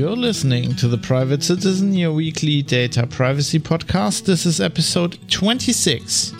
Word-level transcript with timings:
You're 0.00 0.16
listening 0.16 0.74
to 0.76 0.88
the 0.88 0.96
Private 0.96 1.42
Citizen, 1.42 1.92
your 1.92 2.14
weekly 2.14 2.62
data 2.62 3.06
privacy 3.06 3.60
podcast. 3.60 4.24
This 4.24 4.46
is 4.46 4.58
episode 4.58 5.18
26 5.30 6.32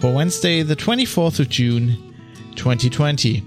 for 0.00 0.14
Wednesday, 0.14 0.62
the 0.62 0.74
24th 0.74 1.38
of 1.38 1.50
June, 1.50 2.14
2020, 2.56 3.40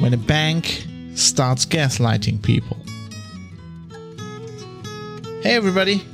when 0.00 0.12
a 0.12 0.18
bank 0.18 0.86
starts 1.14 1.64
gaslighting 1.64 2.42
people. 2.42 2.76
Hey, 5.40 5.56
everybody. 5.56 6.04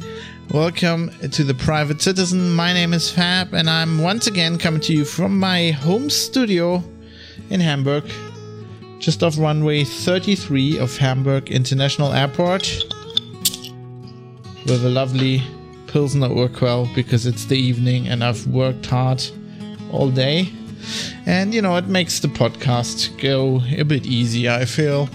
Welcome 0.52 1.10
to 1.32 1.42
the 1.42 1.54
Private 1.54 2.00
Citizen. 2.00 2.52
My 2.52 2.72
name 2.72 2.94
is 2.94 3.10
Fab, 3.10 3.54
and 3.54 3.68
I'm 3.68 4.00
once 4.00 4.28
again 4.28 4.56
coming 4.56 4.80
to 4.82 4.92
you 4.92 5.04
from 5.04 5.36
my 5.36 5.72
home 5.72 6.08
studio 6.10 6.84
in 7.50 7.58
Hamburg, 7.58 8.04
just 8.98 9.22
off 9.22 9.38
runway 9.38 9.84
33 9.84 10.78
of 10.78 10.96
Hamburg 10.96 11.50
International 11.50 12.12
Airport, 12.12 12.62
with 14.66 14.84
a 14.84 14.88
lovely 14.88 15.42
Pilsner 15.86 16.28
Urquell 16.28 16.92
because 16.94 17.26
it's 17.26 17.44
the 17.46 17.56
evening 17.56 18.08
and 18.08 18.22
I've 18.22 18.46
worked 18.48 18.86
hard 18.86 19.24
all 19.92 20.10
day. 20.10 20.52
And 21.24 21.54
you 21.54 21.62
know, 21.62 21.76
it 21.76 21.86
makes 21.86 22.20
the 22.20 22.28
podcast 22.28 23.20
go 23.20 23.62
a 23.76 23.84
bit 23.84 24.06
easier, 24.06 24.52
I 24.52 24.64
feel. 24.64 25.08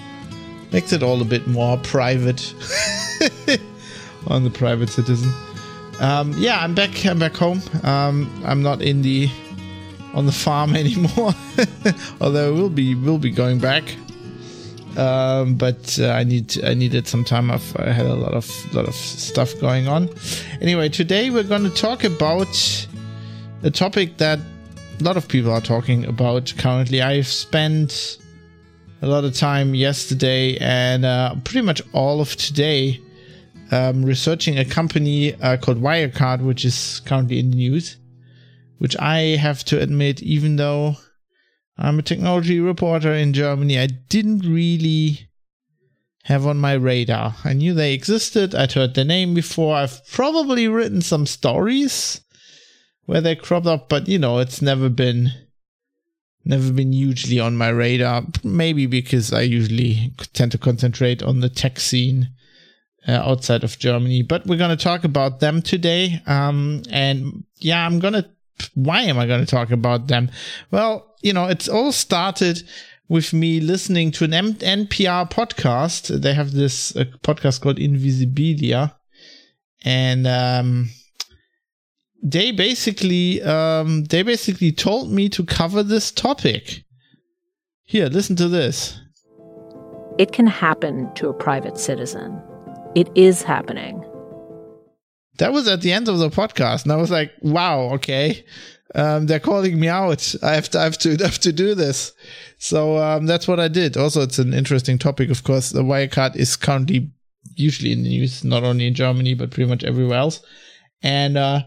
Makes 0.72 0.94
it 0.94 1.04
all 1.04 1.22
a 1.22 1.26
bit 1.26 1.48
more 1.48 1.78
private 1.78 2.54
on 4.28 4.44
the 4.44 4.50
private 4.50 4.90
citizen. 4.90 5.34
Um, 6.00 6.34
yeah, 6.38 6.60
I'm 6.60 6.74
back. 6.74 7.06
I'm 7.06 7.20
back 7.20 7.36
home. 7.36 7.62
Um, 7.84 8.42
I'm 8.46 8.64
not 8.64 8.82
in 8.82 9.02
the 9.02 9.30
on 10.14 10.26
the 10.26 10.32
farm 10.32 10.76
anymore, 10.84 11.34
although 12.22 12.54
we'll 12.54 12.70
be 12.70 12.96
we'll 12.96 13.18
be 13.18 13.32
going 13.32 13.60
back. 13.60 13.84
Um, 14.98 15.56
but 15.56 15.98
uh, 16.00 16.10
I 16.10 16.24
need 16.24 16.62
I 16.64 16.74
needed 16.74 17.08
some 17.08 17.24
time 17.24 17.50
off. 17.50 17.76
I 17.80 17.92
had 17.92 18.06
a 18.06 18.16
lot 18.16 18.34
of 18.34 18.50
lot 18.74 18.88
of 18.88 18.96
stuff 18.96 19.58
going 19.60 19.88
on. 19.88 20.10
Anyway, 20.62 20.90
today 20.90 21.30
we're 21.30 21.44
going 21.44 21.64
to 21.64 21.70
talk 21.70 22.04
about 22.04 22.88
a 23.64 23.72
topic 23.72 24.18
that 24.18 24.40
a 25.00 25.04
lot 25.04 25.18
of 25.18 25.28
people 25.28 25.52
are 25.52 25.62
talking 25.62 26.06
about 26.06 26.54
currently. 26.58 27.02
I've 27.02 27.28
spent 27.28 28.18
a 29.02 29.08
lot 29.08 29.24
of 29.24 29.36
time 29.36 29.74
yesterday 29.74 30.58
and 30.58 31.06
uh, 31.06 31.36
pretty 31.44 31.66
much 31.66 31.82
all 31.94 32.22
of 32.22 32.36
today 32.36 33.00
um, 33.72 34.04
researching 34.04 34.60
a 34.60 34.66
company 34.66 35.34
uh, 35.36 35.58
called 35.58 35.82
Wirecard, 35.82 36.42
which 36.42 36.66
is 36.66 37.02
currently 37.06 37.40
in 37.40 37.52
the 37.52 37.58
news. 37.58 37.98
Which 38.82 38.98
I 38.98 39.38
have 39.38 39.64
to 39.66 39.80
admit, 39.80 40.24
even 40.24 40.56
though 40.56 40.96
I'm 41.78 42.00
a 42.00 42.02
technology 42.02 42.60
reporter 42.60 43.14
in 43.14 43.32
Germany, 43.32 43.78
I 43.78 43.86
didn't 43.86 44.40
really 44.40 45.30
have 46.24 46.48
on 46.48 46.58
my 46.58 46.74
radar. 46.74 47.36
I 47.44 47.54
knew 47.54 47.76
they 47.76 47.94
existed. 47.94 48.56
I'd 48.56 48.72
heard 48.72 48.96
the 48.96 49.06
name 49.06 49.36
before. 49.36 49.76
I've 49.76 50.04
probably 50.08 50.68
written 50.68 51.04
some 51.04 51.28
stories 51.28 52.22
where 53.06 53.22
they 53.22 53.36
cropped 53.36 53.68
up, 53.68 53.88
but 53.88 54.08
you 54.08 54.18
know, 54.18 54.40
it's 54.40 54.64
never 54.64 54.90
been 54.90 55.30
never 56.44 56.74
been 56.74 56.92
hugely 56.92 57.40
on 57.40 57.56
my 57.56 57.70
radar. 57.70 58.24
Maybe 58.44 58.88
because 58.88 59.32
I 59.32 59.42
usually 59.42 60.12
tend 60.34 60.54
to 60.54 60.58
concentrate 60.58 61.22
on 61.22 61.42
the 61.42 61.50
tech 61.50 61.80
scene 61.80 62.30
uh, 63.08 63.12
outside 63.12 63.64
of 63.64 63.78
Germany. 63.78 64.24
But 64.24 64.48
we're 64.48 64.58
going 64.58 64.76
to 64.76 64.84
talk 64.84 65.04
about 65.04 65.40
them 65.40 65.62
today. 65.62 66.24
Um, 66.26 66.82
and 66.90 67.44
yeah, 67.58 67.86
I'm 67.86 68.00
going 68.00 68.16
to. 68.16 68.28
Why 68.76 69.02
am 69.02 69.18
I 69.18 69.28
going 69.28 69.42
to 69.42 69.46
talk 69.46 69.72
about 69.72 70.08
them? 70.08 70.30
Well, 70.72 71.16
you 71.22 71.34
know, 71.34 71.46
it's 71.46 71.68
all 71.68 71.92
started 71.92 72.64
with 73.08 73.34
me 73.34 73.60
listening 73.60 74.12
to 74.12 74.24
an 74.24 74.32
NPR 74.32 75.30
podcast. 75.30 76.22
They 76.22 76.34
have 76.34 76.54
this 76.54 76.96
uh, 76.96 77.06
podcast 77.24 77.62
called 77.62 77.78
Invisibilia, 77.78 78.96
and 79.84 80.26
um, 80.28 80.90
they 82.24 82.52
basically 82.52 83.42
um, 83.44 84.06
they 84.06 84.24
basically 84.24 84.72
told 84.72 85.12
me 85.12 85.30
to 85.30 85.44
cover 85.44 85.84
this 85.84 86.12
topic. 86.12 86.84
Here, 87.84 88.08
listen 88.08 88.36
to 88.38 88.48
this. 88.48 89.00
It 90.18 90.32
can 90.32 90.48
happen 90.48 91.14
to 91.16 91.30
a 91.30 91.34
private 91.34 91.78
citizen. 91.78 92.42
It 92.96 93.10
is 93.16 93.42
happening. 93.42 94.06
That 95.42 95.54
was 95.54 95.68
at 95.68 95.82
the 95.82 95.92
end 95.92 96.08
of 96.08 96.20
the 96.20 96.30
podcast, 96.30 96.84
and 96.84 96.92
I 96.92 96.98
was 96.98 97.10
like, 97.10 97.32
"Wow, 97.42 97.94
okay, 97.96 98.46
um, 98.94 99.26
they're 99.26 99.40
calling 99.40 99.80
me 99.80 99.88
out. 99.88 100.36
I 100.44 100.54
have 100.54 100.70
to, 100.70 100.80
I 100.80 100.84
have 100.84 101.00
to, 101.00 101.18
I 101.20 101.24
have 101.24 101.40
to 101.40 101.52
do 101.52 101.74
this." 101.74 102.12
So 102.60 103.00
um, 103.00 103.26
that's 103.26 103.48
what 103.48 103.60
I 103.60 103.68
did. 103.68 103.98
Also, 103.98 104.22
it's 104.22 104.38
an 104.38 104.54
interesting 104.54 105.00
topic, 105.00 105.32
of 105.32 105.44
course. 105.44 105.72
The 105.72 105.82
Wirecard 105.82 106.36
is 106.36 106.56
currently 106.56 107.10
usually 107.56 107.92
in 107.92 108.04
the 108.04 108.10
news, 108.10 108.44
not 108.44 108.64
only 108.64 108.86
in 108.86 108.94
Germany 108.94 109.34
but 109.34 109.50
pretty 109.50 109.68
much 109.68 109.84
everywhere 109.84 110.20
else, 110.20 110.46
and 111.02 111.36
uh, 111.36 111.64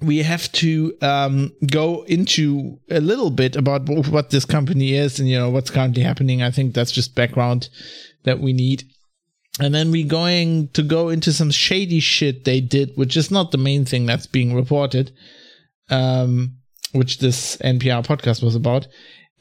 we 0.00 0.22
have 0.22 0.50
to 0.52 0.96
um, 1.02 1.52
go 1.70 2.04
into 2.04 2.78
a 2.88 3.02
little 3.02 3.28
bit 3.28 3.54
about 3.54 3.86
what 3.86 4.30
this 4.30 4.46
company 4.46 4.94
is 4.94 5.18
and 5.20 5.28
you 5.28 5.38
know 5.38 5.50
what's 5.50 5.68
currently 5.68 6.04
happening. 6.04 6.42
I 6.42 6.50
think 6.50 6.72
that's 6.72 6.90
just 6.90 7.14
background 7.14 7.68
that 8.24 8.40
we 8.40 8.54
need. 8.54 8.84
And 9.60 9.74
then 9.74 9.90
we're 9.90 10.06
going 10.06 10.68
to 10.74 10.82
go 10.82 11.08
into 11.08 11.32
some 11.32 11.50
shady 11.50 12.00
shit 12.00 12.44
they 12.44 12.60
did, 12.60 12.92
which 12.96 13.16
is 13.16 13.30
not 13.30 13.52
the 13.52 13.58
main 13.58 13.84
thing 13.86 14.04
that's 14.04 14.26
being 14.26 14.54
reported, 14.54 15.12
um, 15.88 16.58
which 16.92 17.18
this 17.18 17.56
NPR 17.58 18.04
podcast 18.04 18.42
was 18.42 18.54
about. 18.54 18.86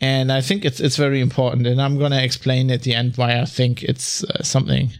And 0.02 0.32
I 0.32 0.42
think 0.42 0.66
it's 0.66 0.80
it's 0.80 0.98
very 0.98 1.22
important, 1.22 1.68
and 1.68 1.82
I'm 1.82 1.98
gonna 1.98 2.22
explain 2.22 2.70
at 2.70 2.82
the 2.84 2.94
end 2.94 3.16
why 3.16 3.40
I 3.40 3.46
think 3.46 3.82
it's 3.82 4.26
uh, 4.26 4.44
something 4.44 4.92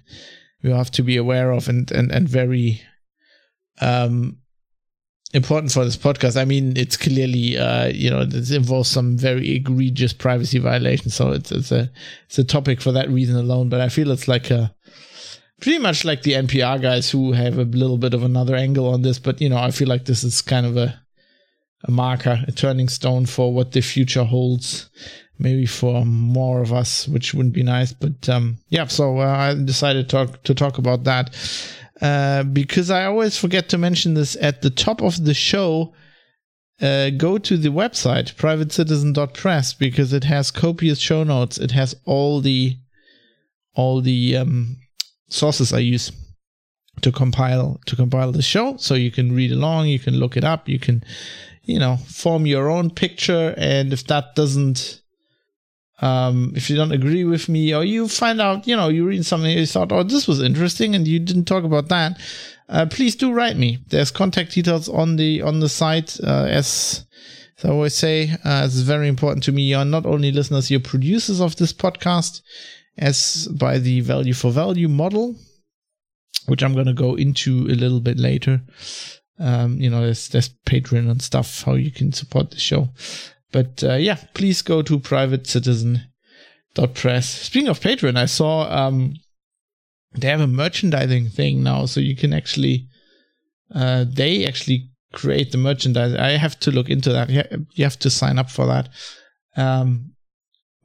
you 0.62 0.72
have 0.72 0.90
to 0.92 1.04
be 1.04 1.18
aware 1.18 1.52
of 1.52 1.68
and 1.68 1.92
and 1.92 2.12
and 2.12 2.30
very 2.30 2.82
um 3.82 4.38
important 5.36 5.72
for 5.74 5.84
this 5.84 5.98
podcast. 5.98 6.40
I 6.40 6.46
mean, 6.46 6.78
it's 6.78 6.96
clearly, 6.96 7.58
uh, 7.58 7.88
you 7.88 8.10
know, 8.10 8.26
this 8.26 8.52
involves 8.52 8.90
some 8.90 9.18
very 9.18 9.52
egregious 9.52 10.14
privacy 10.14 10.60
violations. 10.60 11.14
So 11.14 11.32
it's 11.32 11.52
it's 11.52 11.72
a 11.72 11.92
it's 12.26 12.40
a 12.40 12.44
topic 12.44 12.82
for 12.82 12.92
that 12.94 13.10
reason 13.10 13.36
alone. 13.36 13.70
But 13.70 13.82
I 13.82 13.90
feel 13.90 14.12
it's 14.12 14.28
like 14.28 14.50
a 14.50 14.74
pretty 15.60 15.80
much 15.80 16.06
like 16.06 16.24
the 16.24 16.34
NPR 16.34 16.82
guys 16.82 17.12
who 17.12 17.34
have 17.34 17.58
a 17.58 17.64
little 17.64 17.98
bit 17.98 18.14
of 18.14 18.24
another 18.24 18.56
angle 18.56 18.88
on 18.88 19.02
this. 19.02 19.20
But 19.20 19.42
you 19.42 19.50
know, 19.50 19.58
I 19.58 19.72
feel 19.72 19.90
like 19.90 20.06
this 20.06 20.24
is 20.24 20.42
kind 20.42 20.66
of 20.66 20.78
a 20.78 21.00
a 21.84 21.92
marker, 21.92 22.44
a 22.48 22.52
turning 22.52 22.90
stone 22.90 23.26
for 23.26 23.54
what 23.54 23.74
the 23.74 23.82
future 23.82 24.24
holds. 24.24 24.90
Maybe 25.38 25.66
for 25.66 26.06
more 26.06 26.62
of 26.62 26.72
us, 26.72 27.10
which 27.10 27.34
wouldn't 27.34 27.54
be 27.54 27.62
nice. 27.62 27.92
But 27.92 28.30
um, 28.30 28.58
yeah, 28.70 28.88
so 28.88 29.20
uh, 29.20 29.26
I 29.26 29.54
decided 29.54 30.10
to 30.10 30.16
talk 30.16 30.44
to 30.44 30.56
talk 30.56 30.78
about 30.78 31.04
that. 31.04 31.36
Uh, 32.02 32.44
because 32.44 32.90
I 32.92 33.06
always 33.06 33.38
forget 33.38 33.70
to 33.70 33.78
mention 33.78 34.16
this 34.16 34.36
at 34.42 34.62
the 34.62 34.70
top 34.70 35.02
of 35.02 35.24
the 35.24 35.34
show. 35.34 35.94
Uh, 36.82 37.10
go 37.10 37.38
to 37.38 37.56
the 37.56 37.70
website 37.70 38.36
privatecitizen.press 38.36 39.74
because 39.76 40.12
it 40.12 40.26
has 40.26 40.52
copious 40.52 41.00
show 41.00 41.24
notes. 41.24 41.58
It 41.58 41.72
has 41.72 41.96
all 42.04 42.42
the 42.42 42.78
all 43.76 44.02
the 44.02 44.36
um, 44.38 44.78
sources 45.30 45.72
I 45.72 45.80
use 45.80 46.12
to 47.02 47.14
compile 47.14 47.80
to 47.86 47.96
compile 47.96 48.34
the 48.34 48.42
show, 48.42 48.76
so 48.76 48.96
you 48.96 49.12
can 49.12 49.34
read 49.34 49.54
along. 49.54 49.88
You 49.88 50.00
can 50.00 50.16
look 50.16 50.36
it 50.36 50.44
up. 50.44 50.68
You 50.68 50.80
can, 50.80 51.02
you 51.64 51.80
know, 51.80 51.96
form 51.96 52.46
your 52.46 52.70
own 52.70 52.90
picture. 52.90 53.54
And 53.58 53.94
if 53.94 54.06
that 54.08 54.36
doesn't 54.36 55.02
um, 56.02 56.52
if 56.56 56.70
you 56.70 56.76
don't 56.76 56.92
agree 56.92 57.24
with 57.24 57.48
me 57.48 57.74
or 57.74 57.84
you 57.84 58.08
find 58.08 58.42
out, 58.42 58.68
you 58.68 58.76
know, 58.76 58.90
you 58.90 59.06
read 59.08 59.26
something 59.26 59.58
you 59.58 59.66
thought, 59.66 59.92
oh, 59.92 60.04
this 60.04 60.28
was 60.28 60.42
interesting 60.42 60.94
and 60.94 61.08
you 61.08 61.20
didn't 61.20 61.46
talk 61.46 61.64
about 61.64 61.88
that, 61.90 62.20
uh, 62.68 62.86
please 62.88 63.16
do 63.16 63.32
write 63.32 63.58
me. 63.58 63.80
There's 63.88 64.12
contact 64.12 64.54
details 64.54 64.90
on 64.90 65.16
the 65.16 65.42
on 65.42 65.60
the 65.60 65.70
site. 65.70 66.20
Uh, 66.22 66.46
as, 66.50 67.06
as 67.58 67.66
I 67.66 67.70
always 67.70 67.96
say, 67.96 68.32
uh, 68.44 68.64
it's 68.66 68.80
very 68.80 69.08
important 69.08 69.44
to 69.44 69.52
me. 69.52 69.64
You're 69.64 69.86
not 69.86 70.06
only 70.06 70.32
listeners, 70.32 70.70
you're 70.70 70.80
producers 70.80 71.40
of 71.40 71.56
this 71.56 71.72
podcast, 71.72 72.42
as 72.98 73.48
by 73.48 73.78
the 73.78 74.02
value 74.02 74.34
for 74.34 74.52
value 74.52 74.90
model, 74.90 75.36
which 76.48 76.64
I'm 76.64 76.74
going 76.74 76.88
to 76.88 76.94
go 76.94 77.16
into 77.16 77.68
a 77.68 77.76
little 77.76 78.02
bit 78.02 78.18
later. 78.18 78.62
Um, 79.38 79.80
you 79.80 79.90
know, 79.90 80.02
there's 80.02 80.30
there's 80.30 80.50
Patreon 80.66 81.10
and 81.10 81.22
stuff 81.22 81.64
how 81.64 81.74
you 81.74 81.92
can 81.92 82.12
support 82.14 82.52
the 82.52 82.60
show. 82.60 82.90
But 83.56 83.84
uh, 83.86 83.94
yeah, 83.94 84.18
please 84.34 84.62
go 84.62 84.82
to 84.82 85.00
privatecitizen.press. 85.00 87.30
Speaking 87.30 87.70
of 87.70 87.80
Patreon, 87.80 88.18
I 88.18 88.26
saw 88.26 88.70
um, 88.70 89.14
they 90.14 90.28
have 90.28 90.42
a 90.42 90.48
merchandising 90.48 91.30
thing 91.30 91.64
now, 91.64 91.86
so 91.86 92.02
you 92.02 92.18
can 92.18 92.34
actually 92.34 92.90
uh, 93.74 94.04
they 94.10 94.46
actually 94.46 94.90
create 95.14 95.54
the 95.54 95.58
merchandise. 95.58 96.14
I 96.16 96.32
have 96.32 96.60
to 96.60 96.72
look 96.72 96.90
into 96.90 97.14
that. 97.14 97.30
You 97.30 97.86
have 97.86 97.98
to 98.00 98.10
sign 98.10 98.40
up 98.40 98.50
for 98.50 98.66
that. 98.66 98.90
Um, 99.56 100.12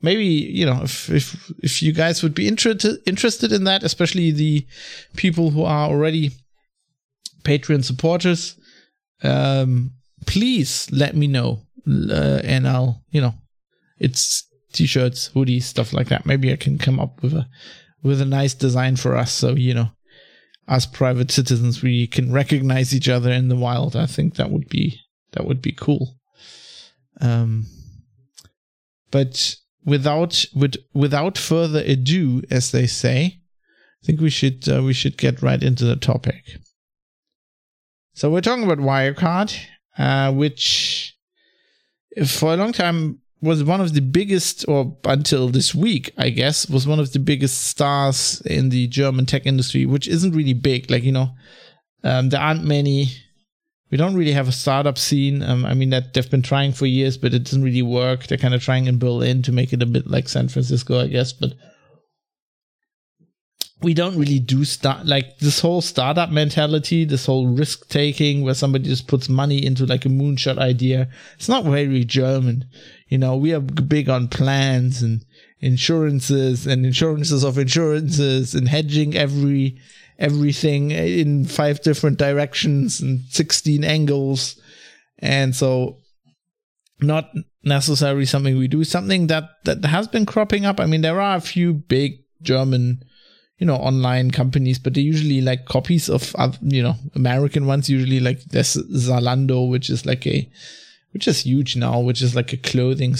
maybe 0.01 0.27
you 0.27 0.65
know 0.65 0.83
if 0.85 1.11
if 1.11 1.51
if 1.65 1.83
you 1.83 1.93
guys 1.93 2.23
would 2.23 2.37
be 2.37 2.47
interested 2.47 3.01
interested 3.05 3.51
in 3.51 3.65
that, 3.65 3.83
especially 3.83 4.31
the 4.31 4.65
people 5.17 5.51
who 5.51 5.65
are 5.65 5.89
already 5.89 6.31
Patreon 7.43 7.83
supporters. 7.83 8.55
Um, 9.25 9.95
please 10.27 10.89
let 10.93 11.17
me 11.17 11.27
know 11.27 11.63
uh, 11.89 12.41
and 12.45 12.67
I'll, 12.67 13.03
you 13.11 13.21
know, 13.21 13.35
it's 13.99 14.49
t-shirts, 14.73 15.31
hoodies, 15.35 15.65
stuff 15.65 15.93
like 15.93 16.09
that. 16.09 16.27
Maybe 16.27 16.53
I 16.53 16.57
can 16.57 16.79
come 16.79 17.01
up 17.01 17.23
with 17.23 17.35
a 17.35 17.47
with 18.03 18.21
a 18.21 18.27
nice 18.27 18.55
design 18.55 18.97
for 18.97 19.17
us. 19.17 19.33
So 19.33 19.55
you 19.55 19.75
know, 19.75 19.91
as 20.69 20.87
private 20.87 21.31
citizens, 21.31 21.83
we 21.83 22.07
can 22.07 22.33
recognize 22.33 22.95
each 22.95 23.09
other 23.09 23.31
in 23.31 23.49
the 23.49 23.57
wild. 23.57 23.97
I 23.97 24.07
think 24.07 24.37
that 24.37 24.51
would 24.51 24.69
be 24.69 25.01
that 25.33 25.47
would 25.47 25.61
be 25.61 25.73
cool. 25.73 26.17
Um, 27.21 27.67
but 29.11 29.57
without 29.85 30.45
with, 30.55 30.77
without 30.95 31.37
further 31.37 31.83
ado, 31.85 32.43
as 32.51 32.71
they 32.71 32.87
say, 32.87 33.41
I 34.03 34.07
think 34.07 34.21
we 34.21 34.31
should 34.31 34.69
uh, 34.69 34.83
we 34.83 34.93
should 34.93 35.19
get 35.19 35.43
right 35.43 35.63
into 35.63 35.85
the 35.85 35.97
topic. 35.97 36.59
So 38.15 38.31
we're 38.31 38.41
talking 38.41 38.65
about 38.65 38.79
Wirecard, 38.79 39.57
uh, 39.99 40.33
which 40.33 41.10
for 42.27 42.53
a 42.53 42.57
long 42.57 42.73
time 42.73 43.21
was 43.43 43.65
one 43.65 43.81
of 43.81 43.95
the 43.95 44.01
biggest, 44.01 44.67
or 44.69 44.97
until 45.05 45.49
this 45.49 45.75
week, 45.75 46.13
I 46.19 46.31
guess, 46.31 46.69
was 46.69 46.87
one 46.87 47.01
of 47.01 47.13
the 47.13 47.19
biggest 47.19 47.63
stars 47.63 48.43
in 48.45 48.69
the 48.69 48.87
German 48.89 49.27
tech 49.27 49.47
industry, 49.47 49.87
which 49.87 50.09
isn't 50.09 50.35
really 50.35 50.53
big. 50.53 50.91
Like 50.91 51.03
you 51.03 51.13
know, 51.13 51.31
um, 52.05 52.29
there 52.29 52.41
aren't 52.41 52.65
many. 52.65 53.09
We 53.91 53.97
don't 53.97 54.15
really 54.15 54.33
have 54.33 54.47
a 54.47 54.53
startup 54.53 54.99
scene. 54.99 55.43
Um, 55.43 55.65
I 55.65 55.75
mean 55.75 55.91
that 55.91 56.15
they've 56.15 56.31
been 56.31 56.43
trying 56.43 56.73
for 56.73 56.87
years, 56.87 57.17
but 57.17 57.35
it 57.35 57.45
doesn't 57.45 57.63
really 57.63 57.83
work. 57.83 58.27
They're 58.27 58.39
kind 58.39 58.55
of 58.55 58.63
trying 58.63 58.87
in 58.87 58.99
Berlin 58.99 59.43
to 59.43 59.53
make 59.53 59.73
it 59.73 59.83
a 59.83 59.87
bit 59.87 60.07
like 60.07 60.29
San 60.29 60.49
Francisco, 60.49 61.01
I 61.01 61.09
guess. 61.09 61.33
But 61.33 61.55
we 63.83 63.95
don't 63.95 64.19
really 64.19 64.39
do 64.39 64.65
start 64.65 65.07
like 65.07 65.39
this 65.39 65.61
whole 65.61 65.81
startup 65.81 66.31
mentality, 66.31 67.05
this 67.05 67.27
whole 67.27 67.47
risk 67.47 67.89
taking 67.89 68.43
where 68.43 68.55
somebody 68.55 68.85
just 68.85 69.07
puts 69.07 69.29
money 69.29 69.65
into 69.65 69.87
like 69.87 70.05
a 70.05 70.11
moonshot 70.11 70.59
idea. 70.59 71.09
It's 71.37 71.49
not 71.49 71.65
very 71.65 72.05
German. 72.05 72.67
You 73.09 73.19
know, 73.19 73.37
we 73.37 73.55
are 73.55 73.61
big 73.61 74.09
on 74.11 74.29
plans 74.29 75.03
and 75.03 75.25
insurances 75.61 76.67
and 76.67 76.85
insurances 76.85 77.43
of 77.43 77.59
insurances 77.59 78.55
and 78.55 78.69
hedging 78.69 79.17
every 79.17 79.79
everything 80.19 80.91
in 80.91 81.47
five 81.47 81.81
different 81.81 82.19
directions 82.19 83.01
and 83.01 83.21
16 83.31 83.83
angles. 83.83 84.61
And 85.19 85.57
so 85.57 85.97
not 87.01 87.31
necessarily 87.65 88.27
something 88.27 88.59
we 88.59 88.69
do, 88.69 88.85
something 88.85 89.29
that 89.29 89.45
that 89.65 89.85
has 89.87 90.07
been 90.07 90.27
cropping 90.27 90.67
up. 90.67 90.81
I 90.81 90.87
mean, 90.87 91.01
there 91.01 91.21
are 91.21 91.37
a 91.37 91.41
few 91.41 91.73
big 91.73 92.25
German 92.43 93.03
you 93.61 93.67
know 93.67 93.77
online 93.77 94.31
companies 94.31 94.79
but 94.79 94.95
they're 94.95 95.03
usually 95.03 95.41
like 95.41 95.67
copies 95.67 96.09
of 96.09 96.35
you 96.63 96.83
know 96.83 96.97
american 97.15 97.67
ones. 97.67 97.89
Usually 97.89 98.19
like 98.19 98.43
there's 98.45 98.75
zalando 98.75 99.71
which 99.71 99.91
is 99.91 100.05
like 100.05 100.27
a 100.27 100.51
which 101.13 101.29
is 101.29 101.43
huge 101.43 101.77
now 101.77 102.01
which 102.01 102.23
is 102.23 102.35
like 102.35 102.53
a 102.53 102.57
clothing 102.57 103.15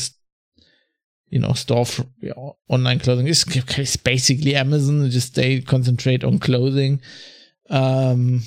you 1.29 1.39
know 1.39 1.53
store 1.53 1.87
for 1.87 2.07
you 2.21 2.31
know, 2.31 2.57
online 2.69 2.99
clothing. 2.99 3.29
It's, 3.29 3.45
it's 3.79 3.97
basically 3.97 4.57
amazon. 4.57 5.09
Just 5.11 5.37
they 5.37 5.61
concentrate 5.61 6.25
on 6.25 6.39
clothing. 6.39 7.01
Um 7.69 8.43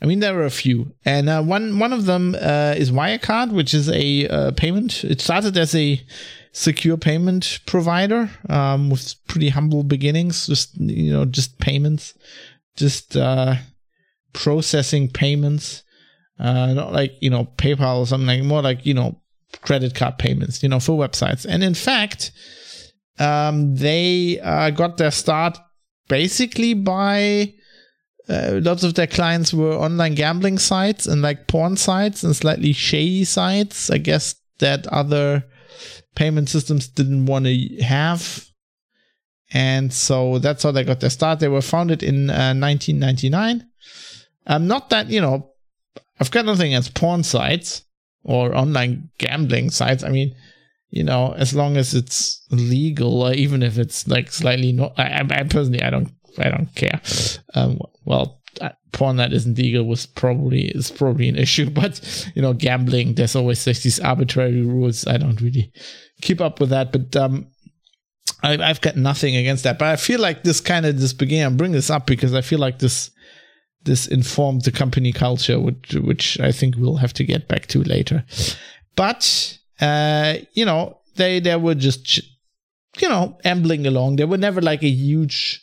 I 0.00 0.04
mean, 0.04 0.18
there 0.18 0.36
are 0.40 0.46
a 0.46 0.50
few, 0.50 0.92
and 1.04 1.28
uh, 1.28 1.42
one 1.42 1.78
one 1.78 1.92
of 1.92 2.06
them 2.06 2.34
uh, 2.34 2.74
is 2.76 2.90
Wirecard, 2.90 3.52
which 3.52 3.72
is 3.72 3.88
a 3.88 4.26
uh, 4.26 4.50
payment. 4.50 5.04
It 5.04 5.20
started 5.20 5.56
as 5.56 5.76
a 5.76 6.04
secure 6.52 6.98
payment 6.98 7.60
provider 7.66 8.30
um, 8.48 8.90
with 8.90 9.14
pretty 9.26 9.48
humble 9.48 9.82
beginnings. 9.82 10.46
Just 10.46 10.78
you 10.78 11.12
know, 11.12 11.24
just 11.24 11.58
payments, 11.58 12.14
just 12.76 13.16
uh, 13.16 13.56
processing 14.32 15.08
payments. 15.08 15.82
Uh, 16.38 16.72
not 16.74 16.92
like 16.92 17.12
you 17.20 17.30
know 17.30 17.46
PayPal 17.56 17.98
or 17.98 18.06
something 18.06 18.26
like 18.26 18.44
more 18.44 18.62
like 18.62 18.86
you 18.86 18.94
know 18.94 19.20
credit 19.62 19.94
card 19.94 20.18
payments. 20.18 20.62
You 20.62 20.68
know 20.68 20.80
for 20.80 20.98
websites. 20.98 21.46
And 21.48 21.64
in 21.64 21.74
fact, 21.74 22.30
um, 23.18 23.74
they 23.74 24.38
uh, 24.40 24.70
got 24.70 24.98
their 24.98 25.10
start 25.10 25.58
basically 26.08 26.74
by. 26.74 27.54
Uh, 28.28 28.60
lots 28.62 28.84
of 28.84 28.94
their 28.94 29.08
clients 29.08 29.52
were 29.52 29.74
online 29.74 30.14
gambling 30.14 30.56
sites 30.56 31.06
and 31.08 31.22
like 31.22 31.48
porn 31.48 31.76
sites 31.76 32.22
and 32.22 32.36
slightly 32.36 32.72
shady 32.72 33.24
sites. 33.24 33.90
I 33.90 33.98
guess 33.98 34.36
that 34.60 34.86
other 34.86 35.44
payment 36.14 36.48
systems 36.48 36.88
didn't 36.88 37.26
want 37.26 37.46
to 37.46 37.82
have. 37.82 38.46
And 39.52 39.92
so 39.92 40.38
that's 40.38 40.62
how 40.62 40.70
they 40.70 40.84
got 40.84 41.00
their 41.00 41.10
start. 41.10 41.40
They 41.40 41.48
were 41.48 41.60
founded 41.60 42.02
in 42.02 42.30
uh, 42.30 42.54
1999. 42.54 43.66
Um, 44.46 44.66
not 44.66 44.90
that, 44.90 45.08
you 45.08 45.20
know, 45.20 45.52
I've 46.18 46.30
got 46.30 46.46
nothing 46.46 46.72
against 46.72 46.94
porn 46.94 47.22
sites 47.22 47.84
or 48.24 48.56
online 48.56 49.10
gambling 49.18 49.70
sites. 49.70 50.04
I 50.04 50.08
mean, 50.08 50.34
you 50.90 51.02
know, 51.02 51.32
as 51.32 51.54
long 51.54 51.76
as 51.76 51.94
it's 51.94 52.44
legal, 52.50 53.22
or 53.22 53.32
even 53.32 53.62
if 53.62 53.78
it's 53.78 54.06
like 54.08 54.30
slightly 54.30 54.72
not, 54.72 54.92
I, 54.98 55.26
I 55.28 55.42
personally, 55.44 55.82
I 55.82 55.90
don't, 55.90 56.12
I 56.38 56.50
don't 56.50 56.74
care. 56.74 57.00
Um, 57.54 57.78
well, 58.04 58.41
porn 58.92 59.16
that 59.16 59.32
isn't 59.32 59.58
legal 59.58 59.84
was 59.84 60.06
probably 60.06 60.66
is 60.68 60.90
probably 60.90 61.28
an 61.28 61.36
issue, 61.36 61.70
but 61.80 62.30
you 62.34 62.42
know, 62.42 62.52
gambling, 62.52 63.14
there's 63.14 63.36
always 63.36 63.64
these 63.64 64.00
arbitrary 64.00 64.62
rules. 64.62 65.06
I 65.06 65.16
don't 65.16 65.40
really 65.40 65.72
keep 66.20 66.40
up 66.40 66.60
with 66.60 66.70
that, 66.70 66.92
but 66.92 67.14
um, 67.16 67.46
I, 68.42 68.56
have 68.56 68.80
got 68.80 68.96
nothing 68.96 69.36
against 69.36 69.64
that. 69.64 69.78
But 69.78 69.88
I 69.88 69.96
feel 69.96 70.20
like 70.20 70.42
this 70.44 70.60
kind 70.60 70.86
of 70.86 71.00
this 71.00 71.12
began. 71.12 71.52
I 71.52 71.56
bring 71.56 71.72
this 71.72 71.90
up 71.90 72.06
because 72.06 72.34
I 72.34 72.40
feel 72.40 72.58
like 72.58 72.78
this 72.78 73.10
this 73.84 74.06
informed 74.06 74.62
the 74.62 74.72
company 74.72 75.12
culture, 75.12 75.60
which 75.60 75.94
which 75.94 76.38
I 76.40 76.52
think 76.52 76.76
we'll 76.76 76.96
have 76.96 77.12
to 77.14 77.24
get 77.24 77.48
back 77.48 77.66
to 77.68 77.82
later. 77.82 78.24
But 78.96 79.58
uh, 79.80 80.36
you 80.52 80.64
know, 80.64 80.98
they 81.16 81.40
they 81.40 81.56
were 81.56 81.74
just 81.74 82.18
you 82.98 83.08
know 83.08 83.38
ambling 83.44 83.86
along. 83.86 84.16
They 84.16 84.24
were 84.24 84.38
never 84.38 84.60
like 84.60 84.82
a 84.82 84.88
huge 84.88 85.61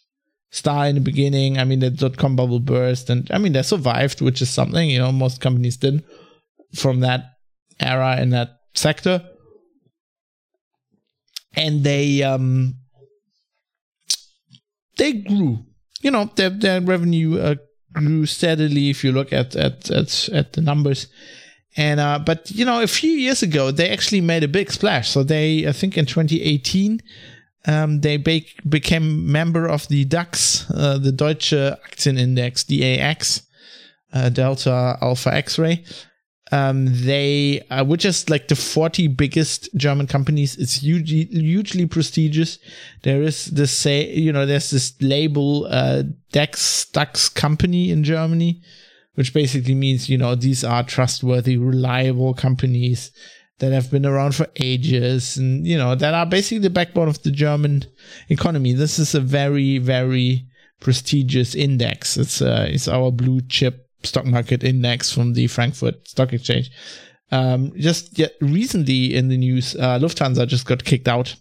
star 0.51 0.87
in 0.87 0.95
the 0.95 1.01
beginning. 1.01 1.57
I 1.57 1.63
mean, 1.63 1.79
the 1.79 1.89
dot 1.89 2.17
com 2.17 2.35
bubble 2.35 2.59
burst, 2.59 3.09
and 3.09 3.29
I 3.31 3.37
mean 3.37 3.53
they 3.53 3.63
survived, 3.63 4.21
which 4.21 4.41
is 4.41 4.49
something 4.49 4.89
you 4.89 4.99
know 4.99 5.11
most 5.11 5.41
companies 5.41 5.77
did 5.77 6.03
from 6.75 6.99
that 7.01 7.25
era 7.79 8.19
in 8.21 8.29
that 8.31 8.59
sector 8.75 9.23
and 11.53 11.83
they 11.83 12.23
um 12.23 12.75
they 14.97 15.13
grew. 15.13 15.65
You 16.01 16.11
know, 16.11 16.29
their 16.35 16.49
their 16.49 16.81
revenue 16.81 17.39
uh, 17.39 17.55
grew 17.93 18.25
steadily 18.25 18.89
if 18.89 19.03
you 19.03 19.11
look 19.11 19.33
at 19.33 19.55
at 19.55 19.89
at, 19.89 20.29
at 20.29 20.53
the 20.53 20.61
numbers. 20.61 21.07
And 21.77 21.99
uh, 21.99 22.19
but 22.19 22.51
you 22.51 22.65
know, 22.65 22.81
a 22.81 22.87
few 22.87 23.11
years 23.11 23.43
ago, 23.43 23.71
they 23.71 23.89
actually 23.89 24.21
made 24.21 24.43
a 24.43 24.47
big 24.47 24.71
splash. 24.71 25.09
So 25.09 25.23
they, 25.23 25.67
I 25.67 25.71
think, 25.71 25.97
in 25.97 26.05
2018, 26.05 27.01
um, 27.65 28.01
they 28.01 28.17
be- 28.17 28.47
became 28.67 29.31
member 29.31 29.67
of 29.67 29.87
the 29.87 30.05
DAX, 30.05 30.69
uh, 30.71 30.97
the 30.97 31.11
Deutsche 31.11 31.51
Aktienindex, 31.51 32.65
DAX, 32.65 33.43
uh, 34.13 34.29
Delta 34.29 34.97
Alpha 35.01 35.33
X-ray, 35.33 35.83
um, 36.51 36.87
they, 36.89 37.61
uh, 37.69 37.83
which 37.83 38.05
is 38.05 38.29
like 38.29 38.47
the 38.47 38.55
40 38.55 39.07
biggest 39.09 39.69
German 39.75 40.07
companies. 40.07 40.57
It's 40.57 40.75
hugely, 40.75 41.25
hugely 41.25 41.85
prestigious. 41.85 42.57
There 43.03 43.21
is 43.21 43.45
this 43.47 43.71
say, 43.71 44.11
you 44.13 44.31
know, 44.31 44.45
there's 44.45 44.71
this 44.71 44.99
label, 45.01 45.67
uh, 45.69 46.03
DAX, 46.31 46.85
DAX 46.85 47.29
company 47.29 47.91
in 47.91 48.03
Germany, 48.03 48.61
which 49.13 49.33
basically 49.33 49.75
means, 49.75 50.09
you 50.09 50.17
know, 50.17 50.33
these 50.33 50.63
are 50.63 50.81
trustworthy, 50.83 51.57
reliable 51.57 52.33
companies 52.33 53.11
that 53.59 53.71
have 53.71 53.91
been 53.91 54.05
around 54.05 54.35
for 54.35 54.47
ages 54.57 55.37
and, 55.37 55.67
you 55.67 55.77
know, 55.77 55.95
that 55.95 56.13
are 56.13 56.25
basically 56.25 56.59
the 56.59 56.69
backbone 56.69 57.07
of 57.07 57.21
the 57.23 57.31
German 57.31 57.85
economy. 58.29 58.73
This 58.73 58.99
is 58.99 59.13
a 59.13 59.19
very, 59.21 59.77
very 59.77 60.45
prestigious 60.79 61.55
index. 61.55 62.17
It's, 62.17 62.41
uh, 62.41 62.67
it's 62.69 62.87
our 62.87 63.11
blue 63.11 63.41
chip 63.41 63.89
stock 64.03 64.25
market 64.25 64.63
index 64.63 65.11
from 65.11 65.33
the 65.33 65.47
Frankfurt 65.47 66.07
Stock 66.07 66.33
Exchange. 66.33 66.71
Um, 67.31 67.73
just 67.77 68.17
yet 68.17 68.33
recently 68.41 69.15
in 69.15 69.27
the 69.27 69.37
news, 69.37 69.75
uh, 69.75 69.99
Lufthansa 69.99 70.47
just 70.47 70.65
got 70.65 70.83
kicked 70.83 71.07
out 71.07 71.35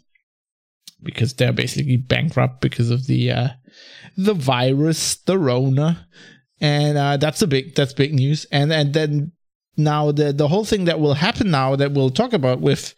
because 1.02 1.34
they're 1.34 1.52
basically 1.52 1.96
bankrupt 1.96 2.60
because 2.60 2.90
of 2.90 3.06
the 3.06 3.30
uh, 3.30 3.48
the 4.16 4.34
virus, 4.34 5.16
the 5.16 5.38
Rona, 5.38 6.06
and 6.60 6.98
uh, 6.98 7.16
that's 7.16 7.40
a 7.40 7.46
big 7.46 7.75
that's 7.75 7.94
big 7.94 8.12
news. 8.12 8.46
And 8.50 8.72
and 8.72 8.92
then 8.92 9.32
now 9.78 10.12
the 10.12 10.32
the 10.32 10.49
whole 10.49 10.64
thing 10.64 10.85
that 10.85 11.00
will 11.00 11.14
happen 11.14 11.50
now 11.50 11.76
that 11.76 11.92
we'll 11.92 12.11
talk 12.11 12.32
about 12.32 12.61
with 12.61 12.94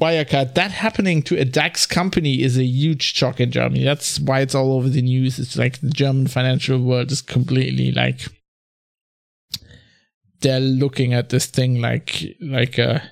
Wirecard, 0.00 0.54
that 0.54 0.70
happening 0.70 1.22
to 1.22 1.36
a 1.36 1.44
DAX 1.44 1.84
company 1.84 2.42
is 2.42 2.56
a 2.56 2.64
huge 2.64 3.14
shock 3.14 3.40
in 3.40 3.50
Germany. 3.50 3.82
That's 3.82 4.20
why 4.20 4.40
it's 4.40 4.54
all 4.54 4.72
over 4.72 4.88
the 4.88 5.02
news. 5.02 5.40
It's 5.40 5.56
like 5.56 5.80
the 5.80 5.90
German 5.90 6.28
financial 6.28 6.78
world 6.80 7.10
is 7.10 7.20
completely 7.20 7.90
like 7.90 8.20
they're 10.40 10.60
looking 10.60 11.14
at 11.14 11.30
this 11.30 11.46
thing 11.46 11.80
like 11.80 12.24
like 12.40 12.78
a 12.78 13.02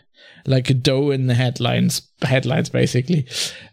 like 0.47 0.71
a 0.71 0.75
doe 0.75 1.11
in 1.11 1.27
the 1.27 1.35
headlines 1.35 2.03
headlines 2.23 2.69
basically. 2.69 3.27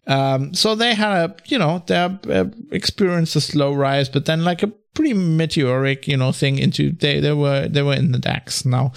Um, 0.07 0.53
so 0.53 0.75
they 0.75 0.93
had 0.93 1.11
a 1.11 1.35
you 1.45 1.57
know 1.57 1.83
they 1.87 1.95
uh, 1.95 2.45
experienced 2.71 3.35
a 3.35 3.41
slow 3.41 3.73
rise, 3.73 4.09
but 4.09 4.25
then 4.25 4.43
like 4.43 4.63
a 4.63 4.71
pretty 4.93 5.13
meteoric 5.13 6.07
you 6.07 6.17
know 6.17 6.31
thing 6.31 6.57
into 6.57 6.91
they 6.91 7.19
they 7.19 7.33
were 7.33 7.67
they 7.67 7.81
were 7.81 7.95
in 7.95 8.11
the 8.11 8.19
DAX 8.19 8.65
now, 8.65 8.91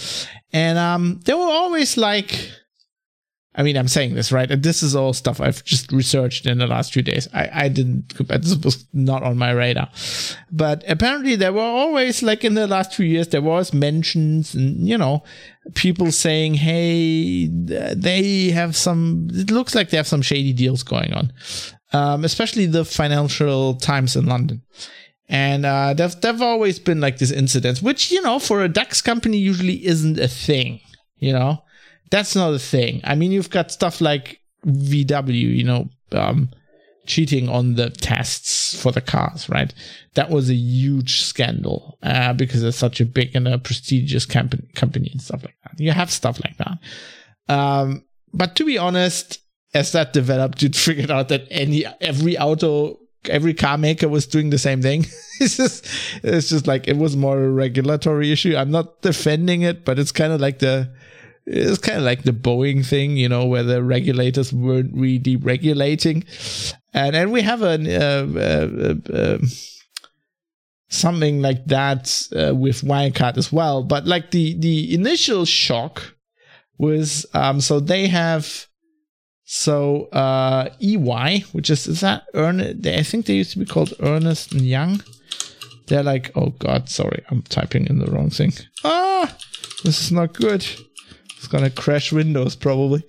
and 0.52 0.78
um 0.78 1.21
they 1.25 1.35
were 1.35 1.40
always 1.40 1.97
like 1.97 2.50
I 3.58 3.62
mean, 3.62 3.76
I'm 3.76 3.88
saying 3.88 4.14
this 4.14 4.32
right, 4.32 4.50
and 4.50 4.62
this 4.62 4.82
is 4.82 4.94
all 4.94 5.14
stuff 5.14 5.40
I've 5.40 5.64
just 5.64 5.90
researched 5.90 6.44
in 6.44 6.58
the 6.58 6.66
last 6.66 6.92
few 6.92 7.02
days. 7.02 7.26
I, 7.32 7.48
I 7.52 7.68
didn't. 7.68 8.12
This 8.28 8.56
was 8.56 8.86
not 8.92 9.22
on 9.22 9.38
my 9.38 9.50
radar, 9.52 9.88
but 10.52 10.84
apparently 10.86 11.36
there 11.36 11.54
were 11.54 11.60
always 11.60 12.22
like 12.22 12.44
in 12.44 12.54
the 12.54 12.66
last 12.66 12.94
few 12.94 13.06
years 13.06 13.28
there 13.28 13.40
was 13.40 13.72
mentions 13.72 14.54
and 14.54 14.86
you 14.86 14.98
know 14.98 15.25
people 15.75 16.12
saying, 16.12 16.54
hey, 16.54 17.46
they 17.46 18.50
have 18.50 18.76
some. 18.76 19.28
It 19.32 19.50
looks 19.50 19.75
like 19.75 19.90
they 19.90 19.96
have 19.96 20.06
some 20.06 20.22
shady 20.22 20.52
deals 20.52 20.82
going 20.82 21.12
on, 21.14 21.32
um, 21.92 22.25
especially 22.25 22.66
the 22.66 22.84
Financial 22.84 23.75
Times 23.75 24.16
in 24.16 24.26
London. 24.26 24.62
And 25.28 25.66
uh, 25.66 25.94
there've, 25.94 26.20
there've 26.20 26.42
always 26.42 26.78
been 26.78 27.00
like 27.00 27.18
this 27.18 27.32
incidents, 27.32 27.82
which, 27.82 28.10
you 28.12 28.22
know, 28.22 28.38
for 28.38 28.62
a 28.62 28.68
DAX 28.68 29.02
company 29.02 29.38
usually 29.38 29.84
isn't 29.84 30.18
a 30.18 30.28
thing, 30.28 30.80
you 31.16 31.32
know? 31.32 31.62
That's 32.10 32.36
not 32.36 32.54
a 32.54 32.58
thing. 32.58 33.00
I 33.04 33.14
mean, 33.14 33.32
you've 33.32 33.50
got 33.50 33.70
stuff 33.70 34.00
like 34.00 34.40
VW, 34.66 35.34
you 35.34 35.64
know, 35.64 35.88
um, 36.12 36.50
cheating 37.06 37.48
on 37.48 37.75
the 37.75 37.90
tests 37.90 38.80
for 38.80 38.92
the 38.92 39.00
cars, 39.00 39.48
right? 39.48 39.72
That 40.14 40.30
was 40.30 40.50
a 40.50 40.54
huge 40.54 41.22
scandal 41.22 41.98
uh, 42.02 42.32
because 42.32 42.62
it's 42.62 42.76
such 42.76 43.00
a 43.00 43.06
big 43.06 43.34
and 43.34 43.48
a 43.48 43.58
prestigious 43.58 44.26
company, 44.26 45.10
and 45.12 45.22
stuff 45.22 45.44
like 45.44 45.56
that. 45.64 45.78
You 45.78 45.92
have 45.92 46.10
stuff 46.10 46.40
like 46.44 46.56
that. 46.58 46.78
Um, 47.48 48.04
but 48.32 48.56
to 48.56 48.64
be 48.64 48.76
honest, 48.76 49.40
as 49.75 49.92
that 49.92 50.12
developed, 50.12 50.62
you 50.62 50.68
figured 50.75 51.10
out 51.10 51.28
that 51.28 51.46
any 51.50 51.84
every 52.00 52.38
auto 52.38 52.98
every 53.28 53.54
car 53.54 53.76
maker 53.76 54.08
was 54.08 54.26
doing 54.26 54.50
the 54.50 54.58
same 54.58 54.82
thing. 54.82 55.06
it's 55.40 55.56
just 55.56 55.86
it's 56.22 56.48
just 56.48 56.66
like 56.66 56.88
it 56.88 56.96
was 56.96 57.16
more 57.16 57.42
a 57.42 57.50
regulatory 57.50 58.32
issue. 58.32 58.56
I'm 58.56 58.70
not 58.70 59.02
defending 59.02 59.62
it, 59.62 59.84
but 59.84 59.98
it's 59.98 60.12
kind 60.12 60.32
of 60.32 60.40
like 60.40 60.58
the 60.58 60.92
it's 61.46 61.78
kind 61.78 61.98
of 61.98 62.04
like 62.04 62.24
the 62.24 62.32
Boeing 62.32 62.84
thing, 62.84 63.16
you 63.16 63.28
know, 63.28 63.46
where 63.46 63.62
the 63.62 63.82
regulators 63.82 64.52
weren't 64.52 64.92
really 64.92 65.36
regulating, 65.36 66.24
and 66.92 67.14
and 67.14 67.32
we 67.32 67.42
have 67.42 67.62
an 67.62 67.86
uh, 67.86 68.26
uh, 68.36 69.12
uh, 69.12 69.38
something 70.88 71.40
like 71.40 71.64
that 71.66 72.28
uh, 72.34 72.54
with 72.54 72.82
Wirecard 72.82 73.38
as 73.38 73.52
well. 73.52 73.84
But 73.84 74.06
like 74.06 74.32
the 74.32 74.54
the 74.58 74.92
initial 74.92 75.44
shock 75.44 76.16
was, 76.78 77.26
um, 77.32 77.60
so 77.60 77.80
they 77.80 78.08
have. 78.08 78.66
So 79.48 80.06
uh, 80.06 80.70
EY, 80.80 81.44
which 81.52 81.70
is 81.70 81.86
is 81.86 82.00
that 82.00 82.24
Ernest? 82.34 82.84
I 82.84 83.04
think 83.04 83.26
they 83.26 83.34
used 83.34 83.52
to 83.52 83.60
be 83.60 83.64
called 83.64 83.94
Ernest 84.00 84.50
and 84.50 84.62
Young. 84.62 85.04
They're 85.86 86.02
like, 86.02 86.32
oh 86.34 86.50
god, 86.58 86.88
sorry, 86.88 87.24
I'm 87.30 87.42
typing 87.42 87.86
in 87.86 88.00
the 88.00 88.10
wrong 88.10 88.30
thing. 88.30 88.54
Ah, 88.82 89.36
this 89.84 90.02
is 90.02 90.10
not 90.10 90.32
good. 90.32 90.66
It's 91.46 91.52
gonna 91.52 91.70
crash 91.70 92.10
Windows 92.10 92.56
probably. 92.56 93.04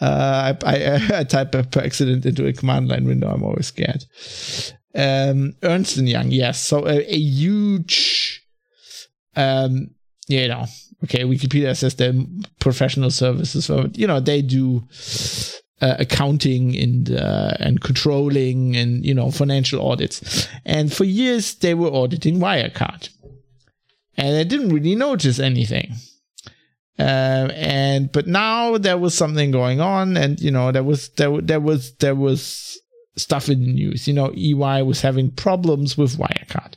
Uh, 0.00 0.54
I, 0.64 0.76
I, 0.76 1.00
I 1.18 1.24
type 1.24 1.52
per 1.52 1.80
accident 1.82 2.24
into 2.24 2.46
a 2.46 2.54
command 2.54 2.88
line 2.88 3.04
window. 3.04 3.28
I'm 3.28 3.42
always 3.42 3.66
scared. 3.66 4.02
Um, 4.94 5.52
Ernst 5.62 5.98
and 5.98 6.08
Young, 6.08 6.30
yes. 6.30 6.58
So 6.58 6.86
a, 6.86 7.00
a 7.00 7.18
huge, 7.18 8.46
um, 9.36 9.90
you 10.26 10.48
know, 10.48 10.64
okay. 11.04 11.24
Wikipedia 11.24 11.76
says 11.76 11.96
they're 11.96 12.14
professional 12.60 13.10
services, 13.10 13.66
so 13.66 13.90
you 13.92 14.06
know 14.06 14.20
they 14.20 14.40
do 14.40 14.88
uh, 15.82 15.96
accounting 15.98 16.74
and 16.78 17.10
uh, 17.10 17.52
and 17.60 17.82
controlling 17.82 18.74
and 18.74 19.04
you 19.04 19.12
know 19.12 19.30
financial 19.30 19.86
audits. 19.86 20.48
And 20.64 20.90
for 20.90 21.04
years 21.04 21.56
they 21.56 21.74
were 21.74 21.92
auditing 21.92 22.38
Wirecard, 22.38 23.10
and 24.16 24.34
I 24.38 24.44
didn't 24.44 24.70
really 24.70 24.94
notice 24.94 25.38
anything. 25.38 25.92
Uh, 27.00 27.50
and 27.54 28.12
but 28.12 28.26
now 28.26 28.76
there 28.76 28.98
was 28.98 29.14
something 29.14 29.50
going 29.50 29.80
on, 29.80 30.18
and 30.18 30.38
you 30.38 30.50
know 30.50 30.70
there 30.70 30.84
was 30.84 31.08
there 31.10 31.40
there 31.40 31.60
was 31.60 31.94
there 31.94 32.14
was 32.14 32.78
stuff 33.16 33.48
in 33.48 33.60
the 33.60 33.72
news. 33.72 34.06
You 34.06 34.12
know, 34.12 34.30
EY 34.36 34.82
was 34.82 35.00
having 35.00 35.30
problems 35.30 35.96
with 35.96 36.18
Wirecard, 36.18 36.74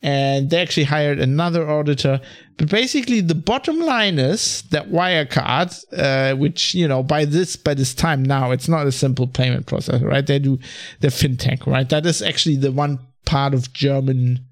and 0.00 0.48
they 0.48 0.62
actually 0.62 0.84
hired 0.84 1.20
another 1.20 1.68
auditor. 1.68 2.22
But 2.56 2.70
basically, 2.70 3.20
the 3.20 3.34
bottom 3.34 3.78
line 3.78 4.18
is 4.18 4.62
that 4.70 4.90
Wirecard, 4.90 5.84
uh, 5.98 6.34
which 6.34 6.74
you 6.74 6.88
know 6.88 7.02
by 7.02 7.26
this 7.26 7.54
by 7.56 7.74
this 7.74 7.94
time 7.94 8.22
now, 8.22 8.52
it's 8.52 8.68
not 8.68 8.86
a 8.86 8.92
simple 8.92 9.26
payment 9.26 9.66
process, 9.66 10.00
right? 10.00 10.26
They 10.26 10.38
do 10.38 10.58
the 11.00 11.08
fintech, 11.08 11.66
right? 11.66 11.88
That 11.90 12.06
is 12.06 12.22
actually 12.22 12.56
the 12.56 12.72
one 12.72 13.00
part 13.26 13.52
of 13.52 13.74
German 13.74 14.46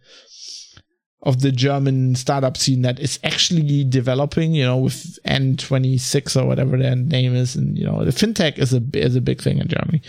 of 1.22 1.42
the 1.42 1.52
German 1.52 2.14
startup 2.14 2.56
scene 2.56 2.82
that 2.82 2.98
is 2.98 3.18
actually 3.22 3.84
developing, 3.84 4.54
you 4.54 4.64
know, 4.64 4.78
with 4.78 5.18
N26 5.26 6.40
or 6.40 6.46
whatever 6.46 6.78
their 6.78 6.96
name 6.96 7.34
is. 7.34 7.56
And, 7.56 7.76
you 7.76 7.84
know, 7.84 8.04
the 8.04 8.10
fintech 8.10 8.58
is 8.58 8.72
a, 8.72 8.82
is 8.94 9.16
a 9.16 9.20
big 9.20 9.42
thing 9.42 9.58
in 9.58 9.68
Germany. 9.68 10.02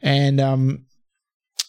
And, 0.00 0.40
um, 0.40 0.86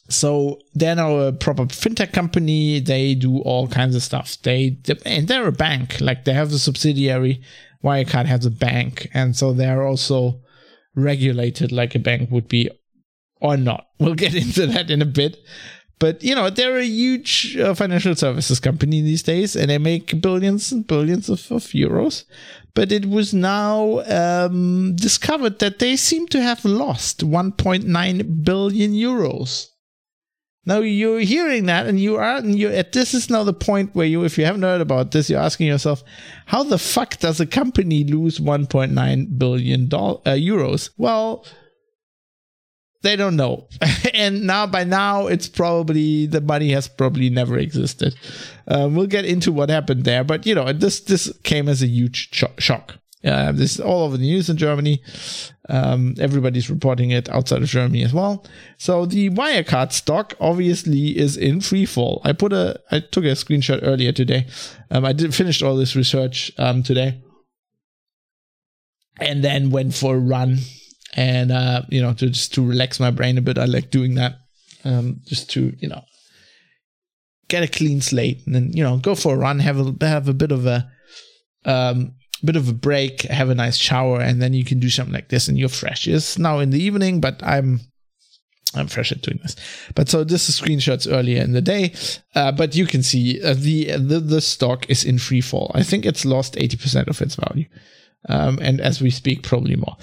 so 0.09 0.59
they're 0.73 0.95
now 0.95 1.17
a 1.17 1.31
proper 1.31 1.65
fintech 1.65 2.13
company. 2.13 2.79
They 2.79 3.13
do 3.15 3.39
all 3.39 3.67
kinds 3.67 3.95
of 3.95 4.01
stuff. 4.01 4.41
They, 4.41 4.77
and 5.05 5.27
they're 5.27 5.47
a 5.47 5.51
bank. 5.51 6.01
Like 6.01 6.25
they 6.25 6.33
have 6.33 6.51
a 6.51 6.57
subsidiary. 6.57 7.43
Wirecard 7.83 8.25
has 8.25 8.45
a 8.45 8.51
bank, 8.51 9.09
and 9.13 9.35
so 9.35 9.53
they're 9.53 9.85
also 9.85 10.41
regulated 10.95 11.71
like 11.71 11.95
a 11.95 11.99
bank 11.99 12.29
would 12.29 12.47
be, 12.47 12.69
or 13.39 13.55
not. 13.55 13.87
We'll 13.99 14.15
get 14.15 14.35
into 14.43 14.67
that 14.67 14.89
in 14.89 15.01
a 15.01 15.05
bit. 15.05 15.37
But 15.99 16.23
you 16.23 16.33
know 16.33 16.49
they're 16.49 16.77
a 16.77 16.85
huge 16.85 17.57
uh, 17.57 17.73
financial 17.73 18.15
services 18.15 18.59
company 18.59 19.01
these 19.01 19.23
days, 19.23 19.55
and 19.55 19.69
they 19.69 19.77
make 19.77 20.21
billions 20.21 20.71
and 20.71 20.87
billions 20.87 21.29
of, 21.29 21.51
of 21.51 21.63
euros. 21.73 22.23
But 22.73 22.91
it 22.91 23.05
was 23.05 23.33
now 23.33 23.99
um, 24.07 24.95
discovered 24.95 25.59
that 25.59 25.79
they 25.79 25.97
seem 25.97 26.27
to 26.27 26.41
have 26.41 26.63
lost 26.63 27.25
1.9 27.25 28.43
billion 28.43 28.93
euros. 28.93 29.67
Now 30.65 30.79
you're 30.79 31.19
hearing 31.19 31.65
that, 31.65 31.87
and 31.87 31.99
you 31.99 32.15
are, 32.15 32.37
and 32.37 32.57
you 32.57 32.69
at 32.69 32.93
this 32.93 33.13
is 33.13 33.29
now 33.29 33.43
the 33.43 33.53
point 33.53 33.95
where 33.95 34.05
you, 34.05 34.23
if 34.23 34.37
you 34.37 34.45
haven't 34.45 34.61
heard 34.61 34.81
about 34.81 35.11
this, 35.11 35.29
you're 35.29 35.41
asking 35.41 35.67
yourself, 35.67 36.03
how 36.45 36.63
the 36.63 36.77
fuck 36.77 37.17
does 37.19 37.41
a 37.41 37.45
company 37.45 38.05
lose 38.05 38.39
1.9 38.39 39.37
billion 39.37 39.83
uh, 39.91 40.19
euros? 40.35 40.91
Well, 40.95 41.45
they 43.01 43.15
don't 43.15 43.35
know. 43.35 43.67
And 44.13 44.45
now 44.45 44.65
by 44.65 44.83
now 44.83 45.27
it's 45.27 45.47
probably 45.47 46.25
the 46.25 46.41
money 46.41 46.71
has 46.71 46.87
probably 46.87 47.29
never 47.29 47.57
existed. 47.57 48.15
Um, 48.67 48.95
we'll 48.95 49.07
get 49.07 49.25
into 49.25 49.51
what 49.51 49.69
happened 49.69 50.03
there 50.03 50.23
but 50.23 50.45
you 50.45 50.55
know 50.55 50.71
this 50.73 50.99
this 50.99 51.31
came 51.43 51.69
as 51.69 51.81
a 51.81 51.87
huge 51.87 52.29
shock. 52.57 52.95
Uh, 53.23 53.51
this 53.51 53.73
is 53.75 53.79
all 53.81 54.03
over 54.03 54.17
the 54.17 54.23
news 54.23 54.49
in 54.49 54.57
germany. 54.57 55.01
Um, 55.69 56.15
everybody's 56.19 56.69
reporting 56.69 57.11
it 57.11 57.29
outside 57.29 57.61
of 57.61 57.69
germany 57.69 58.03
as 58.03 58.13
well. 58.13 58.45
So 58.77 59.05
the 59.05 59.29
wirecard 59.29 59.91
stock 59.93 60.33
obviously 60.39 61.17
is 61.17 61.37
in 61.37 61.61
free 61.61 61.85
fall. 61.85 62.21
I 62.23 62.33
put 62.33 62.51
a 62.51 62.79
i 62.91 62.99
took 62.99 63.23
a 63.23 63.35
screenshot 63.35 63.79
earlier 63.83 64.11
today. 64.11 64.47
Um, 64.91 65.05
i 65.05 65.13
did 65.13 65.33
finish 65.35 65.61
all 65.61 65.75
this 65.75 65.95
research 65.95 66.51
um, 66.57 66.83
today. 66.83 67.21
And 69.21 69.43
then 69.43 69.69
went 69.69 69.93
for 69.93 70.15
a 70.15 70.19
run 70.19 70.59
and 71.13 71.51
uh, 71.51 71.83
you 71.89 72.01
know, 72.01 72.13
to 72.13 72.29
just 72.29 72.53
to 72.55 72.65
relax 72.65 72.99
my 72.99 73.11
brain 73.11 73.37
a 73.37 73.41
bit. 73.41 73.57
I 73.57 73.65
like 73.65 73.91
doing 73.91 74.15
that, 74.15 74.35
um, 74.83 75.21
just 75.25 75.49
to 75.51 75.73
you 75.79 75.87
know, 75.87 76.03
get 77.47 77.63
a 77.63 77.67
clean 77.67 78.01
slate, 78.01 78.45
and 78.45 78.55
then 78.55 78.71
you 78.73 78.83
know, 78.83 78.97
go 78.97 79.15
for 79.15 79.35
a 79.35 79.37
run, 79.37 79.59
have 79.59 79.79
a 79.79 80.05
have 80.05 80.27
a 80.27 80.33
bit 80.33 80.51
of 80.51 80.65
a 80.65 80.89
um, 81.65 82.13
bit 82.43 82.55
of 82.55 82.69
a 82.69 82.73
break, 82.73 83.23
have 83.23 83.49
a 83.49 83.55
nice 83.55 83.77
shower, 83.77 84.21
and 84.21 84.41
then 84.41 84.53
you 84.53 84.63
can 84.63 84.79
do 84.79 84.89
something 84.89 85.13
like 85.13 85.29
this, 85.29 85.47
and 85.47 85.57
you're 85.57 85.69
fresh. 85.69 86.07
It's 86.07 86.37
now 86.37 86.59
in 86.59 86.69
the 86.69 86.81
evening, 86.81 87.21
but 87.21 87.41
I'm 87.43 87.81
I'm 88.75 88.87
fresh 88.87 89.11
at 89.11 89.21
doing 89.21 89.39
this. 89.41 89.55
But 89.95 90.09
so 90.09 90.23
this 90.23 90.47
is 90.47 90.59
screenshots 90.59 91.11
earlier 91.11 91.41
in 91.41 91.53
the 91.53 91.61
day, 91.61 91.93
uh, 92.35 92.51
but 92.51 92.75
you 92.75 92.85
can 92.85 93.01
see 93.01 93.41
uh, 93.43 93.55
the, 93.57 93.97
the 93.97 94.19
the 94.19 94.41
stock 94.41 94.89
is 94.89 95.03
in 95.03 95.17
free 95.17 95.41
fall. 95.41 95.71
I 95.73 95.83
think 95.83 96.05
it's 96.05 96.25
lost 96.25 96.55
80% 96.55 97.07
of 97.07 97.21
its 97.21 97.35
value 97.35 97.65
um, 98.27 98.59
and 98.61 98.81
as 98.81 99.01
we 99.01 99.09
speak, 99.09 99.43
probably 99.43 99.75
more. 99.75 99.95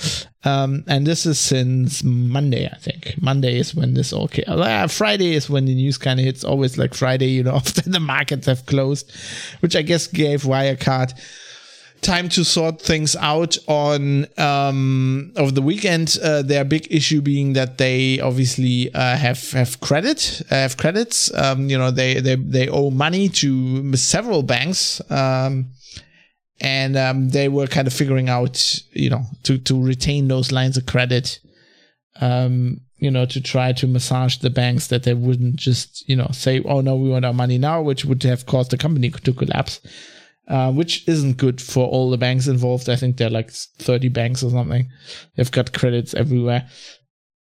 Um, 0.44 0.84
and 0.86 1.06
this 1.06 1.26
is 1.26 1.38
since 1.38 2.02
Monday, 2.02 2.66
I 2.66 2.76
think. 2.76 3.14
Monday 3.20 3.58
is 3.58 3.74
when 3.74 3.94
this 3.94 4.12
all 4.12 4.28
came. 4.28 4.44
Uh, 4.46 4.86
Friday 4.86 5.34
is 5.34 5.50
when 5.50 5.66
the 5.66 5.74
news 5.74 5.98
kind 5.98 6.18
of 6.18 6.24
hits. 6.24 6.44
Always 6.44 6.78
like 6.78 6.94
Friday, 6.94 7.28
you 7.28 7.42
know, 7.42 7.54
after 7.56 7.82
the 7.82 8.00
markets 8.00 8.46
have 8.46 8.64
closed, 8.66 9.12
which 9.60 9.76
I 9.76 9.82
guess 9.82 10.06
gave 10.06 10.42
Wirecard 10.42 11.12
time 12.02 12.28
to 12.28 12.44
sort 12.44 12.80
things 12.80 13.16
out 13.16 13.56
on 13.66 14.26
um 14.38 15.32
over 15.36 15.50
the 15.50 15.62
weekend 15.62 16.18
uh, 16.22 16.42
their 16.42 16.62
big 16.62 16.86
issue 16.90 17.22
being 17.22 17.54
that 17.54 17.78
they 17.78 18.20
obviously 18.20 18.92
uh, 18.94 19.16
have 19.16 19.50
have 19.52 19.80
credit 19.80 20.42
have 20.50 20.76
credits 20.76 21.32
um 21.34 21.70
you 21.70 21.76
know 21.76 21.90
they 21.90 22.20
they 22.20 22.36
they 22.36 22.68
owe 22.68 22.90
money 22.90 23.28
to 23.28 23.96
several 23.96 24.42
banks 24.42 25.00
um 25.10 25.66
and 26.60 26.96
um, 26.96 27.28
they 27.30 27.48
were 27.48 27.66
kind 27.66 27.86
of 27.86 27.92
figuring 27.92 28.28
out, 28.28 28.80
you 28.92 29.10
know, 29.10 29.22
to 29.44 29.58
to 29.58 29.82
retain 29.82 30.28
those 30.28 30.52
lines 30.52 30.76
of 30.76 30.86
credit, 30.86 31.38
um, 32.20 32.80
you 32.96 33.10
know, 33.10 33.26
to 33.26 33.40
try 33.40 33.72
to 33.72 33.86
massage 33.86 34.38
the 34.38 34.50
banks 34.50 34.86
that 34.88 35.02
they 35.02 35.14
wouldn't 35.14 35.56
just, 35.56 36.08
you 36.08 36.16
know, 36.16 36.28
say, 36.32 36.62
"Oh 36.64 36.80
no, 36.80 36.96
we 36.96 37.10
want 37.10 37.24
our 37.24 37.34
money 37.34 37.58
now," 37.58 37.82
which 37.82 38.04
would 38.04 38.22
have 38.22 38.46
caused 38.46 38.70
the 38.70 38.78
company 38.78 39.10
to 39.10 39.32
collapse. 39.32 39.80
uh, 40.48 40.70
which 40.72 41.06
isn't 41.08 41.38
good 41.38 41.60
for 41.60 41.86
all 41.88 42.10
the 42.10 42.16
banks 42.16 42.46
involved. 42.46 42.88
I 42.88 42.96
think 42.96 43.16
there 43.16 43.26
are 43.26 43.30
like 43.32 43.50
30 43.50 44.08
banks 44.10 44.42
or 44.42 44.50
something. 44.50 44.88
They've 45.34 45.50
got 45.50 45.72
credits 45.72 46.14
everywhere. 46.14 46.68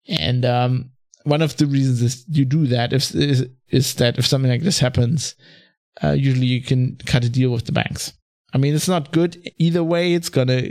And 0.08 0.44
um, 0.44 0.92
one 1.24 1.42
of 1.42 1.56
the 1.58 1.68
reasons 1.68 2.02
is 2.02 2.26
you 2.28 2.44
do 2.46 2.68
that 2.68 2.92
is, 2.92 3.16
is, 3.16 3.48
is 3.70 3.96
that 3.96 4.18
if 4.18 4.26
something 4.26 4.52
like 4.52 4.64
this 4.64 4.80
happens, 4.80 5.36
uh, 6.04 6.12
usually 6.12 6.48
you 6.48 6.62
can 6.62 6.98
cut 7.06 7.24
a 7.24 7.30
deal 7.30 7.52
with 7.52 7.66
the 7.66 7.72
banks. 7.72 8.14
I 8.54 8.58
mean, 8.58 8.76
it's 8.76 8.88
not 8.88 9.12
good 9.12 9.52
either 9.58 9.84
way. 9.84 10.14
It's 10.14 10.30
gonna 10.30 10.64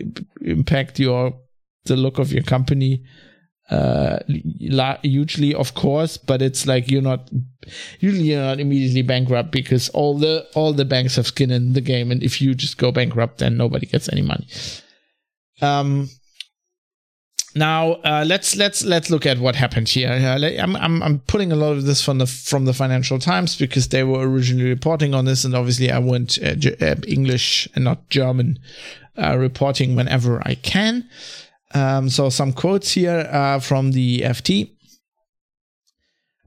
impact 0.42 0.98
your 0.98 1.34
the 1.84 1.96
look 1.96 2.18
of 2.18 2.32
your 2.32 2.42
company 2.42 3.02
uh 3.70 4.18
hugely 5.02 5.54
of 5.54 5.74
course 5.74 6.16
but 6.16 6.42
it's 6.42 6.66
like 6.66 6.90
you're 6.90 7.00
not 7.00 7.30
usually 8.00 8.24
you're 8.24 8.42
not 8.42 8.58
immediately 8.58 9.02
bankrupt 9.02 9.52
because 9.52 9.88
all 9.90 10.18
the 10.18 10.44
all 10.54 10.72
the 10.72 10.84
banks 10.84 11.14
have 11.14 11.28
skin 11.28 11.52
in 11.52 11.72
the 11.72 11.80
game 11.80 12.10
and 12.10 12.22
if 12.22 12.40
you 12.42 12.52
just 12.52 12.78
go 12.78 12.90
bankrupt 12.90 13.38
then 13.38 13.56
nobody 13.56 13.86
gets 13.86 14.08
any 14.08 14.22
money 14.22 14.46
um 15.62 16.08
now 17.54 17.92
uh, 18.04 18.24
let's 18.26 18.56
let's 18.56 18.84
let's 18.84 19.10
look 19.10 19.26
at 19.26 19.38
what 19.38 19.56
happened 19.56 19.88
here. 19.88 20.10
I'm, 20.10 20.76
I'm 20.76 21.02
I'm 21.02 21.18
putting 21.20 21.52
a 21.52 21.56
lot 21.56 21.72
of 21.72 21.84
this 21.84 22.02
from 22.02 22.18
the 22.18 22.26
from 22.26 22.64
the 22.64 22.72
Financial 22.72 23.18
Times 23.18 23.56
because 23.56 23.88
they 23.88 24.04
were 24.04 24.28
originally 24.28 24.68
reporting 24.68 25.14
on 25.14 25.24
this, 25.24 25.44
and 25.44 25.54
obviously 25.54 25.90
I 25.90 25.98
want 25.98 26.38
uh, 26.42 26.54
uh, 26.80 26.94
English 27.06 27.68
and 27.74 27.84
not 27.84 28.08
German 28.08 28.58
uh, 29.18 29.36
reporting 29.36 29.96
whenever 29.96 30.40
I 30.46 30.54
can. 30.54 31.08
Um, 31.72 32.08
so 32.08 32.30
some 32.30 32.52
quotes 32.52 32.92
here 32.92 33.28
uh 33.30 33.60
from 33.60 33.92
the 33.92 34.20
FT. 34.20 34.70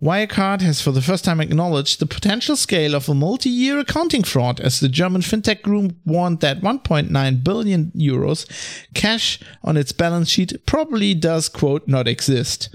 Wirecard 0.03 0.59
has 0.59 0.81
for 0.81 0.91
the 0.91 1.01
first 1.01 1.23
time 1.23 1.39
acknowledged 1.39 1.99
the 1.99 2.05
potential 2.05 2.57
scale 2.57 2.93
of 2.93 3.07
a 3.07 3.13
multi 3.13 3.49
year 3.49 3.79
accounting 3.79 4.23
fraud 4.23 4.59
as 4.59 4.81
the 4.81 4.89
German 4.89 5.21
fintech 5.21 5.61
group 5.61 5.95
warned 6.03 6.41
that 6.41 6.59
1.9 6.59 7.43
billion 7.45 7.89
euros 7.95 8.45
cash 8.93 9.39
on 9.63 9.77
its 9.77 9.93
balance 9.93 10.27
sheet 10.27 10.65
probably 10.65 11.13
does, 11.13 11.47
quote, 11.47 11.87
not 11.87 12.05
exist. 12.05 12.67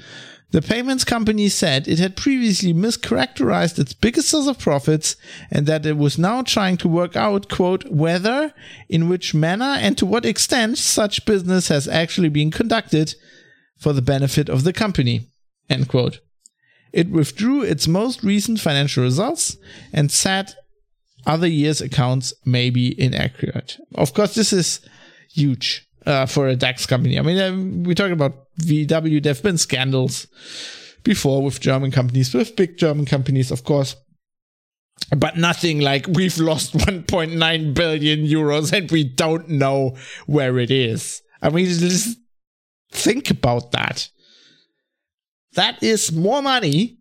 The 0.52 0.62
payments 0.62 1.04
company 1.04 1.50
said 1.50 1.86
it 1.86 1.98
had 1.98 2.16
previously 2.16 2.72
mischaracterized 2.72 3.78
its 3.78 3.92
biggest 3.92 4.30
source 4.30 4.46
of 4.46 4.58
profits 4.58 5.14
and 5.50 5.66
that 5.66 5.84
it 5.84 5.98
was 5.98 6.16
now 6.16 6.40
trying 6.40 6.78
to 6.78 6.88
work 6.88 7.14
out, 7.14 7.50
quote, 7.50 7.84
whether, 7.90 8.54
in 8.88 9.10
which 9.10 9.34
manner, 9.34 9.76
and 9.78 9.98
to 9.98 10.06
what 10.06 10.24
extent 10.24 10.78
such 10.78 11.26
business 11.26 11.68
has 11.68 11.86
actually 11.88 12.30
been 12.30 12.50
conducted 12.50 13.16
for 13.78 13.92
the 13.92 14.00
benefit 14.00 14.48
of 14.48 14.64
the 14.64 14.72
company, 14.72 15.28
end 15.68 15.88
quote. 15.88 16.20
It 16.92 17.10
withdrew 17.10 17.62
its 17.62 17.86
most 17.86 18.22
recent 18.22 18.60
financial 18.60 19.02
results 19.02 19.56
and 19.92 20.10
said 20.10 20.54
other 21.26 21.46
years' 21.46 21.80
accounts 21.80 22.32
may 22.44 22.70
be 22.70 22.98
inaccurate. 23.00 23.78
Of 23.94 24.14
course, 24.14 24.34
this 24.34 24.52
is 24.52 24.80
huge 25.30 25.86
uh, 26.06 26.26
for 26.26 26.48
a 26.48 26.56
DAX 26.56 26.86
company. 26.86 27.18
I 27.18 27.22
mean, 27.22 27.38
uh, 27.38 27.86
we 27.86 27.94
talk 27.94 28.10
about 28.10 28.46
VW, 28.62 29.22
there 29.22 29.34
have 29.34 29.42
been 29.42 29.58
scandals 29.58 30.26
before 31.04 31.42
with 31.42 31.60
German 31.60 31.90
companies, 31.90 32.34
with 32.34 32.56
big 32.56 32.78
German 32.78 33.04
companies, 33.04 33.50
of 33.50 33.64
course. 33.64 33.94
But 35.16 35.36
nothing 35.36 35.80
like 35.80 36.06
we've 36.08 36.38
lost 36.38 36.72
1.9 36.76 37.74
billion 37.74 38.26
euros 38.26 38.72
and 38.72 38.90
we 38.90 39.04
don't 39.04 39.48
know 39.48 39.96
where 40.26 40.58
it 40.58 40.70
is. 40.70 41.22
I 41.40 41.50
mean, 41.50 41.66
just 41.66 42.18
think 42.90 43.30
about 43.30 43.72
that 43.72 44.08
that 45.58 45.82
is 45.82 46.12
more 46.12 46.42
money 46.42 46.98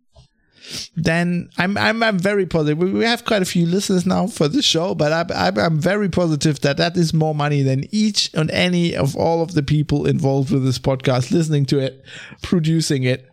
than 0.96 1.48
I'm, 1.56 1.76
I'm 1.78 2.02
I'm 2.02 2.18
very 2.18 2.46
positive. 2.46 2.78
We 2.78 3.04
have 3.04 3.24
quite 3.24 3.42
a 3.42 3.46
few 3.46 3.66
listeners 3.66 4.04
now 4.04 4.26
for 4.26 4.48
the 4.48 4.62
show, 4.62 4.94
but 4.94 5.12
I'm, 5.12 5.26
I'm, 5.34 5.58
I'm 5.58 5.78
very 5.80 6.08
positive 6.08 6.60
that 6.60 6.76
that 6.76 6.96
is 6.96 7.14
more 7.14 7.34
money 7.34 7.62
than 7.62 7.84
each 7.90 8.30
and 8.34 8.50
any 8.50 8.94
of 8.94 9.16
all 9.16 9.42
of 9.42 9.54
the 9.54 9.62
people 9.62 10.06
involved 10.06 10.50
with 10.50 10.64
this 10.64 10.78
podcast, 10.78 11.30
listening 11.30 11.64
to 11.66 11.78
it, 11.78 12.04
producing 12.42 13.04
it. 13.04 13.28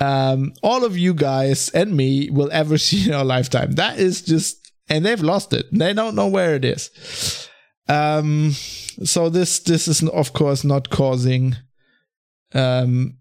Um, 0.00 0.52
all 0.62 0.84
of 0.84 0.96
you 0.96 1.14
guys 1.14 1.68
and 1.70 1.96
me 1.96 2.30
will 2.30 2.50
ever 2.52 2.78
see 2.86 3.08
in 3.08 3.14
our 3.14 3.24
lifetime. 3.24 3.72
That 3.72 3.98
is 3.98 4.22
just, 4.22 4.72
and 4.88 5.04
they've 5.04 5.20
lost 5.20 5.52
it. 5.52 5.66
They 5.72 5.92
don't 5.92 6.14
know 6.14 6.28
where 6.28 6.54
it 6.54 6.64
is. 6.64 7.48
Um, 7.88 8.52
so 9.04 9.28
this 9.28 9.60
this 9.60 9.88
is 9.88 10.02
of 10.08 10.32
course 10.32 10.64
not 10.64 10.90
causing 10.90 11.56
um 12.54 13.17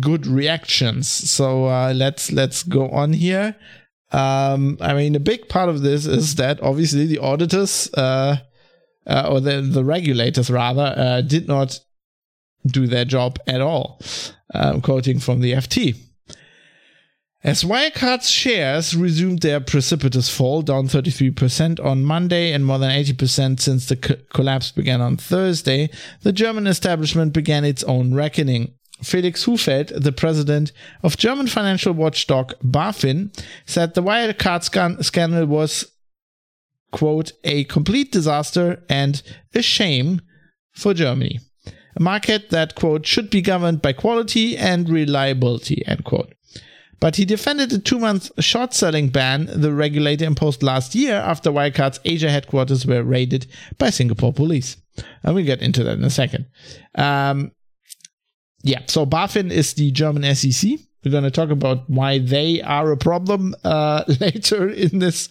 good 0.00 0.26
reactions. 0.26 1.08
So 1.08 1.66
uh, 1.66 1.92
let's 1.94 2.32
let's 2.32 2.62
go 2.62 2.88
on 2.90 3.12
here. 3.12 3.56
Um, 4.12 4.78
I 4.80 4.94
mean, 4.94 5.14
a 5.14 5.20
big 5.20 5.48
part 5.48 5.68
of 5.68 5.82
this 5.82 6.06
is 6.06 6.36
that 6.36 6.62
obviously 6.62 7.06
the 7.06 7.18
auditors 7.18 7.92
uh, 7.94 8.36
uh, 9.06 9.28
or 9.30 9.40
the 9.40 9.60
the 9.60 9.84
regulators 9.84 10.50
rather 10.50 10.94
uh, 10.96 11.20
did 11.20 11.48
not 11.48 11.80
do 12.66 12.86
their 12.86 13.04
job 13.04 13.38
at 13.46 13.60
all. 13.60 14.00
I'm 14.52 14.80
quoting 14.80 15.18
from 15.18 15.40
the 15.40 15.52
FT. 15.52 15.96
As 17.44 17.62
Wirecard's 17.62 18.28
shares 18.28 18.96
resumed 18.96 19.40
their 19.40 19.60
precipitous 19.60 20.28
fall, 20.28 20.62
down 20.62 20.88
33% 20.88 21.84
on 21.84 22.02
Monday 22.02 22.52
and 22.52 22.66
more 22.66 22.80
than 22.80 22.90
80% 22.90 23.60
since 23.60 23.86
the 23.86 23.94
co- 23.94 24.16
collapse 24.32 24.72
began 24.72 25.00
on 25.00 25.16
Thursday, 25.16 25.88
the 26.22 26.32
German 26.32 26.66
establishment 26.66 27.32
began 27.32 27.64
its 27.64 27.84
own 27.84 28.14
reckoning. 28.14 28.74
Felix 29.02 29.44
Hufeld, 29.44 29.92
the 30.02 30.12
president 30.12 30.72
of 31.02 31.16
German 31.16 31.46
financial 31.46 31.92
watchdog 31.92 32.54
BaFin, 32.62 33.36
said 33.66 33.94
the 33.94 34.02
Wirecard 34.02 34.64
scan- 34.64 35.02
scandal 35.02 35.46
was, 35.46 35.92
quote, 36.92 37.32
a 37.44 37.64
complete 37.64 38.10
disaster 38.10 38.82
and 38.88 39.22
a 39.54 39.62
shame 39.62 40.20
for 40.72 40.94
Germany. 40.94 41.40
A 41.96 42.02
market 42.02 42.50
that, 42.50 42.74
quote, 42.74 43.06
should 43.06 43.30
be 43.30 43.40
governed 43.40 43.80
by 43.80 43.92
quality 43.92 44.56
and 44.56 44.88
reliability, 44.88 45.82
end 45.86 46.04
quote. 46.04 46.34
But 47.00 47.16
he 47.16 47.24
defended 47.24 47.70
the 47.70 47.78
two 47.78 47.98
month 47.98 48.30
short 48.42 48.72
selling 48.72 49.08
ban 49.08 49.48
the 49.52 49.72
regulator 49.72 50.24
imposed 50.24 50.62
last 50.62 50.94
year 50.94 51.16
after 51.16 51.50
Wirecard's 51.50 52.00
Asia 52.04 52.30
headquarters 52.30 52.86
were 52.86 53.02
raided 53.02 53.46
by 53.78 53.90
Singapore 53.90 54.32
police. 54.32 54.76
And 55.22 55.34
we'll 55.34 55.44
get 55.44 55.60
into 55.60 55.84
that 55.84 55.98
in 55.98 56.04
a 56.04 56.10
second. 56.10 56.46
Um, 56.94 57.52
yeah, 58.66 58.80
so 58.86 59.06
BaFin 59.06 59.50
is 59.50 59.74
the 59.74 59.90
German 59.92 60.34
SEC. 60.34 60.78
We're 61.04 61.12
going 61.12 61.22
to 61.22 61.30
talk 61.30 61.50
about 61.50 61.88
why 61.88 62.18
they 62.18 62.60
are 62.62 62.90
a 62.90 62.96
problem 62.96 63.54
uh, 63.62 64.02
later 64.20 64.68
in 64.68 64.98
this 64.98 65.28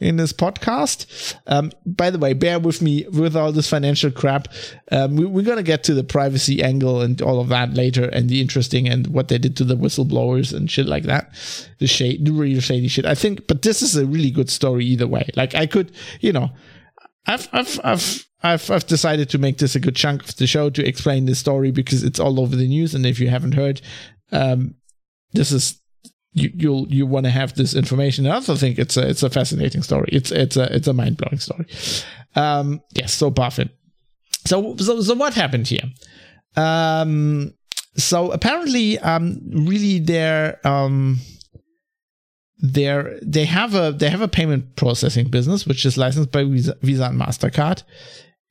in 0.00 0.16
this 0.16 0.32
podcast. 0.32 1.36
Um, 1.46 1.70
by 1.86 2.10
the 2.10 2.18
way, 2.18 2.32
bear 2.32 2.58
with 2.58 2.82
me 2.82 3.06
with 3.06 3.36
all 3.36 3.52
this 3.52 3.70
financial 3.70 4.10
crap. 4.10 4.48
Um, 4.90 5.14
we, 5.14 5.42
are 5.42 5.44
going 5.44 5.58
to 5.58 5.62
get 5.62 5.84
to 5.84 5.94
the 5.94 6.02
privacy 6.02 6.60
angle 6.60 7.02
and 7.02 7.22
all 7.22 7.38
of 7.38 7.50
that 7.50 7.74
later, 7.74 8.08
and 8.08 8.28
the 8.28 8.40
interesting 8.40 8.88
and 8.88 9.06
what 9.06 9.28
they 9.28 9.38
did 9.38 9.56
to 9.58 9.64
the 9.64 9.76
whistleblowers 9.76 10.52
and 10.52 10.68
shit 10.68 10.86
like 10.86 11.04
that. 11.04 11.32
The 11.78 11.86
shade, 11.86 12.24
the 12.24 12.32
real 12.32 12.60
shady 12.60 12.88
shit. 12.88 13.06
I 13.06 13.14
think, 13.14 13.46
but 13.46 13.62
this 13.62 13.80
is 13.80 13.94
a 13.94 14.04
really 14.04 14.32
good 14.32 14.50
story 14.50 14.84
either 14.86 15.06
way. 15.06 15.28
Like 15.36 15.54
I 15.54 15.66
could, 15.66 15.92
you 16.20 16.32
know, 16.32 16.50
I've 17.26 17.48
I've 17.52 17.80
I've 17.84 18.26
I've, 18.42 18.70
I've 18.70 18.86
decided 18.86 19.30
to 19.30 19.38
make 19.38 19.58
this 19.58 19.74
a 19.74 19.80
good 19.80 19.96
chunk 19.96 20.24
of 20.24 20.36
the 20.36 20.46
show 20.46 20.70
to 20.70 20.86
explain 20.86 21.26
this 21.26 21.38
story 21.38 21.70
because 21.70 22.02
it's 22.02 22.18
all 22.18 22.40
over 22.40 22.56
the 22.56 22.68
news. 22.68 22.94
And 22.94 23.06
if 23.06 23.20
you 23.20 23.28
haven't 23.28 23.54
heard, 23.54 23.80
um, 24.32 24.74
this 25.32 25.52
is 25.52 25.80
you 26.32 26.50
you'll 26.54 26.88
you 26.88 27.06
want 27.06 27.24
to 27.26 27.30
have 27.30 27.54
this 27.54 27.74
information. 27.74 28.26
I 28.26 28.34
also 28.34 28.56
think 28.56 28.78
it's 28.78 28.96
a 28.96 29.08
it's 29.08 29.22
a 29.22 29.30
fascinating 29.30 29.82
story. 29.82 30.08
It's 30.12 30.30
it's 30.30 30.56
a 30.56 30.74
it's 30.74 30.88
a 30.88 30.92
mind 30.92 31.18
blowing 31.18 31.38
story. 31.38 31.66
Um, 32.34 32.82
yes, 32.94 33.12
so 33.12 33.30
BaFin. 33.30 33.70
So 34.46 34.76
so 34.76 35.00
so 35.02 35.14
what 35.14 35.34
happened 35.34 35.68
here? 35.68 35.84
Um, 36.56 37.54
so 37.96 38.30
apparently, 38.32 38.98
um, 38.98 39.40
really, 39.52 39.98
there 39.98 40.66
um 40.66 41.18
they're 42.58 43.18
they 43.22 43.44
have 43.44 43.74
a 43.74 43.92
they 43.92 44.08
have 44.08 44.20
a 44.20 44.28
payment 44.28 44.76
processing 44.76 45.28
business 45.28 45.66
which 45.66 45.84
is 45.84 45.98
licensed 45.98 46.30
by 46.30 46.44
Visa, 46.44 46.76
Visa 46.80 47.04
and 47.04 47.20
Mastercard, 47.20 47.82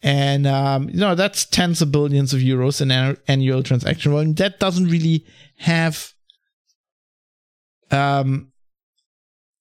and 0.03 0.47
um, 0.47 0.89
you 0.89 0.99
know 0.99 1.15
that's 1.15 1.45
tens 1.45 1.81
of 1.81 1.91
billions 1.91 2.33
of 2.33 2.39
euros 2.39 2.81
in 2.81 3.17
annual 3.27 3.63
transaction 3.63 4.11
volume. 4.11 4.33
That 4.35 4.59
doesn't 4.59 4.87
really 4.87 5.25
have 5.57 6.13
um, 7.91 8.51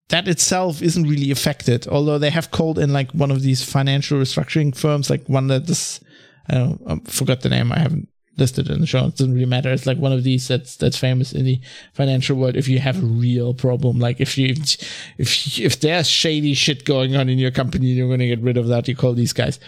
that 0.09 0.29
itself 0.29 0.83
isn't 0.83 1.09
really 1.09 1.31
affected. 1.31 1.87
Although 1.89 2.19
they 2.19 2.31
have 2.31 2.51
called 2.51 2.79
in 2.79 2.93
like 2.93 3.11
one 3.13 3.31
of 3.31 3.43
these 3.43 3.65
financial 3.65 4.19
restructuring 4.19 4.77
firms, 4.77 5.11
like 5.11 5.29
one 5.29 5.49
that 5.49 5.67
this 5.67 6.01
I 6.49 6.55
don't 6.55 6.87
know, 6.87 7.01
I 7.07 7.11
forgot 7.11 7.43
the 7.43 7.49
name. 7.49 7.73
I 7.73 7.79
haven't 7.79 8.09
listed 8.37 8.71
in 8.71 8.81
the 8.81 8.87
show. 8.87 9.07
It 9.07 9.17
doesn't 9.17 9.35
really 9.35 9.47
matter. 9.47 9.71
It's 9.71 9.87
like 9.87 9.99
one 9.99 10.13
of 10.13 10.25
these 10.25 10.49
that's 10.49 10.77
that's 10.77 10.99
famous 10.99 11.33
in 11.33 11.45
the 11.45 11.61
financial 11.93 12.37
world. 12.37 12.57
If 12.57 12.69
you 12.69 12.81
have 12.81 13.03
a 13.03 13.07
real 13.07 13.55
problem, 13.55 13.99
like 13.99 14.21
if 14.21 14.37
you 14.37 14.55
if 15.19 15.59
if 15.59 15.81
there's 15.81 16.09
shady 16.09 16.55
shit 16.55 16.85
going 16.85 17.15
on 17.15 17.29
in 17.29 17.39
your 17.39 17.51
company, 17.51 17.87
you're 17.87 18.09
going 18.09 18.21
to 18.21 18.27
get 18.27 18.41
rid 18.41 18.57
of 18.57 18.69
that. 18.69 18.89
You 18.89 18.97
call 18.97 19.15
these 19.15 19.33
guys. 19.33 19.61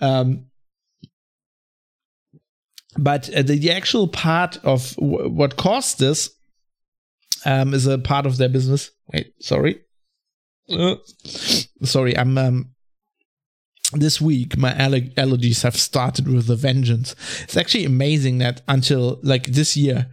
Um, 0.00 0.46
but 2.96 3.32
uh, 3.34 3.42
the, 3.42 3.58
the, 3.58 3.70
actual 3.70 4.08
part 4.08 4.58
of 4.64 4.94
w- 4.96 5.28
what 5.28 5.56
caused 5.56 5.98
this 5.98 6.30
um, 7.44 7.74
is 7.74 7.86
a 7.86 7.98
part 7.98 8.26
of 8.26 8.36
their 8.36 8.48
business. 8.48 8.90
Wait, 9.12 9.32
sorry. 9.40 9.80
Uh, 10.70 10.96
sorry, 11.82 12.16
I'm 12.16 12.36
um, 12.36 12.74
this 13.92 14.20
week 14.20 14.56
my 14.56 14.72
aller- 14.74 15.14
allergies 15.16 15.62
have 15.62 15.76
started 15.76 16.28
with 16.28 16.50
a 16.50 16.56
vengeance. 16.56 17.14
It's 17.42 17.56
actually 17.56 17.84
amazing 17.84 18.38
that 18.38 18.62
until 18.68 19.18
like 19.22 19.46
this 19.46 19.76
year, 19.76 20.08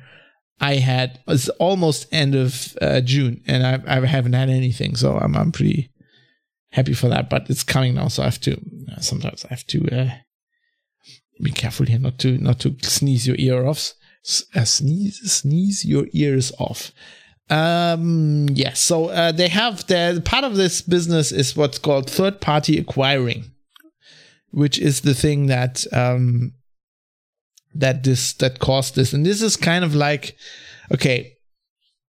I 0.60 0.76
had 0.76 1.20
it's 1.28 1.50
almost 1.50 2.08
end 2.14 2.36
of 2.36 2.78
uh, 2.82 3.02
June 3.02 3.44
and 3.48 3.66
I, 3.66 3.98
I 3.98 4.06
haven't 4.06 4.34
had 4.34 4.50
anything, 4.50 4.96
so 4.96 5.18
I'm 5.18 5.36
I'm 5.36 5.52
pretty 5.52 5.92
happy 6.76 6.94
for 6.94 7.10
that. 7.10 7.30
But 7.30 7.50
it's 7.50 7.64
coming 7.64 7.96
now, 7.96 8.08
so 8.08 8.22
I 8.24 8.26
have 8.26 8.42
to 8.42 8.54
uh, 8.92 9.00
sometimes 9.02 9.46
I 9.46 9.50
have 9.50 9.66
to 9.68 9.88
uh, 9.92 10.10
be 11.42 11.52
careful 11.52 11.86
here 11.86 12.00
not 12.00 12.20
to 12.20 12.38
not 12.38 12.60
to 12.62 12.76
sneeze 12.82 13.28
your 13.28 13.38
ear 13.40 13.66
off. 13.66 13.94
S- 14.24 14.46
uh, 14.56 14.66
sneeze 14.66 15.20
sneeze 15.32 15.86
your 15.86 16.08
ears 16.14 16.52
off. 16.60 16.92
Um, 17.48 18.48
yes, 18.50 18.58
yeah, 18.58 18.74
so 18.74 19.06
uh, 19.10 19.32
they 19.32 19.50
have 19.50 19.86
the 19.88 20.22
part 20.26 20.44
of 20.44 20.56
this 20.56 20.82
business 20.82 21.32
is 21.32 21.56
what's 21.56 21.78
called 21.78 22.10
third 22.10 22.42
party 22.42 22.80
acquiring 22.80 23.52
which 24.56 24.80
is 24.80 25.02
the 25.02 25.14
thing 25.14 25.48
that 25.48 25.86
um, 25.92 26.54
that 27.74 28.04
this 28.04 28.34
that 28.36 28.60
caused 28.60 28.96
this. 28.96 29.12
And 29.12 29.26
this 29.26 29.42
is 29.42 29.58
kind 29.58 29.84
of 29.84 29.94
like, 29.94 30.38
okay, 30.94 31.35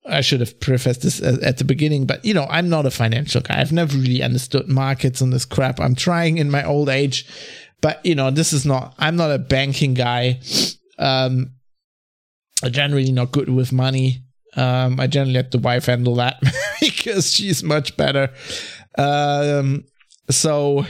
I 0.07 0.21
should 0.21 0.39
have 0.39 0.59
prefaced 0.59 1.01
this 1.01 1.21
at 1.21 1.57
the 1.57 1.63
beginning, 1.63 2.05
but 2.05 2.23
you 2.23 2.33
know, 2.33 2.47
I'm 2.49 2.69
not 2.69 2.85
a 2.85 2.91
financial 2.91 3.41
guy. 3.41 3.59
I've 3.59 3.71
never 3.71 3.97
really 3.97 4.23
understood 4.23 4.67
markets 4.67 5.21
and 5.21 5.33
this 5.33 5.45
crap. 5.45 5.79
I'm 5.79 5.95
trying 5.95 6.37
in 6.37 6.49
my 6.49 6.63
old 6.63 6.89
age, 6.89 7.25
but 7.81 8.05
you 8.05 8.15
know, 8.15 8.31
this 8.31 8.53
is 8.53 8.65
not. 8.65 8.93
I'm 8.97 9.15
not 9.15 9.31
a 9.31 9.39
banking 9.39 9.93
guy. 9.93 10.39
Um, 10.97 11.51
I'm 12.63 12.71
generally 12.71 13.11
not 13.11 13.31
good 13.31 13.49
with 13.49 13.71
money. 13.71 14.23
Um, 14.55 14.99
I 14.99 15.07
generally 15.07 15.33
let 15.33 15.51
the 15.51 15.59
wife 15.59 15.85
handle 15.85 16.15
that 16.15 16.41
because 16.79 17.31
she's 17.31 17.63
much 17.63 17.95
better. 17.97 18.29
Um, 18.97 19.83
so 20.29 20.85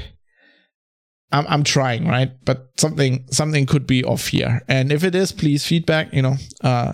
I'm 1.31 1.45
I'm 1.47 1.63
trying, 1.63 2.07
right? 2.07 2.31
But 2.45 2.69
something 2.77 3.25
something 3.31 3.65
could 3.65 3.85
be 3.85 4.03
off 4.03 4.27
here. 4.27 4.61
And 4.67 4.91
if 4.91 5.03
it 5.03 5.15
is, 5.15 5.31
please 5.31 5.65
feedback, 5.65 6.13
you 6.13 6.21
know. 6.21 6.35
Uh 6.61 6.93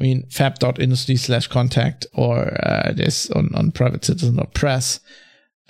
I 0.00 0.02
mean 0.02 0.26
fab.industry 0.30 1.16
slash 1.16 1.46
contact 1.48 2.06
or 2.14 2.56
uh 2.66 2.92
this 2.92 3.30
on, 3.30 3.50
on 3.54 3.70
private 3.70 4.04
citizen 4.04 4.38
or 4.38 4.46
press. 4.46 5.00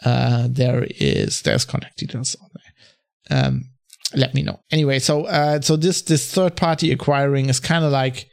Uh 0.04 0.46
there 0.48 0.86
is 0.88 1.42
there's 1.42 1.64
contact 1.64 1.98
details 1.98 2.36
on 2.40 2.48
there. 2.54 3.38
Um 3.38 3.64
let 4.14 4.34
me 4.34 4.42
know. 4.42 4.60
Anyway, 4.70 4.98
so 5.00 5.24
uh 5.24 5.60
so 5.60 5.76
this 5.76 6.02
this 6.02 6.32
third 6.32 6.56
party 6.56 6.92
acquiring 6.92 7.48
is 7.48 7.60
kind 7.60 7.84
of 7.84 7.92
like 7.92 8.28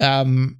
um 0.00 0.58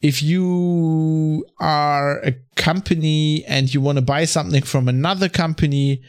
if 0.00 0.22
you 0.22 1.44
are 1.58 2.20
a 2.20 2.34
company 2.56 3.44
and 3.46 3.74
you 3.74 3.80
want 3.80 3.96
to 3.96 4.02
buy 4.02 4.24
something 4.24 4.62
from 4.62 4.88
another 4.88 5.28
company 5.28 6.02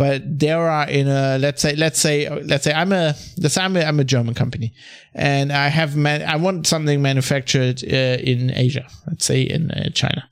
but 0.00 0.22
there 0.24 0.66
are 0.66 0.88
in 0.88 1.08
a 1.08 1.36
let's 1.36 1.60
say 1.60 1.76
let's 1.76 2.00
say 2.00 2.26
let's 2.44 2.64
say 2.64 2.72
I'm 2.72 2.90
a 2.90 3.14
let's 3.36 3.52
say 3.52 3.62
I'm 3.62 3.76
a, 3.76 3.82
I'm 3.82 4.00
a 4.00 4.04
German 4.04 4.32
company 4.32 4.72
and 5.12 5.52
I 5.52 5.68
have 5.68 5.94
man, 5.94 6.22
I 6.22 6.36
want 6.36 6.66
something 6.66 7.02
manufactured 7.02 7.84
uh, 7.84 8.16
in 8.32 8.50
Asia 8.50 8.86
let's 9.08 9.26
say 9.26 9.42
in 9.42 9.70
uh, 9.70 9.90
China. 9.90 10.26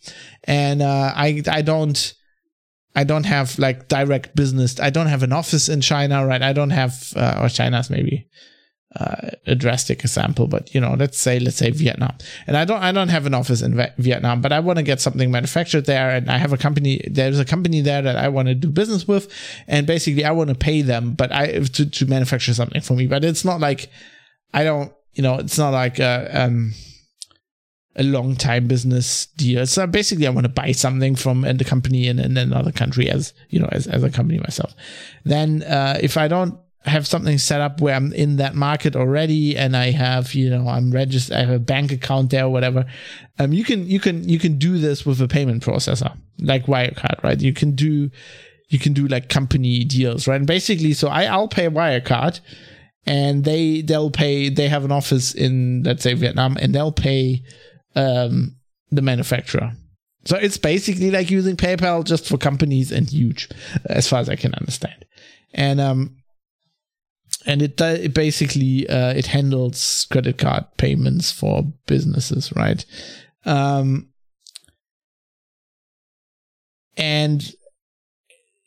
And 0.44 0.80
uh, 0.80 1.12
I 1.14 1.42
I 1.46 1.60
don't 1.60 2.14
I 2.96 3.04
don't 3.04 3.26
have 3.26 3.58
like 3.58 3.88
direct 3.88 4.34
business. 4.34 4.80
I 4.80 4.88
don't 4.88 5.08
have 5.08 5.22
an 5.22 5.34
office 5.34 5.68
in 5.68 5.82
China 5.82 6.26
right? 6.26 6.40
I 6.40 6.54
don't 6.54 6.70
have 6.70 7.12
uh, 7.14 7.40
or 7.42 7.50
China's 7.50 7.90
maybe 7.90 8.26
uh, 8.98 9.30
a 9.46 9.54
drastic 9.54 10.00
example, 10.00 10.46
but 10.46 10.74
you 10.74 10.80
know, 10.80 10.94
let's 10.94 11.18
say 11.18 11.38
let's 11.38 11.56
say 11.56 11.70
Vietnam, 11.70 12.16
and 12.46 12.56
I 12.56 12.64
don't 12.64 12.82
I 12.82 12.90
don't 12.90 13.08
have 13.08 13.26
an 13.26 13.34
office 13.34 13.62
in 13.62 13.80
Vietnam, 13.98 14.40
but 14.40 14.52
I 14.52 14.60
want 14.60 14.78
to 14.78 14.82
get 14.82 15.00
something 15.00 15.30
manufactured 15.30 15.86
there, 15.86 16.10
and 16.10 16.30
I 16.30 16.38
have 16.38 16.52
a 16.52 16.58
company. 16.58 17.00
There's 17.08 17.38
a 17.38 17.44
company 17.44 17.80
there 17.80 18.02
that 18.02 18.16
I 18.16 18.28
want 18.28 18.48
to 18.48 18.54
do 18.54 18.68
business 18.68 19.06
with, 19.06 19.32
and 19.66 19.86
basically 19.86 20.24
I 20.24 20.32
want 20.32 20.48
to 20.50 20.56
pay 20.56 20.82
them, 20.82 21.12
but 21.12 21.30
I 21.32 21.60
to 21.60 21.86
to 21.88 22.06
manufacture 22.06 22.54
something 22.54 22.80
for 22.80 22.94
me. 22.94 23.06
But 23.06 23.24
it's 23.24 23.44
not 23.44 23.60
like 23.60 23.88
I 24.52 24.64
don't, 24.64 24.92
you 25.14 25.22
know, 25.22 25.36
it's 25.36 25.58
not 25.58 25.70
like 25.70 26.00
a 26.00 26.30
um 26.32 26.72
a 27.94 28.02
long 28.02 28.36
time 28.36 28.66
business 28.66 29.26
deal. 29.36 29.66
So 29.66 29.86
basically, 29.86 30.26
I 30.26 30.30
want 30.30 30.44
to 30.44 30.52
buy 30.52 30.72
something 30.72 31.16
from 31.16 31.44
and 31.44 31.58
the 31.58 31.64
company 31.64 32.06
in, 32.06 32.18
in 32.18 32.36
another 32.36 32.72
country 32.72 33.10
as 33.10 33.32
you 33.50 33.60
know 33.60 33.68
as 33.70 33.86
as 33.86 34.02
a 34.02 34.10
company 34.10 34.38
myself. 34.38 34.74
Then 35.24 35.62
uh, 35.62 35.98
if 36.00 36.16
I 36.16 36.26
don't 36.28 36.58
have 36.84 37.06
something 37.06 37.38
set 37.38 37.60
up 37.60 37.80
where 37.80 37.94
I'm 37.94 38.12
in 38.12 38.36
that 38.36 38.54
market 38.54 38.94
already 38.94 39.56
and 39.56 39.76
I 39.76 39.90
have, 39.90 40.34
you 40.34 40.48
know, 40.48 40.68
I'm 40.68 40.90
registered, 40.90 41.36
I 41.36 41.40
have 41.40 41.50
a 41.50 41.58
bank 41.58 41.92
account 41.92 42.30
there 42.30 42.44
or 42.44 42.50
whatever. 42.50 42.86
Um, 43.38 43.52
you 43.52 43.64
can, 43.64 43.86
you 43.86 44.00
can, 44.00 44.28
you 44.28 44.38
can 44.38 44.58
do 44.58 44.78
this 44.78 45.04
with 45.04 45.20
a 45.20 45.28
payment 45.28 45.62
processor 45.62 46.16
like 46.38 46.66
Wirecard, 46.66 47.22
right? 47.22 47.40
You 47.40 47.52
can 47.52 47.72
do, 47.72 48.10
you 48.68 48.78
can 48.78 48.92
do 48.92 49.08
like 49.08 49.28
company 49.28 49.84
deals, 49.84 50.28
right? 50.28 50.36
And 50.36 50.46
basically, 50.46 50.92
so 50.92 51.08
I, 51.08 51.24
I'll 51.24 51.48
pay 51.48 51.68
Wirecard 51.68 52.40
and 53.06 53.44
they, 53.44 53.82
they'll 53.82 54.10
pay, 54.10 54.48
they 54.48 54.68
have 54.68 54.84
an 54.84 54.92
office 54.92 55.34
in, 55.34 55.82
let's 55.82 56.02
say 56.02 56.14
Vietnam 56.14 56.56
and 56.60 56.74
they'll 56.74 56.92
pay, 56.92 57.42
um, 57.96 58.56
the 58.90 59.02
manufacturer. 59.02 59.72
So 60.26 60.36
it's 60.36 60.58
basically 60.58 61.10
like 61.10 61.30
using 61.30 61.56
PayPal 61.56 62.04
just 62.04 62.28
for 62.28 62.38
companies 62.38 62.92
and 62.92 63.10
huge, 63.10 63.48
as 63.86 64.08
far 64.08 64.20
as 64.20 64.28
I 64.28 64.36
can 64.36 64.54
understand. 64.54 65.04
And, 65.54 65.80
um, 65.80 66.17
and 67.48 67.62
it, 67.62 67.80
it 67.80 68.12
basically 68.12 68.88
uh, 68.88 69.14
it 69.14 69.26
handles 69.26 70.06
credit 70.12 70.36
card 70.36 70.66
payments 70.76 71.32
for 71.32 71.64
businesses, 71.86 72.52
right? 72.54 72.84
Um, 73.46 74.10
and 76.98 77.50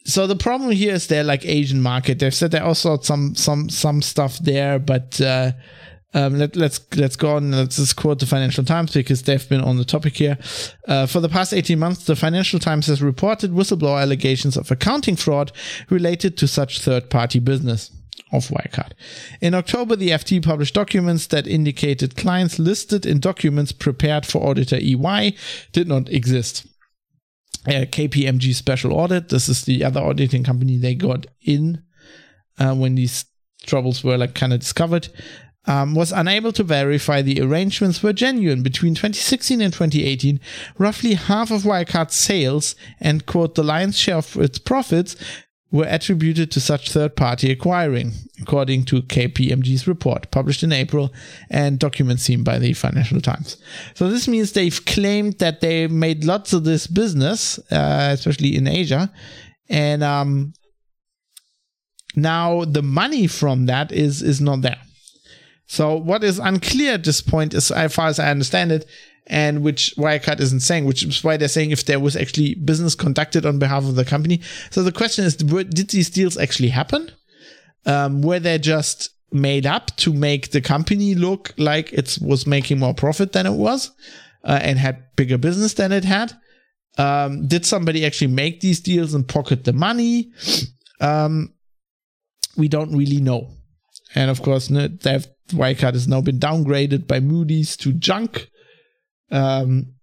so 0.03 0.25
the 0.25 0.35
problem 0.35 0.71
here 0.71 0.95
is 0.95 1.05
they're 1.05 1.23
like 1.23 1.45
Asian 1.45 1.79
market. 1.79 2.17
They've 2.17 2.33
said 2.33 2.49
they 2.49 2.59
also 2.59 2.97
some 2.97 3.35
some 3.35 3.69
some 3.69 4.01
stuff 4.01 4.39
there, 4.39 4.79
but 4.79 5.21
uh, 5.21 5.51
um, 6.15 6.39
let, 6.39 6.51
us 6.51 6.57
let's, 6.57 6.97
let's 6.97 7.15
go 7.15 7.35
on. 7.35 7.51
Let's 7.51 7.75
just 7.75 7.95
quote 7.95 8.17
the 8.17 8.25
Financial 8.25 8.63
Times 8.63 8.93
because 8.93 9.21
they've 9.21 9.47
been 9.47 9.61
on 9.61 9.77
the 9.77 9.85
topic 9.85 10.17
here. 10.17 10.39
Uh, 10.87 11.05
for 11.05 11.19
the 11.19 11.29
past 11.29 11.53
18 11.53 11.77
months, 11.77 12.05
the 12.05 12.15
Financial 12.15 12.59
Times 12.59 12.87
has 12.87 12.99
reported 12.99 13.51
whistleblower 13.51 14.01
allegations 14.01 14.57
of 14.57 14.71
accounting 14.71 15.15
fraud 15.15 15.51
related 15.91 16.35
to 16.37 16.47
such 16.47 16.81
third-party 16.81 17.37
business 17.37 17.91
of 18.31 18.47
Wirecard. 18.47 18.91
In 19.41 19.53
October, 19.53 19.95
the 19.95 20.09
FT 20.09 20.43
published 20.43 20.73
documents 20.73 21.27
that 21.27 21.47
indicated 21.47 22.15
clients 22.15 22.59
listed 22.59 23.05
in 23.05 23.19
documents 23.19 23.71
prepared 23.71 24.25
for 24.25 24.47
auditor 24.47 24.77
EY 24.77 25.35
did 25.71 25.87
not 25.87 26.09
exist. 26.09 26.65
Uh, 27.67 27.85
KPMG 27.85 28.55
Special 28.55 28.93
Audit, 28.93 29.29
this 29.29 29.47
is 29.47 29.65
the 29.65 29.83
other 29.83 30.01
auditing 30.01 30.43
company 30.43 30.77
they 30.77 30.95
got 30.95 31.27
in 31.41 31.83
uh, 32.57 32.73
when 32.73 32.95
these 32.95 33.25
troubles 33.65 34.03
were 34.03 34.17
like 34.17 34.33
kind 34.33 34.53
of 34.53 34.59
discovered, 34.59 35.09
um, 35.65 35.93
was 35.93 36.11
unable 36.11 36.51
to 36.51 36.63
verify 36.63 37.21
the 37.21 37.39
arrangements 37.41 38.01
were 38.01 38.13
genuine. 38.13 38.63
Between 38.63 38.95
2016 38.95 39.61
and 39.61 39.71
2018, 39.71 40.39
roughly 40.77 41.13
half 41.13 41.51
of 41.51 41.61
Wirecard's 41.61 42.15
sales 42.15 42.75
and, 42.99 43.25
quote, 43.25 43.55
the 43.55 43.63
lion's 43.63 43.97
share 43.97 44.17
of 44.17 44.35
its 44.37 44.57
profits 44.57 45.15
were 45.71 45.85
attributed 45.87 46.51
to 46.51 46.59
such 46.59 46.91
third 46.91 47.15
party 47.15 47.49
acquiring, 47.49 48.11
according 48.41 48.83
to 48.83 49.01
KPMG's 49.01 49.87
report 49.87 50.29
published 50.29 50.63
in 50.63 50.73
April 50.73 51.13
and 51.49 51.79
documents 51.79 52.23
seen 52.23 52.43
by 52.43 52.59
the 52.59 52.73
Financial 52.73 53.21
Times. 53.21 53.57
So, 53.93 54.09
this 54.09 54.27
means 54.27 54.51
they've 54.51 54.85
claimed 54.85 55.39
that 55.39 55.61
they 55.61 55.87
made 55.87 56.25
lots 56.25 56.51
of 56.51 56.65
this 56.65 56.87
business, 56.87 57.57
uh, 57.71 58.09
especially 58.11 58.55
in 58.55 58.67
Asia, 58.67 59.11
and 59.69 60.03
um, 60.03 60.53
now 62.15 62.65
the 62.65 62.83
money 62.83 63.27
from 63.27 63.67
that 63.67 63.91
is, 63.91 64.21
is 64.21 64.41
not 64.41 64.61
there. 64.61 64.81
So, 65.67 65.95
what 65.95 66.21
is 66.21 66.37
unclear 66.37 66.95
at 66.95 67.05
this 67.05 67.21
point, 67.21 67.53
is, 67.53 67.71
as 67.71 67.95
far 67.95 68.07
as 68.07 68.19
I 68.19 68.29
understand 68.29 68.73
it, 68.73 68.85
and 69.31 69.63
which 69.63 69.95
Wirecard 69.97 70.41
isn't 70.41 70.59
saying, 70.59 70.83
which 70.83 71.03
is 71.03 71.23
why 71.23 71.37
they're 71.37 71.47
saying 71.47 71.71
if 71.71 71.85
there 71.85 72.01
was 72.01 72.17
actually 72.17 72.53
business 72.55 72.95
conducted 72.95 73.45
on 73.45 73.59
behalf 73.59 73.85
of 73.85 73.95
the 73.95 74.03
company. 74.03 74.41
So 74.71 74.83
the 74.83 74.91
question 74.91 75.23
is, 75.23 75.37
did 75.37 75.89
these 75.89 76.09
deals 76.09 76.37
actually 76.37 76.67
happen? 76.67 77.09
Um, 77.85 78.21
were 78.21 78.39
they 78.39 78.59
just 78.59 79.09
made 79.31 79.65
up 79.65 79.95
to 79.95 80.13
make 80.13 80.51
the 80.51 80.59
company 80.59 81.15
look 81.15 81.53
like 81.57 81.93
it 81.93 82.17
was 82.21 82.45
making 82.45 82.79
more 82.79 82.93
profit 82.93 83.31
than 83.31 83.45
it 83.45 83.53
was 83.53 83.91
uh, 84.43 84.59
and 84.61 84.77
had 84.77 85.15
bigger 85.15 85.37
business 85.37 85.75
than 85.75 85.93
it 85.93 86.03
had? 86.03 86.33
Um, 86.97 87.47
did 87.47 87.65
somebody 87.65 88.05
actually 88.05 88.33
make 88.33 88.59
these 88.59 88.81
deals 88.81 89.13
and 89.13 89.25
pocket 89.25 89.63
the 89.63 89.71
money? 89.71 90.33
Um, 90.99 91.53
we 92.57 92.67
don't 92.67 92.91
really 92.91 93.21
know. 93.21 93.49
And 94.13 94.29
of 94.29 94.41
course, 94.41 94.67
Wirecard 94.67 95.93
has 95.93 96.09
now 96.09 96.19
been 96.19 96.37
downgraded 96.37 97.07
by 97.07 97.21
Moody's 97.21 97.77
to 97.77 97.93
junk. 97.93 98.50
Um, 99.31 99.93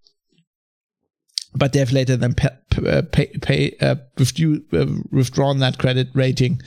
but 1.54 1.72
they've 1.72 1.90
later 1.90 2.16
then 2.16 2.34
pay, 2.34 2.48
uh, 2.86 3.02
pay, 3.10 3.26
pay 3.40 3.76
uh, 3.80 3.96
withdrew, 4.16 4.62
uh, 4.72 4.86
withdrawn 5.10 5.58
that 5.58 5.78
credit 5.78 6.08
rating, 6.14 6.60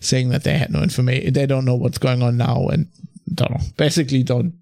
saying 0.00 0.28
that 0.30 0.44
they 0.44 0.56
had 0.56 0.70
no 0.70 0.82
information. 0.82 1.32
They 1.32 1.46
don't 1.46 1.64
know 1.64 1.74
what's 1.74 1.98
going 1.98 2.22
on 2.22 2.36
now, 2.36 2.68
and 2.68 2.88
don't 3.34 3.50
know. 3.50 3.64
Basically, 3.76 4.22
don't 4.22 4.54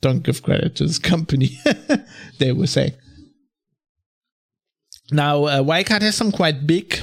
don't 0.00 0.22
give 0.22 0.42
credit 0.42 0.76
to 0.76 0.86
this 0.86 0.98
company. 0.98 1.58
they 2.38 2.52
were 2.52 2.66
saying. 2.66 2.92
Now, 5.12 5.44
uh, 5.44 5.62
Wirecard 5.62 6.02
has 6.02 6.14
some 6.14 6.30
quite 6.30 6.66
big 6.66 6.98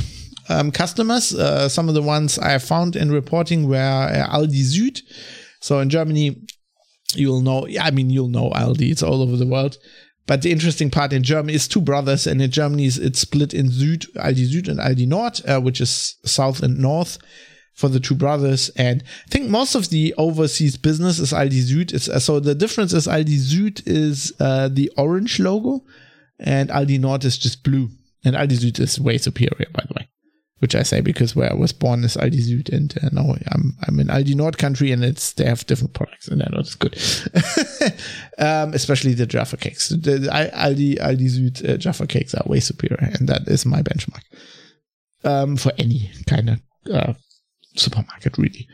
um, 0.49 0.71
customers. 0.71 1.35
Uh, 1.35 1.67
some 1.67 1.89
of 1.89 1.95
the 1.95 2.01
ones 2.01 2.39
I 2.39 2.57
found 2.57 2.95
in 2.95 3.11
reporting 3.11 3.67
were 3.67 3.75
uh, 3.75 4.33
Aldi 4.33 4.63
Süd. 4.63 5.01
So 5.59 5.79
in 5.79 5.89
Germany, 5.89 6.41
you'll 7.15 7.41
know, 7.41 7.67
I 7.79 7.91
mean, 7.91 8.09
you'll 8.09 8.29
know 8.29 8.49
Aldi, 8.51 8.91
it's 8.91 9.03
all 9.03 9.21
over 9.21 9.37
the 9.37 9.47
world. 9.47 9.77
But 10.25 10.41
the 10.41 10.51
interesting 10.51 10.91
part 10.91 11.13
in 11.13 11.23
Germany 11.23 11.53
is 11.53 11.67
two 11.67 11.79
brothers, 11.79 12.27
and 12.27 12.41
in 12.41 12.51
Germany 12.51 12.87
it's 12.87 13.19
split 13.19 13.53
in 13.53 13.69
Süd, 13.69 14.11
Aldi 14.15 14.45
Süd 14.45 14.67
and 14.67 14.79
Aldi 14.79 15.07
Nord, 15.07 15.41
uh, 15.47 15.61
which 15.61 15.79
is 15.79 16.17
south 16.25 16.61
and 16.61 16.77
north 16.77 17.17
for 17.73 17.87
the 17.87 18.01
two 18.01 18.15
brothers. 18.15 18.69
And 18.75 19.03
I 19.25 19.29
think 19.29 19.49
most 19.49 19.73
of 19.73 19.89
the 19.89 20.13
overseas 20.17 20.75
business 20.75 21.17
is 21.19 21.31
Aldi 21.31 21.61
Süd. 21.61 21.93
It's, 21.93 22.09
uh, 22.09 22.19
so 22.19 22.41
the 22.41 22.55
difference 22.55 22.91
is 22.91 23.07
Aldi 23.07 23.37
Süd 23.37 23.83
is 23.85 24.33
uh, 24.41 24.67
the 24.67 24.91
orange 24.97 25.39
logo, 25.39 25.85
and 26.39 26.69
Aldi 26.69 26.99
Nord 26.99 27.23
is 27.23 27.37
just 27.37 27.63
blue. 27.63 27.89
And 28.25 28.35
Aldi 28.35 28.57
Süd 28.57 28.79
is 28.81 28.99
way 28.99 29.17
superior, 29.17 29.69
by 29.71 29.85
the 29.87 29.93
way 29.93 30.06
which 30.59 30.75
I 30.75 30.83
say 30.83 31.01
because 31.01 31.35
where 31.35 31.51
I 31.51 31.55
was 31.55 31.71
born 31.71 32.03
is 32.03 32.17
Aldi 32.17 32.41
Süd, 32.41 32.69
and 32.69 32.93
uh, 33.03 33.09
now 33.11 33.35
I'm 33.51 33.75
I'm 33.87 33.99
in 33.99 34.07
Aldi 34.07 34.35
Nord 34.35 34.57
country, 34.57 34.91
and 34.91 35.03
it's 35.03 35.33
they 35.33 35.45
have 35.45 35.65
different 35.67 35.93
products, 35.93 36.27
and 36.27 36.41
I 36.41 36.47
know 36.51 36.59
it's 36.59 36.75
good, 36.75 36.97
um, 38.37 38.73
especially 38.73 39.13
the 39.13 39.25
Jaffa 39.25 39.57
cakes. 39.57 39.89
The, 39.89 39.97
the 39.97 40.29
Aldi 40.29 40.97
Aldi 40.99 41.29
Süd 41.29 41.69
uh, 41.69 41.77
Jaffa 41.77 42.07
cakes 42.07 42.33
are 42.33 42.43
way 42.47 42.59
superior, 42.59 42.97
and 43.19 43.29
that 43.29 43.47
is 43.47 43.65
my 43.65 43.81
benchmark 43.81 44.23
um, 45.23 45.57
for 45.57 45.71
any 45.77 46.11
kind 46.27 46.49
of 46.49 46.61
uh, 46.91 47.13
supermarket, 47.75 48.37
really. 48.37 48.67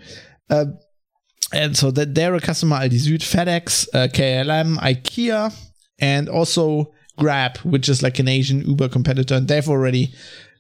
Uh, 0.50 0.65
and 1.52 1.78
so 1.78 1.91
that 1.91 2.15
they're 2.15 2.36
a 2.36 2.39
customer 2.39 2.78
Aldi 2.78 3.00
Süd, 3.00 3.19
FedEx, 3.19 3.88
uh, 3.93 4.08
KLM, 4.08 4.78
IKEA, 4.78 5.54
and 6.00 6.30
also 6.30 6.93
Grab, 7.17 7.58
which 7.60 7.89
is 7.89 8.02
like 8.02 8.17
an 8.19 8.28
Asian 8.28 8.62
Uber 8.62 8.89
competitor, 8.89 9.36
and 9.36 9.48
they've 9.48 9.69
already 9.69 10.13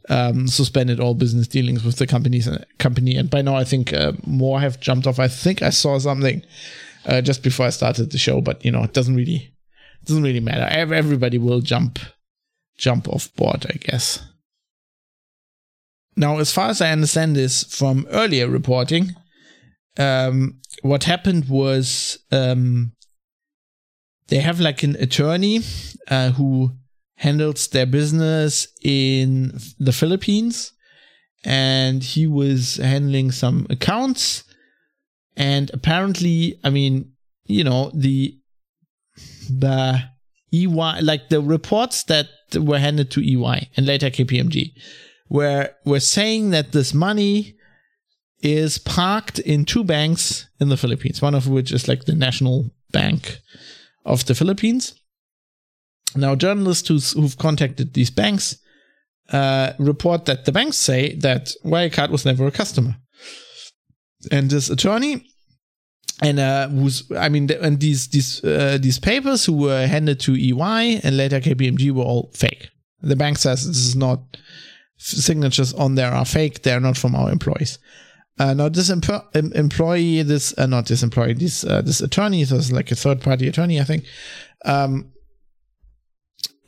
um, 0.09 0.47
suspended 0.47 0.99
all 0.99 1.13
business 1.13 1.47
dealings 1.47 1.83
with 1.83 1.97
the 1.97 2.07
companies 2.07 2.47
and 2.47 2.65
company. 2.77 3.15
And 3.15 3.29
by 3.29 3.41
now, 3.41 3.55
I 3.55 3.63
think 3.63 3.93
uh, 3.93 4.13
more 4.25 4.59
have 4.59 4.79
jumped 4.79 5.07
off. 5.07 5.19
I 5.19 5.27
think 5.27 5.61
I 5.61 5.69
saw 5.69 5.97
something 5.99 6.43
uh, 7.05 7.21
just 7.21 7.43
before 7.43 7.65
I 7.65 7.69
started 7.69 8.11
the 8.11 8.17
show, 8.17 8.41
but 8.41 8.63
you 8.63 8.71
know, 8.71 8.83
it 8.83 8.93
doesn't 8.93 9.15
really 9.15 9.53
it 10.01 10.07
doesn't 10.07 10.23
really 10.23 10.39
matter. 10.39 10.67
Everybody 10.69 11.37
will 11.37 11.61
jump 11.61 11.99
jump 12.77 13.07
off 13.07 13.33
board, 13.35 13.65
I 13.69 13.77
guess. 13.77 14.21
Now, 16.15 16.37
as 16.39 16.51
far 16.51 16.69
as 16.69 16.81
I 16.81 16.91
understand 16.91 17.35
this 17.35 17.63
from 17.63 18.05
earlier 18.11 18.47
reporting, 18.47 19.15
um, 19.97 20.59
what 20.81 21.05
happened 21.05 21.49
was 21.49 22.19
um, 22.31 22.93
they 24.27 24.39
have 24.39 24.59
like 24.59 24.83
an 24.83 24.95
attorney 24.97 25.61
uh, 26.09 26.31
who 26.31 26.71
handles 27.15 27.67
their 27.67 27.85
business 27.85 28.67
in 28.81 29.57
the 29.79 29.91
Philippines 29.91 30.73
and 31.43 32.03
he 32.03 32.25
was 32.25 32.77
handling 32.77 33.31
some 33.31 33.67
accounts. 33.69 34.43
And 35.35 35.71
apparently 35.73 36.59
i 36.63 36.69
mean 36.69 37.13
you 37.45 37.63
know 37.63 37.91
the 37.93 38.37
the 39.49 40.01
EY 40.51 41.01
like 41.01 41.29
the 41.29 41.41
reports 41.41 42.03
that 42.03 42.27
were 42.55 42.79
handed 42.79 43.11
to 43.11 43.21
EY 43.21 43.69
and 43.75 43.85
later 43.85 44.09
KPMG 44.09 44.73
where 45.27 45.75
we're 45.85 45.99
saying 45.99 46.51
that 46.51 46.71
this 46.71 46.93
money 46.93 47.55
is 48.41 48.77
parked 48.77 49.39
in 49.39 49.65
two 49.65 49.83
banks 49.83 50.47
in 50.59 50.69
the 50.69 50.77
Philippines 50.77 51.21
one 51.21 51.35
of 51.35 51.47
which 51.47 51.71
is 51.71 51.87
like 51.87 52.05
the 52.05 52.15
national 52.15 52.71
bank 52.91 53.39
of 54.05 54.25
the 54.25 54.35
Philippines 54.35 54.99
now, 56.15 56.35
journalists 56.35 57.13
who've 57.13 57.37
contacted 57.37 57.93
these 57.93 58.09
banks 58.09 58.57
uh, 59.31 59.73
report 59.79 60.25
that 60.25 60.45
the 60.45 60.51
banks 60.51 60.77
say 60.77 61.15
that 61.15 61.51
Wirecard 61.65 62.09
was 62.09 62.25
never 62.25 62.45
a 62.45 62.51
customer. 62.51 62.95
And 64.31 64.49
this 64.49 64.69
attorney, 64.69 65.25
and 66.21 66.39
uh, 66.39 66.69
who's, 66.69 67.11
I 67.17 67.29
mean, 67.29 67.49
and 67.51 67.79
these 67.79 68.07
these 68.09 68.43
uh, 68.43 68.77
these 68.79 68.99
papers 68.99 69.45
who 69.45 69.53
were 69.53 69.87
handed 69.87 70.19
to 70.21 70.35
EY 70.35 71.01
and 71.03 71.17
later 71.17 71.41
KPMG 71.41 71.91
were 71.91 72.03
all 72.03 72.31
fake. 72.33 72.69
The 73.01 73.15
bank 73.15 73.37
says 73.37 73.67
this 73.67 73.77
is 73.77 73.95
not 73.95 74.37
signatures 74.97 75.73
on 75.73 75.95
there 75.95 76.11
are 76.11 76.25
fake. 76.25 76.61
They're 76.61 76.79
not 76.79 76.97
from 76.97 77.15
our 77.15 77.31
employees. 77.31 77.79
Uh, 78.39 78.53
now 78.53 78.69
this 78.69 78.89
em- 78.89 79.51
employee, 79.53 80.23
this 80.23 80.57
uh, 80.57 80.65
not 80.65 80.87
this 80.87 81.03
employee, 81.03 81.33
this 81.33 81.63
uh, 81.63 81.81
this 81.81 82.01
attorney, 82.01 82.45
so 82.45 82.55
it's 82.55 82.71
like 82.71 82.91
a 82.91 82.95
third 82.95 83.21
party 83.21 83.47
attorney, 83.47 83.79
I 83.79 83.83
think. 83.83 84.05
Um, 84.65 85.12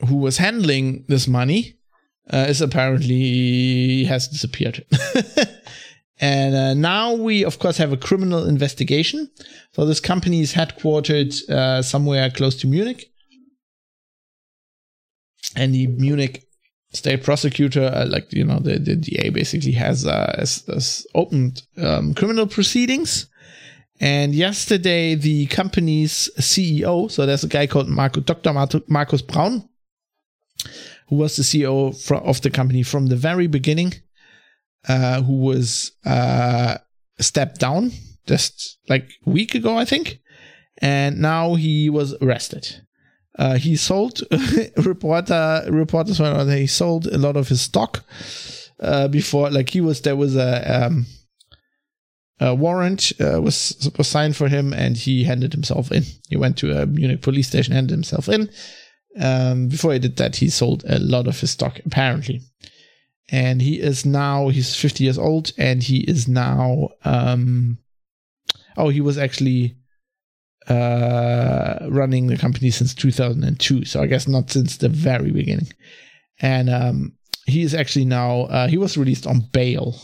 who 0.06 0.16
was 0.16 0.38
handling 0.38 1.04
this 1.08 1.26
money 1.26 1.76
uh, 2.32 2.46
is 2.48 2.60
apparently 2.60 4.04
has 4.04 4.28
disappeared. 4.28 4.84
and 6.20 6.54
uh, 6.54 6.74
now 6.74 7.14
we, 7.14 7.44
of 7.44 7.58
course, 7.58 7.76
have 7.76 7.92
a 7.92 7.96
criminal 7.96 8.48
investigation. 8.48 9.30
So 9.72 9.86
this 9.86 10.00
company 10.00 10.40
is 10.40 10.52
headquartered 10.52 11.48
uh, 11.48 11.82
somewhere 11.82 12.30
close 12.30 12.56
to 12.56 12.66
Munich. 12.66 13.10
And 15.54 15.74
the 15.74 15.86
Munich 15.86 16.44
state 16.92 17.22
prosecutor, 17.22 17.84
uh, 17.84 18.06
like, 18.06 18.32
you 18.32 18.44
know, 18.44 18.58
the, 18.58 18.78
the 18.78 18.96
DA 18.96 19.30
basically 19.30 19.72
has, 19.72 20.06
uh, 20.06 20.34
has, 20.38 20.64
has 20.66 21.06
opened 21.14 21.62
um, 21.78 22.14
criminal 22.14 22.46
proceedings. 22.46 23.26
And 23.98 24.34
yesterday, 24.34 25.14
the 25.14 25.46
company's 25.46 26.28
CEO, 26.38 27.10
so 27.10 27.24
there's 27.24 27.44
a 27.44 27.48
guy 27.48 27.66
called 27.66 27.88
Marco, 27.88 28.20
Dr. 28.20 28.52
Markus 28.88 29.22
Braun, 29.22 29.66
who 31.08 31.16
was 31.16 31.36
the 31.36 31.42
CEO 31.42 32.12
of 32.12 32.40
the 32.42 32.50
company 32.50 32.82
from 32.82 33.06
the 33.06 33.16
very 33.16 33.46
beginning, 33.46 33.94
uh, 34.88 35.22
who 35.22 35.38
was 35.38 35.92
uh, 36.04 36.78
stepped 37.18 37.60
down 37.60 37.92
just 38.26 38.78
like 38.88 39.10
a 39.26 39.30
week 39.30 39.54
ago, 39.54 39.76
I 39.76 39.84
think, 39.84 40.18
and 40.78 41.20
now 41.20 41.54
he 41.54 41.88
was 41.88 42.14
arrested. 42.20 42.82
Uh, 43.38 43.56
he 43.56 43.76
sold 43.76 44.22
reporter 44.78 45.62
reporters 45.68 46.18
went 46.18 46.50
he 46.50 46.66
sold 46.66 47.06
a 47.06 47.18
lot 47.18 47.36
of 47.36 47.48
his 47.48 47.60
stock 47.60 48.02
uh, 48.80 49.08
before 49.08 49.50
like 49.50 49.68
he 49.68 49.80
was 49.80 50.00
there 50.00 50.16
was 50.16 50.36
a 50.36 50.86
um, 50.86 51.04
a 52.40 52.54
warrant 52.54 53.12
uh, 53.20 53.40
was 53.40 53.90
was 53.96 54.08
signed 54.08 54.36
for 54.36 54.48
him 54.48 54.72
and 54.72 54.96
he 54.96 55.24
handed 55.24 55.52
himself 55.52 55.92
in. 55.92 56.04
He 56.28 56.36
went 56.36 56.56
to 56.58 56.80
a 56.80 56.86
Munich 56.86 57.22
police 57.22 57.48
station, 57.48 57.74
handed 57.74 57.94
himself 57.94 58.28
in, 58.28 58.50
um, 59.18 59.68
before 59.68 59.92
he 59.92 59.98
did 59.98 60.16
that, 60.16 60.36
he 60.36 60.48
sold 60.48 60.84
a 60.88 60.98
lot 60.98 61.26
of 61.26 61.40
his 61.40 61.50
stock, 61.50 61.80
apparently. 61.84 62.42
And 63.28 63.60
he 63.60 63.80
is 63.80 64.06
now, 64.06 64.48
he's 64.48 64.76
50 64.76 65.04
years 65.04 65.18
old, 65.18 65.52
and 65.58 65.82
he 65.82 66.00
is 66.00 66.28
now, 66.28 66.90
um, 67.04 67.78
oh, 68.76 68.88
he 68.88 69.00
was 69.00 69.18
actually 69.18 69.76
uh, 70.68 71.78
running 71.88 72.26
the 72.26 72.36
company 72.36 72.70
since 72.70 72.94
2002. 72.94 73.84
So 73.84 74.02
I 74.02 74.06
guess 74.06 74.28
not 74.28 74.50
since 74.50 74.76
the 74.76 74.88
very 74.88 75.30
beginning. 75.30 75.68
And 76.40 76.68
um, 76.68 77.16
he 77.46 77.62
is 77.62 77.74
actually 77.74 78.04
now, 78.04 78.42
uh, 78.42 78.68
he 78.68 78.76
was 78.76 78.98
released 78.98 79.26
on 79.26 79.48
bail, 79.52 79.96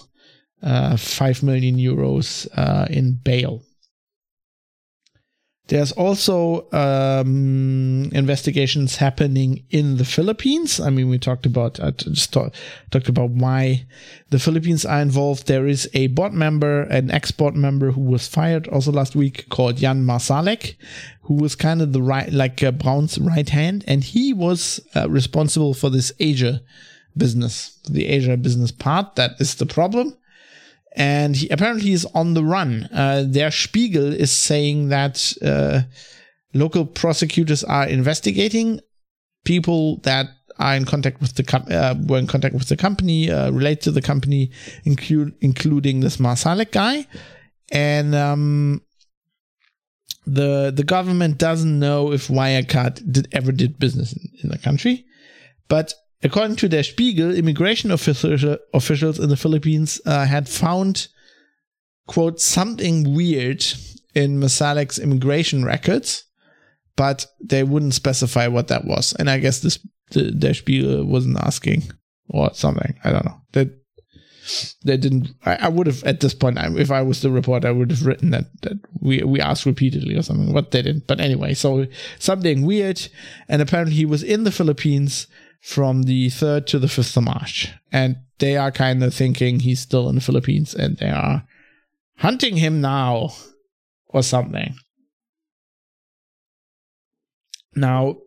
uh, 0.62 0.96
5 0.96 1.42
million 1.42 1.77
euros 1.77 2.48
uh, 2.57 2.87
in 2.90 3.20
bail. 3.22 3.62
There's 5.68 5.92
also 5.92 6.68
um, 6.72 8.11
investigations 8.12 8.96
happening 8.96 9.64
in 9.70 9.96
the 9.96 10.05
Philippines. 10.05 10.81
I 10.81 10.90
mean, 10.90 11.09
we 11.09 11.18
talked 11.18 11.46
about 11.46 11.79
I 11.79 11.92
just 11.92 12.33
talk, 12.33 12.53
talked 12.90 13.09
about 13.09 13.31
why 13.31 13.87
the 14.31 14.40
Philippines 14.40 14.85
are 14.85 15.01
involved. 15.01 15.46
There 15.46 15.68
is 15.68 15.88
a 15.94 16.09
board 16.09 16.33
member, 16.33 16.83
an 16.83 17.12
ex-board 17.12 17.55
member 17.55 17.92
who 17.92 18.01
was 18.01 18.27
fired 18.27 18.66
also 18.68 18.90
last 18.90 19.14
week 19.14 19.48
called 19.51 19.77
Jan 19.77 20.05
Marsalek, 20.05 20.75
who 21.22 21.35
was 21.35 21.55
kind 21.55 21.81
of 21.81 21.92
the 21.92 22.03
right, 22.03 22.31
like 22.33 22.62
uh, 22.62 22.72
Braun's 22.72 23.18
right 23.18 23.48
hand, 23.48 23.85
and 23.87 24.03
he 24.03 24.33
was 24.33 24.81
uh, 24.96 25.09
responsible 25.09 25.75
for 25.75 25.90
this 25.90 26.12
Asia 26.18 26.61
business, 27.16 27.79
the 27.88 28.09
Asia 28.09 28.37
business 28.37 28.72
part. 28.72 29.14
That 29.14 29.33
is 29.38 29.55
the 29.55 29.66
problem 29.66 30.16
and 30.96 31.37
he 31.37 31.48
apparently 31.48 31.92
is 31.92 32.05
on 32.14 32.35
the 32.35 32.44
run. 32.44 32.85
Uh, 32.92 33.50
Spiegel 33.50 34.12
is 34.12 34.31
saying 34.31 34.88
that 34.88 35.33
uh, 35.42 35.83
local 36.55 36.85
prosecutors 36.85 37.64
are 37.64 37.87
investigating 37.87 38.81
people 39.44 39.98
that 39.98 40.26
are 40.59 40.76
in 40.76 40.85
contact 40.85 41.20
with 41.20 41.35
the 41.35 41.42
com- 41.42 41.66
uh, 41.70 41.94
were 42.07 42.18
in 42.18 42.26
contact 42.26 42.55
with 42.55 42.68
the 42.68 42.76
company, 42.76 43.31
uh, 43.31 43.50
relate 43.50 43.81
to 43.83 43.90
the 43.90 44.02
company, 44.02 44.50
including 44.85 46.00
this 46.00 46.18
Marsalek 46.18 46.72
guy, 46.72 47.07
and 47.70 48.14
um, 48.14 48.83
the 50.26 50.72
the 50.74 50.85
government 50.85 51.38
doesn't 51.38 51.78
know 51.78 52.12
if 52.12 52.28
Wirecard 52.28 53.11
did 53.11 53.28
ever 53.33 53.50
did 53.50 53.78
business 53.78 54.12
in, 54.12 54.28
in 54.44 54.50
the 54.50 54.59
country, 54.59 55.05
but 55.68 55.94
According 56.22 56.56
to 56.56 56.68
Der 56.68 56.82
Spiegel, 56.82 57.35
immigration 57.35 57.90
official, 57.90 58.58
officials 58.72 59.18
in 59.18 59.28
the 59.28 59.37
Philippines 59.37 60.00
uh, 60.06 60.24
had 60.24 60.48
found, 60.48 61.08
quote, 62.06 62.40
something 62.40 63.14
weird 63.14 63.64
in 64.14 64.38
Marsalek's 64.38 64.98
immigration 64.98 65.64
records, 65.64 66.24
but 66.96 67.26
they 67.40 67.64
wouldn't 67.64 67.94
specify 67.94 68.46
what 68.46 68.68
that 68.68 68.85
was. 68.85 69.14
And 69.18 69.28
I 69.28 69.38
guess 69.38 69.61
this 69.61 69.78
the 70.11 70.30
Der 70.30 70.54
Spiegel 70.54 71.04
wasn't 71.04 71.38
asking 71.38 71.90
or 72.28 72.52
something. 72.54 72.94
I 73.02 73.11
don't 73.11 73.24
know. 73.24 73.40
That 73.52 73.82
they 74.85 74.96
didn't. 74.96 75.28
I, 75.44 75.54
I 75.54 75.68
would 75.68 75.87
have 75.87 76.02
at 76.04 76.20
this 76.20 76.35
point, 76.35 76.58
if 76.61 76.90
I 76.90 77.02
was 77.02 77.22
the 77.22 77.30
reporter, 77.30 77.68
I 77.68 77.72
would 77.72 77.90
have 77.90 78.04
written 78.04 78.30
that 78.30 78.46
that 78.62 78.78
we 79.00 79.22
we 79.22 79.40
asked 79.40 79.66
repeatedly 79.66 80.16
or 80.16 80.22
something, 80.22 80.52
but 80.52 80.70
they 80.70 80.82
didn't. 80.82 81.06
But 81.06 81.20
anyway, 81.20 81.54
so 81.54 81.87
something 82.18 82.66
weird, 82.66 83.08
and 83.48 83.62
apparently 83.62 83.94
he 83.94 84.04
was 84.04 84.22
in 84.22 84.44
the 84.44 84.52
Philippines 84.52 85.26
from 85.62 86.03
the 86.03 86.29
third 86.29 86.66
to 86.66 86.79
the 86.79 86.88
fifth 86.88 87.16
of 87.16 87.25
March, 87.25 87.72
and 87.90 88.16
they 88.38 88.57
are 88.57 88.72
kind 88.72 89.03
of 89.03 89.14
thinking 89.14 89.61
he's 89.61 89.81
still 89.81 90.09
in 90.09 90.16
the 90.16 90.20
Philippines, 90.20 90.75
and 90.75 90.98
they 90.98 91.09
are 91.09 91.46
hunting 92.18 92.57
him 92.57 92.81
now 92.81 93.33
or 94.07 94.22
something. 94.22 94.75
Now, 97.75 98.18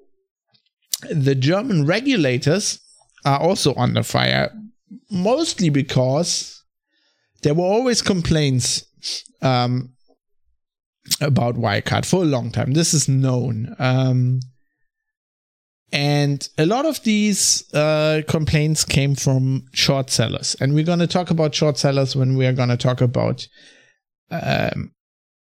the 1.11 1.35
German 1.35 1.85
regulators 1.85 2.79
are 3.25 3.39
also 3.39 3.75
under 3.75 4.01
fire 4.01 4.51
mostly 5.09 5.69
because 5.69 6.63
there 7.41 7.53
were 7.53 7.65
always 7.65 8.01
complaints 8.01 8.85
um, 9.41 9.93
about 11.21 11.55
Wirecard 11.55 12.05
for 12.05 12.23
a 12.23 12.25
long 12.25 12.51
time. 12.51 12.73
This 12.73 12.93
is 12.93 13.07
known. 13.07 13.75
Um, 13.77 14.39
and 15.95 16.49
a 16.57 16.65
lot 16.65 16.85
of 16.85 17.01
these 17.03 17.73
uh, 17.73 18.21
complaints 18.27 18.83
came 18.83 19.15
from 19.15 19.63
short 19.71 20.09
sellers. 20.09 20.53
And 20.59 20.73
we're 20.73 20.83
going 20.83 20.99
to 20.99 21.07
talk 21.07 21.29
about 21.29 21.55
short 21.55 21.77
sellers 21.77 22.17
when 22.17 22.35
we 22.35 22.45
are 22.45 22.51
going 22.51 22.67
to 22.67 22.75
talk 22.75 22.99
about 22.99 23.47
um, 24.29 24.91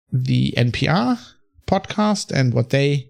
the 0.10 0.54
NPR 0.56 1.20
podcast 1.68 2.32
and 2.32 2.54
what 2.54 2.70
they 2.70 3.10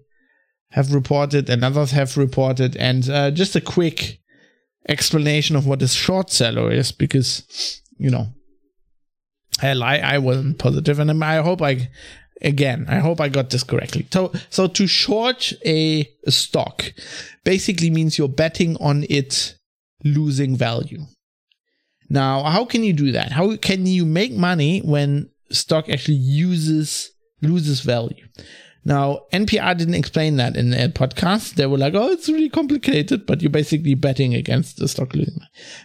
have 0.72 0.92
reported 0.92 1.48
and 1.48 1.64
others 1.64 1.92
have 1.92 2.16
reported. 2.16 2.76
And 2.76 3.08
uh, 3.08 3.30
just 3.30 3.54
a 3.54 3.60
quick 3.60 4.18
explanation 4.88 5.54
of 5.54 5.64
what 5.64 5.80
a 5.80 5.86
short 5.86 6.30
seller 6.30 6.72
is 6.72 6.90
because, 6.90 7.80
you 7.98 8.10
know, 8.10 8.26
hell, 9.60 9.84
I, 9.84 9.98
I 9.98 10.18
wasn't 10.18 10.58
positive 10.58 10.98
and 10.98 11.22
I 11.22 11.40
hope 11.40 11.62
I, 11.62 11.88
again, 12.42 12.86
I 12.88 12.98
hope 12.98 13.20
I 13.20 13.28
got 13.28 13.50
this 13.50 13.64
correctly. 13.64 14.06
So, 14.12 14.32
so 14.50 14.66
to 14.66 14.86
short 14.86 15.52
a, 15.64 16.08
stock 16.28 16.92
basically 17.44 17.90
means 17.90 18.18
you're 18.18 18.28
betting 18.28 18.76
on 18.78 19.04
it 19.08 19.56
losing 20.04 20.56
value. 20.56 21.04
Now, 22.10 22.44
how 22.44 22.64
can 22.64 22.82
you 22.82 22.92
do 22.92 23.12
that? 23.12 23.32
How 23.32 23.56
can 23.56 23.86
you 23.86 24.04
make 24.04 24.32
money 24.32 24.80
when 24.80 25.30
stock 25.50 25.88
actually 25.88 26.16
uses 26.16 27.10
loses 27.42 27.80
value? 27.80 28.26
Now, 28.84 29.20
NPR 29.32 29.76
didn't 29.76 29.94
explain 29.94 30.36
that 30.36 30.56
in 30.56 30.70
their 30.70 30.88
podcast. 30.88 31.54
They 31.54 31.66
were 31.66 31.76
like, 31.76 31.94
oh, 31.94 32.10
it's 32.10 32.28
really 32.28 32.48
complicated, 32.48 33.26
but 33.26 33.42
you're 33.42 33.50
basically 33.50 33.94
betting 33.94 34.34
against 34.34 34.78
the 34.78 34.88
stock 34.88 35.14
losing. 35.14 35.40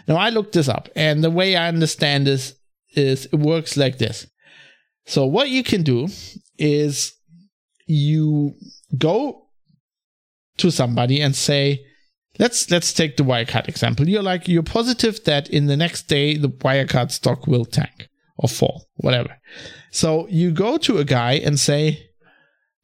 Now, 0.08 0.16
I 0.16 0.30
looked 0.30 0.54
this 0.54 0.70
up, 0.70 0.90
and 0.96 1.24
the 1.24 1.32
way 1.32 1.56
I 1.56 1.68
understand 1.68 2.26
this 2.26 2.56
is 2.96 3.26
it 3.26 3.36
works 3.36 3.76
like 3.76 3.98
this. 3.98 4.28
So, 5.06 5.26
what 5.26 5.50
you 5.50 5.64
can 5.64 5.84
do 5.84 6.08
is 6.58 7.14
you 7.86 8.56
go 8.98 9.48
to 10.58 10.72
somebody 10.72 11.22
and 11.22 11.36
say, 11.36 11.86
let's 12.40 12.70
let's 12.70 12.94
take 12.94 13.18
the 13.18 13.24
Wirecard 13.24 13.68
example. 13.68 14.08
You're 14.08 14.24
like 14.24 14.48
you're 14.48 14.64
positive 14.64 15.24
that 15.26 15.50
in 15.50 15.66
the 15.68 15.78
next 15.78 16.04
day 16.04 16.38
the 16.38 16.50
Wirecard 16.50 17.12
stock 17.12 17.48
will 17.48 17.66
tank 17.66 18.10
or 18.38 18.50
fall, 18.50 18.88
whatever. 18.96 19.38
So 19.92 20.28
you 20.30 20.52
go 20.52 20.78
to 20.78 20.98
a 20.98 21.06
guy 21.06 21.34
and 21.34 21.60
say, 21.60 22.10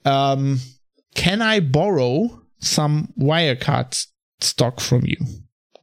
um, 0.06 0.60
can 1.16 1.42
I 1.42 1.60
borrow 1.60 2.42
some 2.60 3.14
Wirecard 3.20 4.08
stock 4.40 4.80
from 4.80 5.06
you? 5.06 5.18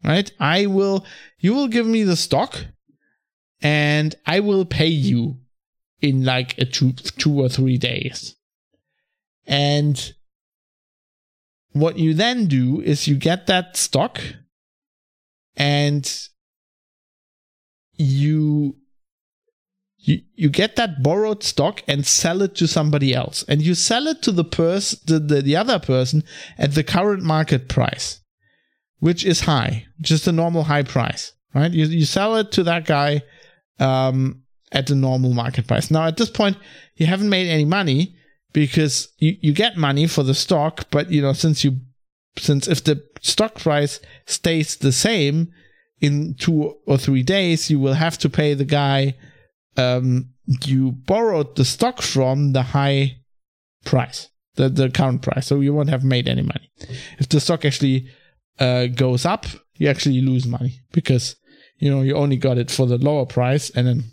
Right? 0.05 0.31
I 0.38 0.66
will, 0.66 1.05
you 1.40 1.53
will 1.55 1.66
give 1.66 1.87
me 1.87 2.05
the 2.05 2.16
stock 2.16 2.66
and 3.61 4.14
I 4.25 4.40
will 4.40 4.64
pay 4.64 4.87
you 4.87 5.38
in 6.01 6.25
like 6.25 6.57
a 6.59 6.65
two, 6.65 6.93
two 6.93 7.41
or 7.41 7.49
three 7.49 7.79
days. 7.79 8.37
And 9.47 10.15
what 11.73 11.99
you 11.99 12.15
then 12.15 12.47
do 12.47 12.81
is 12.81 13.07
you 13.07 13.17
get 13.17 13.47
that 13.47 13.77
stock 13.77 14.21
and 15.57 16.29
you 17.95 18.77
you, 19.99 20.21
you 20.35 20.49
get 20.49 20.77
that 20.77 21.03
borrowed 21.03 21.43
stock 21.43 21.83
and 21.89 22.07
sell 22.07 22.41
it 22.41 22.55
to 22.57 22.69
somebody 22.69 23.13
else 23.13 23.45
and 23.49 23.61
you 23.61 23.75
sell 23.75 24.07
it 24.07 24.23
to 24.23 24.33
the 24.33 24.45
person 24.45 25.01
the, 25.07 25.19
the, 25.19 25.43
the 25.43 25.57
other 25.57 25.79
person 25.79 26.23
at 26.59 26.75
the 26.75 26.85
current 26.85 27.23
market 27.23 27.69
price 27.69 28.21
which 29.01 29.25
is 29.25 29.41
high 29.41 29.87
just 30.01 30.27
a 30.27 30.33
normal 30.33 30.65
high 30.65 30.83
price 30.83 31.33
right 31.55 31.73
you, 31.73 31.87
you 31.87 32.05
sell 32.05 32.37
it 32.37 32.53
to 32.53 32.63
that 32.63 32.85
guy 32.87 33.21
um, 33.79 34.43
at 34.73 34.87
the 34.87 34.95
normal 34.95 35.33
market 35.33 35.67
price 35.67 35.91
now 35.91 36.07
at 36.07 36.17
this 36.17 36.31
point 36.31 36.57
you 36.97 37.07
haven't 37.07 37.29
made 37.29 37.49
any 37.49 37.65
money 37.65 38.15
because 38.53 39.09
you, 39.19 39.37
you 39.41 39.53
get 39.53 39.77
money 39.77 40.07
for 40.07 40.23
the 40.23 40.35
stock 40.35 40.87
but 40.91 41.11
you 41.11 41.23
know 41.23 41.33
since 41.33 41.65
you 41.65 41.79
since 42.39 42.69
if 42.69 42.85
the 42.85 43.03
stock 43.21 43.55
price 43.55 44.01
stays 44.27 44.77
the 44.77 44.93
same 44.93 45.49
in 46.01 46.35
two 46.35 46.75
or 46.87 46.99
three 46.99 47.23
days 47.23 47.71
you 47.71 47.79
will 47.79 47.95
have 47.95 48.19
to 48.19 48.29
pay 48.29 48.55
the 48.55 48.65
guy 48.65 49.15
um, 49.77 50.31
you 50.65 50.93
borrowed 50.93 51.57
the 51.57 51.65
stock 51.65 52.03
from 52.03 52.53
the 52.53 52.63
high 52.63 53.17
price, 53.85 54.29
the, 54.55 54.69
the 54.69 54.91
current 54.91 55.23
price. 55.23 55.47
So 55.47 55.61
you 55.61 55.73
won't 55.73 55.91
have 55.91 56.05
made 56.05 56.29
any 56.29 56.43
money. 56.43 56.71
If 57.19 57.29
the 57.29 57.41
stock 57.41 57.65
actually 57.65 58.09
uh, 58.59 58.87
goes 58.87 59.25
up, 59.25 59.47
you 59.75 59.89
actually 59.89 60.21
lose 60.21 60.47
money 60.47 60.81
because 60.93 61.37
you 61.79 61.91
know 61.91 62.01
you 62.03 62.15
only 62.15 62.37
got 62.37 62.59
it 62.59 62.71
for 62.71 62.87
the 62.87 62.97
lower 62.97 63.27
price, 63.27 63.71
and 63.71 63.87
then 63.87 64.05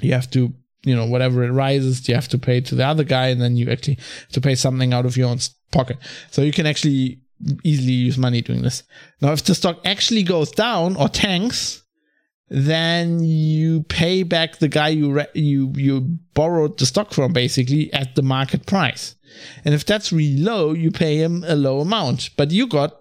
you 0.00 0.12
have 0.12 0.30
to 0.30 0.52
you 0.82 0.94
know 0.94 1.06
whatever 1.06 1.44
it 1.44 1.50
rises, 1.50 2.08
you 2.08 2.14
have 2.14 2.28
to 2.28 2.38
pay 2.38 2.60
to 2.62 2.74
the 2.74 2.86
other 2.86 3.04
guy, 3.04 3.28
and 3.28 3.40
then 3.40 3.56
you 3.56 3.70
actually 3.70 3.98
to 4.32 4.40
pay 4.40 4.54
something 4.54 4.92
out 4.92 5.06
of 5.06 5.16
your 5.16 5.28
own 5.28 5.38
pocket. 5.72 5.98
So 6.30 6.42
you 6.42 6.52
can 6.52 6.66
actually 6.66 7.20
easily 7.62 7.92
use 7.92 8.18
money 8.18 8.40
doing 8.40 8.62
this. 8.62 8.82
Now, 9.20 9.32
if 9.32 9.44
the 9.44 9.54
stock 9.54 9.80
actually 9.84 10.22
goes 10.22 10.50
down 10.50 10.96
or 10.96 11.08
tanks, 11.08 11.82
then 12.48 13.22
you 13.22 13.82
pay 13.84 14.22
back 14.22 14.58
the 14.58 14.68
guy 14.68 14.88
you 14.88 15.12
re- 15.12 15.34
you 15.34 15.72
you 15.76 16.18
borrowed 16.34 16.78
the 16.78 16.86
stock 16.86 17.12
from 17.12 17.32
basically 17.32 17.92
at 17.92 18.14
the 18.14 18.22
market 18.22 18.66
price. 18.66 19.14
And 19.64 19.74
if 19.74 19.84
that's 19.84 20.12
really 20.12 20.38
low, 20.38 20.72
you 20.72 20.90
pay 20.90 21.18
him 21.18 21.44
a 21.46 21.54
low 21.54 21.80
amount. 21.80 22.30
But 22.36 22.50
you 22.50 22.66
got 22.66 22.96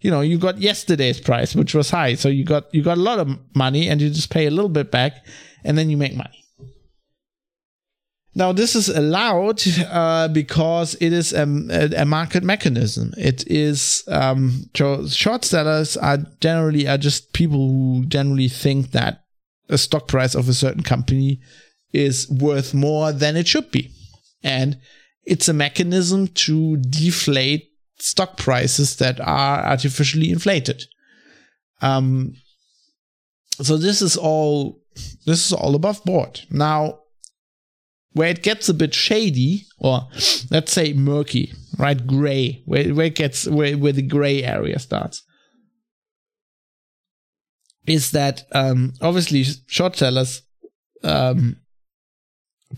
you 0.00 0.10
know, 0.10 0.20
you 0.20 0.36
got 0.36 0.58
yesterday's 0.58 1.20
price, 1.20 1.54
which 1.54 1.74
was 1.74 1.90
high. 1.90 2.14
So 2.14 2.28
you 2.28 2.44
got 2.44 2.72
you 2.74 2.82
got 2.82 2.98
a 2.98 3.00
lot 3.00 3.20
of 3.20 3.38
money 3.54 3.88
and 3.88 4.00
you 4.00 4.10
just 4.10 4.30
pay 4.30 4.46
a 4.46 4.50
little 4.50 4.68
bit 4.68 4.90
back 4.90 5.24
and 5.64 5.76
then 5.76 5.90
you 5.90 5.96
make 5.96 6.14
money. 6.14 6.42
Now, 8.34 8.52
this 8.52 8.74
is 8.74 8.88
allowed 8.88 9.62
uh, 9.90 10.28
because 10.28 10.94
it 10.94 11.12
is 11.12 11.34
a, 11.34 11.42
a, 11.42 12.06
market 12.06 12.42
mechanism. 12.42 13.12
It 13.18 13.46
is 13.46 14.04
um, 14.08 14.70
short 14.74 15.44
sellers 15.44 15.98
are 15.98 16.18
generally 16.40 16.88
are 16.88 16.96
just 16.96 17.34
people 17.34 17.68
who 17.68 18.06
generally 18.06 18.48
think 18.48 18.92
that 18.92 19.24
a 19.68 19.76
stock 19.76 20.08
price 20.08 20.34
of 20.34 20.48
a 20.48 20.54
certain 20.54 20.82
company 20.82 21.40
is 21.92 22.28
worth 22.30 22.72
more 22.72 23.12
than 23.12 23.36
it 23.36 23.46
should 23.46 23.70
be, 23.70 23.90
and 24.42 24.78
it's 25.24 25.48
a 25.48 25.52
mechanism 25.52 26.28
to 26.28 26.78
deflate 26.78 27.68
stock 27.98 28.38
prices 28.38 28.96
that 28.96 29.20
are 29.20 29.62
artificially 29.62 30.30
inflated. 30.30 30.84
Um, 31.82 32.34
so 33.60 33.76
this 33.76 34.00
is 34.00 34.16
all 34.16 34.81
this 35.26 35.46
is 35.46 35.52
all 35.52 35.74
above 35.74 36.04
board. 36.04 36.40
Now, 36.50 36.98
where 38.12 38.28
it 38.28 38.42
gets 38.42 38.68
a 38.68 38.74
bit 38.74 38.94
shady, 38.94 39.64
or 39.78 40.08
let's 40.50 40.72
say 40.72 40.92
murky, 40.92 41.52
right? 41.78 42.06
Gray, 42.06 42.62
where, 42.66 42.94
where 42.94 43.06
it 43.06 43.14
gets 43.14 43.46
where, 43.46 43.76
where 43.78 43.92
the 43.92 44.02
gray 44.02 44.42
area 44.42 44.78
starts. 44.78 45.22
Is 47.86 48.12
that 48.12 48.44
um, 48.52 48.92
obviously 49.00 49.44
short 49.66 49.96
sellers 49.96 50.42
um, 51.02 51.56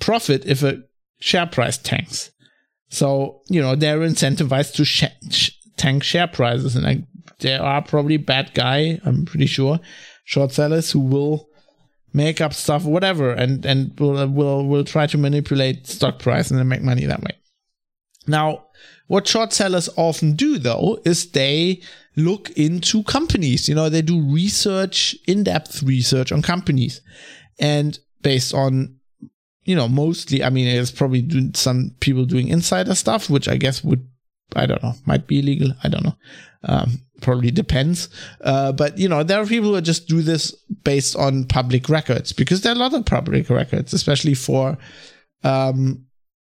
profit 0.00 0.46
if 0.46 0.62
a 0.62 0.82
share 1.20 1.46
price 1.46 1.78
tanks. 1.78 2.30
So, 2.88 3.40
you 3.48 3.60
know, 3.60 3.74
they're 3.74 3.98
incentivized 3.98 4.74
to 4.74 4.84
sh- 4.84 5.04
sh- 5.30 5.50
tank 5.76 6.04
share 6.04 6.28
prices. 6.28 6.76
And 6.76 6.86
I, 6.86 7.06
there 7.40 7.62
are 7.62 7.82
probably 7.82 8.16
bad 8.16 8.54
guy, 8.54 9.00
I'm 9.04 9.24
pretty 9.24 9.46
sure, 9.46 9.80
short 10.24 10.52
sellers 10.52 10.92
who 10.92 11.00
will 11.00 11.48
make 12.14 12.40
up 12.40 12.54
stuff, 12.54 12.84
whatever, 12.84 13.32
and 13.32 13.66
and 13.66 13.92
we'll 13.98 14.26
we'll 14.28 14.64
we'll 14.64 14.84
try 14.84 15.06
to 15.08 15.18
manipulate 15.18 15.86
stock 15.86 16.18
price 16.20 16.50
and 16.50 16.58
then 16.58 16.68
make 16.68 16.82
money 16.82 17.04
that 17.04 17.22
way. 17.22 17.32
Now, 18.26 18.66
what 19.08 19.28
short 19.28 19.52
sellers 19.52 19.90
often 19.96 20.34
do 20.34 20.58
though 20.58 21.00
is 21.04 21.30
they 21.32 21.82
look 22.16 22.50
into 22.50 23.02
companies. 23.02 23.68
You 23.68 23.74
know, 23.74 23.88
they 23.90 24.00
do 24.00 24.22
research, 24.22 25.16
in-depth 25.26 25.82
research 25.82 26.32
on 26.32 26.40
companies, 26.40 27.02
and 27.58 27.98
based 28.22 28.54
on 28.54 28.96
you 29.64 29.74
know 29.74 29.88
mostly, 29.88 30.42
I 30.42 30.50
mean, 30.50 30.66
there's 30.66 30.92
probably 30.92 31.50
some 31.54 31.94
people 32.00 32.24
doing 32.24 32.48
insider 32.48 32.94
stuff, 32.94 33.28
which 33.28 33.48
I 33.48 33.56
guess 33.56 33.84
would 33.84 34.08
I 34.54 34.66
don't 34.66 34.82
know 34.82 34.94
might 35.04 35.26
be 35.26 35.40
illegal. 35.40 35.74
I 35.82 35.88
don't 35.88 36.04
know. 36.04 36.16
Um, 36.62 37.00
probably 37.20 37.50
depends. 37.50 38.08
Uh, 38.40 38.72
but 38.72 38.98
you 38.98 39.08
know, 39.08 39.22
there 39.22 39.40
are 39.40 39.46
people 39.46 39.74
who 39.74 39.80
just 39.80 40.08
do 40.08 40.22
this 40.22 40.52
based 40.84 41.16
on 41.16 41.44
public 41.44 41.88
records 41.88 42.32
because 42.32 42.62
there 42.62 42.72
are 42.72 42.76
a 42.76 42.78
lot 42.78 42.94
of 42.94 43.04
public 43.04 43.50
records, 43.50 43.92
especially 43.92 44.34
for, 44.34 44.76
um, 45.42 46.04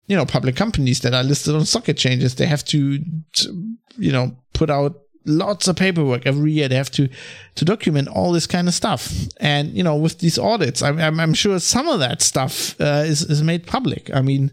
you 0.06 0.16
know, 0.16 0.26
public 0.26 0.56
companies 0.56 1.00
that 1.00 1.14
are 1.14 1.22
listed 1.22 1.54
on 1.54 1.64
stock 1.64 1.88
exchanges. 1.88 2.34
They 2.34 2.46
have 2.46 2.64
to, 2.66 2.98
to 2.98 3.76
you 3.98 4.12
know, 4.12 4.36
put 4.54 4.70
out 4.70 4.96
lots 5.28 5.68
of 5.68 5.76
paperwork 5.76 6.26
every 6.26 6.52
year. 6.52 6.68
They 6.68 6.76
have 6.76 6.90
to 6.92 7.08
to 7.54 7.64
document 7.64 8.08
all 8.08 8.32
this 8.32 8.46
kind 8.46 8.66
of 8.66 8.74
stuff. 8.74 9.12
And 9.38 9.76
you 9.76 9.82
know, 9.82 9.96
with 9.96 10.18
these 10.18 10.38
audits, 10.38 10.82
I'm 10.82 10.98
I'm, 10.98 11.20
I'm 11.20 11.34
sure 11.34 11.58
some 11.60 11.88
of 11.88 12.00
that 12.00 12.22
stuff 12.22 12.80
uh, 12.80 13.04
is 13.06 13.22
is 13.22 13.42
made 13.42 13.66
public. 13.66 14.10
I 14.14 14.22
mean, 14.22 14.50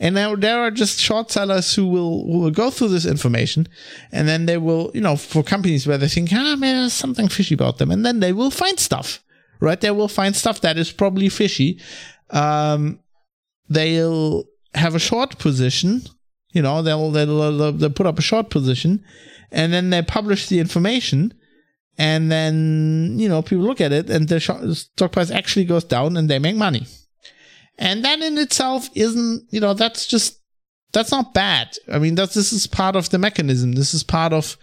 and 0.00 0.14
now 0.14 0.34
there 0.36 0.60
are 0.60 0.70
just 0.70 1.00
short 1.00 1.30
sellers 1.30 1.74
who 1.74 1.86
will 1.86 2.26
will 2.26 2.50
go 2.50 2.70
through 2.70 2.88
this 2.88 3.06
information, 3.06 3.68
and 4.12 4.28
then 4.28 4.46
they 4.46 4.58
will, 4.58 4.90
you 4.92 5.00
know, 5.00 5.16
for 5.16 5.42
companies 5.42 5.86
where 5.86 5.98
they 5.98 6.08
think, 6.08 6.30
ah, 6.32 6.56
man, 6.56 6.82
there's 6.82 6.92
something 6.92 7.28
fishy 7.28 7.54
about 7.54 7.78
them, 7.78 7.90
and 7.90 8.04
then 8.04 8.20
they 8.20 8.32
will 8.32 8.50
find 8.50 8.78
stuff. 8.78 9.22
Right, 9.58 9.80
they 9.80 9.90
will 9.90 10.08
find 10.08 10.36
stuff 10.36 10.60
that 10.60 10.76
is 10.76 10.92
probably 10.92 11.30
fishy. 11.30 11.80
Um, 12.28 13.00
they'll 13.70 14.44
have 14.74 14.94
a 14.94 14.98
short 14.98 15.38
position 15.38 16.02
you 16.56 16.62
know 16.62 16.80
they'll, 16.80 17.10
they'll 17.10 17.72
they'll 17.72 17.90
put 17.90 18.06
up 18.06 18.18
a 18.18 18.22
short 18.22 18.48
position 18.48 19.04
and 19.50 19.72
then 19.72 19.90
they 19.90 20.02
publish 20.02 20.48
the 20.48 20.58
information 20.60 21.34
and 21.98 22.30
then 22.30 23.16
you 23.18 23.28
know 23.28 23.42
people 23.42 23.64
look 23.64 23.80
at 23.80 23.92
it 23.92 24.10
and 24.10 24.28
the 24.28 24.74
stock 24.74 25.12
price 25.12 25.30
actually 25.30 25.64
goes 25.64 25.84
down 25.84 26.16
and 26.16 26.28
they 26.28 26.38
make 26.38 26.56
money. 26.56 26.86
And 27.78 28.04
that 28.04 28.20
in 28.20 28.38
itself 28.38 28.88
isn't 28.94 29.46
you 29.50 29.60
know 29.60 29.74
that's 29.74 30.06
just 30.06 30.40
that's 30.92 31.10
not 31.10 31.34
bad. 31.34 31.76
I 31.90 31.98
mean 31.98 32.14
that's 32.14 32.34
this 32.34 32.52
is 32.52 32.66
part 32.66 32.96
of 32.96 33.10
the 33.10 33.18
mechanism. 33.18 33.72
This 33.72 33.94
is 33.94 34.02
part 34.02 34.32
of 34.32 34.56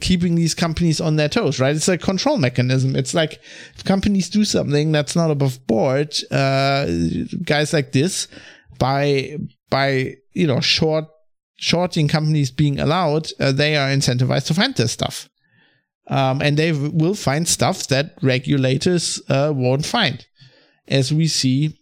keeping 0.00 0.34
these 0.34 0.54
companies 0.54 1.00
on 1.00 1.16
their 1.16 1.28
toes 1.28 1.58
right? 1.58 1.74
It's 1.74 1.88
a 1.88 1.96
control 1.96 2.36
mechanism. 2.36 2.96
It's 2.96 3.14
like 3.14 3.40
if 3.74 3.84
companies 3.84 4.28
do 4.28 4.44
something 4.44 4.92
that's 4.92 5.16
not 5.16 5.30
above 5.30 5.66
board 5.66 6.14
uh 6.30 6.86
guys 7.44 7.72
like 7.72 7.92
this 7.92 8.28
by 8.78 9.38
by 9.70 10.16
you 10.32 10.46
know 10.46 10.60
short 10.60 11.06
shorting 11.56 12.08
companies 12.08 12.50
being 12.50 12.78
allowed, 12.78 13.28
uh, 13.40 13.52
they 13.52 13.76
are 13.76 13.88
incentivized 13.88 14.46
to 14.46 14.54
find 14.54 14.74
this 14.74 14.92
stuff. 14.92 15.28
Um, 16.08 16.40
and 16.40 16.56
they 16.56 16.72
will 16.72 17.14
find 17.14 17.48
stuff 17.48 17.88
that 17.88 18.14
regulators 18.22 19.20
uh, 19.28 19.52
won't 19.54 19.84
find, 19.84 20.24
as 20.86 21.12
we 21.12 21.26
see 21.26 21.76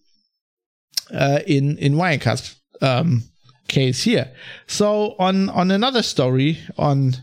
uh, 1.13 1.41
in 1.47 1.77
in 1.77 1.95
Wirecard's 1.95 2.57
um, 2.81 3.25
case 3.69 4.05
here. 4.05 4.33
So 4.67 5.15
on 5.19 5.51
on 5.51 5.71
another 5.71 6.03
story 6.03 6.59
on 6.79 7.17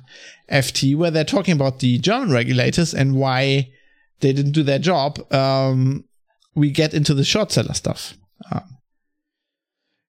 FT, 0.51 0.95
where 0.95 1.09
they're 1.09 1.23
talking 1.23 1.55
about 1.55 1.79
the 1.79 1.97
German 1.97 2.31
regulators 2.31 2.93
and 2.93 3.15
why 3.15 3.71
they 4.19 4.33
didn't 4.33 4.51
do 4.51 4.61
their 4.61 4.79
job, 4.79 5.19
um, 5.33 6.05
we 6.53 6.69
get 6.69 6.93
into 6.93 7.15
the 7.15 7.23
short 7.23 7.51
seller 7.51 7.73
stuff. 7.73 8.13
Um, 8.51 8.77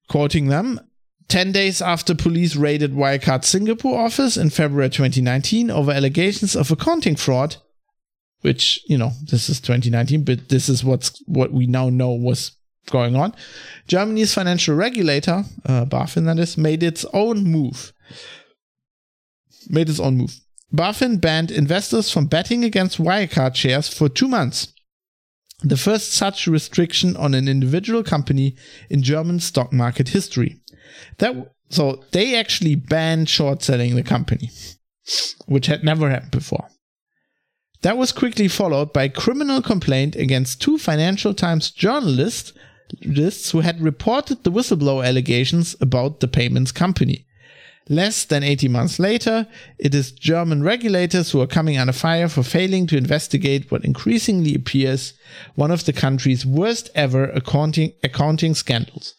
quoting 0.09 0.47
them, 0.47 0.79
10 1.27 1.51
days 1.51 1.81
after 1.81 2.13
police 2.13 2.55
raided 2.55 2.93
Wirecard's 2.93 3.47
Singapore 3.47 3.99
office 3.99 4.37
in 4.37 4.49
February 4.49 4.89
2019 4.89 5.71
over 5.71 5.91
allegations 5.91 6.55
of 6.55 6.71
accounting 6.71 7.15
fraud, 7.15 7.57
which, 8.41 8.81
you 8.87 8.97
know, 8.97 9.11
this 9.29 9.49
is 9.49 9.59
2019, 9.59 10.23
but 10.23 10.49
this 10.49 10.69
is 10.69 10.83
what's 10.83 11.21
what 11.25 11.51
we 11.51 11.65
now 11.65 11.89
know 11.89 12.11
was 12.11 12.51
going 12.89 13.15
on. 13.15 13.33
Germany's 13.87 14.33
financial 14.33 14.75
regulator, 14.75 15.43
uh, 15.65 15.85
BaFin 15.85 16.25
that 16.25 16.39
is, 16.39 16.57
made 16.57 16.83
its 16.83 17.05
own 17.13 17.43
move. 17.43 17.93
Made 19.69 19.89
its 19.89 19.99
own 19.99 20.17
move. 20.17 20.39
BaFin 20.73 21.21
banned 21.21 21.51
investors 21.51 22.11
from 22.11 22.25
betting 22.25 22.63
against 22.63 22.97
Wirecard 22.97 23.55
shares 23.55 23.87
for 23.87 24.09
two 24.09 24.27
months. 24.27 24.73
The 25.61 25.77
first 25.77 26.11
such 26.11 26.47
restriction 26.47 27.15
on 27.15 27.33
an 27.33 27.47
individual 27.47 28.03
company 28.03 28.57
in 28.89 29.01
German 29.01 29.39
stock 29.39 29.71
market 29.71 30.09
history. 30.09 30.59
That 31.17 31.53
so 31.69 32.03
they 32.11 32.35
actually 32.35 32.75
banned 32.75 33.29
short 33.29 33.63
selling 33.63 33.95
the 33.95 34.03
company, 34.03 34.51
which 35.45 35.67
had 35.67 35.83
never 35.83 36.09
happened 36.09 36.31
before. 36.31 36.67
That 37.81 37.97
was 37.97 38.11
quickly 38.11 38.47
followed 38.47 38.93
by 38.93 39.03
a 39.03 39.09
criminal 39.09 39.61
complaint 39.61 40.15
against 40.15 40.61
two 40.61 40.77
Financial 40.77 41.33
Times 41.33 41.69
journalists 41.69 42.53
who 43.51 43.59
had 43.59 43.81
reported 43.81 44.43
the 44.43 44.51
whistleblower 44.51 45.05
allegations 45.05 45.75
about 45.81 46.19
the 46.19 46.27
payments 46.27 46.71
company. 46.71 47.25
Less 47.89 48.23
than 48.23 48.43
18 48.43 48.71
months 48.71 48.99
later, 48.99 49.47
it 49.77 49.93
is 49.93 50.13
German 50.13 50.63
regulators 50.63 51.31
who 51.31 51.41
are 51.41 51.47
coming 51.47 51.77
under 51.77 51.91
fire 51.91 52.29
for 52.29 52.43
failing 52.43 52.87
to 52.87 52.97
investigate 52.97 53.69
what 53.69 53.83
increasingly 53.83 54.55
appears 54.55 55.13
one 55.55 55.71
of 55.71 55.83
the 55.83 55.91
country's 55.91 56.45
worst 56.45 56.89
ever 56.95 57.25
accounting, 57.25 57.91
accounting 58.01 58.55
scandals. 58.55 59.15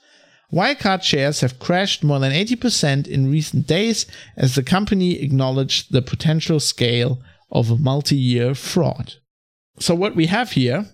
Wirecard 0.52 1.02
shares 1.02 1.40
have 1.40 1.58
crashed 1.58 2.04
more 2.04 2.18
than 2.18 2.32
80% 2.32 3.06
in 3.06 3.30
recent 3.30 3.66
days 3.66 4.06
as 4.36 4.54
the 4.54 4.62
company 4.62 5.20
acknowledged 5.20 5.92
the 5.92 6.02
potential 6.02 6.60
scale 6.60 7.20
of 7.50 7.70
a 7.70 7.76
multi 7.76 8.16
year 8.16 8.54
fraud. 8.54 9.14
So, 9.78 9.94
what 9.94 10.14
we 10.14 10.26
have 10.26 10.52
here 10.52 10.86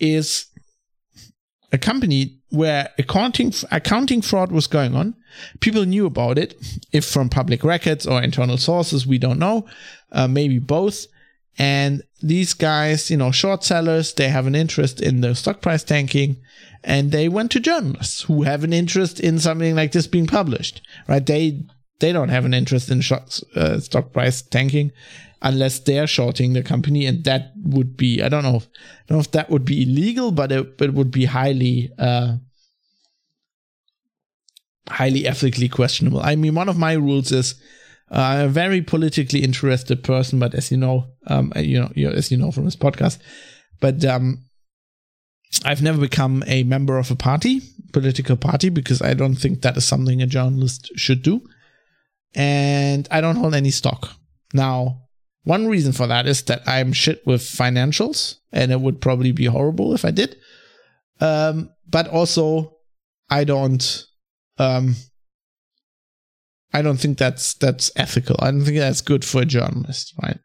is 0.00 0.46
a 1.72 1.78
company 1.78 2.40
where 2.50 2.90
accounting, 2.98 3.52
accounting 3.70 4.22
fraud 4.22 4.52
was 4.52 4.66
going 4.66 4.94
on. 4.94 5.14
People 5.60 5.84
knew 5.84 6.06
about 6.06 6.38
it, 6.38 6.54
if 6.92 7.04
from 7.04 7.28
public 7.28 7.64
records 7.64 8.06
or 8.06 8.22
internal 8.22 8.56
sources, 8.56 9.06
we 9.06 9.18
don't 9.18 9.38
know, 9.38 9.66
uh, 10.12 10.28
maybe 10.28 10.58
both. 10.58 11.06
And 11.58 12.02
these 12.22 12.54
guys, 12.54 13.10
you 13.10 13.16
know, 13.16 13.30
short 13.30 13.64
sellers, 13.64 14.14
they 14.14 14.28
have 14.28 14.46
an 14.46 14.54
interest 14.54 15.00
in 15.00 15.20
the 15.20 15.34
stock 15.34 15.60
price 15.60 15.84
tanking 15.84 16.36
and 16.84 17.10
they 17.10 17.28
went 17.28 17.50
to 17.52 17.60
journalists 17.60 18.22
who 18.22 18.42
have 18.42 18.62
an 18.62 18.72
interest 18.72 19.18
in 19.18 19.38
something 19.38 19.74
like 19.74 19.92
this 19.92 20.06
being 20.06 20.26
published, 20.26 20.82
right? 21.08 21.24
They 21.24 21.62
they 22.00 22.12
don't 22.12 22.28
have 22.28 22.44
an 22.44 22.54
interest 22.54 22.90
in 22.90 23.00
short, 23.00 23.40
uh, 23.56 23.80
stock 23.80 24.12
price 24.12 24.42
tanking 24.42 24.92
unless 25.40 25.78
they're 25.78 26.06
shorting 26.06 26.52
the 26.52 26.62
company, 26.62 27.06
and 27.06 27.24
that 27.24 27.52
would 27.62 27.96
be 27.96 28.22
I 28.22 28.28
don't 28.28 28.42
know, 28.42 28.56
I 28.58 29.04
don't 29.08 29.16
know 29.16 29.20
if 29.20 29.30
that 29.32 29.50
would 29.50 29.64
be 29.64 29.82
illegal, 29.82 30.30
but 30.30 30.52
it, 30.52 30.80
it 30.80 30.94
would 30.94 31.10
be 31.10 31.24
highly 31.24 31.90
uh, 31.98 32.36
highly 34.88 35.26
ethically 35.26 35.68
questionable. 35.68 36.20
I 36.20 36.36
mean, 36.36 36.54
one 36.54 36.68
of 36.68 36.78
my 36.78 36.92
rules 36.92 37.32
is. 37.32 37.54
Uh, 38.10 38.44
a 38.44 38.48
very 38.48 38.82
politically 38.82 39.42
interested 39.42 40.04
person, 40.04 40.38
but 40.38 40.54
as 40.54 40.70
you 40.70 40.76
know, 40.76 41.06
um, 41.26 41.50
you 41.56 41.80
know, 41.80 41.90
you 41.96 42.08
as 42.10 42.30
you 42.30 42.36
know 42.36 42.50
from 42.52 42.66
this 42.66 42.76
podcast, 42.76 43.18
but 43.80 44.04
um, 44.04 44.43
I've 45.64 45.82
never 45.82 46.00
become 46.00 46.42
a 46.46 46.62
member 46.64 46.98
of 46.98 47.10
a 47.10 47.16
party, 47.16 47.60
political 47.92 48.36
party, 48.36 48.68
because 48.68 49.00
I 49.02 49.14
don't 49.14 49.36
think 49.36 49.62
that 49.62 49.76
is 49.76 49.84
something 49.84 50.20
a 50.20 50.26
journalist 50.26 50.90
should 50.96 51.22
do. 51.22 51.42
And 52.34 53.06
I 53.10 53.20
don't 53.20 53.36
hold 53.36 53.54
any 53.54 53.70
stock. 53.70 54.10
Now, 54.52 55.02
one 55.44 55.68
reason 55.68 55.92
for 55.92 56.06
that 56.06 56.26
is 56.26 56.42
that 56.44 56.62
I'm 56.66 56.92
shit 56.92 57.24
with 57.26 57.42
financials, 57.42 58.36
and 58.52 58.72
it 58.72 58.80
would 58.80 59.00
probably 59.00 59.32
be 59.32 59.44
horrible 59.44 59.94
if 59.94 60.04
I 60.04 60.10
did. 60.10 60.36
Um, 61.20 61.70
but 61.88 62.08
also, 62.08 62.78
I 63.30 63.44
don't. 63.44 64.06
Um, 64.58 64.96
I 66.72 66.82
don't 66.82 66.96
think 66.96 67.18
that's 67.18 67.54
that's 67.54 67.92
ethical. 67.94 68.36
I 68.40 68.50
don't 68.50 68.64
think 68.64 68.78
that's 68.78 69.00
good 69.00 69.24
for 69.24 69.42
a 69.42 69.46
journalist, 69.46 70.14
right? 70.22 70.38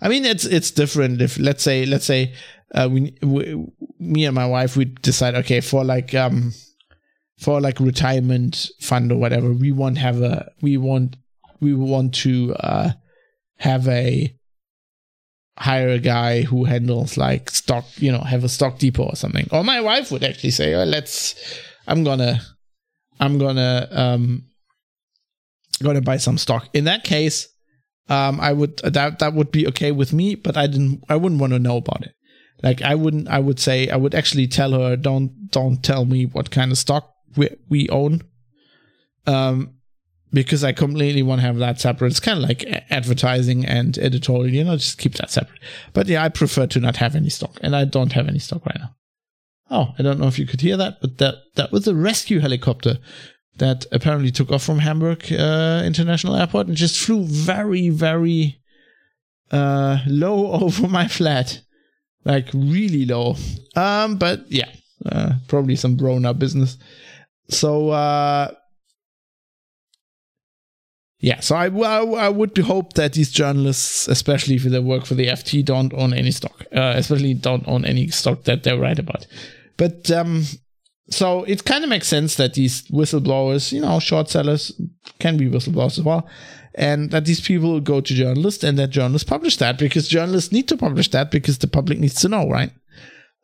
I 0.00 0.08
mean, 0.08 0.24
it's 0.24 0.44
it's 0.44 0.70
different 0.70 1.20
if 1.20 1.38
let's 1.38 1.62
say 1.62 1.84
let's 1.84 2.04
say 2.04 2.34
uh, 2.74 2.88
we, 2.90 3.16
we, 3.22 3.66
me 3.98 4.24
and 4.26 4.34
my 4.34 4.46
wife, 4.46 4.76
we 4.76 4.86
decide, 4.86 5.34
okay, 5.34 5.60
for 5.60 5.84
like, 5.84 6.14
um, 6.14 6.52
for 7.38 7.60
like 7.60 7.80
retirement 7.80 8.68
fund 8.80 9.12
or 9.12 9.18
whatever, 9.18 9.52
we 9.52 9.72
want 9.72 9.98
have 9.98 10.20
a, 10.22 10.50
we 10.62 10.76
want, 10.76 11.16
we 11.60 11.74
want 11.74 12.14
to, 12.14 12.54
uh, 12.56 12.90
have 13.58 13.88
a, 13.88 14.34
hire 15.58 15.88
a 15.88 15.98
guy 15.98 16.42
who 16.42 16.64
handles 16.64 17.16
like 17.16 17.48
stock, 17.50 17.86
you 17.96 18.12
know, 18.12 18.20
have 18.20 18.44
a 18.44 18.48
stock 18.48 18.78
depot 18.78 19.04
or 19.04 19.16
something. 19.16 19.48
Or 19.52 19.64
my 19.64 19.80
wife 19.80 20.10
would 20.10 20.22
actually 20.22 20.50
say, 20.50 20.74
oh, 20.74 20.84
let's, 20.84 21.34
I'm 21.86 22.04
gonna, 22.04 22.40
I'm 23.20 23.38
gonna, 23.38 23.88
um, 23.90 24.44
gonna 25.82 26.02
buy 26.02 26.18
some 26.18 26.36
stock. 26.36 26.68
In 26.74 26.84
that 26.84 27.04
case, 27.04 27.48
um, 28.08 28.40
I 28.40 28.52
would 28.52 28.78
that 28.78 29.18
that 29.18 29.34
would 29.34 29.50
be 29.50 29.66
okay 29.68 29.92
with 29.92 30.12
me, 30.12 30.34
but 30.34 30.56
I 30.56 30.66
didn't, 30.66 31.02
I 31.08 31.16
wouldn't 31.16 31.40
want 31.40 31.52
to 31.52 31.58
know 31.58 31.78
about 31.78 32.04
it. 32.04 32.14
Like 32.62 32.82
I 32.82 32.94
wouldn't, 32.94 33.28
I 33.28 33.38
would 33.38 33.60
say, 33.60 33.88
I 33.88 33.96
would 33.96 34.14
actually 34.14 34.48
tell 34.48 34.72
her, 34.72 34.96
don't, 34.96 35.50
don't 35.50 35.82
tell 35.82 36.04
me 36.04 36.26
what 36.26 36.50
kind 36.50 36.72
of 36.72 36.78
stock 36.78 37.12
we, 37.36 37.50
we 37.68 37.88
own. 37.88 38.22
Um, 39.26 39.76
because 40.32 40.64
I 40.64 40.72
completely 40.72 41.22
want 41.22 41.40
to 41.40 41.46
have 41.46 41.56
that 41.58 41.80
separate. 41.80 42.08
It's 42.08 42.20
kind 42.20 42.42
of 42.42 42.48
like 42.48 42.64
advertising 42.90 43.64
and 43.64 43.96
editorial, 43.98 44.48
you 44.48 44.64
know, 44.64 44.76
just 44.76 44.98
keep 44.98 45.14
that 45.14 45.30
separate. 45.30 45.60
But 45.92 46.08
yeah, 46.08 46.22
I 46.22 46.28
prefer 46.28 46.66
to 46.68 46.80
not 46.80 46.96
have 46.96 47.14
any 47.14 47.30
stock, 47.30 47.58
and 47.62 47.74
I 47.74 47.84
don't 47.84 48.12
have 48.12 48.28
any 48.28 48.38
stock 48.38 48.66
right 48.66 48.78
now. 48.78 48.94
Oh, 49.70 49.94
I 49.98 50.02
don't 50.02 50.20
know 50.20 50.26
if 50.26 50.38
you 50.38 50.46
could 50.46 50.60
hear 50.60 50.76
that, 50.76 51.00
but 51.00 51.18
that 51.18 51.36
that 51.54 51.72
was 51.72 51.88
a 51.88 51.94
rescue 51.94 52.40
helicopter 52.40 52.98
that 53.58 53.86
apparently 53.90 54.30
took 54.30 54.50
off 54.50 54.62
from 54.62 54.80
Hamburg 54.80 55.32
uh, 55.32 55.82
International 55.84 56.36
Airport 56.36 56.66
and 56.66 56.76
just 56.76 57.02
flew 57.02 57.24
very, 57.24 57.88
very 57.88 58.60
uh, 59.50 59.98
low 60.06 60.52
over 60.62 60.86
my 60.86 61.08
flat, 61.08 61.62
like 62.26 62.48
really 62.52 63.06
low. 63.06 63.36
Um, 63.76 64.16
but 64.16 64.50
yeah, 64.50 64.68
uh, 65.10 65.34
probably 65.48 65.76
some 65.76 65.96
up 66.26 66.38
business. 66.38 66.76
So 67.48 67.90
uh, 67.90 68.52
yeah, 71.20 71.40
so 71.40 71.56
I, 71.56 71.68
I, 71.68 72.04
I 72.26 72.28
would 72.28 72.58
hope 72.58 72.94
that 72.94 73.14
these 73.14 73.30
journalists, 73.30 74.08
especially 74.08 74.56
if 74.56 74.64
they 74.64 74.78
work 74.80 75.06
for 75.06 75.14
the 75.14 75.28
FT, 75.28 75.64
don't 75.64 75.94
own 75.94 76.12
any 76.12 76.32
stock, 76.32 76.64
uh, 76.74 76.94
especially 76.96 77.34
don't 77.34 77.66
own 77.66 77.84
any 77.84 78.08
stock 78.08 78.42
that 78.44 78.64
they 78.64 78.76
write 78.76 78.98
about. 78.98 79.26
But 79.76 80.10
um, 80.10 80.44
so 81.08 81.44
it 81.44 81.64
kind 81.64 81.84
of 81.84 81.90
makes 81.90 82.08
sense 82.08 82.34
that 82.36 82.54
these 82.54 82.82
whistleblowers, 82.88 83.72
you 83.72 83.80
know, 83.80 84.00
short 84.00 84.28
sellers 84.28 84.72
can 85.20 85.36
be 85.36 85.48
whistleblowers 85.48 85.98
as 85.98 86.02
well, 86.04 86.28
and 86.76 87.10
that 87.10 87.24
these 87.24 87.40
people 87.40 87.80
go 87.80 88.00
to 88.00 88.14
journalists 88.14 88.62
and 88.62 88.78
that 88.78 88.90
journalists 88.90 89.28
publish 89.28 89.56
that 89.56 89.78
because 89.78 90.08
journalists 90.08 90.52
need 90.52 90.68
to 90.68 90.76
publish 90.76 91.10
that 91.10 91.30
because 91.30 91.58
the 91.58 91.66
public 91.66 91.98
needs 91.98 92.20
to 92.20 92.28
know, 92.28 92.48
right? 92.48 92.70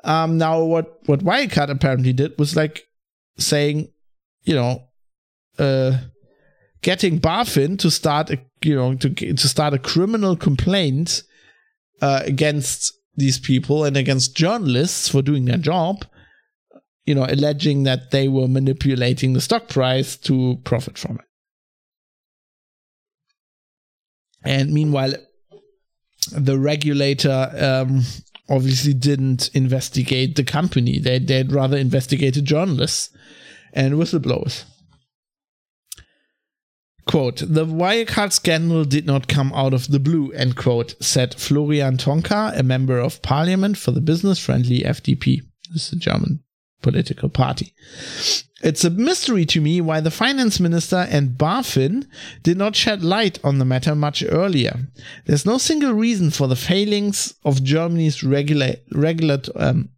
Um, 0.05 0.39
now, 0.39 0.63
what 0.63 0.99
what 1.07 1.21
Wirecard 1.21 1.71
apparently 1.71 2.13
did 2.13 2.39
was 2.39 2.57
like 2.57 2.87
saying, 3.39 3.89
you 4.43 4.55
know, 4.55 4.83
uh, 5.59 5.99
getting 6.83 7.21
BaFin 7.21 7.79
to 7.79 7.91
start 7.91 8.31
a 8.31 8.39
you 8.63 8.75
know 8.75 8.95
to 8.95 9.11
to 9.11 9.49
start 9.49 9.75
a 9.75 9.79
criminal 9.79 10.37
complaint 10.37 11.23
uh, 12.01 12.23
against 12.25 12.93
these 13.17 13.39
people 13.39 13.85
and 13.85 13.97
against 13.97 14.37
journalists 14.37 15.09
for 15.09 15.23
doing 15.23 15.45
their 15.45 15.59
job 15.59 16.05
you 17.07 17.15
know, 17.15 17.27
alleging 17.29 17.83
that 17.85 18.11
they 18.11 18.29
were 18.29 18.49
manipulating 18.49 19.33
the 19.33 19.41
stock 19.41 19.69
price 19.69 20.17
to 20.17 20.59
profit 20.65 20.97
from 20.97 21.17
it. 21.17 21.25
And 24.45 24.73
meanwhile, 24.73 25.15
the 26.33 26.59
regulator 26.59 27.51
um, 27.57 28.03
obviously 28.49 28.95
didn't 28.95 29.51
investigate 29.55 30.37
the 30.37 30.45
company. 30.45 30.99
They, 30.99 31.19
they'd 31.19 31.53
rather 31.53 31.77
investigated 31.77 32.45
journalists 32.45 33.11
and 33.73 33.95
whistleblowers. 33.95 34.65
Quote, 37.05 37.43
the 37.45 37.67
Wirecard 37.67 38.33
scandal 38.33 38.85
did 38.85 39.07
not 39.07 39.27
come 39.27 39.53
out 39.55 39.75
of 39.75 39.89
the 39.89 39.99
blue, 39.99 40.31
end 40.33 40.57
quote, 40.57 40.95
said 41.03 41.35
Florian 41.35 41.97
Toncar, 41.97 42.57
a 42.57 42.63
member 42.63 42.99
of 42.99 43.21
parliament 43.23 43.77
for 43.77 43.91
the 43.91 44.01
business 44.01 44.39
friendly 44.39 44.81
FDP. 44.81 45.41
This 45.73 45.89
is 45.89 45.95
a 45.95 45.97
German 45.97 46.45
political 46.83 47.29
party. 47.29 47.75
It's 48.63 48.85
a 48.85 48.91
mystery 48.91 49.45
to 49.47 49.61
me 49.61 49.81
why 49.81 50.01
the 50.01 50.11
finance 50.11 50.61
minister 50.61 51.09
and 51.11 51.31
BaFin 51.31 52.07
did 52.43 52.57
not 52.57 52.77
shed 52.77 53.03
light 53.03 53.39
on 53.43 53.59
the 53.59 53.65
matter 53.65 53.95
much 53.95 54.23
earlier. 54.29 54.89
There's 55.27 55.45
no 55.47 55.59
single 55.59 55.93
reason 55.93 56.31
for 56.31 56.47
the 56.47 56.57
failings 56.57 57.35
of 57.45 57.65
Germany's 57.65 58.23
regula- 58.23 58.77
regulate, 58.93 59.49
um, 59.57 59.89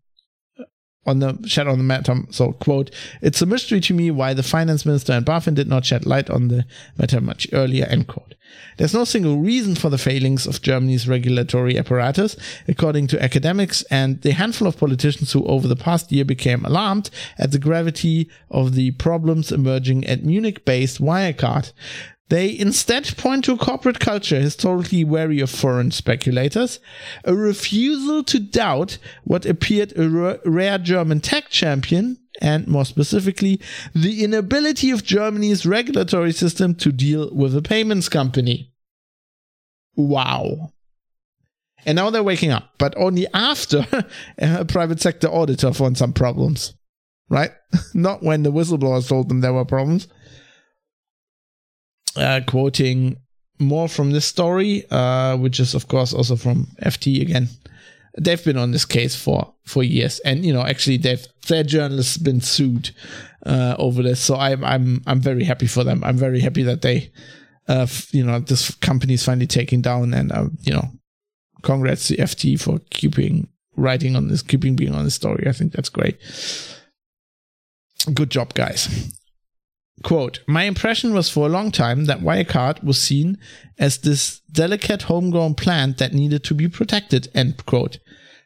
on 1.06 1.18
the 1.18 1.38
shed 1.46 1.68
on 1.68 1.78
the 1.78 1.84
matter. 1.84 2.16
So, 2.30 2.52
quote, 2.52 2.90
it's 3.20 3.42
a 3.42 3.46
mystery 3.46 3.80
to 3.80 3.94
me 3.94 4.10
why 4.10 4.34
the 4.34 4.42
finance 4.42 4.86
minister 4.86 5.12
and 5.12 5.26
BaFin 5.26 5.54
did 5.54 5.68
not 5.68 5.84
shed 5.84 6.06
light 6.06 6.30
on 6.30 6.48
the 6.48 6.64
matter 6.98 7.20
much 7.20 7.46
earlier, 7.52 7.86
end 7.86 8.08
quote. 8.08 8.34
There's 8.76 8.94
no 8.94 9.04
single 9.04 9.38
reason 9.38 9.74
for 9.74 9.90
the 9.90 9.98
failings 9.98 10.46
of 10.46 10.62
Germany's 10.62 11.08
regulatory 11.08 11.78
apparatus, 11.78 12.36
according 12.68 13.06
to 13.08 13.22
academics 13.22 13.82
and 13.84 14.20
the 14.22 14.32
handful 14.32 14.68
of 14.68 14.78
politicians 14.78 15.32
who 15.32 15.44
over 15.44 15.68
the 15.68 15.76
past 15.76 16.10
year 16.12 16.24
became 16.24 16.64
alarmed 16.64 17.10
at 17.38 17.52
the 17.52 17.58
gravity 17.58 18.28
of 18.50 18.74
the 18.74 18.92
problems 18.92 19.52
emerging 19.52 20.04
at 20.06 20.24
Munich-based 20.24 21.00
Wirecard. 21.00 21.72
They 22.28 22.58
instead 22.58 23.16
point 23.18 23.44
to 23.44 23.52
a 23.52 23.58
corporate 23.58 24.00
culture 24.00 24.40
historically 24.40 25.04
wary 25.04 25.40
of 25.40 25.50
foreign 25.50 25.90
speculators, 25.90 26.80
a 27.24 27.34
refusal 27.34 28.24
to 28.24 28.40
doubt 28.40 28.98
what 29.24 29.44
appeared 29.44 29.92
a 29.96 30.40
rare 30.44 30.78
German 30.78 31.20
tech 31.20 31.50
champion, 31.50 32.18
and 32.40 32.66
more 32.66 32.86
specifically, 32.86 33.60
the 33.94 34.24
inability 34.24 34.90
of 34.90 35.04
Germany's 35.04 35.66
regulatory 35.66 36.32
system 36.32 36.74
to 36.76 36.92
deal 36.92 37.30
with 37.32 37.54
a 37.54 37.62
payments 37.62 38.08
company. 38.08 38.72
Wow. 39.94 40.72
And 41.84 41.96
now 41.96 42.08
they're 42.08 42.22
waking 42.22 42.50
up, 42.50 42.70
but 42.78 42.96
only 42.96 43.26
after 43.34 43.86
a 44.38 44.64
private 44.64 45.00
sector 45.02 45.28
auditor 45.28 45.74
found 45.74 45.98
some 45.98 46.14
problems, 46.14 46.72
right? 47.28 47.50
Not 47.94 48.22
when 48.22 48.44
the 48.44 48.52
whistleblowers 48.52 49.08
told 49.08 49.28
them 49.28 49.42
there 49.42 49.52
were 49.52 49.66
problems 49.66 50.08
uh, 52.16 52.40
quoting 52.46 53.16
more 53.58 53.88
from 53.88 54.10
this 54.10 54.24
story, 54.24 54.84
uh, 54.90 55.36
which 55.36 55.60
is 55.60 55.74
of 55.74 55.88
course 55.88 56.12
also 56.12 56.36
from 56.36 56.66
FT 56.82 57.20
again. 57.22 57.48
They've 58.16 58.44
been 58.44 58.58
on 58.58 58.70
this 58.70 58.84
case 58.84 59.16
for 59.16 59.52
for 59.64 59.82
years, 59.82 60.20
and 60.20 60.44
you 60.44 60.52
know 60.52 60.62
actually 60.62 60.98
they've 60.98 61.26
their 61.48 61.64
journalists 61.64 62.16
been 62.16 62.40
sued 62.40 62.90
uh, 63.44 63.74
over 63.78 64.02
this. 64.02 64.20
So 64.20 64.36
I'm 64.36 64.64
I'm 64.64 65.02
I'm 65.06 65.20
very 65.20 65.44
happy 65.44 65.66
for 65.66 65.84
them. 65.84 66.02
I'm 66.04 66.16
very 66.16 66.40
happy 66.40 66.62
that 66.62 66.82
they, 66.82 67.10
uh, 67.68 67.86
you 68.12 68.24
know, 68.24 68.40
this 68.40 68.70
company 68.76 69.14
is 69.14 69.24
finally 69.24 69.46
taken 69.46 69.80
down, 69.80 70.14
and 70.14 70.32
uh, 70.32 70.46
you 70.62 70.72
know, 70.72 70.90
congrats 71.62 72.08
to 72.08 72.16
FT 72.16 72.60
for 72.60 72.78
keeping 72.90 73.48
writing 73.76 74.16
on 74.16 74.28
this, 74.28 74.42
keeping 74.42 74.76
being 74.76 74.94
on 74.94 75.04
this 75.04 75.14
story. 75.14 75.46
I 75.48 75.52
think 75.52 75.72
that's 75.72 75.88
great. 75.88 76.18
Good 78.12 78.30
job, 78.30 78.54
guys. 78.54 79.12
Quote, 80.02 80.40
my 80.46 80.64
impression 80.64 81.14
was 81.14 81.30
for 81.30 81.46
a 81.46 81.50
long 81.50 81.70
time 81.70 82.06
that 82.06 82.20
Wirecard 82.20 82.82
was 82.82 83.00
seen 83.00 83.38
as 83.78 83.98
this 83.98 84.40
delicate 84.50 85.02
homegrown 85.02 85.54
plant 85.54 85.98
that 85.98 86.12
needed 86.12 86.42
to 86.44 86.54
be 86.54 86.68
protected, 86.68 87.28
end 87.34 87.64
quote, 87.64 87.98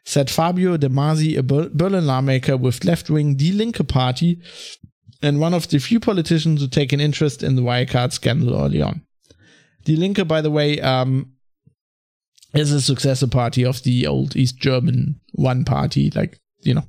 said 0.05 0.29
Fabio 0.29 0.77
De 0.77 0.89
Masi, 0.89 1.37
a 1.37 1.43
Berlin 1.43 2.05
lawmaker 2.05 2.55
with 2.55 2.85
left-wing 2.85 3.35
Die 3.35 3.51
Linke 3.51 3.87
party 3.87 4.39
and 5.21 5.39
one 5.39 5.53
of 5.53 5.67
the 5.67 5.79
few 5.79 5.99
politicians 5.99 6.61
who 6.61 6.67
take 6.67 6.93
an 6.93 7.01
interest 7.01 7.43
in 7.43 7.55
the 7.55 7.61
Wirecard 7.61 8.13
scandal 8.13 8.55
early 8.55 8.81
on. 8.81 9.01
Die 9.85 9.95
Linke, 9.95 10.27
by 10.27 10.41
the 10.41 10.51
way, 10.51 10.79
um, 10.79 11.33
is 12.53 12.71
a 12.71 12.81
successor 12.81 13.27
party 13.27 13.65
of 13.65 13.83
the 13.83 14.07
old 14.07 14.35
East 14.35 14.57
German 14.57 15.19
One 15.33 15.65
Party. 15.65 16.09
Like, 16.11 16.39
you 16.61 16.73
know, 16.73 16.87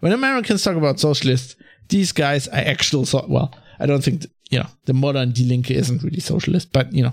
when 0.00 0.12
Americans 0.12 0.62
talk 0.62 0.76
about 0.76 1.00
socialists, 1.00 1.56
these 1.88 2.12
guys 2.12 2.48
are 2.48 2.56
actual, 2.56 3.06
so- 3.06 3.26
well, 3.28 3.54
I 3.80 3.86
don't 3.86 4.04
think 4.04 4.26
you 4.50 4.58
know 4.58 4.66
the 4.84 4.92
modern 4.92 5.32
Die 5.32 5.44
Linke 5.44 5.70
isn't 5.70 6.02
really 6.02 6.20
socialist, 6.20 6.72
but 6.72 6.92
you 6.92 7.02
know 7.02 7.12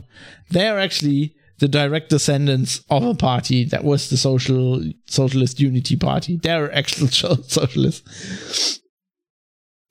they 0.51 0.67
are 0.67 0.79
actually 0.79 1.35
the 1.59 1.67
direct 1.67 2.09
descendants 2.09 2.81
of 2.89 3.03
a 3.03 3.15
party 3.15 3.63
that 3.65 3.83
was 3.83 4.09
the 4.09 4.17
social 4.17 4.83
socialist 5.05 5.59
unity 5.59 5.95
party. 5.95 6.37
They're 6.37 6.73
actual 6.73 7.07
socialists. 7.07 8.81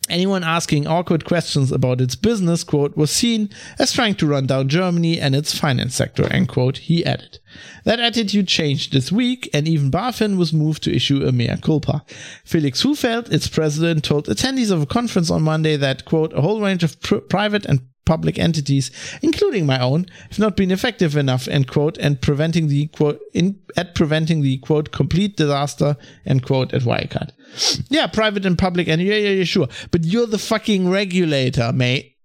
Anyone 0.09 0.44
asking 0.44 0.86
awkward 0.86 1.24
questions 1.24 1.72
about 1.72 2.00
its 2.00 2.14
business, 2.14 2.62
quote, 2.62 2.96
was 2.96 3.11
seen 3.11 3.50
as 3.78 3.92
trying 3.92 4.14
to 4.16 4.26
run 4.26 4.46
down 4.46 4.68
Germany 4.68 5.20
and 5.20 5.34
its 5.34 5.57
finance 5.57 5.94
sector, 5.94 6.32
end 6.32 6.48
quote, 6.48 6.78
he 6.78 7.04
added. 7.04 7.40
That 7.84 7.98
attitude 7.98 8.46
changed 8.46 8.92
this 8.92 9.11
week, 9.11 9.50
and 9.52 9.66
even 9.66 9.90
BaFin 9.90 10.36
was 10.36 10.52
moved 10.52 10.82
to 10.84 10.94
issue 10.94 11.26
a 11.26 11.32
mea 11.32 11.57
culpa. 11.61 12.04
Felix 12.44 12.84
Hufeld, 12.84 13.32
its 13.32 13.48
president, 13.48 14.04
told 14.04 14.26
attendees 14.26 14.70
of 14.70 14.82
a 14.82 14.86
conference 14.86 15.30
on 15.30 15.42
Monday 15.42 15.76
that, 15.76 16.04
quote, 16.04 16.32
a 16.34 16.40
whole 16.40 16.61
range 16.61 16.84
of 16.84 17.00
pr- 17.00 17.16
private 17.16 17.64
and 17.66 17.80
public 18.07 18.38
entities, 18.38 18.90
including 19.20 19.66
my 19.66 19.78
own, 19.78 20.07
have 20.30 20.38
not 20.38 20.57
been 20.57 20.70
effective 20.70 21.16
enough, 21.16 21.46
end 21.48 21.68
quote, 21.68 21.98
and 21.98 22.20
preventing 22.22 22.68
the 22.68 22.86
quote 22.86 23.20
in 23.34 23.61
at 23.76 23.94
preventing 23.94 24.40
the 24.40 24.57
quote 24.59 24.92
complete 24.92 25.36
disaster, 25.36 25.96
end 26.24 26.46
quote, 26.46 26.72
at 26.72 26.82
Wirecard. 26.82 27.32
Yeah, 27.88 28.07
private 28.07 28.44
and 28.44 28.59
public, 28.59 28.88
and 28.88 29.00
yeah, 29.00 29.16
yeah, 29.16 29.30
yeah, 29.30 29.44
sure. 29.44 29.68
But 29.90 30.04
you're 30.04 30.26
the 30.26 30.38
fucking 30.38 30.88
regulator, 30.88 31.72
mate. 31.72 32.16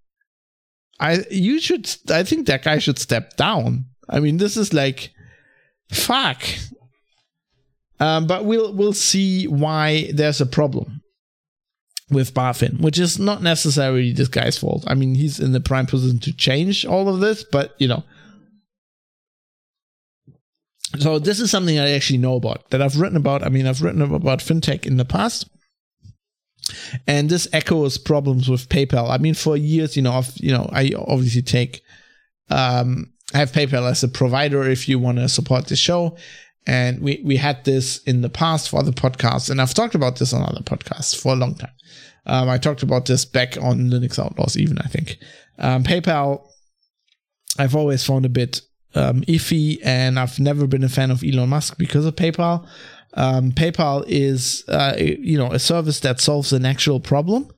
I 0.99 1.19
you 1.29 1.59
should 1.59 1.89
I 2.09 2.23
think 2.23 2.47
that 2.47 2.63
guy 2.63 2.77
should 2.79 2.99
step 2.99 3.35
down. 3.35 3.85
I 4.09 4.19
mean, 4.19 4.37
this 4.37 4.55
is 4.55 4.73
like 4.73 5.11
fuck. 5.91 6.43
Um, 7.99 8.25
but 8.25 8.45
we'll 8.45 8.73
we'll 8.73 8.93
see 8.93 9.47
why 9.47 10.11
there's 10.13 10.41
a 10.41 10.45
problem 10.45 11.00
with 12.11 12.33
BaFin, 12.33 12.81
which 12.81 12.99
is 12.99 13.19
not 13.19 13.41
necessarily 13.41 14.11
this 14.11 14.27
guy's 14.27 14.57
fault. 14.57 14.83
I 14.87 14.95
mean, 14.95 15.15
he's 15.15 15.39
in 15.39 15.51
the 15.51 15.59
prime 15.59 15.85
position 15.85 16.19
to 16.19 16.33
change 16.33 16.85
all 16.85 17.09
of 17.09 17.19
this, 17.19 17.43
but 17.43 17.75
you 17.79 17.87
know. 17.87 18.03
So 20.99 21.19
this 21.19 21.39
is 21.39 21.49
something 21.49 21.79
I 21.79 21.91
actually 21.91 22.17
know 22.19 22.35
about 22.35 22.69
that 22.71 22.81
I've 22.81 22.99
written 22.99 23.17
about. 23.17 23.43
I 23.43 23.49
mean, 23.49 23.65
I've 23.65 23.81
written 23.81 24.01
about 24.01 24.39
fintech 24.39 24.85
in 24.85 24.97
the 24.97 25.05
past. 25.05 25.49
And 27.07 27.29
this 27.29 27.47
echoes 27.53 27.97
problems 27.97 28.47
with 28.47 28.69
PayPal. 28.69 29.09
I 29.09 29.17
mean, 29.17 29.33
for 29.33 29.57
years, 29.57 29.95
you 29.95 30.03
know, 30.03 30.13
I've, 30.13 30.31
you 30.37 30.51
know, 30.51 30.69
I 30.71 30.91
obviously 30.95 31.41
take 31.41 31.81
um, 32.49 33.13
I 33.33 33.37
have 33.37 33.51
PayPal 33.51 33.89
as 33.89 34.03
a 34.03 34.07
provider 34.07 34.63
if 34.63 34.89
you 34.89 34.99
want 34.99 35.17
to 35.17 35.29
support 35.29 35.67
the 35.67 35.75
show. 35.75 36.17
And 36.67 37.01
we, 37.01 37.21
we 37.25 37.37
had 37.37 37.63
this 37.65 37.97
in 38.03 38.21
the 38.21 38.29
past 38.29 38.69
for 38.69 38.79
other 38.79 38.91
podcasts, 38.91 39.49
and 39.49 39.59
I've 39.59 39.73
talked 39.73 39.95
about 39.95 40.17
this 40.19 40.33
on 40.33 40.43
other 40.43 40.61
podcasts 40.61 41.19
for 41.19 41.33
a 41.33 41.35
long 41.35 41.55
time. 41.55 41.71
Um, 42.27 42.49
I 42.49 42.57
talked 42.59 42.83
about 42.83 43.07
this 43.07 43.25
back 43.25 43.57
on 43.57 43.89
Linux 43.89 44.19
Outlaws, 44.19 44.57
even 44.57 44.77
I 44.77 44.87
think. 44.87 45.17
Um, 45.57 45.83
PayPal, 45.83 46.47
I've 47.57 47.75
always 47.75 48.05
found 48.05 48.25
a 48.25 48.29
bit 48.29 48.61
um, 48.93 49.21
iffy, 49.21 49.79
and 49.83 50.19
I've 50.19 50.39
never 50.39 50.67
been 50.67 50.83
a 50.83 50.89
fan 50.89 51.09
of 51.09 51.23
Elon 51.23 51.49
Musk 51.49 51.77
because 51.77 52.05
of 52.05 52.15
PayPal. 52.15 52.67
Um, 53.15 53.51
PayPal 53.51 54.05
is, 54.07 54.63
uh, 54.67 54.95
you 54.97 55.37
know, 55.37 55.51
a 55.51 55.59
service 55.59 55.99
that 56.01 56.21
solves 56.21 56.53
an 56.53 56.65
actual 56.65 56.99
problem 56.99 57.51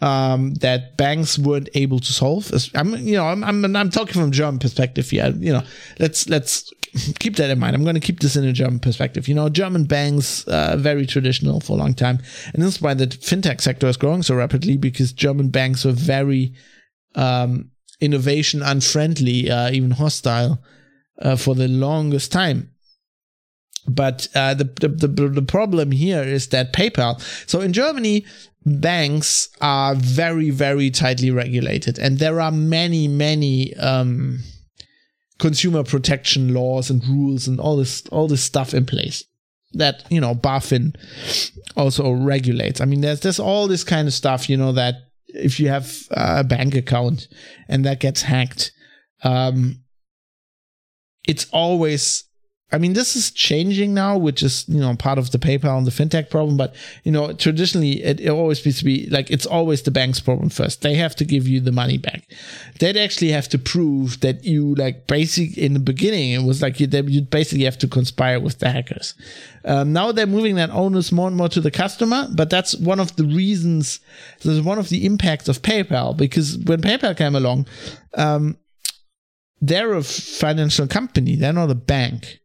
um, 0.00 0.54
that 0.54 0.96
banks 0.96 1.38
weren't 1.38 1.68
able 1.74 1.98
to 2.00 2.12
solve. 2.12 2.50
I'm, 2.74 2.94
you 2.96 3.16
know, 3.16 3.26
I'm, 3.26 3.44
I'm, 3.44 3.76
I'm 3.76 3.90
talking 3.90 4.20
from 4.20 4.32
German 4.32 4.58
perspective 4.58 5.08
here. 5.08 5.32
You 5.36 5.52
know, 5.54 5.62
let's 5.98 6.28
let's 6.28 6.72
keep 7.18 7.36
that 7.36 7.50
in 7.50 7.58
mind. 7.58 7.74
I'm 7.74 7.84
going 7.84 7.94
to 7.94 8.00
keep 8.00 8.20
this 8.20 8.36
in 8.36 8.44
a 8.44 8.52
German 8.52 8.80
perspective. 8.80 9.28
You 9.28 9.34
know, 9.34 9.48
German 9.48 9.84
banks 9.84 10.46
uh, 10.48 10.76
very 10.78 11.06
traditional 11.06 11.60
for 11.60 11.72
a 11.72 11.76
long 11.80 11.94
time, 11.94 12.18
and 12.52 12.62
this 12.62 12.76
is 12.76 12.82
why 12.82 12.94
the 12.94 13.06
fintech 13.06 13.60
sector 13.60 13.86
is 13.86 13.96
growing 13.96 14.22
so 14.22 14.34
rapidly 14.34 14.76
because 14.76 15.12
German 15.12 15.48
banks 15.48 15.84
were 15.84 15.92
very 15.92 16.54
um, 17.14 17.70
innovation 18.00 18.62
unfriendly, 18.62 19.50
uh, 19.50 19.70
even 19.70 19.92
hostile 19.92 20.62
uh, 21.22 21.36
for 21.36 21.54
the 21.54 21.68
longest 21.68 22.32
time. 22.32 22.73
But 23.86 24.28
uh, 24.34 24.54
the, 24.54 24.64
the, 24.64 24.88
the 24.88 25.28
the 25.28 25.42
problem 25.42 25.90
here 25.90 26.22
is 26.22 26.48
that 26.48 26.72
PayPal. 26.72 27.20
So 27.48 27.60
in 27.60 27.72
Germany, 27.72 28.24
banks 28.64 29.48
are 29.60 29.94
very 29.94 30.50
very 30.50 30.90
tightly 30.90 31.30
regulated, 31.30 31.98
and 31.98 32.18
there 32.18 32.40
are 32.40 32.50
many 32.50 33.08
many 33.08 33.74
um, 33.76 34.40
consumer 35.38 35.84
protection 35.84 36.54
laws 36.54 36.88
and 36.88 37.06
rules 37.06 37.46
and 37.46 37.60
all 37.60 37.76
this 37.76 38.06
all 38.06 38.28
this 38.28 38.42
stuff 38.42 38.72
in 38.72 38.86
place 38.86 39.24
that 39.74 40.04
you 40.10 40.20
know 40.20 40.34
BaFin 40.34 40.96
also 41.76 42.12
regulates. 42.12 42.80
I 42.80 42.84
mean, 42.84 43.00
there's 43.00 43.20
there's 43.20 43.40
all 43.40 43.68
this 43.68 43.84
kind 43.84 44.08
of 44.08 44.14
stuff, 44.14 44.48
you 44.48 44.56
know, 44.56 44.72
that 44.72 44.94
if 45.28 45.60
you 45.60 45.68
have 45.68 45.92
a 46.10 46.44
bank 46.44 46.74
account 46.74 47.28
and 47.68 47.84
that 47.84 48.00
gets 48.00 48.22
hacked, 48.22 48.72
um, 49.22 49.82
it's 51.26 51.46
always 51.52 52.24
I 52.72 52.78
mean, 52.78 52.94
this 52.94 53.14
is 53.14 53.30
changing 53.30 53.94
now, 53.94 54.16
which 54.16 54.42
is 54.42 54.64
you 54.68 54.80
know 54.80 54.96
part 54.96 55.18
of 55.18 55.30
the 55.30 55.38
PayPal 55.38 55.78
and 55.78 55.86
the 55.86 55.92
fintech 55.92 56.28
problem. 56.28 56.56
But 56.56 56.74
you 57.04 57.12
know, 57.12 57.32
traditionally, 57.32 58.02
it, 58.02 58.20
it 58.20 58.30
always 58.30 58.64
needs 58.64 58.78
to 58.78 58.84
be 58.84 59.06
like 59.10 59.30
it's 59.30 59.46
always 59.46 59.82
the 59.82 59.90
bank's 59.92 60.18
problem 60.18 60.48
first. 60.48 60.82
They 60.82 60.94
have 60.94 61.14
to 61.16 61.24
give 61.24 61.46
you 61.46 61.60
the 61.60 61.70
money 61.70 61.98
back. 61.98 62.24
They'd 62.80 62.96
actually 62.96 63.30
have 63.30 63.48
to 63.50 63.58
prove 63.58 64.20
that 64.20 64.44
you 64.44 64.74
like 64.74 65.06
basic 65.06 65.56
in 65.56 65.74
the 65.74 65.78
beginning. 65.78 66.32
It 66.32 66.42
was 66.42 66.62
like 66.62 66.80
you 66.80 66.88
you 67.06 67.22
basically 67.22 67.64
have 67.64 67.78
to 67.78 67.86
conspire 67.86 68.40
with 68.40 68.58
the 68.58 68.70
hackers. 68.70 69.14
Um, 69.64 69.92
now 69.92 70.10
they're 70.10 70.26
moving 70.26 70.56
that 70.56 70.70
onus 70.70 71.12
more 71.12 71.28
and 71.28 71.36
more 71.36 71.48
to 71.50 71.60
the 71.60 71.70
customer, 71.70 72.28
but 72.34 72.50
that's 72.50 72.74
one 72.74 72.98
of 72.98 73.14
the 73.16 73.24
reasons. 73.24 74.00
This 74.38 74.54
is 74.54 74.62
one 74.62 74.78
of 74.78 74.88
the 74.88 75.06
impacts 75.06 75.48
of 75.48 75.62
PayPal 75.62 76.16
because 76.16 76.58
when 76.58 76.80
PayPal 76.80 77.16
came 77.16 77.36
along, 77.36 77.66
um, 78.14 78.56
they're 79.60 79.94
a 79.94 80.02
financial 80.02 80.88
company. 80.88 81.36
They're 81.36 81.52
not 81.52 81.70
a 81.70 81.76
bank 81.76 82.40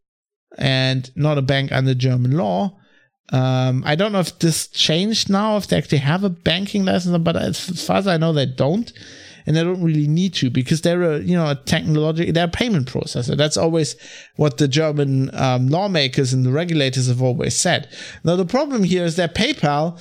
and 0.57 1.09
not 1.15 1.37
a 1.37 1.41
bank 1.41 1.71
under 1.71 1.93
German 1.93 2.31
law. 2.31 2.77
Um, 3.31 3.83
I 3.85 3.95
don't 3.95 4.11
know 4.11 4.19
if 4.19 4.39
this 4.39 4.67
changed 4.67 5.29
now, 5.29 5.57
if 5.57 5.67
they 5.67 5.77
actually 5.77 5.99
have 5.99 6.23
a 6.23 6.29
banking 6.29 6.85
license, 6.85 7.17
but 7.19 7.35
as 7.35 7.85
far 7.85 7.97
as 7.97 8.07
I 8.07 8.17
know, 8.17 8.33
they 8.33 8.47
don't. 8.47 8.91
And 9.45 9.55
they 9.55 9.63
don't 9.63 9.81
really 9.81 10.07
need 10.07 10.35
to 10.35 10.51
because 10.51 10.81
they're 10.81 11.01
a, 11.01 11.19
you 11.19 11.35
know, 11.35 11.49
a 11.49 11.55
technology, 11.55 12.29
they're 12.29 12.45
a 12.45 12.49
payment 12.49 12.91
processor. 12.91 13.35
That's 13.35 13.57
always 13.57 13.95
what 14.35 14.57
the 14.57 14.67
German 14.67 15.33
um, 15.33 15.69
lawmakers 15.69 16.33
and 16.33 16.45
the 16.45 16.51
regulators 16.51 17.07
have 17.07 17.21
always 17.21 17.55
said. 17.57 17.89
Now, 18.23 18.35
the 18.35 18.45
problem 18.45 18.83
here 18.83 19.05
is 19.05 19.15
that 19.15 19.33
PayPal 19.33 19.97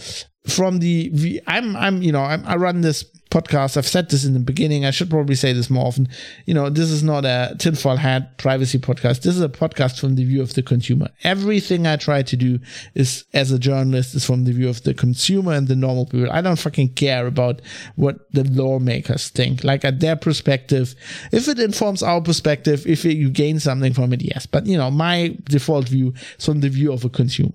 from 0.46 0.80
the, 0.80 1.40
I'm, 1.46 1.76
I'm, 1.76 2.02
you 2.02 2.12
know, 2.12 2.22
I'm, 2.22 2.44
I 2.46 2.56
run 2.56 2.82
this 2.82 3.04
podcast. 3.30 3.76
I've 3.76 3.86
said 3.86 4.10
this 4.10 4.24
in 4.24 4.34
the 4.34 4.40
beginning. 4.40 4.84
I 4.84 4.90
should 4.90 5.10
probably 5.10 5.34
say 5.34 5.52
this 5.52 5.70
more 5.70 5.86
often. 5.86 6.08
You 6.46 6.54
know, 6.54 6.70
this 6.70 6.90
is 6.90 7.02
not 7.02 7.24
a 7.24 7.54
tinfoil 7.58 7.96
hat 7.96 8.38
privacy 8.38 8.78
podcast. 8.78 9.22
This 9.22 9.36
is 9.36 9.40
a 9.40 9.48
podcast 9.48 10.00
from 10.00 10.14
the 10.14 10.24
view 10.24 10.42
of 10.42 10.54
the 10.54 10.62
consumer. 10.62 11.08
Everything 11.24 11.86
I 11.86 11.96
try 11.96 12.22
to 12.22 12.36
do 12.36 12.58
is, 12.94 13.24
as 13.32 13.52
a 13.52 13.58
journalist, 13.58 14.14
is 14.14 14.24
from 14.24 14.44
the 14.44 14.52
view 14.52 14.68
of 14.68 14.82
the 14.82 14.94
consumer 14.94 15.52
and 15.52 15.68
the 15.68 15.76
normal 15.76 16.06
people. 16.06 16.30
I 16.30 16.40
don't 16.40 16.58
fucking 16.58 16.94
care 16.94 17.26
about 17.26 17.60
what 17.96 18.30
the 18.32 18.44
lawmakers 18.44 19.28
think. 19.28 19.64
Like 19.64 19.84
at 19.84 20.00
their 20.00 20.16
perspective, 20.16 20.94
if 21.32 21.48
it 21.48 21.58
informs 21.58 22.02
our 22.02 22.20
perspective, 22.20 22.86
if 22.86 23.04
you 23.04 23.30
gain 23.30 23.60
something 23.60 23.92
from 23.92 24.12
it, 24.12 24.22
yes. 24.22 24.46
But 24.46 24.66
you 24.66 24.76
know, 24.76 24.90
my 24.90 25.36
default 25.44 25.88
view 25.88 26.14
is 26.38 26.44
from 26.44 26.60
the 26.60 26.68
view 26.68 26.92
of 26.92 27.04
a 27.04 27.10
consumer. 27.10 27.52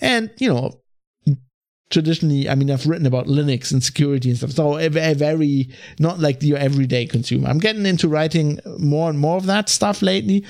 And 0.00 0.30
you 0.38 0.52
know, 0.52 0.81
traditionally, 1.92 2.48
I 2.48 2.56
mean, 2.56 2.70
I've 2.70 2.86
written 2.86 3.06
about 3.06 3.26
Linux 3.26 3.70
and 3.70 3.84
security 3.84 4.30
and 4.30 4.38
stuff. 4.38 4.52
So 4.52 4.78
a, 4.78 4.86
a 4.86 5.14
very 5.14 5.68
not 6.00 6.18
like 6.18 6.42
your 6.42 6.58
everyday 6.58 7.06
consumer. 7.06 7.48
I'm 7.48 7.58
getting 7.58 7.86
into 7.86 8.08
writing 8.08 8.58
more 8.78 9.08
and 9.08 9.18
more 9.18 9.36
of 9.36 9.46
that 9.46 9.68
stuff 9.68 10.02
lately. 10.02 10.44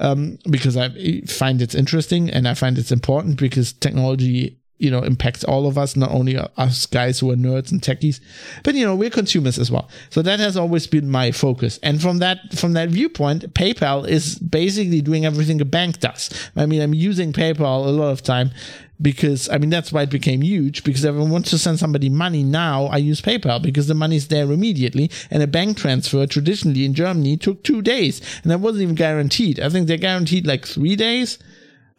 Um, 0.00 0.38
because 0.48 0.76
I 0.76 1.22
find 1.22 1.60
it's 1.60 1.74
interesting 1.74 2.30
and 2.30 2.46
I 2.46 2.54
find 2.54 2.78
it's 2.78 2.92
important 2.92 3.36
because 3.36 3.72
technology, 3.72 4.56
you 4.78 4.90
know, 4.90 5.02
impacts 5.02 5.44
all 5.44 5.66
of 5.66 5.76
us, 5.76 5.96
not 5.96 6.10
only 6.10 6.36
us 6.56 6.86
guys 6.86 7.18
who 7.18 7.30
are 7.30 7.36
nerds 7.36 7.70
and 7.72 7.82
techies, 7.82 8.20
but 8.62 8.74
you 8.74 8.84
know, 8.84 8.94
we're 8.94 9.10
consumers 9.10 9.58
as 9.58 9.70
well. 9.70 9.88
So 10.10 10.22
that 10.22 10.40
has 10.40 10.56
always 10.56 10.86
been 10.86 11.10
my 11.10 11.32
focus. 11.32 11.78
And 11.82 12.00
from 12.00 12.18
that 12.18 12.38
from 12.54 12.72
that 12.74 12.88
viewpoint, 12.90 13.54
PayPal 13.54 14.06
is 14.06 14.38
basically 14.38 15.00
doing 15.00 15.26
everything 15.26 15.60
a 15.60 15.64
bank 15.64 16.00
does. 16.00 16.30
I 16.56 16.66
mean, 16.66 16.80
I'm 16.80 16.94
using 16.94 17.32
PayPal 17.32 17.86
a 17.86 17.90
lot 17.90 18.10
of 18.10 18.22
time 18.22 18.52
because 19.00 19.48
I 19.48 19.58
mean 19.58 19.70
that's 19.70 19.92
why 19.92 20.02
it 20.02 20.10
became 20.10 20.42
huge 20.42 20.84
because 20.84 21.04
everyone 21.04 21.30
wants 21.30 21.50
to 21.50 21.58
send 21.58 21.78
somebody 21.78 22.08
money 22.08 22.42
now 22.42 22.86
I 22.86 22.96
use 22.96 23.20
PayPal 23.20 23.62
because 23.62 23.86
the 23.86 23.94
money's 23.94 24.28
there 24.28 24.50
immediately 24.50 25.10
and 25.30 25.42
a 25.42 25.46
bank 25.46 25.76
transfer 25.76 26.26
traditionally 26.26 26.84
in 26.84 26.94
Germany 26.94 27.36
took 27.36 27.62
two 27.62 27.80
days 27.80 28.20
and 28.42 28.50
that 28.50 28.58
wasn't 28.58 28.82
even 28.82 28.94
guaranteed 28.96 29.60
I 29.60 29.68
think 29.68 29.86
they 29.86 29.96
guaranteed 29.98 30.46
like 30.48 30.66
three 30.66 30.96
days 30.96 31.38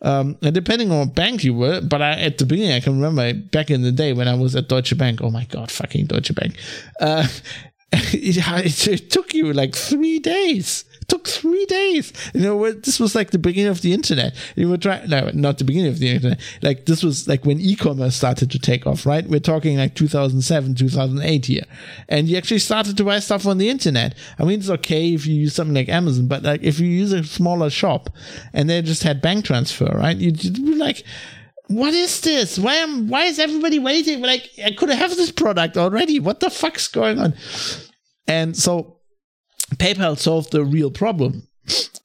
um, 0.01 0.37
and 0.41 0.53
depending 0.53 0.91
on 0.91 0.99
what 0.99 1.15
bank 1.15 1.43
you 1.43 1.53
were 1.53 1.81
but 1.81 2.01
I, 2.01 2.11
at 2.11 2.37
the 2.37 2.45
beginning 2.45 2.73
I 2.73 2.79
can 2.79 2.99
remember 2.99 3.33
back 3.49 3.69
in 3.69 3.81
the 3.81 3.91
day 3.91 4.13
when 4.13 4.27
I 4.27 4.35
was 4.35 4.55
at 4.55 4.67
Deutsche 4.67 4.97
Bank. 4.97 5.21
Oh 5.21 5.29
my 5.29 5.45
god 5.45 5.71
fucking 5.71 6.05
Deutsche 6.05 6.33
Bank. 6.35 6.55
Uh, 6.99 7.27
it, 7.91 8.37
it, 8.65 8.87
it 8.87 9.09
took 9.11 9.33
you 9.33 9.51
like 9.53 9.75
three 9.75 10.19
days 10.19 10.85
took 11.09 11.27
three 11.27 11.65
days. 11.65 12.13
You 12.33 12.41
know, 12.41 12.71
this 12.71 12.99
was 12.99 13.15
like 13.15 13.31
the 13.31 13.39
beginning 13.39 13.71
of 13.71 13.81
the 13.81 13.93
internet. 13.93 14.35
You 14.55 14.69
were 14.69 14.77
trying, 14.77 15.09
no, 15.09 15.29
not 15.33 15.57
the 15.57 15.63
beginning 15.63 15.91
of 15.91 15.99
the 15.99 16.09
internet. 16.09 16.39
Like 16.61 16.85
this 16.85 17.03
was 17.03 17.27
like 17.27 17.45
when 17.45 17.59
e-commerce 17.59 18.15
started 18.15 18.51
to 18.51 18.59
take 18.59 18.87
off, 18.87 19.05
right? 19.05 19.27
We're 19.27 19.39
talking 19.39 19.77
like 19.77 19.95
2007, 19.95 20.75
2008 20.75 21.45
here. 21.45 21.63
And 22.07 22.27
you 22.27 22.37
actually 22.37 22.59
started 22.59 22.97
to 22.97 23.03
buy 23.03 23.19
stuff 23.19 23.45
on 23.45 23.57
the 23.57 23.69
internet. 23.69 24.15
I 24.37 24.43
mean, 24.45 24.59
it's 24.59 24.69
okay 24.69 25.13
if 25.13 25.25
you 25.25 25.35
use 25.35 25.55
something 25.55 25.75
like 25.75 25.89
Amazon, 25.89 26.27
but 26.27 26.43
like 26.43 26.63
if 26.63 26.79
you 26.79 26.87
use 26.87 27.11
a 27.11 27.23
smaller 27.23 27.69
shop 27.69 28.09
and 28.53 28.69
they 28.69 28.81
just 28.81 29.03
had 29.03 29.21
bank 29.21 29.45
transfer, 29.45 29.91
right? 29.95 30.17
You'd, 30.17 30.39
be 30.39 30.75
like, 30.75 31.03
what 31.67 31.93
is 31.93 32.21
this? 32.21 32.57
Why 32.57 32.75
am 32.75 33.07
why 33.07 33.25
is 33.25 33.39
everybody 33.39 33.79
waiting? 33.79 34.21
Like 34.21 34.49
I 34.63 34.71
could 34.71 34.89
have 34.89 35.15
this 35.15 35.31
product 35.31 35.77
already. 35.77 36.19
What 36.19 36.39
the 36.39 36.49
fuck's 36.49 36.87
going 36.87 37.19
on? 37.19 37.35
And 38.27 38.57
so 38.57 38.98
PayPal 39.75 40.17
solved 40.17 40.51
the 40.51 40.63
real 40.63 40.91
problem. 40.91 41.47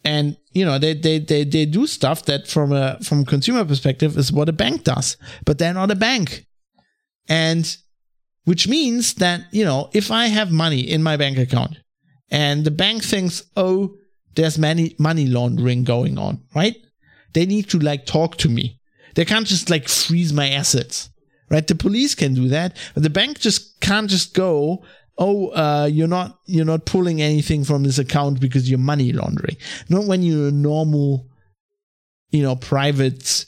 And 0.05 0.37
you 0.53 0.65
know 0.65 0.79
they, 0.79 0.93
they 0.93 1.19
they 1.19 1.45
they 1.45 1.65
do 1.65 1.87
stuff 1.87 2.27
that 2.27 2.47
from 2.47 2.73
a 2.73 2.99
from 3.03 3.25
consumer 3.25 3.65
perspective 3.65 4.19
is 4.19 4.31
what 4.31 4.51
a 4.51 4.53
bank 4.53 4.85
does, 4.85 5.17
but 5.47 5.59
they're 5.59 5.73
not 5.73 5.91
a 5.91 5.97
bank, 5.97 6.47
and 7.29 7.77
which 8.45 8.69
means 8.69 9.15
that 9.15 9.47
you 9.51 9.65
know 9.65 9.89
if 9.95 10.11
I 10.11 10.27
have 10.27 10.53
money 10.53 10.81
in 10.81 11.03
my 11.03 11.17
bank 11.17 11.39
account 11.39 11.79
and 12.31 12.65
the 12.65 12.71
bank 12.71 13.03
thinks 13.03 13.43
oh 13.57 13.95
there's 14.35 14.59
many 14.59 14.95
money 14.99 15.27
laundering 15.27 15.85
going 15.85 16.19
on 16.19 16.43
right, 16.55 16.77
they 17.33 17.47
need 17.47 17.71
to 17.71 17.79
like 17.79 18.05
talk 18.05 18.37
to 18.39 18.49
me. 18.51 18.79
They 19.15 19.25
can't 19.25 19.47
just 19.47 19.71
like 19.71 19.89
freeze 19.89 20.33
my 20.33 20.51
assets, 20.51 21.09
right? 21.51 21.67
The 21.67 21.75
police 21.75 22.15
can 22.15 22.35
do 22.35 22.49
that, 22.49 22.77
but 22.93 23.03
the 23.03 23.11
bank 23.11 23.41
just 23.41 23.81
can't 23.81 24.11
just 24.11 24.35
go 24.35 24.85
oh 25.19 25.49
uh, 25.49 25.89
you're 25.91 26.09
not 26.09 26.39
you're 26.47 26.65
not 26.65 26.87
pulling 26.87 27.23
anything 27.23 27.65
from 27.65 27.83
this 27.83 27.99
account 27.99 28.41
because 28.41 28.69
you're 28.69 28.79
money 28.79 29.13
laundering. 29.13 29.57
Not 29.89 30.05
when 30.05 30.23
you're 30.23 30.49
a 30.49 30.53
normal 30.53 31.29
you 32.31 32.43
know 32.43 32.57
private 32.57 33.47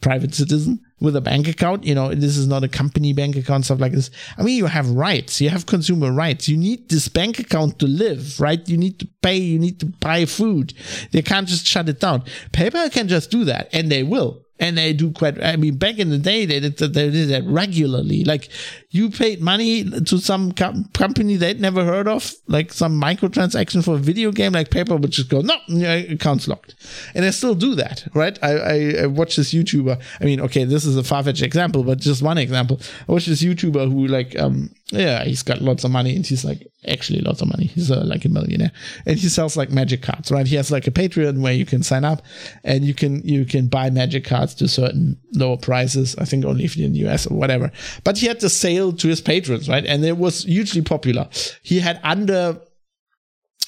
private 0.00 0.34
citizen 0.34 0.80
with 1.00 1.16
a 1.16 1.20
bank 1.20 1.48
account 1.48 1.84
you 1.84 1.94
know 1.94 2.14
this 2.14 2.36
is 2.36 2.46
not 2.46 2.62
a 2.62 2.68
company 2.68 3.12
bank 3.12 3.36
account 3.36 3.64
stuff 3.64 3.80
like 3.80 3.92
this. 3.92 4.10
I 4.36 4.42
mean 4.42 4.56
you 4.56 4.66
have 4.66 4.90
rights. 4.90 5.40
You 5.40 5.50
have 5.50 5.66
consumer 5.66 6.12
rights. 6.12 6.48
You 6.48 6.56
need 6.56 6.88
this 6.88 7.08
bank 7.08 7.38
account 7.38 7.78
to 7.80 7.86
live 7.86 8.40
right? 8.40 8.66
You 8.68 8.76
need 8.76 8.98
to 9.00 9.08
pay. 9.22 9.36
You 9.36 9.58
need 9.58 9.80
to 9.80 9.86
buy 9.86 10.24
food. 10.24 10.74
They 11.12 11.22
can't 11.22 11.48
just 11.48 11.66
shut 11.66 11.88
it 11.88 12.00
down. 12.00 12.24
Paypal 12.52 12.92
can 12.92 13.08
just 13.08 13.30
do 13.30 13.44
that 13.44 13.68
and 13.72 13.90
they 13.90 14.02
will 14.02 14.44
and 14.60 14.76
they 14.76 14.92
do 14.92 15.10
quite 15.12 15.42
i 15.42 15.56
mean 15.56 15.76
back 15.76 15.98
in 15.98 16.10
the 16.10 16.18
day 16.18 16.44
they 16.46 16.60
did, 16.60 16.76
they 16.76 17.10
did 17.10 17.28
that 17.28 17.44
regularly. 17.44 18.24
Like 18.24 18.48
you 18.90 19.10
paid 19.10 19.40
money 19.40 19.84
to 19.84 20.18
some 20.18 20.52
com- 20.52 20.84
company 20.94 21.36
they'd 21.36 21.60
never 21.60 21.84
heard 21.84 22.08
of 22.08 22.32
like 22.46 22.72
some 22.72 23.00
microtransaction 23.00 23.84
for 23.84 23.94
a 23.94 23.98
video 23.98 24.32
game 24.32 24.52
like 24.52 24.70
PayPal 24.70 25.00
would 25.00 25.10
just 25.10 25.28
go 25.28 25.40
no 25.40 25.56
your 25.68 26.12
account's 26.12 26.48
locked. 26.48 26.74
And 27.14 27.24
they 27.24 27.30
still 27.30 27.54
do 27.54 27.74
that 27.76 28.06
right? 28.14 28.38
I 28.42 28.52
i, 28.52 28.94
I 29.02 29.06
watched 29.06 29.36
this 29.36 29.52
youtuber 29.52 30.00
i 30.20 30.24
mean 30.24 30.40
okay 30.40 30.64
this 30.64 30.84
is 30.84 30.96
a 30.96 31.04
far-fetched 31.04 31.42
example 31.42 31.84
but 31.84 31.98
just 31.98 32.22
one 32.22 32.38
example. 32.38 32.80
I 33.08 33.12
watched 33.12 33.28
this 33.28 33.42
youtuber 33.42 33.90
who 33.90 34.06
like 34.06 34.38
um 34.38 34.70
yeah, 34.90 35.24
he's 35.24 35.42
got 35.42 35.60
lots 35.60 35.84
of 35.84 35.90
money, 35.90 36.16
and 36.16 36.26
he's 36.26 36.44
like 36.44 36.66
actually 36.86 37.20
lots 37.20 37.42
of 37.42 37.48
money. 37.48 37.66
He's 37.66 37.90
uh, 37.90 38.02
like 38.06 38.24
a 38.24 38.30
millionaire, 38.30 38.72
and 39.04 39.18
he 39.18 39.28
sells 39.28 39.56
like 39.56 39.70
magic 39.70 40.02
cards, 40.02 40.30
right? 40.30 40.46
He 40.46 40.56
has 40.56 40.70
like 40.70 40.86
a 40.86 40.90
Patreon 40.90 41.40
where 41.42 41.52
you 41.52 41.66
can 41.66 41.82
sign 41.82 42.04
up, 42.04 42.22
and 42.64 42.84
you 42.84 42.94
can 42.94 43.22
you 43.22 43.44
can 43.44 43.66
buy 43.66 43.90
magic 43.90 44.24
cards 44.24 44.54
to 44.56 44.68
certain 44.68 45.18
lower 45.34 45.58
prices. 45.58 46.16
I 46.16 46.24
think 46.24 46.46
only 46.46 46.64
if 46.64 46.76
you're 46.76 46.86
in 46.86 46.94
the 46.94 47.06
US 47.08 47.26
or 47.26 47.36
whatever. 47.36 47.70
But 48.02 48.16
he 48.16 48.26
had 48.26 48.40
the 48.40 48.48
sale 48.48 48.92
to 48.94 49.08
his 49.08 49.20
patrons, 49.20 49.68
right? 49.68 49.84
And 49.84 50.04
it 50.04 50.16
was 50.16 50.44
hugely 50.44 50.80
popular. 50.80 51.28
He 51.62 51.80
had 51.80 52.00
under 52.02 52.58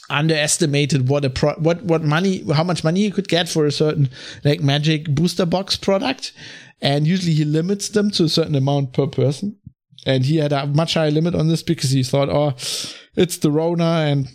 underestimated 0.09 1.09
what 1.09 1.25
a 1.25 1.31
pro- 1.31 1.55
what 1.55 1.83
what 1.85 2.03
money 2.03 2.43
how 2.53 2.65
much 2.65 2.83
money 2.83 3.01
you 3.01 3.13
could 3.13 3.29
get 3.29 3.49
for 3.49 3.65
a 3.65 3.71
certain 3.71 4.11
like 4.45 4.61
magic 4.61 5.09
booster 5.15 5.47
box 5.47 5.77
product 5.77 6.33
and 6.83 7.07
usually 7.07 7.33
he 7.33 7.45
limits 7.45 7.91
them 7.91 8.11
to 8.11 8.25
a 8.25 8.29
certain 8.29 8.57
amount 8.57 8.93
per 8.93 9.07
person 9.07 9.57
and 10.07 10.25
he 10.25 10.37
had 10.37 10.53
a 10.53 10.67
much 10.67 10.95
higher 10.95 11.11
limit 11.11 11.35
on 11.35 11.49
this 11.49 11.63
because 11.63 11.91
he 11.91 12.03
thought 12.03 12.29
oh 12.29 12.51
it's 13.17 13.39
the 13.39 13.51
rona 13.51 14.07
and 14.09 14.29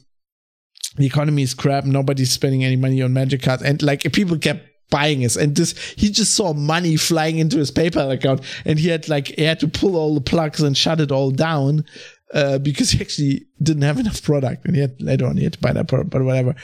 the 0.97 1.05
economy 1.05 1.43
is 1.43 1.53
crap. 1.53 1.85
Nobody's 1.85 2.31
spending 2.31 2.63
any 2.63 2.75
money 2.75 3.01
on 3.01 3.13
magic 3.13 3.41
cards. 3.41 3.63
And 3.63 3.81
like 3.81 4.11
people 4.13 4.37
kept 4.37 4.67
buying 4.91 5.23
it 5.23 5.35
and 5.35 5.55
this 5.55 5.77
he 5.97 6.11
just 6.11 6.35
saw 6.35 6.53
money 6.53 6.95
flying 6.95 7.39
into 7.39 7.57
his 7.57 7.71
paypal 7.71 8.11
account. 8.11 8.41
And 8.65 8.79
he 8.79 8.89
had 8.89 9.09
like 9.09 9.27
he 9.27 9.43
had 9.43 9.59
to 9.61 9.67
pull 9.67 9.95
all 9.95 10.15
the 10.15 10.21
plugs 10.21 10.61
and 10.61 10.77
shut 10.77 11.01
it 11.01 11.11
all 11.11 11.31
down 11.31 11.85
uh, 12.33 12.59
because 12.59 12.91
he 12.91 13.01
actually 13.01 13.45
didn't 13.61 13.83
have 13.83 13.99
enough 13.99 14.23
product. 14.23 14.65
And 14.65 14.75
had 14.75 15.01
later 15.01 15.25
on 15.25 15.37
he 15.37 15.43
had 15.43 15.53
to 15.53 15.59
buy 15.59 15.73
that 15.73 15.87
product, 15.87 16.11
but 16.11 16.23
whatever. 16.23 16.55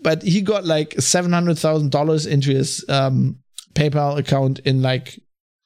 But 0.00 0.22
he 0.22 0.40
got 0.40 0.64
like 0.64 1.00
seven 1.00 1.32
hundred 1.32 1.58
thousand 1.58 1.90
dollars 1.90 2.26
into 2.26 2.50
his 2.50 2.84
um, 2.88 3.38
PayPal 3.74 4.18
account 4.18 4.60
in 4.60 4.82
like 4.82 5.18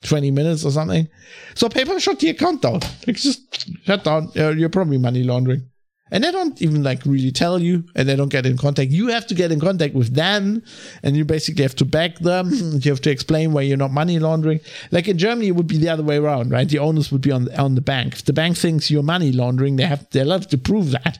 twenty 0.05 0.31
minutes 0.31 0.65
or 0.65 0.71
something. 0.71 1.09
So 1.55 1.69
PayPal 1.69 2.01
shut 2.01 2.21
the 2.21 2.31
account 2.31 2.63
down. 2.63 2.81
Like 3.07 3.17
just 3.17 3.85
shut 3.85 4.05
down. 4.05 4.31
Uh, 4.37 4.51
you're 4.51 4.69
probably 4.69 4.99
money 4.99 5.25
laundering. 5.25 5.69
And 6.11 6.23
they 6.23 6.31
don't 6.31 6.61
even 6.61 6.83
like 6.83 7.05
really 7.07 7.33
tell 7.33 7.59
you 7.59 7.83
and 7.97 8.09
they 8.09 8.15
don't 8.15 8.29
get 8.29 8.47
in 8.47 8.57
contact. 8.57 8.91
You 8.91 9.09
have 9.09 9.27
to 9.29 9.35
get 9.35 9.51
in 9.51 9.59
contact 9.59 9.95
with 9.95 10.15
them 10.15 10.63
and 11.03 11.17
you 11.17 11.25
basically 11.25 11.63
have 11.63 11.75
to 11.77 11.85
back 11.85 12.19
them. 12.19 12.51
You 12.85 12.91
have 12.93 13.01
to 13.01 13.11
explain 13.11 13.53
why 13.53 13.63
you're 13.63 13.79
not 13.79 13.91
money 13.91 14.19
laundering. 14.19 14.61
Like 14.93 15.09
in 15.09 15.19
germany 15.19 15.49
it 15.49 15.57
would 15.57 15.67
be 15.67 15.79
the 15.79 15.89
other 15.89 16.03
way 16.03 16.19
around 16.19 16.51
right? 16.51 16.69
The 16.69 16.79
onus 16.79 17.11
would 17.11 17.23
be 17.23 17.33
on 17.33 17.53
on 17.57 17.75
the 17.75 17.81
bank. 17.81 18.15
If 18.15 18.27
the 18.27 18.33
bank 18.33 18.57
thinks 18.57 18.91
you're 18.91 19.03
money 19.03 19.33
laundering 19.33 19.77
they 19.77 19.87
have 19.87 20.07
they'll 20.11 20.31
have 20.31 20.47
to 20.49 20.59
prove 20.59 20.91
that. 20.91 21.19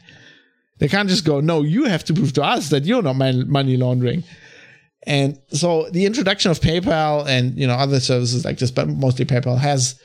They 0.77 0.87
can't 0.87 1.09
just 1.09 1.25
go 1.25 1.41
no 1.41 1.61
you 1.61 1.85
have 1.85 2.05
to 2.05 2.13
prove 2.13 2.33
to 2.33 2.43
us 2.43 2.69
that 2.69 2.85
you're 2.85 3.01
not 3.01 3.15
money 3.15 3.77
laundering 3.77 4.23
and 5.05 5.39
so 5.49 5.89
the 5.91 6.05
introduction 6.05 6.51
of 6.51 6.59
paypal 6.59 7.27
and 7.27 7.57
you 7.57 7.67
know 7.67 7.75
other 7.75 7.99
services 7.99 8.45
like 8.45 8.57
this 8.57 8.71
but 8.71 8.87
mostly 8.87 9.25
paypal 9.25 9.57
has 9.57 9.99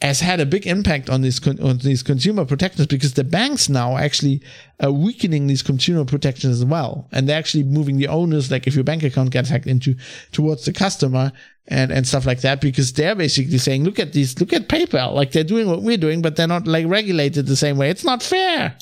has 0.00 0.20
had 0.20 0.38
a 0.38 0.46
big 0.46 0.66
impact 0.66 1.10
on 1.10 1.22
these 1.22 1.44
on 1.58 1.78
these 1.78 2.02
consumer 2.02 2.44
protections 2.44 2.86
because 2.86 3.14
the 3.14 3.24
banks 3.24 3.68
now 3.68 3.96
actually 3.96 4.40
are 4.80 4.92
weakening 4.92 5.46
these 5.46 5.62
consumer 5.62 6.04
protections 6.04 6.60
as 6.60 6.64
well, 6.64 7.08
and 7.10 7.28
they're 7.28 7.38
actually 7.38 7.64
moving 7.64 7.96
the 7.96 8.06
owners, 8.06 8.50
like 8.50 8.66
if 8.66 8.74
your 8.74 8.84
bank 8.84 9.02
account 9.02 9.30
gets 9.30 9.48
hacked 9.48 9.66
into 9.66 9.96
towards 10.30 10.64
the 10.64 10.72
customer 10.72 11.32
and 11.66 11.90
and 11.90 12.06
stuff 12.06 12.26
like 12.26 12.42
that, 12.42 12.60
because 12.60 12.92
they're 12.92 13.16
basically 13.16 13.58
saying, 13.58 13.82
look 13.82 13.98
at 13.98 14.12
these, 14.12 14.38
look 14.38 14.52
at 14.52 14.68
PayPal, 14.68 15.14
like 15.14 15.32
they're 15.32 15.42
doing 15.42 15.68
what 15.68 15.82
we're 15.82 15.96
doing, 15.96 16.22
but 16.22 16.36
they're 16.36 16.46
not 16.46 16.68
like 16.68 16.86
regulated 16.86 17.46
the 17.46 17.56
same 17.56 17.76
way. 17.76 17.90
It's 17.90 18.04
not 18.04 18.22
fair. 18.22 18.76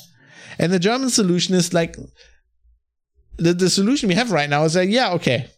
And 0.59 0.71
the 0.71 0.79
German 0.79 1.09
solution 1.09 1.55
is 1.55 1.73
like 1.73 1.97
the 3.37 3.53
the 3.53 3.69
solution 3.69 4.09
we 4.09 4.15
have 4.15 4.31
right 4.31 4.49
now 4.49 4.63
is 4.63 4.75
like, 4.75 4.89
yeah, 4.89 5.13
okay, 5.13 5.49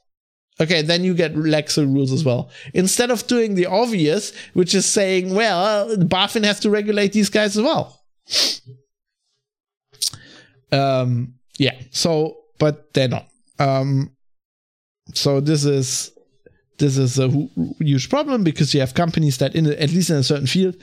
Okay, 0.62 0.82
then 0.82 1.04
you 1.06 1.14
get 1.14 1.36
laxer 1.36 1.86
rules 1.86 2.12
as 2.12 2.26
well. 2.26 2.50
Instead 2.74 3.12
of 3.12 3.26
doing 3.28 3.56
the 3.56 3.66
obvious, 3.66 4.36
which 4.54 4.76
is 4.76 4.86
saying, 4.86 5.34
well, 5.34 5.96
BaFin 5.96 6.44
has 6.44 6.60
to 6.62 6.70
regulate 6.70 7.14
these 7.14 7.30
guys 7.30 7.56
as 7.56 7.64
well. 7.64 8.04
Um, 10.72 11.36
yeah. 11.58 11.80
So, 11.92 12.38
but 12.58 12.94
they're 12.94 13.08
not. 13.08 13.28
Um, 13.58 14.12
so 15.14 15.40
this 15.40 15.66
is 15.66 16.12
this 16.78 16.98
is 16.98 17.20
a 17.20 17.30
huge 17.80 18.10
problem 18.10 18.44
because 18.44 18.74
you 18.74 18.80
have 18.80 18.94
companies 18.94 19.38
that, 19.40 19.56
in 19.56 19.66
at 19.66 19.92
least 19.92 20.10
in 20.10 20.18
a 20.18 20.24
certain 20.24 20.48
field, 20.48 20.76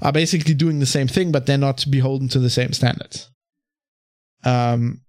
are 0.00 0.12
basically 0.12 0.54
doing 0.54 0.78
the 0.78 0.86
same 0.86 1.08
thing, 1.08 1.32
but 1.32 1.46
they're 1.46 1.58
not 1.58 1.84
beholden 1.90 2.28
to 2.28 2.38
the 2.38 2.50
same 2.50 2.72
standards. 2.72 3.30
Um, 4.44 5.01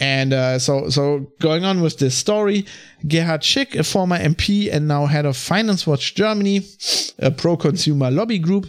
and 0.00 0.32
uh, 0.32 0.58
so, 0.58 0.88
so 0.88 1.30
going 1.40 1.64
on 1.64 1.82
with 1.82 1.98
this 1.98 2.16
story, 2.16 2.64
Gerhard 3.06 3.42
Schick, 3.42 3.78
a 3.78 3.84
former 3.84 4.18
MP 4.18 4.72
and 4.72 4.88
now 4.88 5.04
head 5.04 5.26
of 5.26 5.36
Finance 5.36 5.86
Watch 5.86 6.14
Germany, 6.14 6.62
a 7.18 7.30
pro-consumer 7.30 8.10
lobby 8.10 8.38
group, 8.38 8.66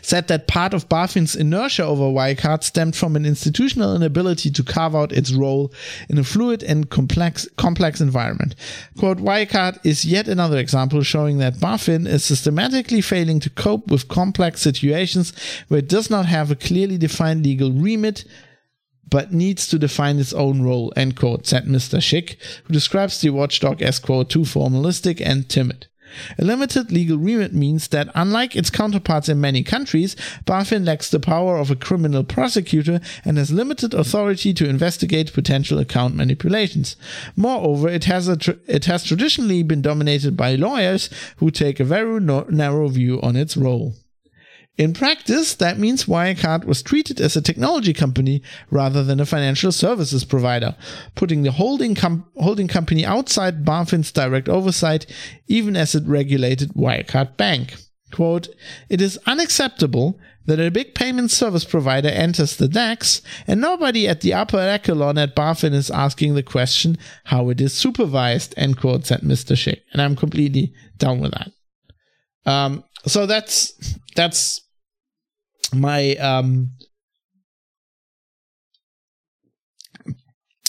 said 0.00 0.26
that 0.28 0.48
part 0.48 0.72
of 0.72 0.88
BaFin's 0.88 1.36
inertia 1.36 1.84
over 1.84 2.04
Wirecard 2.04 2.64
stemmed 2.64 2.96
from 2.96 3.14
an 3.14 3.26
institutional 3.26 3.94
inability 3.94 4.50
to 4.50 4.62
carve 4.62 4.96
out 4.96 5.12
its 5.12 5.32
role 5.32 5.72
in 6.08 6.16
a 6.16 6.24
fluid 6.24 6.62
and 6.62 6.88
complex, 6.88 7.46
complex 7.58 8.00
environment. 8.00 8.54
Quote, 8.98 9.18
Wirecard 9.18 9.78
is 9.84 10.06
yet 10.06 10.28
another 10.28 10.56
example 10.58 11.02
showing 11.02 11.38
that 11.38 11.56
BaFin 11.56 12.08
is 12.08 12.24
systematically 12.24 13.02
failing 13.02 13.38
to 13.40 13.50
cope 13.50 13.90
with 13.90 14.08
complex 14.08 14.62
situations 14.62 15.34
where 15.68 15.78
it 15.80 15.88
does 15.88 16.08
not 16.08 16.24
have 16.24 16.50
a 16.50 16.56
clearly 16.56 16.96
defined 16.96 17.44
legal 17.44 17.70
remit, 17.70 18.24
but 19.10 19.32
needs 19.32 19.66
to 19.68 19.78
define 19.78 20.18
its 20.18 20.32
own 20.32 20.62
role, 20.62 20.92
end 20.96 21.16
quote, 21.16 21.46
said 21.46 21.66
Mr. 21.66 21.98
Schick, 21.98 22.36
who 22.64 22.72
describes 22.72 23.20
the 23.20 23.30
watchdog 23.30 23.82
as, 23.82 23.98
quote, 23.98 24.30
too 24.30 24.40
formalistic 24.40 25.20
and 25.24 25.48
timid. 25.48 25.88
A 26.38 26.44
limited 26.44 26.90
legal 26.90 27.18
remit 27.18 27.52
means 27.52 27.88
that, 27.88 28.08
unlike 28.14 28.56
its 28.56 28.70
counterparts 28.70 29.28
in 29.28 29.40
many 29.40 29.62
countries, 29.62 30.16
BaFin 30.44 30.86
lacks 30.86 31.10
the 31.10 31.20
power 31.20 31.56
of 31.58 31.70
a 31.70 31.76
criminal 31.76 32.24
prosecutor 32.24 33.00
and 33.24 33.38
has 33.38 33.52
limited 33.52 33.94
authority 33.94 34.52
to 34.54 34.68
investigate 34.68 35.32
potential 35.32 35.78
account 35.78 36.16
manipulations. 36.16 36.96
Moreover, 37.36 37.88
it 37.88 38.04
has, 38.04 38.34
tr- 38.38 38.52
it 38.66 38.86
has 38.86 39.04
traditionally 39.04 39.62
been 39.62 39.82
dominated 39.82 40.36
by 40.36 40.54
lawyers 40.56 41.10
who 41.36 41.50
take 41.50 41.78
a 41.80 41.84
very 41.84 42.20
no- 42.20 42.46
narrow 42.48 42.88
view 42.88 43.20
on 43.22 43.36
its 43.36 43.56
role. 43.56 43.94
In 44.80 44.94
practice, 44.94 45.54
that 45.56 45.78
means 45.78 46.06
Wirecard 46.06 46.64
was 46.64 46.82
treated 46.82 47.20
as 47.20 47.36
a 47.36 47.42
technology 47.42 47.92
company 47.92 48.42
rather 48.70 49.04
than 49.04 49.20
a 49.20 49.26
financial 49.26 49.72
services 49.72 50.24
provider, 50.24 50.74
putting 51.14 51.42
the 51.42 51.50
holding, 51.50 51.94
com- 51.94 52.24
holding 52.36 52.66
company 52.66 53.04
outside 53.04 53.62
BaFin's 53.62 54.10
direct 54.10 54.48
oversight, 54.48 55.04
even 55.46 55.76
as 55.76 55.94
it 55.94 56.04
regulated 56.06 56.72
Wirecard 56.72 57.36
Bank. 57.36 57.74
Quote, 58.10 58.48
it 58.88 59.02
is 59.02 59.18
unacceptable 59.26 60.18
that 60.46 60.58
a 60.58 60.70
big 60.70 60.94
payment 60.94 61.30
service 61.30 61.66
provider 61.66 62.08
enters 62.08 62.56
the 62.56 62.66
DAX 62.66 63.20
and 63.46 63.60
nobody 63.60 64.08
at 64.08 64.22
the 64.22 64.32
upper 64.32 64.56
echelon 64.56 65.18
at 65.18 65.36
BaFin 65.36 65.74
is 65.74 65.90
asking 65.90 66.36
the 66.36 66.42
question 66.42 66.96
how 67.24 67.50
it 67.50 67.60
is 67.60 67.74
supervised, 67.74 68.54
end 68.56 68.80
quote, 68.80 69.04
said 69.04 69.20
Mr. 69.20 69.54
Schick. 69.54 69.82
And 69.92 70.00
I'm 70.00 70.16
completely 70.16 70.72
down 70.96 71.20
with 71.20 71.32
that. 71.32 71.52
Um, 72.50 72.84
so 73.06 73.26
that's 73.26 73.74
that's 74.16 74.62
my 75.72 76.14
um, 76.16 76.72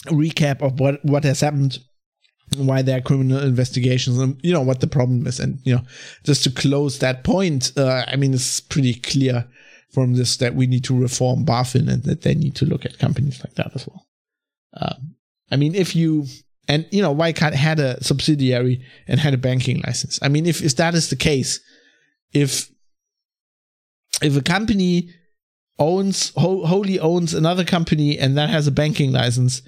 recap 0.06 0.62
of 0.62 0.80
what 0.80 1.04
what 1.04 1.24
has 1.24 1.40
happened 1.40 1.78
and 2.56 2.66
why 2.66 2.82
there 2.82 2.98
are 2.98 3.02
criminal 3.02 3.42
investigations 3.42 4.18
and 4.18 4.38
you 4.42 4.52
know 4.52 4.60
what 4.60 4.80
the 4.80 4.86
problem 4.86 5.26
is. 5.26 5.40
And 5.40 5.58
you 5.64 5.74
know 5.74 5.82
just 6.24 6.44
to 6.44 6.50
close 6.50 6.98
that 6.98 7.24
point 7.24 7.72
uh, 7.76 8.04
i 8.08 8.16
mean 8.16 8.34
it's 8.34 8.60
pretty 8.60 8.94
clear 8.94 9.46
from 9.92 10.14
this 10.14 10.38
that 10.38 10.54
we 10.54 10.66
need 10.66 10.84
to 10.84 10.98
reform 10.98 11.44
BaFin 11.44 11.90
and 11.92 12.02
that 12.04 12.22
they 12.22 12.34
need 12.34 12.54
to 12.56 12.64
look 12.64 12.86
at 12.86 12.98
companies 12.98 13.44
like 13.44 13.54
that 13.54 13.72
as 13.74 13.86
well. 13.86 14.06
Um, 14.74 15.14
i 15.50 15.56
mean 15.56 15.74
if 15.74 15.94
you 15.94 16.26
and 16.68 16.86
you 16.90 17.02
know 17.02 17.14
Wirecard 17.14 17.54
had 17.54 17.78
a 17.78 18.02
subsidiary 18.02 18.82
and 19.06 19.20
had 19.20 19.34
a 19.34 19.38
banking 19.38 19.80
license. 19.86 20.18
I 20.22 20.28
mean 20.28 20.46
if, 20.46 20.62
if 20.62 20.76
that 20.76 20.94
is 20.94 21.10
the 21.10 21.16
case 21.16 21.60
if 22.32 22.70
if 24.20 24.36
a 24.36 24.42
company 24.42 25.10
owns 25.78 26.32
wholly 26.36 26.98
owns 27.00 27.34
another 27.34 27.64
company 27.64 28.18
and 28.18 28.36
that 28.36 28.50
has 28.50 28.66
a 28.66 28.72
banking 28.72 29.12
license, 29.12 29.62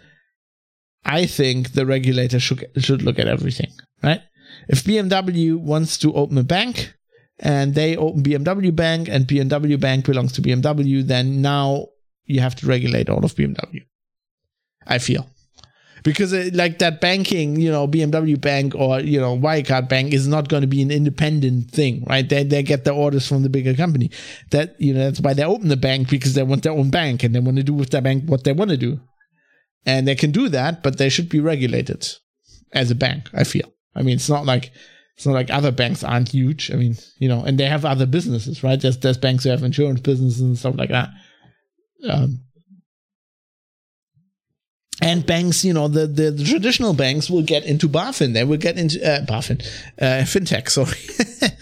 I 1.05 1.27
think 1.27 1.73
the 1.73 1.87
regulator 1.87 2.41
should 2.41 2.65
should 2.79 3.03
look 3.03 3.19
at 3.19 3.29
everything, 3.29 3.73
right? 4.03 4.21
If 4.69 4.85
BMW 4.85 5.57
wants 5.57 5.99
to 5.99 6.13
open 6.15 6.39
a 6.39 6.45
bank 6.45 6.95
and 7.39 7.75
they 7.75 7.97
open 7.97 8.23
BMW 8.23 8.75
Bank 8.75 9.09
and 9.09 9.27
BMW 9.27 9.79
Bank 9.79 10.07
belongs 10.07 10.33
to 10.33 10.43
BMW, 10.43 11.07
then 11.07 11.43
now 11.43 11.89
you 12.27 12.41
have 12.41 12.55
to 12.57 12.67
regulate 12.67 13.09
all 13.11 13.25
of 13.25 13.35
BMW. 13.35 13.83
I 14.87 14.99
feel 14.99 15.27
because 16.05 16.33
it, 16.33 16.55
like 16.55 16.79
that 16.79 17.01
banking, 17.01 17.59
you 17.59 17.73
know, 17.73 17.89
BMW 17.89 18.41
Bank 18.41 18.75
or 18.77 19.01
you 19.01 19.21
know 19.21 19.37
Wirecard 19.37 19.89
Bank 19.89 20.15
is 20.15 20.29
not 20.29 20.49
going 20.49 20.61
to 20.61 20.69
be 20.69 20.83
an 20.83 20.93
independent 20.93 21.71
thing, 21.73 22.05
right? 22.09 22.29
They 22.29 22.45
they 22.45 22.63
get 22.63 22.85
their 22.85 22.95
orders 22.95 23.27
from 23.27 23.43
the 23.43 23.49
bigger 23.49 23.75
company. 23.75 24.11
That 24.51 24.81
you 24.81 24.95
know 24.95 25.01
that's 25.01 25.21
why 25.21 25.35
they 25.35 25.45
open 25.45 25.69
the 25.69 25.77
bank 25.77 26.09
because 26.09 26.35
they 26.35 26.43
want 26.45 26.63
their 26.63 26.73
own 26.73 26.91
bank 26.91 27.25
and 27.25 27.35
they 27.35 27.41
want 27.41 27.57
to 27.57 27.65
do 27.65 27.75
with 27.75 27.91
their 27.91 28.03
bank 28.03 28.25
what 28.27 28.45
they 28.45 28.53
want 28.53 28.71
to 28.71 28.77
do, 28.77 29.01
and 29.85 30.07
they 30.07 30.15
can 30.15 30.31
do 30.31 30.49
that, 30.51 30.83
but 30.83 30.99
they 30.99 31.09
should 31.09 31.29
be 31.29 31.41
regulated 31.41 32.07
as 32.73 32.91
a 32.91 32.95
bank. 32.95 33.29
I 33.33 33.45
feel. 33.45 33.73
I 33.97 34.03
mean, 34.03 34.17
it's 34.17 34.29
not 34.29 34.47
like 34.47 34.73
It's 35.17 35.27
not 35.27 35.35
like 35.35 35.51
other 35.51 35.71
banks 35.71 36.03
aren't 36.03 36.31
huge. 36.31 36.71
I 36.73 36.77
mean, 36.77 36.97
you 37.19 37.29
know, 37.29 37.45
and 37.45 37.59
they 37.59 37.67
have 37.67 37.85
other 37.85 38.07
businesses, 38.07 38.63
right? 38.65 38.81
There's 38.81 38.99
there's 38.99 39.19
banks 39.19 39.45
who 39.45 39.51
have 39.51 39.63
insurance 39.63 40.01
businesses 40.01 40.41
and 40.41 40.59
stuff 40.59 40.77
like 40.77 40.91
that. 40.91 41.11
Um, 42.09 42.41
and 45.03 45.27
banks, 45.27 45.65
you 45.65 45.73
know, 45.73 45.89
the, 45.89 46.07
the, 46.07 46.31
the, 46.31 46.45
traditional 46.45 46.95
banks 46.95 47.29
will 47.29 47.43
get 47.43 47.65
into 47.65 47.89
BaFin. 47.89 48.33
They 48.33 48.45
will 48.45 48.59
get 48.59 48.79
into 48.79 49.05
uh, 49.05 49.25
BaFin, 49.27 49.61
uh, 50.01 50.23
fintech. 50.25 50.69
Sorry, 50.71 51.57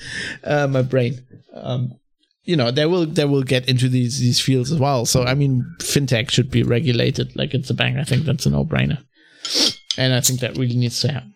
uh, 0.45 0.67
my 0.67 0.83
brain. 0.83 1.25
Um, 1.55 1.99
you 2.45 2.57
know, 2.57 2.71
they 2.71 2.87
will 2.87 3.07
they 3.07 3.25
will 3.25 3.43
get 3.43 3.69
into 3.69 3.89
these 3.89 4.19
these 4.19 4.41
fields 4.41 4.73
as 4.73 4.79
well. 4.79 5.07
So 5.07 5.25
I 5.25 5.35
mean, 5.35 5.65
fintech 5.79 6.31
should 6.31 6.51
be 6.51 6.63
regulated 6.63 7.35
like 7.37 7.55
it's 7.55 7.71
a 7.71 7.75
bank. 7.75 7.99
I 7.99 8.05
think 8.05 8.25
that's 8.25 8.47
a 8.47 8.51
no 8.51 8.65
brainer, 8.65 9.03
and 9.97 10.13
I 10.13 10.21
think 10.21 10.41
that 10.41 10.57
really 10.57 10.77
needs 10.77 11.01
to 11.01 11.13
happen. 11.13 11.35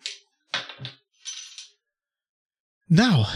Now, 2.89 3.27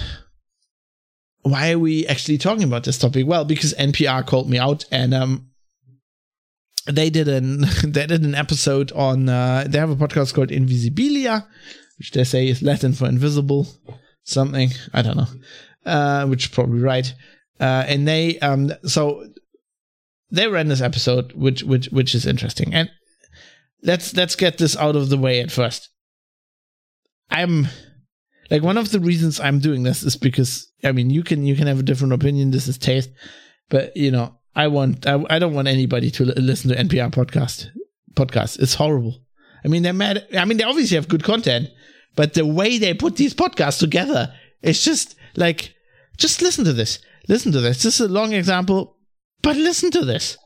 why 1.41 1.71
are 1.71 1.79
we 1.79 2.05
actually 2.07 2.37
talking 2.37 2.63
about 2.63 2.83
this 2.83 2.97
topic? 2.97 3.25
Well, 3.25 3.45
because 3.45 3.73
NPR 3.73 4.25
called 4.25 4.49
me 4.49 4.59
out 4.59 4.85
and 4.91 5.13
um, 5.13 5.50
they 6.87 7.09
did 7.09 7.27
an 7.27 7.61
they 7.83 8.07
did 8.07 8.23
an 8.23 8.35
episode 8.35 8.91
on 8.93 9.29
uh, 9.29 9.65
they 9.67 9.77
have 9.77 9.89
a 9.89 9.95
podcast 9.95 10.33
called 10.33 10.49
Invisibilia, 10.49 11.45
which 11.97 12.11
they 12.11 12.23
say 12.23 12.47
is 12.47 12.61
Latin 12.61 12.93
for 12.93 13.07
invisible, 13.07 13.67
something 14.23 14.69
I 14.93 15.01
don't 15.01 15.17
know, 15.17 15.27
uh, 15.85 16.25
which 16.27 16.45
is 16.45 16.51
probably 16.51 16.79
right. 16.79 17.13
Uh, 17.59 17.85
and 17.87 18.07
they 18.07 18.39
um 18.39 18.71
so 18.85 19.27
they 20.31 20.47
ran 20.47 20.67
this 20.67 20.81
episode, 20.81 21.33
which 21.33 21.63
which 21.63 21.87
which 21.89 22.15
is 22.15 22.25
interesting. 22.25 22.73
And 22.73 22.89
let's 23.83 24.15
let's 24.15 24.35
get 24.35 24.57
this 24.57 24.75
out 24.77 24.95
of 24.95 25.09
the 25.09 25.17
way 25.17 25.41
at 25.41 25.51
first. 25.51 25.89
I'm 27.29 27.67
like 28.49 28.63
one 28.63 28.77
of 28.77 28.91
the 28.91 28.99
reasons 28.99 29.39
I'm 29.39 29.59
doing 29.59 29.83
this 29.83 30.03
is 30.03 30.15
because 30.15 30.71
I 30.83 30.91
mean 30.91 31.09
you 31.09 31.23
can 31.23 31.45
you 31.45 31.55
can 31.55 31.67
have 31.67 31.79
a 31.79 31.83
different 31.83 32.13
opinion. 32.13 32.51
This 32.51 32.67
is 32.67 32.77
taste, 32.77 33.09
but 33.69 33.95
you 33.95 34.11
know 34.11 34.37
I 34.55 34.67
want 34.67 35.07
I, 35.07 35.23
I 35.29 35.39
don't 35.39 35.53
want 35.53 35.67
anybody 35.67 36.11
to 36.11 36.25
l- 36.25 36.33
listen 36.43 36.69
to 36.69 36.75
NPR 36.75 37.11
podcast 37.11 37.69
podcast. 38.15 38.59
It's 38.59 38.75
horrible. 38.75 39.21
I 39.63 39.67
mean 39.67 39.83
they're 39.83 39.93
mad. 39.93 40.27
I 40.37 40.45
mean 40.45 40.57
they 40.57 40.63
obviously 40.63 40.95
have 40.95 41.07
good 41.07 41.23
content, 41.23 41.69
but 42.15 42.33
the 42.33 42.45
way 42.45 42.77
they 42.77 42.93
put 42.93 43.15
these 43.15 43.33
podcasts 43.33 43.79
together, 43.79 44.33
it's 44.61 44.83
just 44.83 45.15
like 45.35 45.73
just 46.17 46.41
listen 46.41 46.65
to 46.65 46.73
this. 46.73 46.99
Listen 47.27 47.51
to 47.51 47.61
this. 47.61 47.83
This 47.83 47.99
is 47.99 48.09
a 48.09 48.11
long 48.11 48.33
example, 48.33 48.97
but 49.41 49.55
listen 49.55 49.91
to 49.91 50.03
this. 50.03 50.37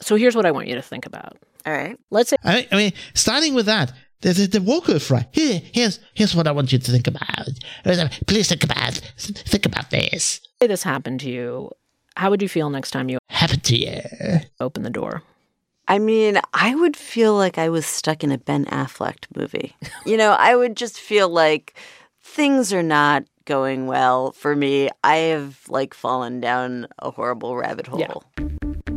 So 0.00 0.16
here's 0.16 0.34
what 0.34 0.46
I 0.46 0.50
want 0.50 0.68
you 0.68 0.74
to 0.76 0.82
think 0.82 1.06
about. 1.06 1.36
All 1.66 1.72
right. 1.72 1.96
Let's 2.10 2.30
say 2.30 2.36
I, 2.44 2.66
I 2.72 2.76
mean, 2.76 2.92
starting 3.14 3.54
with 3.54 3.66
that, 3.66 3.92
the, 4.22 4.32
the, 4.32 4.46
the 4.46 4.60
vocal 4.60 4.98
fry. 4.98 5.26
Here, 5.32 5.60
here's 5.72 6.00
here's 6.14 6.34
what 6.34 6.46
I 6.46 6.52
want 6.52 6.72
you 6.72 6.78
to 6.78 6.90
think 6.90 7.06
about. 7.06 7.48
Please 8.26 8.48
think 8.48 8.64
about 8.64 8.94
think 9.18 9.66
about 9.66 9.90
this. 9.90 10.40
Say 10.60 10.68
this 10.68 10.82
happened 10.82 11.20
to 11.20 11.30
you. 11.30 11.70
How 12.16 12.30
would 12.30 12.42
you 12.42 12.48
feel 12.48 12.70
next 12.70 12.90
time 12.90 13.08
you 13.08 13.18
happened 13.28 13.64
to? 13.64 14.40
Open 14.60 14.82
the 14.82 14.90
door. 14.90 15.22
I 15.88 15.98
mean, 15.98 16.40
I 16.54 16.74
would 16.74 16.96
feel 16.96 17.34
like 17.34 17.58
I 17.58 17.68
was 17.68 17.84
stuck 17.86 18.22
in 18.22 18.30
a 18.30 18.38
Ben 18.38 18.64
Affleck 18.66 19.24
movie. 19.34 19.74
you 20.06 20.16
know, 20.16 20.32
I 20.32 20.54
would 20.54 20.76
just 20.76 20.98
feel 20.98 21.28
like 21.28 21.74
things 22.22 22.72
are 22.72 22.82
not 22.82 23.24
going 23.44 23.86
well 23.86 24.32
for 24.32 24.54
me. 24.54 24.88
I 25.02 25.16
have 25.16 25.60
like 25.68 25.94
fallen 25.94 26.40
down 26.40 26.86
a 26.98 27.10
horrible 27.10 27.56
rabbit 27.56 27.88
hole. 27.88 28.24
Yeah. 28.38 28.91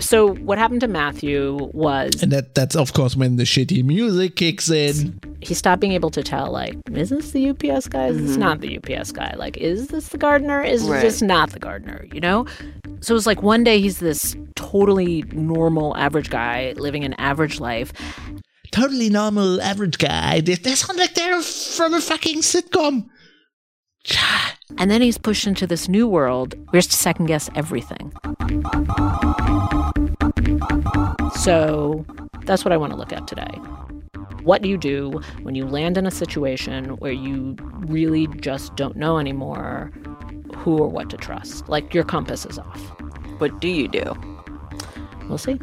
So 0.00 0.34
what 0.36 0.58
happened 0.58 0.80
to 0.82 0.88
Matthew 0.88 1.70
was 1.72 2.22
And 2.22 2.32
that 2.32 2.54
that's 2.54 2.76
of 2.76 2.92
course 2.92 3.16
when 3.16 3.36
the 3.36 3.44
shitty 3.44 3.84
music 3.84 4.36
kicks 4.36 4.70
in. 4.70 5.18
He 5.40 5.54
stopped 5.54 5.80
being 5.80 5.92
able 5.92 6.10
to 6.10 6.22
tell 6.22 6.50
like, 6.50 6.76
is 6.92 7.10
this 7.10 7.32
the 7.32 7.50
UPS 7.50 7.88
guy? 7.88 8.06
Is 8.08 8.16
mm-hmm. 8.16 8.26
this 8.26 8.36
not 8.36 8.60
the 8.60 8.78
UPS 8.78 9.12
guy? 9.12 9.34
Like, 9.36 9.56
is 9.56 9.88
this 9.88 10.08
the 10.08 10.18
gardener? 10.18 10.62
Is 10.62 10.84
right. 10.84 11.00
this 11.00 11.22
not 11.22 11.50
the 11.50 11.58
gardener? 11.58 12.06
You 12.12 12.20
know? 12.20 12.46
So 13.00 13.14
it's 13.14 13.26
like 13.26 13.42
one 13.42 13.64
day 13.64 13.80
he's 13.80 13.98
this 13.98 14.36
totally 14.56 15.22
normal 15.32 15.96
average 15.96 16.30
guy 16.30 16.74
living 16.76 17.04
an 17.04 17.14
average 17.14 17.60
life. 17.60 17.92
Totally 18.70 19.08
normal 19.08 19.60
average 19.62 19.98
guy. 19.98 20.40
They, 20.40 20.54
they 20.54 20.74
sound 20.74 20.98
like 20.98 21.14
they're 21.14 21.40
from 21.40 21.94
a 21.94 22.00
fucking 22.00 22.40
sitcom. 22.40 23.08
And 24.76 24.90
then 24.90 25.00
he's 25.00 25.18
pushed 25.18 25.46
into 25.46 25.66
this 25.66 25.88
new 25.88 26.06
world 26.06 26.54
where 26.54 26.72
he 26.72 26.78
has 26.78 26.86
to 26.88 26.96
second 26.96 27.26
guess 27.26 27.48
everything. 27.54 28.12
So 31.48 32.04
that's 32.44 32.62
what 32.62 32.72
I 32.72 32.76
want 32.76 32.92
to 32.92 32.98
look 32.98 33.10
at 33.10 33.26
today. 33.26 33.58
What 34.42 34.60
do 34.60 34.68
you 34.68 34.76
do 34.76 35.18
when 35.40 35.54
you 35.54 35.64
land 35.64 35.96
in 35.96 36.04
a 36.04 36.10
situation 36.10 36.90
where 36.98 37.10
you 37.10 37.56
really 37.86 38.26
just 38.26 38.76
don't 38.76 38.96
know 38.96 39.16
anymore 39.16 39.90
who 40.56 40.76
or 40.76 40.88
what 40.88 41.08
to 41.08 41.16
trust? 41.16 41.66
Like 41.66 41.94
your 41.94 42.04
compass 42.04 42.44
is 42.44 42.58
off. 42.58 42.82
What 43.38 43.62
do 43.62 43.68
you 43.68 43.88
do? 43.88 44.14
We'll 45.26 45.38
see. 45.38 45.54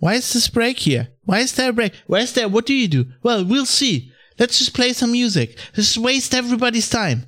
Why 0.00 0.16
is 0.16 0.30
this 0.34 0.50
break 0.50 0.80
here? 0.80 1.08
Why 1.24 1.38
is 1.38 1.54
there 1.54 1.70
a 1.70 1.72
break? 1.72 1.94
Why 2.08 2.18
is 2.18 2.34
there? 2.34 2.46
What 2.46 2.66
do 2.66 2.74
you 2.74 2.88
do? 2.88 3.06
Well, 3.22 3.42
we'll 3.42 3.64
see. 3.64 4.12
Let's 4.38 4.58
just 4.58 4.74
play 4.74 4.92
some 4.92 5.12
music. 5.12 5.58
Just 5.72 5.96
waste 5.96 6.34
everybody's 6.34 6.90
time. 6.90 7.24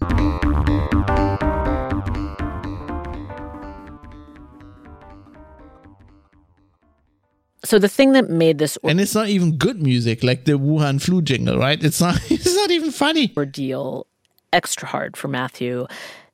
So 7.65 7.79
the 7.79 7.89
thing 7.89 8.13
that 8.13 8.29
made 8.31 8.59
this 8.59 8.77
or- 8.83 8.91
and 8.91 9.01
it's 9.01 9.15
not 9.15 9.29
even 9.29 9.57
good 9.57 9.83
music 9.83 10.23
like 10.23 10.45
the 10.45 10.53
Wuhan 10.53 11.01
flu 11.01 11.23
jingle, 11.23 11.59
right? 11.59 11.83
It's 11.83 12.01
not. 12.01 12.21
It's 12.31 12.55
not 12.55 12.71
even 12.71 12.91
funny. 12.91 13.33
Ordeal 13.37 14.07
extra 14.53 14.87
hard 14.87 15.17
for 15.17 15.29
Matthew 15.29 15.87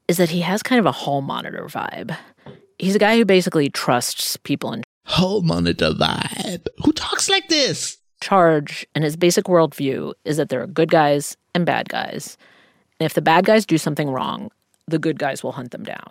is 0.09 0.17
that 0.19 0.31
he 0.31 0.41
has 0.41 0.63
kind 0.63 0.79
of 0.81 0.87
a 0.87 0.93
hall 0.93 1.23
monitor 1.23 1.65
vibe. 1.67 2.17
He's 2.79 2.97
a 2.97 2.99
guy 2.99 3.17
who 3.17 3.25
basically 3.25 3.71
trusts 3.71 4.37
people 4.39 4.73
in 4.73 4.83
hall 5.07 5.43
monitor 5.43 5.91
vibe. 5.93 6.67
Who 6.85 6.93
talks 6.93 7.29
like 7.29 7.49
this? 7.49 7.99
Charge 8.21 8.87
and 8.95 9.05
his 9.05 9.17
basic 9.17 9.45
worldview 9.47 10.13
is 10.25 10.37
that 10.37 10.49
there 10.51 10.63
are 10.63 10.67
good 10.67 10.91
guys 10.91 11.37
and 11.55 11.65
bad 11.65 11.89
guys. 11.89 12.37
And 12.99 13.07
if 13.07 13.15
the 13.15 13.23
bad 13.23 13.47
guys 13.47 13.65
do 13.65 13.79
something 13.79 14.11
wrong, 14.11 14.51
the 14.89 14.99
good 14.99 15.19
guys 15.19 15.43
will 15.43 15.53
hunt 15.53 15.71
them 15.71 15.85
down. 15.85 16.11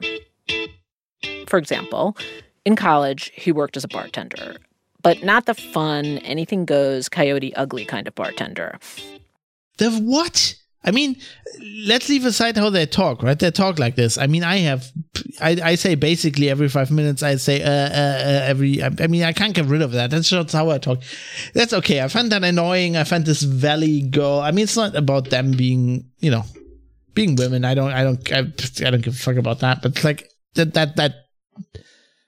For 1.48 1.58
example, 1.60 2.18
in 2.66 2.76
college, 2.76 3.32
he 3.36 3.52
worked 3.52 3.78
as 3.78 3.84
a 3.84 3.88
bartender, 3.88 4.56
but 5.02 5.24
not 5.24 5.46
the 5.46 5.54
fun, 5.54 6.20
anything 6.20 6.66
goes, 6.66 7.10
coyote 7.10 7.56
ugly 7.56 7.86
kind 7.86 8.08
of 8.08 8.16
bartender. 8.16 8.80
The 9.78 9.92
what? 9.92 10.56
I 10.84 10.92
mean, 10.92 11.18
let's 11.86 12.08
leave 12.08 12.26
aside 12.26 12.56
how 12.56 12.70
they 12.70 12.86
talk, 12.86 13.22
right? 13.22 13.38
They 13.38 13.52
talk 13.52 13.80
like 13.80 13.96
this. 13.96 14.18
I 14.18 14.28
mean, 14.28 14.44
I 14.44 14.58
have, 14.60 14.90
I, 15.42 15.58
I 15.62 15.76
say 15.76 15.96
basically 15.96 16.50
every 16.50 16.70
five 16.70 16.90
minutes, 16.90 17.22
I 17.22 17.36
say, 17.36 17.62
uh, 17.62 17.70
uh, 17.70 17.72
uh, 17.72 18.42
every, 18.46 18.82
I, 18.82 18.90
I, 19.00 19.08
mean, 19.08 19.24
I 19.24 19.34
can't 19.34 19.54
get 19.54 19.66
rid 19.66 19.82
of 19.82 19.92
that. 19.92 20.10
That's 20.10 20.30
just 20.30 20.54
how 20.54 20.70
I 20.70 20.78
talk. 20.78 21.02
That's 21.54 21.74
okay. 21.74 22.02
I 22.02 22.08
find 22.08 22.32
that 22.32 22.46
annoying. 22.46 22.96
I 22.96 23.04
find 23.04 23.26
this 23.26 23.42
valley 23.42 24.02
girl. 24.04 24.40
I 24.40 24.52
mean, 24.52 24.64
it's 24.64 24.78
not 24.78 24.96
about 24.96 25.30
them 25.30 25.52
being, 25.52 26.10
you 26.20 26.32
know, 26.32 26.46
being 27.14 27.36
women. 27.36 27.66
I 27.66 27.74
don't, 27.74 27.92
I 27.92 28.04
don't, 28.04 28.32
I, 28.32 28.40
I 28.40 28.92
don't 28.92 29.02
give 29.02 29.16
a 29.16 29.18
fuck 29.18 29.36
about 29.36 29.60
that. 29.60 29.82
But 29.82 30.02
like 30.06 30.32
that, 30.54 30.74
that, 30.76 30.96
that, 30.96 31.14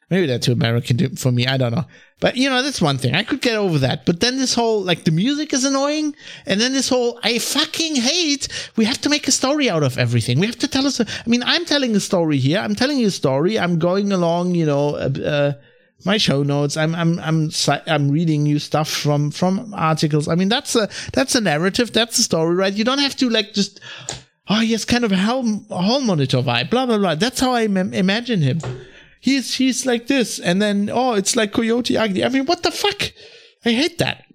maybe 0.09 0.27
that's 0.27 0.45
too 0.45 0.51
American 0.51 1.15
for 1.15 1.31
me. 1.31 1.47
I 1.47 1.55
don't 1.55 1.73
know. 1.73 1.85
But 2.21 2.37
you 2.37 2.49
know, 2.49 2.61
that's 2.61 2.81
one 2.81 2.99
thing. 2.99 3.15
I 3.15 3.23
could 3.23 3.41
get 3.41 3.57
over 3.57 3.79
that. 3.79 4.05
But 4.05 4.19
then 4.21 4.37
this 4.37 4.53
whole 4.53 4.81
like 4.81 5.03
the 5.03 5.11
music 5.11 5.51
is 5.53 5.65
annoying, 5.65 6.15
and 6.45 6.61
then 6.61 6.71
this 6.71 6.87
whole 6.87 7.19
I 7.23 7.39
fucking 7.39 7.95
hate. 7.95 8.47
We 8.77 8.85
have 8.85 9.01
to 9.01 9.09
make 9.09 9.27
a 9.27 9.31
story 9.31 9.69
out 9.69 9.83
of 9.83 9.97
everything. 9.97 10.39
We 10.39 10.45
have 10.45 10.59
to 10.59 10.67
tell 10.67 10.85
us. 10.85 10.99
A, 10.99 11.05
I 11.07 11.27
mean, 11.29 11.43
I'm 11.43 11.65
telling 11.65 11.95
a 11.95 11.99
story 11.99 12.37
here. 12.37 12.59
I'm 12.59 12.75
telling 12.75 12.99
you 12.99 13.07
a 13.07 13.11
story. 13.11 13.59
I'm 13.59 13.77
going 13.79 14.13
along. 14.13 14.55
You 14.55 14.67
know. 14.67 14.95
Uh, 14.95 15.09
uh, 15.19 15.53
my 16.03 16.17
show 16.17 16.41
notes. 16.41 16.77
I'm 16.77 16.95
I'm 16.95 17.19
I'm 17.19 17.51
I'm 17.85 18.09
reading 18.09 18.45
you 18.47 18.57
stuff 18.59 18.89
from 18.89 19.29
from 19.29 19.73
articles. 19.75 20.27
I 20.27 20.33
mean 20.33 20.49
that's 20.49 20.75
a 20.75 20.89
that's 21.13 21.35
a 21.35 21.41
narrative. 21.41 21.93
That's 21.93 22.17
a 22.17 22.23
story, 22.23 22.55
right? 22.55 22.73
You 22.73 22.83
don't 22.83 22.97
have 22.97 23.15
to 23.17 23.29
like 23.29 23.53
just 23.53 23.79
oh 24.49 24.61
yes, 24.61 24.83
kind 24.83 25.03
of 25.03 25.11
a 25.11 25.17
hall, 25.17 25.43
hall 25.69 26.01
monitor 26.01 26.37
vibe. 26.37 26.71
Blah 26.71 26.87
blah 26.87 26.97
blah. 26.97 27.13
That's 27.13 27.39
how 27.39 27.51
I 27.51 27.65
Im- 27.65 27.93
imagine 27.93 28.41
him 28.41 28.61
he's 29.21 29.55
he's 29.55 29.85
like 29.85 30.07
this, 30.07 30.39
and 30.39 30.61
then 30.61 30.89
oh, 30.91 31.13
it's 31.13 31.35
like 31.35 31.53
Coyote 31.53 31.95
Ugly. 31.95 32.25
I 32.25 32.29
mean, 32.29 32.45
what 32.45 32.63
the 32.63 32.71
fuck? 32.71 33.13
I 33.63 33.71
hate 33.71 33.99
that. 33.99 34.25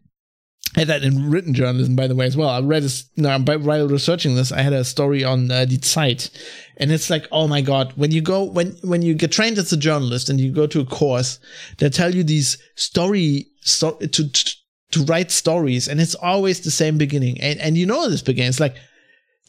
I 0.77 0.81
had 0.81 0.89
that 0.89 1.03
in 1.05 1.31
written 1.31 1.55
journalism, 1.55 1.97
by 1.97 2.07
the 2.07 2.15
way, 2.15 2.27
as 2.27 2.37
well. 2.37 2.51
I 2.51 2.61
read 2.61 2.83
this 2.83 3.09
now 3.17 3.39
while 3.39 3.89
researching 3.89 4.35
this. 4.35 4.53
I 4.53 4.61
had 4.61 4.75
a 4.75 4.85
story 4.85 5.25
on 5.25 5.51
uh, 5.51 5.65
Die 5.65 5.77
Zeit, 5.77 6.31
and 6.77 6.93
it's 6.93 7.09
like, 7.09 7.27
oh 7.33 7.49
my 7.49 7.63
god, 7.63 7.95
when 7.97 8.11
you 8.11 8.21
go 8.21 8.45
when 8.45 8.77
when 8.83 9.03
you 9.03 9.15
get 9.15 9.33
trained 9.33 9.59
as 9.59 9.73
a 9.73 9.77
journalist 9.77 10.29
and 10.29 10.39
you 10.39 10.53
go 10.53 10.67
to 10.67 10.81
a 10.81 10.85
course, 10.85 11.39
they 11.79 11.89
tell 11.89 12.15
you 12.15 12.23
these 12.23 12.59
story 12.75 13.47
so, 13.63 13.93
to, 13.93 14.31
to 14.31 14.57
to 14.93 15.05
write 15.05 15.31
stories, 15.31 15.89
and 15.89 16.01
it's 16.01 16.15
always 16.15 16.61
the 16.61 16.71
same 16.71 16.99
beginning, 16.99 17.41
and 17.41 17.59
and 17.61 17.79
you 17.79 17.87
know 17.87 18.09
this 18.09 18.23
beginning. 18.23 18.51
It's 18.51 18.61
like 18.61 18.77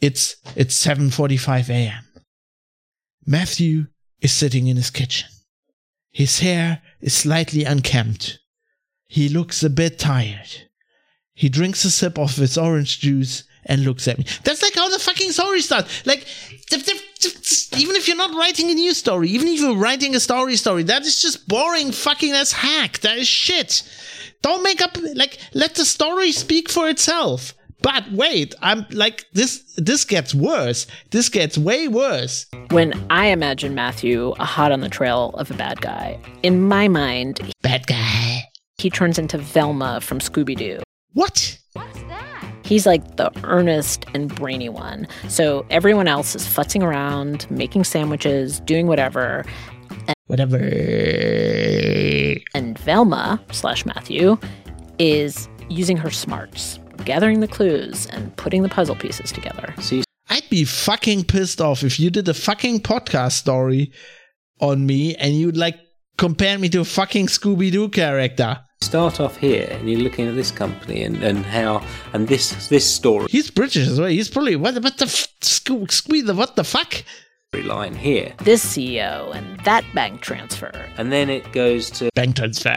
it's 0.02 0.38
it's 0.56 0.76
seven 0.76 1.10
forty 1.10 1.38
five 1.38 1.70
a.m. 1.70 2.06
Matthew 3.26 3.88
is 4.22 4.32
sitting 4.32 4.68
in 4.68 4.78
his 4.78 4.90
kitchen. 4.90 5.30
His 6.12 6.40
hair 6.40 6.82
is 7.00 7.14
slightly 7.14 7.64
unkempt. 7.64 8.40
He 9.08 9.30
looks 9.30 9.64
a 9.64 9.70
bit 9.70 10.00
tired. 10.00 10.70
He 11.34 11.50
drinks 11.50 11.86
a 11.86 11.92
sip 11.92 12.18
of 12.18 12.36
his 12.36 12.58
orange 12.58 13.00
juice 13.00 13.44
and 13.66 13.84
looks 13.84 14.08
at 14.08 14.18
me. 14.18 14.26
That's 14.44 14.64
like 14.64 14.74
how 14.76 14.90
the 14.90 14.98
fucking 14.98 15.32
story 15.32 15.62
starts. 15.62 16.06
Like, 16.06 16.26
even 16.72 17.96
if 17.96 18.08
you're 18.08 18.18
not 18.18 18.34
writing 18.34 18.72
a 18.72 18.74
new 18.74 18.94
story, 18.94 19.30
even 19.30 19.48
if 19.48 19.60
you're 19.60 19.76
writing 19.76 20.16
a 20.16 20.20
story 20.20 20.56
story, 20.56 20.84
that 20.84 21.04
is 21.04 21.22
just 21.22 21.48
boring 21.48 21.92
fucking 21.92 22.32
as 22.32 22.52
hack. 22.54 23.00
That 23.00 23.18
is 23.18 23.28
shit. 23.28 23.84
Don't 24.42 24.64
make 24.64 24.82
up, 24.82 24.98
like, 25.14 25.38
let 25.54 25.76
the 25.76 25.86
story 25.86 26.32
speak 26.32 26.70
for 26.70 26.90
itself. 26.90 27.54
But 27.82 28.12
wait, 28.12 28.56
I'm 28.62 28.86
like 28.92 29.26
this 29.34 29.64
this 29.78 30.04
gets 30.04 30.34
worse. 30.34 30.88
This 31.12 31.30
gets 31.30 31.58
way 31.58 31.88
worse. 31.88 32.46
When 32.72 32.94
I 33.10 33.28
imagine 33.28 33.76
Matthew 33.76 34.34
hot 34.40 34.72
on 34.72 34.82
the 34.82 34.90
trail 34.90 35.30
of 35.36 35.52
a 35.52 35.54
bad 35.54 35.82
guy, 35.82 36.20
in 36.44 36.62
my 36.62 36.88
mind, 36.88 37.40
bad 37.62 37.88
guy. 37.88 38.44
He 38.80 38.90
turns 38.92 39.18
into 39.18 39.38
Velma 39.40 40.02
from 40.02 40.20
Scooby 40.20 40.56
Doo. 40.56 40.82
What? 41.14 41.58
What's 41.74 42.00
that? 42.04 42.54
He's 42.64 42.86
like 42.86 43.16
the 43.16 43.32
earnest 43.44 44.06
and 44.14 44.34
brainy 44.36 44.70
one. 44.70 45.08
So 45.30 45.66
everyone 45.70 46.08
else 46.08 46.36
is 46.36 46.46
futzing 46.46 46.84
around, 46.84 47.50
making 47.50 47.86
sandwiches, 47.86 48.60
doing 48.62 48.86
whatever. 48.88 49.46
And 49.90 50.16
whatever. 50.28 50.58
And 52.54 52.78
Velma 52.78 53.44
slash 53.52 53.86
Matthew 53.86 54.38
is 55.00 55.50
using 55.70 55.98
her 55.98 56.12
smarts 56.12 56.80
gathering 57.06 57.40
the 57.40 57.48
clues 57.48 58.06
and 58.08 58.36
putting 58.38 58.64
the 58.64 58.70
puzzle 58.70 58.96
pieces 58.96 59.32
together. 59.32 59.74
See, 59.80 60.04
I'd 60.30 60.50
be 60.50 60.66
fucking 60.66 61.26
pissed 61.26 61.62
off 61.62 61.84
if 61.84 62.00
you 62.00 62.10
did 62.10 62.28
a 62.28 62.34
fucking 62.34 62.82
podcast 62.82 63.34
story 63.34 63.92
on 64.60 64.86
me 64.86 65.16
and 65.16 65.34
you'd 65.34 65.58
like 65.58 65.80
compare 66.18 66.58
me 66.58 66.70
to 66.70 66.82
a 66.82 66.86
fucking 66.86 67.28
Scooby 67.28 67.72
Doo 67.72 67.90
character. 67.90 68.60
Start 68.82 69.20
off 69.20 69.38
here, 69.38 69.68
and 69.72 69.90
you're 69.90 70.02
looking 70.02 70.28
at 70.28 70.36
this 70.36 70.52
company 70.52 71.04
and, 71.04 71.24
and 71.24 71.44
how 71.44 71.84
and 72.14 72.28
this 72.28 72.68
this 72.68 72.86
story. 72.86 73.26
He's 73.30 73.50
British 73.50 73.88
as 73.88 74.00
well. 74.00 74.10
He's 74.10 74.30
probably 74.30 74.56
what 74.56 74.76
what 74.84 74.98
the 75.00 75.06
f- 75.06 75.28
squeeze 75.42 76.26
the 76.26 76.36
what 76.36 76.56
the 76.56 76.64
fuck 76.64 77.04
line 77.54 77.96
here. 77.96 78.34
This 78.40 78.64
CEO 78.66 79.34
and 79.34 79.58
that 79.62 79.86
bank 79.94 80.20
transfer. 80.22 80.72
And 80.98 81.14
then 81.14 81.30
it 81.30 81.50
goes 81.54 81.90
to 81.92 82.10
bank 82.14 82.36
transfer. 82.36 82.70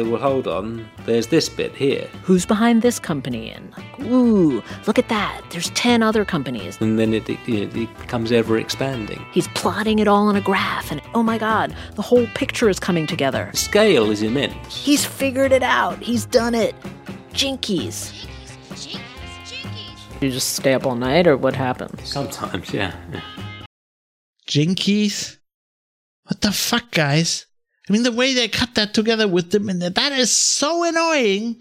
Well, 0.00 0.20
hold 0.20 0.48
on. 0.48 0.88
There's 1.04 1.26
this 1.26 1.48
bit 1.50 1.74
here. 1.74 2.08
Who's 2.22 2.46
behind 2.46 2.80
this 2.80 2.98
company? 2.98 3.50
And 3.50 3.70
like, 3.76 4.00
ooh, 4.00 4.62
look 4.86 4.98
at 4.98 5.08
that. 5.10 5.42
There's 5.50 5.68
10 5.70 6.02
other 6.02 6.24
companies. 6.24 6.80
And 6.80 6.98
then 6.98 7.12
it, 7.12 7.28
it, 7.28 7.38
it 7.46 7.72
becomes 7.72 8.32
ever 8.32 8.56
expanding. 8.56 9.24
He's 9.32 9.48
plotting 9.48 9.98
it 9.98 10.08
all 10.08 10.28
on 10.28 10.34
a 10.34 10.40
graph, 10.40 10.90
and 10.90 11.00
oh 11.14 11.22
my 11.22 11.38
god, 11.38 11.76
the 11.94 12.02
whole 12.02 12.26
picture 12.34 12.68
is 12.68 12.80
coming 12.80 13.06
together. 13.06 13.50
The 13.52 13.58
scale 13.58 14.10
is 14.10 14.22
immense. 14.22 14.84
He's 14.84 15.04
figured 15.04 15.52
it 15.52 15.62
out. 15.62 15.98
He's 15.98 16.24
done 16.24 16.54
it. 16.54 16.74
Jinkies. 17.32 18.12
You 20.22 20.30
just 20.30 20.54
stay 20.54 20.72
up 20.72 20.86
all 20.86 20.94
night, 20.94 21.26
or 21.26 21.36
what 21.36 21.56
happens? 21.56 22.08
Sometimes, 22.08 22.72
yeah. 22.72 22.94
yeah. 23.12 23.20
Jinkies? 24.46 25.38
What 26.24 26.40
the 26.42 26.52
fuck, 26.52 26.92
guys? 26.92 27.46
I 27.88 27.92
mean, 27.92 28.04
the 28.04 28.12
way 28.12 28.32
they 28.32 28.46
cut 28.46 28.76
that 28.76 28.94
together 28.94 29.26
with 29.26 29.50
them, 29.50 29.68
and 29.68 29.82
that 29.82 30.12
is 30.12 30.30
so 30.30 30.84
annoying. 30.84 31.60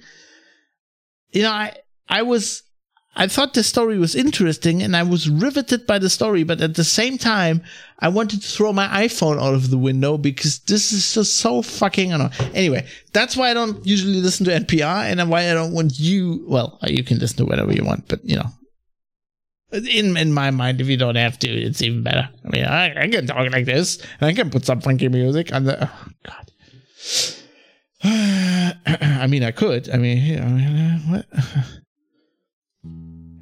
You 1.32 1.42
know, 1.42 1.52
I 1.52 1.78
I 2.08 2.22
was 2.22 2.62
I 3.14 3.28
thought 3.28 3.54
the 3.54 3.64
story 3.64 3.98
was 4.00 4.16
interesting 4.16 4.82
and 4.82 4.96
I 4.96 5.04
was 5.04 5.30
riveted 5.30 5.86
by 5.86 6.00
the 6.00 6.10
story, 6.10 6.44
but 6.44 6.62
at 6.62 6.76
the 6.76 6.86
same 6.86 7.18
time, 7.18 7.62
I 8.00 8.08
wanted 8.08 8.42
to 8.42 8.48
throw 8.48 8.72
my 8.72 8.88
iPhone 8.88 9.38
out 9.42 9.54
of 9.54 9.70
the 9.70 9.78
window 9.78 10.18
because 10.18 10.60
this 10.60 10.94
is 10.94 11.14
just 11.14 11.36
so 11.36 11.62
fucking 11.62 12.14
annoying. 12.14 12.32
Anyway, 12.54 12.88
that's 13.12 13.36
why 13.36 13.52
I 13.52 13.54
don't 13.54 13.86
usually 13.86 14.22
listen 14.22 14.46
to 14.46 14.52
NPR 14.52 15.12
and 15.12 15.30
why 15.30 15.50
I 15.50 15.54
don't 15.54 15.74
want 15.74 16.00
you, 16.00 16.46
well, 16.48 16.80
you 16.84 17.04
can 17.04 17.20
listen 17.20 17.38
to 17.38 17.46
whatever 17.46 17.74
you 17.74 17.84
want, 17.84 18.08
but 18.08 18.24
you 18.24 18.38
know, 18.38 18.48
in 19.74 20.16
in 20.18 20.34
my 20.34 20.52
mind, 20.52 20.80
if 20.80 20.88
you 20.88 20.98
don't 20.98 21.16
have 21.16 21.38
to, 21.40 21.50
it's 21.50 21.82
even 21.82 22.04
better. 22.04 22.30
I 22.46 22.50
mean, 22.50 22.66
I, 22.66 23.04
I 23.04 23.08
can 23.10 23.28
talk 23.28 23.52
like 23.52 23.66
this 23.66 24.02
and 24.20 24.30
I 24.30 24.34
can 24.34 24.50
put 24.50 24.66
some 24.66 24.80
funky 24.80 25.10
music 25.10 25.54
on 25.54 25.66
the, 25.66 25.86
oh 25.86 26.08
God. 26.24 26.52
I 29.24 29.28
mean, 29.28 29.44
I 29.44 29.52
could. 29.52 29.90
I 29.90 29.98
mean, 29.98 30.18
you 30.18 30.40
know, 30.40 30.98
what? 31.08 31.26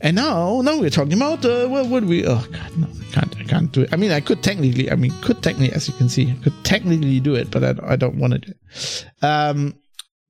And 0.02 0.16
now, 0.16 0.62
now 0.62 0.80
we're 0.80 0.90
talking 0.90 1.14
about 1.14 1.44
uh, 1.44 1.68
what 1.68 1.88
would 1.88 2.06
we? 2.06 2.26
Oh 2.26 2.46
God, 2.52 2.78
no, 2.78 2.88
I 2.88 3.12
can't. 3.12 3.38
I 3.38 3.44
can't 3.44 3.72
do 3.72 3.82
it. 3.82 3.90
I 3.92 3.98
mean, 3.98 4.12
I 4.12 4.22
could 4.22 4.42
technically. 4.42 4.90
I 4.90 4.96
mean, 4.96 5.12
could 5.22 5.44
technically, 5.44 5.76
as 5.76 5.88
you 5.88 5.94
can 5.96 6.08
see, 6.08 6.34
could 6.44 6.54
technically 6.64 7.20
do 7.20 7.36
it, 7.36 7.52
but 7.52 7.64
I, 7.64 7.94
I 7.94 7.96
don't 7.96 8.16
want 8.16 8.34
to 8.34 8.40
do 8.40 8.52
it. 8.52 9.06
Um, 9.22 9.76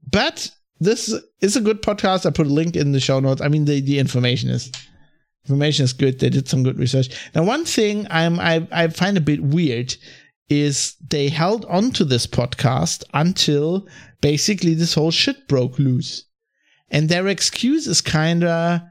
but 0.09 0.49
this 0.79 1.13
is 1.41 1.55
a 1.55 1.61
good 1.61 1.83
podcast. 1.83 2.25
I 2.25 2.31
put 2.31 2.47
a 2.47 2.49
link 2.49 2.75
in 2.75 2.93
the 2.93 2.99
show 2.99 3.19
notes. 3.19 3.41
I 3.41 3.47
mean, 3.47 3.65
the 3.65 3.79
the 3.79 3.99
information 3.99 4.49
is 4.49 4.71
information 5.45 5.83
is 5.83 5.93
good. 5.93 6.19
They 6.19 6.29
did 6.29 6.47
some 6.47 6.63
good 6.63 6.79
research. 6.79 7.09
Now, 7.35 7.43
one 7.43 7.65
thing 7.65 8.07
I'm 8.09 8.39
I 8.39 8.67
I 8.71 8.87
find 8.87 9.17
a 9.17 9.21
bit 9.21 9.43
weird 9.43 9.95
is 10.49 10.95
they 11.07 11.29
held 11.29 11.65
on 11.65 11.91
to 11.91 12.03
this 12.03 12.25
podcast 12.25 13.03
until 13.13 13.87
basically 14.21 14.73
this 14.73 14.95
whole 14.95 15.11
shit 15.11 15.47
broke 15.47 15.77
loose, 15.77 16.23
and 16.89 17.07
their 17.07 17.27
excuse 17.27 17.85
is 17.85 18.01
kind 18.01 18.43
of 18.43 18.81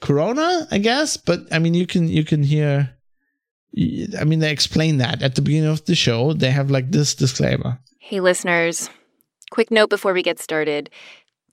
Corona, 0.00 0.66
I 0.70 0.78
guess. 0.78 1.16
But 1.16 1.40
I 1.52 1.58
mean, 1.58 1.74
you 1.74 1.86
can 1.86 2.08
you 2.08 2.24
can 2.24 2.42
hear. 2.42 2.90
I 4.18 4.24
mean, 4.24 4.38
they 4.38 4.50
explain 4.50 4.98
that 4.98 5.22
at 5.22 5.34
the 5.34 5.42
beginning 5.42 5.68
of 5.68 5.84
the 5.84 5.94
show. 5.94 6.32
They 6.32 6.50
have 6.50 6.70
like 6.70 6.90
this 6.90 7.14
disclaimer. 7.14 7.78
Hey, 7.98 8.20
listeners. 8.20 8.88
Quick 9.50 9.70
note 9.70 9.90
before 9.90 10.12
we 10.12 10.22
get 10.22 10.38
started. 10.38 10.90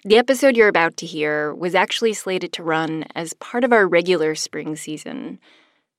The 0.06 0.18
episode 0.18 0.58
you're 0.58 0.68
about 0.68 0.98
to 0.98 1.06
hear 1.06 1.54
was 1.54 1.76
actually 1.76 2.14
slated 2.14 2.52
to 2.54 2.64
run 2.64 3.06
as 3.16 3.34
part 3.34 3.64
of 3.64 3.72
our 3.72 3.88
regular 3.88 4.36
spring 4.36 4.76
season 4.76 5.40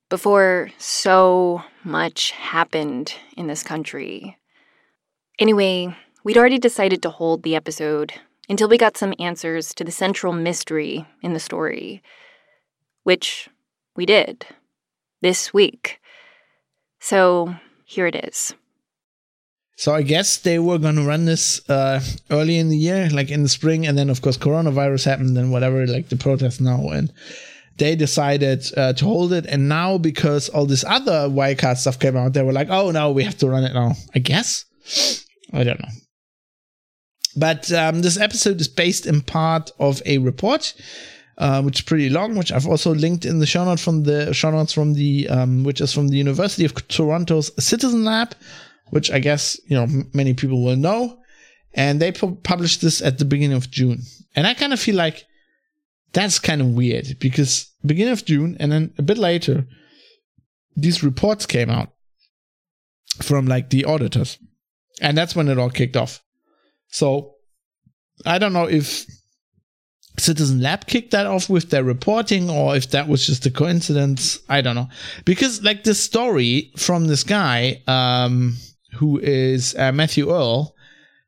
before 0.09 0.69
so 0.77 1.63
much 1.83 2.31
happened 2.31 3.15
in 3.35 3.47
this 3.47 3.63
country. 3.63 4.37
Anyway, 5.39 5.95
we'd 6.23 6.37
already 6.37 6.59
decided 6.59 7.01
to 7.01 7.09
hold 7.09 7.43
the 7.43 7.55
episode 7.55 8.13
until 8.47 8.69
we 8.69 8.77
got 8.77 8.97
some 8.97 9.13
answers 9.19 9.73
to 9.73 9.83
the 9.83 9.91
central 9.91 10.33
mystery 10.33 11.07
in 11.21 11.33
the 11.33 11.39
story 11.39 12.03
which 13.05 13.47
we 13.95 14.05
did 14.05 14.45
this 15.21 15.53
week. 15.53 16.01
So 16.99 17.55
here 17.85 18.07
it 18.07 18.15
is. 18.15 18.53
So 19.77 19.93
I 19.93 20.01
guess 20.01 20.37
they 20.37 20.57
were 20.57 20.79
going 20.79 20.95
to 20.95 21.03
run 21.05 21.25
this 21.25 21.67
uh, 21.69 22.01
early 22.31 22.57
in 22.57 22.69
the 22.69 22.77
year, 22.77 23.09
like 23.11 23.29
in 23.29 23.43
the 23.43 23.49
spring, 23.49 23.85
and 23.85 23.97
then 23.97 24.09
of 24.09 24.21
course 24.21 24.37
coronavirus 24.37 25.05
happened 25.05 25.37
and 25.37 25.51
whatever, 25.51 25.85
like 25.85 26.09
the 26.09 26.15
protest 26.15 26.61
now, 26.61 26.89
and 26.89 27.13
they 27.77 27.95
decided 27.95 28.65
uh, 28.75 28.93
to 28.93 29.05
hold 29.05 29.33
it. 29.33 29.45
And 29.45 29.69
now 29.69 29.97
because 29.97 30.49
all 30.49 30.65
this 30.65 30.85
other 30.85 31.29
Wirecard 31.29 31.77
stuff 31.77 31.99
came 31.99 32.17
out, 32.17 32.33
they 32.33 32.41
were 32.41 32.53
like, 32.53 32.69
"Oh 32.69 32.91
no, 32.91 33.11
we 33.11 33.23
have 33.23 33.37
to 33.39 33.49
run 33.49 33.65
it 33.65 33.73
now." 33.73 33.93
I 34.15 34.19
guess 34.19 34.65
I 35.53 35.63
don't 35.63 35.79
know. 35.79 35.93
But 37.35 37.69
um, 37.71 38.01
this 38.01 38.17
episode 38.17 38.61
is 38.61 38.69
based 38.69 39.05
in 39.05 39.21
part 39.21 39.71
of 39.77 40.01
a 40.05 40.19
report 40.19 40.73
uh, 41.37 41.61
which 41.61 41.79
is 41.79 41.85
pretty 41.85 42.09
long, 42.09 42.35
which 42.35 42.51
I've 42.51 42.67
also 42.67 42.93
linked 42.93 43.25
in 43.25 43.39
the 43.39 43.45
show 43.45 43.65
notes 43.65 43.83
from 43.83 44.03
the 44.03 44.33
show 44.33 44.51
notes 44.51 44.73
from 44.73 44.93
the 44.93 45.27
um, 45.29 45.63
which 45.63 45.81
is 45.81 45.93
from 45.93 46.07
the 46.07 46.17
University 46.17 46.65
of 46.65 46.73
Toronto's 46.87 47.51
Citizen 47.63 48.05
Lab, 48.05 48.35
which 48.89 49.11
I 49.11 49.19
guess 49.19 49.59
you 49.67 49.75
know 49.75 49.83
m- 49.83 50.09
many 50.13 50.33
people 50.33 50.63
will 50.63 50.77
know, 50.77 51.19
and 51.73 52.01
they 52.01 52.11
pu- 52.11 52.35
published 52.43 52.81
this 52.81 53.01
at 53.01 53.17
the 53.17 53.25
beginning 53.25 53.57
of 53.57 53.69
June, 53.69 54.01
and 54.35 54.47
I 54.47 54.53
kind 54.53 54.73
of 54.73 54.79
feel 54.79 54.95
like 54.95 55.25
that's 56.13 56.39
kind 56.39 56.61
of 56.61 56.67
weird 56.69 57.19
because 57.19 57.69
beginning 57.85 58.13
of 58.13 58.23
June 58.23 58.55
and 58.59 58.71
then 58.71 58.93
a 58.97 59.01
bit 59.01 59.17
later, 59.17 59.67
these 60.77 61.03
reports 61.03 61.45
came 61.45 61.69
out 61.69 61.89
from 63.21 63.45
like 63.45 63.69
the 63.69 63.83
auditors, 63.83 64.37
and 65.01 65.17
that's 65.17 65.35
when 65.35 65.49
it 65.49 65.59
all 65.59 65.69
kicked 65.69 65.97
off. 65.97 66.23
So 66.87 67.35
I 68.25 68.37
don't 68.37 68.53
know 68.53 68.69
if 68.69 69.05
Citizen 70.17 70.61
Lab 70.61 70.87
kicked 70.87 71.11
that 71.11 71.25
off 71.25 71.49
with 71.49 71.69
their 71.69 71.83
reporting 71.83 72.49
or 72.49 72.75
if 72.75 72.91
that 72.91 73.07
was 73.07 73.25
just 73.25 73.45
a 73.45 73.51
coincidence. 73.51 74.39
I 74.49 74.61
don't 74.61 74.75
know. 74.75 74.89
Because 75.25 75.63
like 75.63 75.83
the 75.83 75.93
story 75.93 76.71
from 76.77 77.07
this 77.07 77.23
guy, 77.23 77.81
um, 77.87 78.55
who 78.93 79.19
is 79.19 79.75
uh, 79.75 79.91
Matthew 79.91 80.31
Earl, 80.31 80.75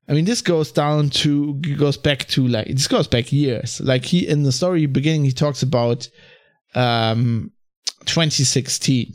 I 0.09 0.13
mean, 0.13 0.25
this 0.25 0.41
goes 0.41 0.71
down 0.71 1.09
to, 1.09 1.55
goes 1.55 1.97
back 1.97 2.27
to 2.29 2.47
like, 2.47 2.67
this 2.67 2.88
goes 2.88 3.07
back 3.07 3.33
years. 3.33 3.81
Like 3.81 4.05
he, 4.05 4.27
in 4.27 4.43
the 4.43 4.53
story 4.53 4.85
beginning, 4.85 5.25
he 5.25 5.33
talks 5.33 5.63
about, 5.63 6.07
um, 6.75 7.51
2016 8.05 9.13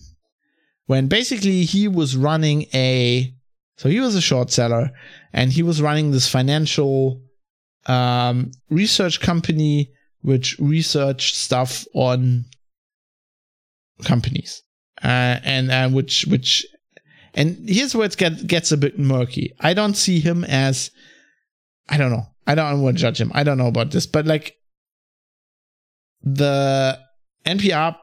when 0.86 1.06
basically 1.06 1.64
he 1.64 1.88
was 1.88 2.16
running 2.16 2.66
a, 2.74 3.34
so 3.76 3.88
he 3.88 4.00
was 4.00 4.14
a 4.14 4.20
short 4.20 4.50
seller 4.50 4.90
and 5.32 5.52
he 5.52 5.62
was 5.62 5.80
running 5.80 6.10
this 6.10 6.28
financial, 6.28 7.22
um, 7.86 8.50
research 8.70 9.20
company 9.20 9.90
which 10.22 10.56
research 10.58 11.34
stuff 11.34 11.84
on 11.94 12.44
companies, 14.04 14.62
uh, 15.02 15.40
and 15.44 15.70
uh, 15.70 15.88
which 15.88 16.26
which, 16.26 16.64
and 17.34 17.68
here's 17.68 17.94
where 17.94 18.06
it 18.06 18.16
get, 18.16 18.46
gets 18.46 18.72
a 18.72 18.76
bit 18.76 18.98
murky. 18.98 19.54
I 19.60 19.74
don't 19.74 19.94
see 19.94 20.20
him 20.20 20.44
as, 20.44 20.90
I 21.88 21.96
don't 21.96 22.10
know. 22.10 22.26
I 22.46 22.54
don't 22.54 22.82
want 22.82 22.96
to 22.98 23.02
judge 23.02 23.20
him. 23.20 23.32
I 23.34 23.42
don't 23.44 23.58
know 23.58 23.68
about 23.68 23.90
this, 23.90 24.06
but 24.06 24.26
like 24.26 24.56
the 26.22 26.98
NPR 27.44 27.96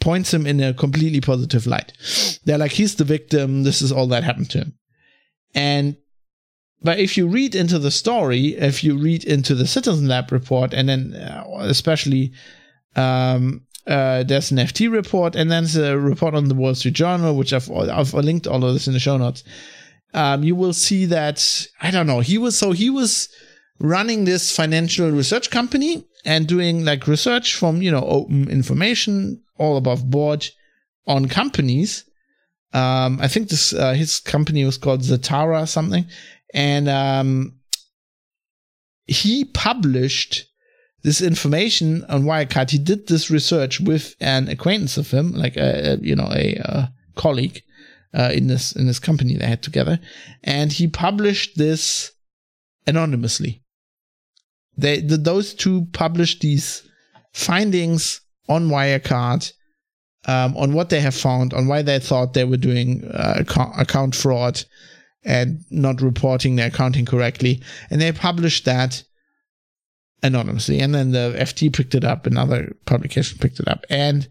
points 0.00 0.32
him 0.32 0.46
in 0.46 0.60
a 0.60 0.74
completely 0.74 1.20
positive 1.20 1.66
light. 1.66 1.92
They're 2.44 2.58
like, 2.58 2.72
he's 2.72 2.96
the 2.96 3.04
victim. 3.04 3.64
This 3.64 3.82
is 3.82 3.92
all 3.92 4.06
that 4.08 4.24
happened 4.24 4.50
to 4.50 4.58
him. 4.58 4.78
And, 5.54 5.96
but 6.82 6.98
if 6.98 7.16
you 7.16 7.26
read 7.26 7.54
into 7.54 7.78
the 7.78 7.90
story, 7.90 8.54
if 8.56 8.84
you 8.84 8.96
read 8.96 9.24
into 9.24 9.54
the 9.54 9.66
Citizen 9.66 10.08
Lab 10.08 10.30
report, 10.30 10.72
and 10.72 10.88
then 10.88 11.14
uh, 11.14 11.44
especially, 11.62 12.32
um, 12.94 13.62
uh, 13.86 14.22
there's 14.22 14.50
an 14.50 14.58
FT 14.58 14.90
report, 14.90 15.34
and 15.34 15.50
then 15.50 15.64
there's 15.64 15.76
a 15.76 15.98
report 15.98 16.34
on 16.34 16.48
the 16.48 16.54
Wall 16.54 16.74
Street 16.74 16.94
Journal, 16.94 17.34
which 17.34 17.52
I've, 17.52 17.70
I've 17.70 18.14
linked 18.14 18.46
all 18.46 18.64
of 18.64 18.72
this 18.74 18.86
in 18.86 18.92
the 18.92 19.00
show 19.00 19.16
notes. 19.16 19.42
Um, 20.14 20.44
you 20.44 20.54
will 20.54 20.72
see 20.72 21.04
that, 21.06 21.66
I 21.82 21.90
don't 21.90 22.06
know, 22.06 22.20
he 22.20 22.38
was, 22.38 22.56
so 22.56 22.72
he 22.72 22.90
was 22.90 23.28
running 23.80 24.24
this 24.24 24.54
financial 24.54 25.10
research 25.10 25.50
company 25.50 26.04
and 26.24 26.46
doing 26.46 26.84
like 26.84 27.06
research 27.06 27.54
from, 27.54 27.82
you 27.82 27.90
know, 27.90 28.04
open 28.04 28.48
information 28.48 29.42
all 29.56 29.76
above 29.76 30.08
board 30.10 30.48
on 31.06 31.28
companies. 31.28 32.04
Um, 32.72 33.18
I 33.20 33.28
think 33.28 33.48
this 33.48 33.72
uh, 33.72 33.94
his 33.94 34.20
company 34.20 34.64
was 34.64 34.76
called 34.76 35.00
Zatarra 35.00 35.62
or 35.62 35.66
something, 35.66 36.06
and 36.54 36.88
um, 36.88 37.58
he 39.06 39.44
published 39.44 40.44
this 41.02 41.20
information 41.20 42.04
on 42.08 42.24
Wirecard. 42.24 42.70
He 42.70 42.78
did 42.78 43.06
this 43.06 43.30
research 43.30 43.80
with 43.80 44.14
an 44.20 44.48
acquaintance 44.48 44.96
of 44.96 45.10
him, 45.10 45.32
like 45.32 45.56
a, 45.56 45.92
a 45.92 45.96
you 45.98 46.16
know 46.16 46.28
a, 46.32 46.56
a 46.56 46.92
colleague 47.14 47.62
uh, 48.14 48.30
in 48.32 48.46
this 48.46 48.72
in 48.72 48.86
this 48.86 48.98
company 48.98 49.36
they 49.36 49.46
had 49.46 49.62
together, 49.62 49.98
and 50.44 50.72
he 50.72 50.88
published 50.88 51.56
this 51.56 52.12
anonymously. 52.86 53.62
They 54.76 55.00
the, 55.00 55.16
those 55.16 55.54
two 55.54 55.86
published 55.92 56.40
these 56.40 56.82
findings 57.32 58.20
on 58.48 58.68
Wirecard 58.68 59.52
um, 60.26 60.56
on 60.56 60.72
what 60.72 60.90
they 60.90 61.00
have 61.00 61.14
found, 61.14 61.54
on 61.54 61.68
why 61.68 61.82
they 61.82 61.98
thought 61.98 62.34
they 62.34 62.44
were 62.44 62.56
doing 62.56 63.04
uh, 63.04 63.44
account 63.78 64.14
fraud 64.14 64.64
and 65.24 65.64
not 65.70 66.00
reporting 66.00 66.56
their 66.56 66.68
accounting 66.68 67.04
correctly. 67.04 67.62
And 67.90 68.00
they 68.00 68.12
published 68.12 68.64
that 68.64 69.02
anonymously. 70.22 70.80
And 70.80 70.94
then 70.94 71.12
the 71.12 71.34
FT 71.38 71.72
picked 71.72 71.94
it 71.94 72.04
up, 72.04 72.26
another 72.26 72.76
publication 72.86 73.38
picked 73.38 73.60
it 73.60 73.68
up. 73.68 73.84
And 73.90 74.28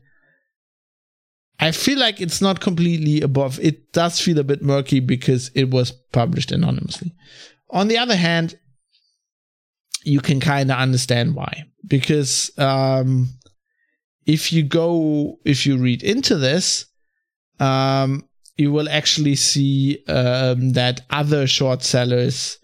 I 1.60 1.72
feel 1.72 1.98
like 1.98 2.22
it's 2.22 2.42
not 2.42 2.60
completely 2.60 3.22
above. 3.22 3.60
It 3.60 3.92
does 3.92 4.20
feel 4.20 4.38
a 4.40 4.44
bit 4.44 4.62
murky 4.62 5.00
because 5.00 5.50
it 5.56 5.72
was 5.72 5.92
published 5.92 6.52
anonymously. 6.52 7.16
On 7.72 7.88
the 7.88 7.98
other 7.98 8.16
hand, 8.16 8.58
you 10.04 10.22
can 10.22 10.40
kind 10.40 10.72
of 10.72 10.78
understand 10.78 11.36
why. 11.36 11.66
Because 11.86 12.52
um, 12.58 13.30
if 14.26 14.54
you 14.54 14.64
go, 14.64 15.40
if 15.46 15.66
you 15.66 15.78
read 15.78 16.04
into 16.04 16.38
this, 16.38 16.86
um, 17.60 18.28
you 18.58 18.72
will 18.72 18.90
actually 18.90 19.36
see 19.36 20.04
um, 20.08 20.74
that 20.74 21.02
other 21.10 21.48
short 21.48 21.84
sellers. 21.84 22.58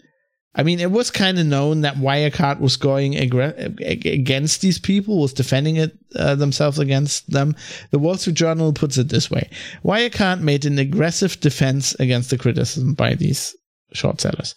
I 0.56 0.64
mean, 0.64 0.80
it 0.80 0.92
was 0.92 1.10
kind 1.10 1.40
of 1.40 1.48
known 1.48 1.82
that 1.82 1.96
Wirecard 1.96 2.60
was 2.60 2.78
going 2.78 3.16
against 3.16 4.62
these 4.62 4.78
people, 4.78 5.20
was 5.20 5.34
defending 5.34 5.78
it 5.78 5.98
uh, 6.16 6.36
themselves 6.36 6.78
against 6.78 7.32
them. 7.32 7.56
The 7.90 8.00
Wall 8.00 8.18
Street 8.18 8.36
Journal 8.36 8.74
puts 8.74 8.98
it 8.98 9.10
this 9.10 9.32
way: 9.32 9.50
Wirecard 9.84 10.42
made 10.42 10.66
an 10.66 10.78
aggressive 10.78 11.40
defense 11.40 11.96
against 11.96 12.30
the 12.30 12.38
criticism 12.38 12.94
by 12.94 13.16
these 13.16 13.56
short 13.94 14.22
sellers. 14.22 14.56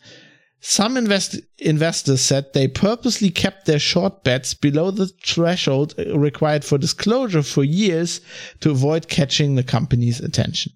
Some 0.61 0.97
invest- 0.97 1.41
investors 1.59 2.21
said 2.23 2.53
they 2.53 2.67
purposely 2.67 3.31
kept 3.31 3.67
their 3.67 3.79
short 3.79 4.25
bets 4.25 4.55
below 4.55 4.91
the 4.91 5.07
threshold 5.23 5.95
required 6.15 6.65
for 6.65 6.79
disclosure 6.79 7.43
for 7.43 7.63
years 7.63 8.21
to 8.61 8.71
avoid 8.71 9.09
catching 9.09 9.55
the 9.55 9.63
company's 9.63 10.19
attention. 10.19 10.73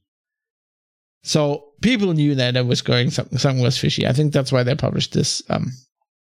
So 1.22 1.64
people 1.82 2.12
knew 2.12 2.34
that 2.34 2.56
it 2.56 2.66
was 2.66 2.82
going 2.82 3.10
something, 3.10 3.38
something 3.38 3.62
was 3.62 3.78
fishy. 3.78 4.06
I 4.06 4.12
think 4.12 4.32
that's 4.32 4.52
why 4.52 4.62
they 4.62 4.74
published 4.74 5.12
this 5.12 5.42
um, 5.50 5.72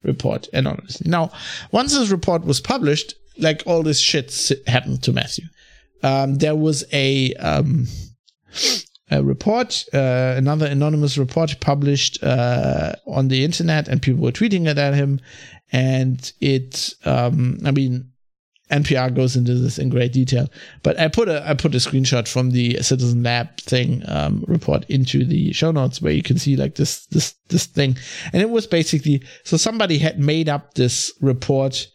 report 0.02 0.48
anonymously. 0.52 1.10
Now, 1.10 1.30
once 1.72 1.94
this 1.94 2.10
report 2.10 2.44
was 2.44 2.60
published, 2.60 3.14
like 3.38 3.62
all 3.66 3.82
this 3.82 3.98
shit 3.98 4.52
happened 4.66 5.02
to 5.04 5.12
Matthew. 5.12 5.46
Um, 6.02 6.36
there 6.36 6.56
was 6.56 6.84
a 6.92 7.34
um, 7.34 7.86
a 9.10 9.22
report, 9.22 9.84
uh, 9.92 10.34
another 10.36 10.66
anonymous 10.66 11.18
report 11.18 11.58
published 11.60 12.22
uh, 12.22 12.92
on 13.06 13.28
the 13.28 13.44
internet, 13.44 13.88
and 13.88 14.00
people 14.00 14.22
were 14.22 14.32
tweeting 14.32 14.68
it 14.68 14.78
at 14.78 14.94
him. 14.94 15.20
And 15.72 16.32
it, 16.40 16.94
um, 17.04 17.58
I 17.64 17.70
mean, 17.70 18.09
NPR 18.70 19.14
goes 19.14 19.36
into 19.36 19.54
this 19.54 19.78
in 19.78 19.88
great 19.88 20.12
detail, 20.12 20.48
but 20.82 20.98
I 20.98 21.08
put 21.08 21.28
a 21.28 21.48
I 21.48 21.54
put 21.54 21.74
a 21.74 21.78
screenshot 21.78 22.28
from 22.28 22.50
the 22.50 22.82
Citizen 22.82 23.22
Lab 23.22 23.56
thing 23.58 24.02
um, 24.06 24.44
report 24.46 24.84
into 24.88 25.24
the 25.24 25.52
show 25.52 25.70
notes 25.70 26.00
where 26.00 26.12
you 26.12 26.22
can 26.22 26.38
see 26.38 26.56
like 26.56 26.76
this 26.76 27.06
this 27.06 27.34
this 27.48 27.66
thing, 27.66 27.96
and 28.32 28.42
it 28.42 28.50
was 28.50 28.66
basically 28.66 29.22
so 29.44 29.56
somebody 29.56 29.98
had 29.98 30.18
made 30.18 30.48
up 30.48 30.74
this 30.74 31.12
report 31.20 31.88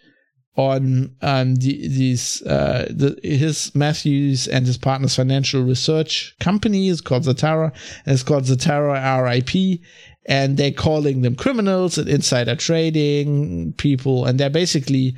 on 0.58 1.14
um, 1.22 1.56
the, 1.56 1.88
these 1.88 2.42
uh, 2.44 2.88
the, 2.90 3.20
his 3.24 3.74
Matthews 3.76 4.48
and 4.48 4.66
his 4.66 4.78
partner's 4.78 5.16
financial 5.16 5.64
research 5.64 6.36
company 6.40 6.88
is 6.88 7.02
called 7.02 7.24
Zatarra, 7.24 7.72
and 8.06 8.14
it's 8.14 8.24
called 8.24 8.46
Zatarra 8.46 9.24
RIP, 9.24 9.82
and 10.26 10.58
they're 10.58 10.72
calling 10.72 11.22
them 11.22 11.36
criminals 11.36 11.98
and 11.98 12.08
insider 12.08 12.56
trading 12.56 13.74
people, 13.74 14.26
and 14.26 14.40
they're 14.40 14.50
basically 14.50 15.16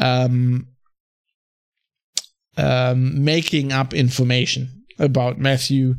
um, 0.00 0.66
um, 2.56 3.24
making 3.24 3.72
up 3.72 3.94
information 3.94 4.84
about 4.98 5.38
Matthew. 5.38 5.94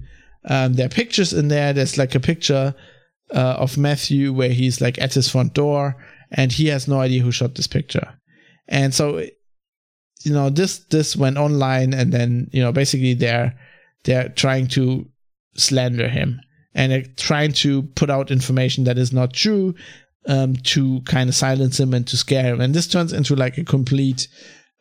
Um, 0.45 0.73
there 0.73 0.85
are 0.85 0.89
pictures 0.89 1.33
in 1.33 1.47
there. 1.47 1.73
There's 1.73 1.97
like 1.97 2.15
a 2.15 2.19
picture 2.19 2.75
uh, 3.33 3.55
of 3.57 3.77
Matthew 3.77 4.33
where 4.33 4.49
he's 4.49 4.81
like 4.81 4.99
at 4.99 5.13
his 5.13 5.29
front 5.29 5.53
door, 5.53 5.95
and 6.31 6.51
he 6.51 6.67
has 6.67 6.87
no 6.87 6.99
idea 6.99 7.21
who 7.21 7.31
shot 7.31 7.55
this 7.55 7.67
picture 7.67 8.19
and 8.69 8.93
so, 8.93 9.17
you 10.23 10.31
know, 10.31 10.49
this 10.49 10.79
this 10.85 11.17
went 11.17 11.37
online, 11.37 11.93
and 11.93 12.13
then 12.13 12.49
you 12.53 12.61
know, 12.61 12.71
basically 12.71 13.15
they're 13.15 13.59
they're 14.05 14.29
trying 14.29 14.67
to 14.67 15.09
slander 15.55 16.07
him 16.07 16.39
and 16.75 17.17
trying 17.17 17.51
to 17.51 17.81
put 17.81 18.09
out 18.09 18.31
information 18.31 18.83
that 18.85 18.97
is 18.97 19.11
not 19.11 19.33
true 19.33 19.73
um, 20.27 20.55
to 20.57 21.01
kind 21.01 21.29
of 21.29 21.35
silence 21.35 21.79
him 21.79 21.93
and 21.93 22.07
to 22.07 22.17
scare 22.17 22.53
him. 22.53 22.61
And 22.61 22.73
this 22.73 22.87
turns 22.87 23.13
into 23.13 23.35
like 23.35 23.57
a 23.57 23.63
complete 23.63 24.27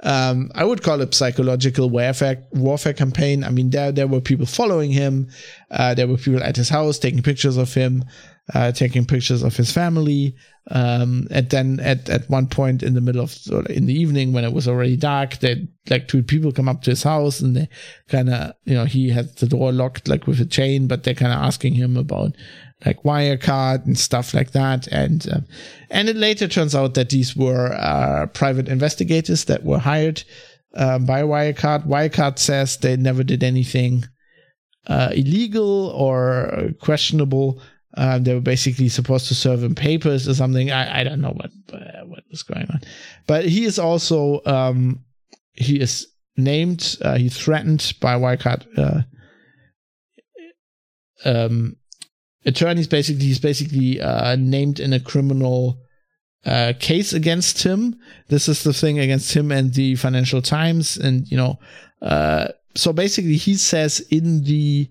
um, 0.04 0.50
I 0.54 0.64
would 0.64 0.82
call 0.82 1.00
it 1.00 1.14
psychological 1.14 1.90
warfare 1.90 2.44
warfare 2.52 2.92
campaign. 2.92 3.42
I 3.42 3.50
mean, 3.50 3.70
there 3.70 3.90
there 3.90 4.06
were 4.06 4.20
people 4.20 4.46
following 4.46 4.92
him, 4.92 5.28
uh, 5.70 5.94
there 5.94 6.06
were 6.06 6.16
people 6.16 6.42
at 6.42 6.56
his 6.56 6.68
house 6.68 6.98
taking 6.98 7.22
pictures 7.22 7.56
of 7.56 7.74
him, 7.74 8.04
uh, 8.54 8.70
taking 8.70 9.04
pictures 9.04 9.42
of 9.42 9.56
his 9.56 9.72
family. 9.72 10.36
Um, 10.70 11.26
and 11.30 11.48
then 11.48 11.80
at, 11.80 12.10
at 12.10 12.28
one 12.28 12.46
point 12.46 12.82
in 12.82 12.94
the 12.94 13.00
middle 13.00 13.22
of 13.22 13.36
in 13.70 13.86
the 13.86 13.94
evening 13.94 14.32
when 14.32 14.44
it 14.44 14.52
was 14.52 14.68
already 14.68 14.96
dark, 14.96 15.38
that 15.38 15.66
like 15.90 16.06
two 16.06 16.22
people 16.22 16.52
come 16.52 16.68
up 16.68 16.82
to 16.82 16.90
his 16.90 17.02
house 17.02 17.40
and 17.40 17.56
they 17.56 17.68
kind 18.08 18.28
of 18.30 18.52
you 18.64 18.74
know 18.74 18.84
he 18.84 19.10
had 19.10 19.34
the 19.38 19.48
door 19.48 19.72
locked 19.72 20.06
like 20.06 20.28
with 20.28 20.40
a 20.40 20.46
chain, 20.46 20.86
but 20.86 21.02
they're 21.02 21.14
kind 21.14 21.32
of 21.32 21.40
asking 21.40 21.74
him 21.74 21.96
about 21.96 22.36
like 22.84 23.02
Wirecard 23.02 23.86
and 23.86 23.98
stuff 23.98 24.34
like 24.34 24.52
that. 24.52 24.86
And 24.88 25.26
uh, 25.30 25.40
and 25.90 26.08
it 26.08 26.16
later 26.16 26.48
turns 26.48 26.74
out 26.74 26.94
that 26.94 27.10
these 27.10 27.36
were 27.36 27.72
uh, 27.72 28.26
private 28.26 28.68
investigators 28.68 29.44
that 29.46 29.64
were 29.64 29.78
hired 29.78 30.22
uh, 30.74 30.98
by 30.98 31.22
Wirecard. 31.22 31.86
Wirecard 31.86 32.38
says 32.38 32.76
they 32.76 32.96
never 32.96 33.24
did 33.24 33.42
anything 33.42 34.04
uh, 34.86 35.10
illegal 35.12 35.88
or 35.88 36.70
questionable. 36.80 37.60
Um, 37.96 38.22
they 38.22 38.34
were 38.34 38.40
basically 38.40 38.88
supposed 38.88 39.26
to 39.28 39.34
serve 39.34 39.64
him 39.64 39.74
papers 39.74 40.28
or 40.28 40.34
something. 40.34 40.70
I, 40.70 41.00
I 41.00 41.04
don't 41.04 41.20
know 41.20 41.32
what 41.32 41.50
uh, 41.72 42.04
what 42.06 42.22
was 42.30 42.42
going 42.42 42.66
on, 42.70 42.80
but 43.26 43.44
he 43.44 43.64
is 43.64 43.78
also 43.78 44.40
um, 44.46 45.04
he 45.54 45.80
is 45.80 46.06
named. 46.36 46.96
Uh, 47.02 47.16
he's 47.16 47.36
threatened 47.36 47.92
by 48.00 48.14
Wirecard 48.14 49.04
um, 51.24 51.76
attorneys. 52.48 52.88
Basically, 52.88 53.24
he's 53.24 53.38
basically 53.38 54.00
uh, 54.00 54.36
named 54.36 54.80
in 54.80 54.92
a 54.92 55.00
criminal 55.00 55.78
uh, 56.44 56.72
case 56.78 57.12
against 57.12 57.62
him. 57.62 57.98
This 58.28 58.48
is 58.48 58.64
the 58.64 58.72
thing 58.72 58.98
against 58.98 59.34
him 59.34 59.52
and 59.52 59.74
the 59.74 59.94
Financial 59.96 60.42
Times, 60.42 60.96
and 60.96 61.28
you 61.30 61.36
know, 61.36 61.58
uh, 62.02 62.48
so 62.74 62.92
basically, 62.92 63.36
he 63.36 63.54
says 63.54 64.00
in 64.10 64.44
the 64.44 64.88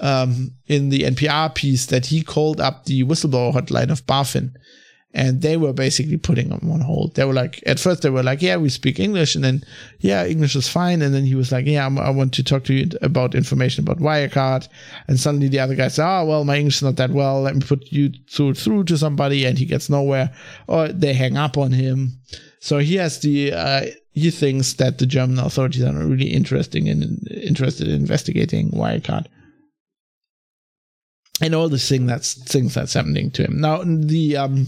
um, 0.00 0.52
in 0.66 0.90
the 0.90 1.00
NPR 1.00 1.54
piece 1.54 1.86
that 1.86 2.06
he 2.06 2.22
called 2.22 2.60
up 2.60 2.84
the 2.84 3.04
whistleblower 3.04 3.52
hotline 3.52 3.90
of 3.90 4.06
BaFin 4.06 4.52
and 5.14 5.40
they 5.40 5.56
were 5.56 5.72
basically 5.72 6.18
putting 6.18 6.50
him 6.50 6.70
on 6.70 6.80
hold. 6.80 7.14
They 7.14 7.24
were 7.24 7.32
like, 7.32 7.62
at 7.66 7.80
first 7.80 8.02
they 8.02 8.10
were 8.10 8.22
like, 8.22 8.42
yeah, 8.42 8.56
we 8.56 8.68
speak 8.68 9.00
English, 9.00 9.34
and 9.34 9.42
then 9.42 9.64
yeah, 10.00 10.26
English 10.26 10.54
is 10.54 10.68
fine, 10.68 11.00
and 11.00 11.14
then 11.14 11.24
he 11.24 11.34
was 11.34 11.50
like, 11.50 11.66
yeah, 11.66 11.86
I'm, 11.86 11.98
i 11.98 12.10
want 12.10 12.34
to 12.34 12.44
talk 12.44 12.64
to 12.64 12.74
you 12.74 12.90
about 13.00 13.34
information 13.34 13.84
about 13.84 13.98
Wirecard, 13.98 14.68
and 15.06 15.18
suddenly 15.18 15.48
the 15.48 15.60
other 15.60 15.74
guy 15.74 15.88
said, 15.88 16.06
oh 16.06 16.26
well, 16.26 16.44
my 16.44 16.56
English 16.56 16.76
is 16.76 16.82
not 16.82 16.96
that 16.96 17.10
well, 17.10 17.40
let 17.40 17.54
me 17.54 17.62
put 17.62 17.90
you 17.90 18.10
through 18.30 18.54
through 18.54 18.84
to 18.84 18.98
somebody, 18.98 19.44
and 19.46 19.58
he 19.58 19.64
gets 19.64 19.88
nowhere, 19.88 20.32
or 20.66 20.88
they 20.88 21.14
hang 21.14 21.36
up 21.36 21.56
on 21.56 21.72
him. 21.72 22.20
So 22.60 22.78
he 22.78 22.96
has 22.96 23.20
the 23.20 23.52
uh, 23.52 23.86
he 24.12 24.30
thinks 24.30 24.74
that 24.74 24.98
the 24.98 25.06
German 25.06 25.38
authorities 25.38 25.84
are 25.84 25.94
really 25.94 26.28
interesting 26.28 26.86
in 26.86 27.24
interested 27.30 27.88
in 27.88 27.94
investigating 27.94 28.70
Wirecard. 28.72 29.26
And 31.40 31.54
all 31.54 31.68
the 31.68 31.78
thing 31.78 32.06
that's 32.06 32.34
things 32.34 32.74
that's 32.74 32.94
happening 32.94 33.30
to 33.32 33.44
him. 33.44 33.60
Now 33.60 33.82
the 33.84 34.36
um 34.36 34.66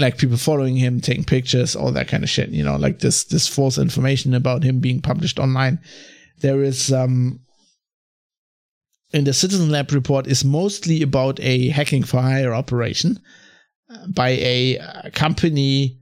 like 0.00 0.18
people 0.18 0.36
following 0.36 0.76
him, 0.76 1.00
taking 1.00 1.24
pictures, 1.24 1.76
all 1.76 1.92
that 1.92 2.08
kind 2.08 2.24
of 2.24 2.30
shit. 2.30 2.48
You 2.50 2.64
know, 2.64 2.76
like 2.76 2.98
this 3.00 3.24
this 3.24 3.46
false 3.46 3.78
information 3.78 4.34
about 4.34 4.64
him 4.64 4.80
being 4.80 5.00
published 5.00 5.38
online. 5.38 5.78
There 6.40 6.62
is 6.62 6.92
um 6.92 7.40
in 9.12 9.24
the 9.24 9.32
Citizen 9.32 9.70
Lab 9.70 9.92
report 9.92 10.26
is 10.26 10.44
mostly 10.44 11.02
about 11.02 11.38
a 11.40 11.68
hacking 11.68 12.04
for 12.04 12.20
hire 12.20 12.54
operation 12.54 13.20
uh, 13.90 14.06
by 14.08 14.30
a 14.30 14.78
uh, 14.78 15.10
company. 15.12 15.98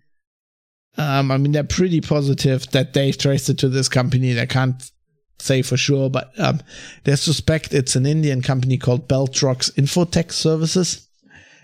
Um, 0.96 1.30
I 1.30 1.38
mean, 1.38 1.52
they're 1.52 1.64
pretty 1.64 2.00
positive 2.00 2.70
that 2.72 2.92
they've 2.92 3.16
traced 3.16 3.48
it 3.48 3.58
to 3.58 3.68
this 3.68 3.88
company. 3.88 4.32
They 4.32 4.46
can't 4.46 4.90
say 5.38 5.62
for 5.62 5.76
sure, 5.76 6.10
but 6.10 6.32
um, 6.38 6.60
they 7.04 7.16
suspect 7.16 7.72
it's 7.72 7.96
an 7.96 8.04
Indian 8.04 8.42
company 8.42 8.76
called 8.76 9.08
BellTroX 9.08 9.72
InfoTech 9.74 10.32
Services. 10.32 11.08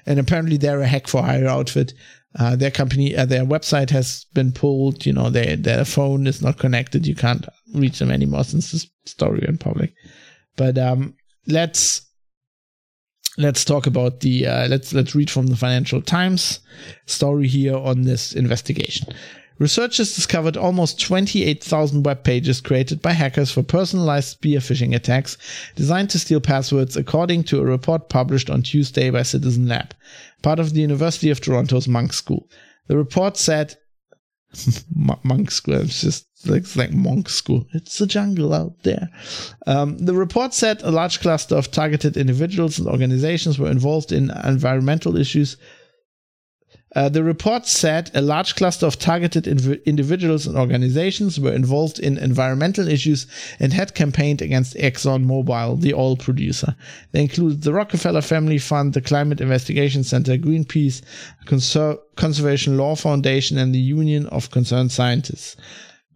And 0.07 0.19
apparently 0.19 0.57
they're 0.57 0.81
a 0.81 0.87
hack 0.87 1.09
for 1.09 1.23
hire 1.23 1.47
outfit 1.47 1.95
uh, 2.39 2.57
their 2.57 2.71
company, 2.71 3.17
uh, 3.17 3.25
their 3.27 3.45
website 3.45 3.91
has 3.91 4.27
been 4.35 4.53
pulled. 4.53 5.07
You 5.07 5.13
know, 5.13 5.31
their 5.31 5.57
their 5.57 5.85
phone 5.85 6.27
is 6.27 6.43
not 6.43 6.59
connected. 6.59 7.07
You 7.07 7.15
can't 7.15 7.47
reach 7.75 7.99
them 7.99 8.11
anymore 8.11 8.45
since 8.45 8.73
this 8.73 8.89
story 9.05 9.45
went 9.47 9.61
public. 9.61 9.95
But 10.57 10.79
um, 10.79 11.15
let's 11.47 12.07
let's 13.39 13.65
talk 13.65 13.87
about 13.87 14.21
the 14.21 14.47
uh, 14.47 14.69
let's 14.69 14.93
let's 14.93 15.15
read 15.15 15.31
from 15.31 15.47
the 15.47 15.57
Financial 15.57 16.03
Times 16.03 16.61
story 17.07 17.49
here 17.49 17.77
on 17.77 18.03
this 18.03 18.33
investigation. 18.33 19.09
Researchers 19.61 20.17
discovered 20.17 20.57
almost 20.57 21.01
28,000 21.01 22.03
web 22.05 22.25
pages 22.25 22.61
created 22.61 23.01
by 23.01 23.13
hackers 23.13 23.53
for 23.53 23.63
personalized 23.63 24.31
spear 24.31 24.59
phishing 24.59 24.97
attacks 24.97 25.39
designed 25.77 26.11
to 26.11 26.19
steal 26.19 26.41
passwords, 26.41 26.97
according 26.97 27.45
to 27.45 27.61
a 27.61 27.65
report 27.65 28.09
published 28.09 28.51
on 28.51 28.63
Tuesday 28.63 29.11
by 29.11 29.23
Citizen 29.23 29.69
Lab, 29.69 29.95
part 30.45 30.61
of 30.61 30.75
the 30.75 30.81
University 30.81 31.31
of 31.31 31.41
Toronto's 31.41 31.89
Munk 31.89 32.13
School. 32.13 32.49
The 32.87 32.97
report 32.97 33.37
said, 33.37 33.75
Monk 34.95 35.51
School, 35.51 35.75
it's 35.75 36.03
just 36.03 36.27
like, 36.47 36.63
it's 36.63 36.77
like 36.77 36.93
monk 36.93 37.29
school. 37.29 37.67
It's 37.73 37.99
the 37.99 38.07
jungle 38.07 38.53
out 38.53 38.83
there. 38.83 39.09
Um, 39.67 39.99
the 39.99 40.15
report 40.15 40.53
said 40.53 40.83
a 40.83 40.91
large 40.91 41.21
cluster 41.21 41.57
of 41.57 41.71
targeted 41.71 42.17
individuals 42.17 42.79
and 42.79 42.87
organizations 42.87 43.59
were 43.59 43.71
involved 43.71 44.13
in 44.13 44.31
environmental 44.45 45.17
issues 45.17 45.57
uh, 46.95 47.09
the 47.09 47.25
report 47.25 47.67
said 47.67 48.11
a 48.15 48.21
large 48.21 48.55
cluster 48.55 48.87
of 48.87 48.99
targeted 48.99 49.45
inv- 49.45 49.85
individuals 49.85 50.47
and 50.47 50.57
organizations 50.57 51.41
were 51.41 51.53
involved 51.53 51.99
in 51.99 52.19
environmental 52.19 52.89
issues 52.89 53.27
and 53.59 53.73
had 53.73 53.95
campaigned 53.95 54.41
against 54.41 54.77
ExxonMobil, 54.77 55.81
the 55.81 55.95
oil 55.95 56.17
producer. 56.17 56.77
They 57.13 57.23
included 57.23 57.63
the 57.63 57.73
Rockefeller 57.73 58.23
Family 58.23 58.59
Fund, 58.59 58.93
the 58.93 59.01
Climate 59.01 59.41
Investigation 59.41 60.05
Center, 60.05 60.37
Greenpeace, 60.37 61.03
Conser- 61.47 61.99
Conservation 62.17 62.77
Law 62.77 62.95
Foundation, 62.95 63.59
and 63.59 63.75
the 63.75 63.79
Union 63.79 64.27
of 64.29 64.51
Concerned 64.51 64.93
Scientists. 64.93 65.57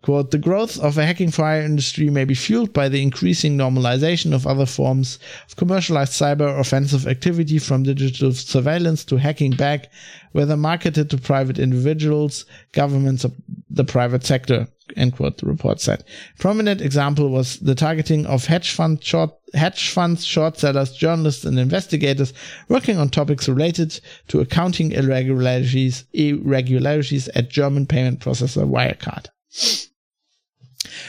Quote, 0.09 0.31
the 0.31 0.39
growth 0.39 0.81
of 0.81 0.97
a 0.97 1.05
hack-for-hire 1.05 1.61
industry 1.61 2.09
may 2.09 2.25
be 2.25 2.33
fueled 2.33 2.73
by 2.73 2.89
the 2.89 3.03
increasing 3.03 3.59
normalization 3.59 4.33
of 4.33 4.47
other 4.47 4.65
forms 4.65 5.19
of 5.47 5.57
commercialized 5.57 6.15
cyber 6.15 6.59
offensive 6.59 7.07
activity 7.07 7.59
from 7.59 7.83
digital 7.83 8.33
surveillance 8.33 9.05
to 9.05 9.19
hacking 9.19 9.51
back, 9.51 9.93
whether 10.33 10.57
marketed 10.57 11.11
to 11.11 11.19
private 11.19 11.59
individuals, 11.59 12.47
governments, 12.73 13.27
or 13.27 13.33
the 13.69 13.85
private 13.85 14.25
sector, 14.25 14.67
end 14.97 15.15
quote, 15.15 15.37
the 15.37 15.45
report 15.45 15.79
said. 15.79 16.03
Prominent 16.39 16.81
example 16.81 17.29
was 17.29 17.59
the 17.59 17.75
targeting 17.75 18.25
of 18.25 18.47
hedge 18.47 18.71
fund 18.73 19.05
short 19.05 19.33
hedge 19.53 19.91
funds, 19.91 20.25
short 20.25 20.59
sellers, 20.59 20.93
journalists, 20.93 21.45
and 21.45 21.59
investigators 21.59 22.33
working 22.71 22.97
on 22.97 23.11
topics 23.11 23.47
related 23.47 24.01
to 24.29 24.41
accounting 24.41 24.93
irregularities, 24.93 26.07
irregularities 26.15 27.29
at 27.35 27.51
German 27.51 27.85
payment 27.85 28.21
processor 28.21 28.67
Wirecard. 28.67 29.27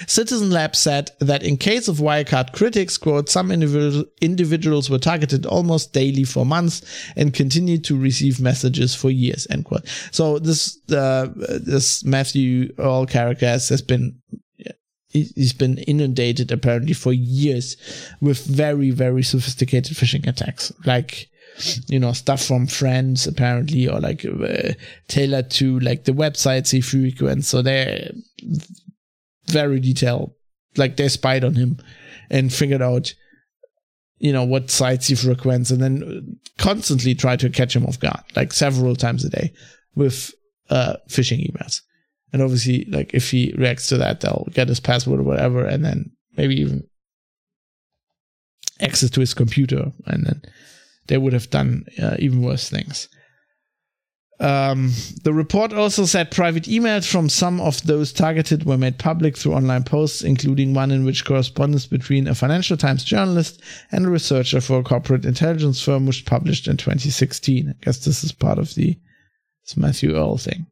Citizen 0.07 0.49
Lab 0.49 0.75
said 0.75 1.11
that 1.19 1.43
in 1.43 1.57
case 1.57 1.87
of 1.87 1.97
Wirecard 1.97 2.53
critics, 2.53 2.97
quote, 2.97 3.29
some 3.29 3.51
individual, 3.51 4.05
individuals 4.21 4.89
were 4.89 4.99
targeted 4.99 5.45
almost 5.45 5.93
daily 5.93 6.23
for 6.23 6.45
months 6.45 6.81
and 7.15 7.33
continued 7.33 7.83
to 7.85 7.97
receive 7.97 8.39
messages 8.39 8.95
for 8.95 9.09
years, 9.09 9.47
end 9.49 9.65
quote. 9.65 9.87
So 10.11 10.39
this, 10.39 10.77
uh, 10.91 11.27
this 11.35 12.03
Matthew 12.03 12.73
Earl 12.77 13.05
character 13.05 13.47
has, 13.47 13.69
has 13.69 13.81
been 13.81 14.19
he's 15.11 15.53
been 15.53 15.79
inundated 15.79 16.51
apparently 16.51 16.93
for 16.93 17.11
years 17.11 17.75
with 18.21 18.45
very 18.45 18.91
very 18.91 19.23
sophisticated 19.23 19.97
phishing 19.97 20.27
attacks 20.27 20.71
like 20.85 21.29
you 21.87 21.99
know 21.99 22.13
stuff 22.13 22.43
from 22.43 22.67
friends 22.67 23.27
apparently 23.27 23.87
or 23.87 23.99
like 23.99 24.23
uh, 24.23 24.71
tailored 25.07 25.49
to 25.49 25.79
like 25.79 26.05
the 26.05 26.11
websites 26.11 26.71
he 26.71 26.79
frequents 26.79 27.47
so 27.47 27.61
they're 27.61 28.11
very 29.51 29.79
detailed. 29.79 30.33
Like 30.77 30.97
they 30.97 31.07
spied 31.07 31.43
on 31.43 31.55
him 31.55 31.77
and 32.29 32.53
figured 32.53 32.81
out, 32.81 33.13
you 34.19 34.31
know, 34.31 34.43
what 34.43 34.69
sites 34.69 35.07
he 35.07 35.15
frequents 35.15 35.71
and 35.71 35.81
then 35.81 36.37
constantly 36.57 37.15
try 37.15 37.35
to 37.37 37.49
catch 37.49 37.75
him 37.75 37.85
off 37.85 37.99
guard, 37.99 38.21
like 38.35 38.53
several 38.53 38.95
times 38.95 39.25
a 39.25 39.29
day 39.29 39.53
with 39.95 40.33
uh, 40.69 40.95
phishing 41.09 41.49
emails. 41.49 41.81
And 42.31 42.41
obviously, 42.41 42.85
like 42.85 43.13
if 43.13 43.31
he 43.31 43.53
reacts 43.57 43.87
to 43.87 43.97
that, 43.97 44.21
they'll 44.21 44.47
get 44.53 44.67
his 44.67 44.79
password 44.79 45.19
or 45.19 45.23
whatever, 45.23 45.65
and 45.65 45.83
then 45.83 46.11
maybe 46.37 46.55
even 46.61 46.87
access 48.79 49.09
to 49.09 49.19
his 49.19 49.33
computer, 49.33 49.91
and 50.05 50.25
then 50.25 50.41
they 51.07 51.17
would 51.17 51.33
have 51.33 51.49
done 51.49 51.85
uh, 52.01 52.15
even 52.19 52.43
worse 52.43 52.69
things. 52.69 53.09
Um, 54.41 54.93
the 55.23 55.33
report 55.33 55.73
also 55.73 56.05
said 56.05 56.31
private 56.31 56.63
emails 56.63 57.09
from 57.09 57.27
some 57.27 57.59
of 57.59 57.83
those 57.83 58.13
targeted 58.13 58.63
were 58.63 58.77
made 58.77 58.97
public 58.97 59.37
through 59.37 59.53
online 59.53 59.83
posts, 59.83 60.21
including 60.21 60.73
one 60.73 60.91
in 60.91 61.03
which 61.03 61.25
correspondence 61.25 61.85
between 61.85 62.27
a 62.27 62.35
Financial 62.35 62.77
Times 62.77 63.03
journalist 63.03 63.61
and 63.91 64.05
a 64.05 64.09
researcher 64.09 64.61
for 64.61 64.79
a 64.79 64.83
corporate 64.83 65.25
intelligence 65.25 65.81
firm 65.81 66.05
was 66.05 66.21
published 66.21 66.67
in 66.67 66.77
2016. 66.77 67.69
I 67.69 67.83
guess 67.83 68.05
this 68.05 68.23
is 68.23 68.31
part 68.31 68.59
of 68.59 68.75
the 68.75 68.97
Matthew 69.75 70.15
Earl 70.15 70.37
thing. 70.37 70.65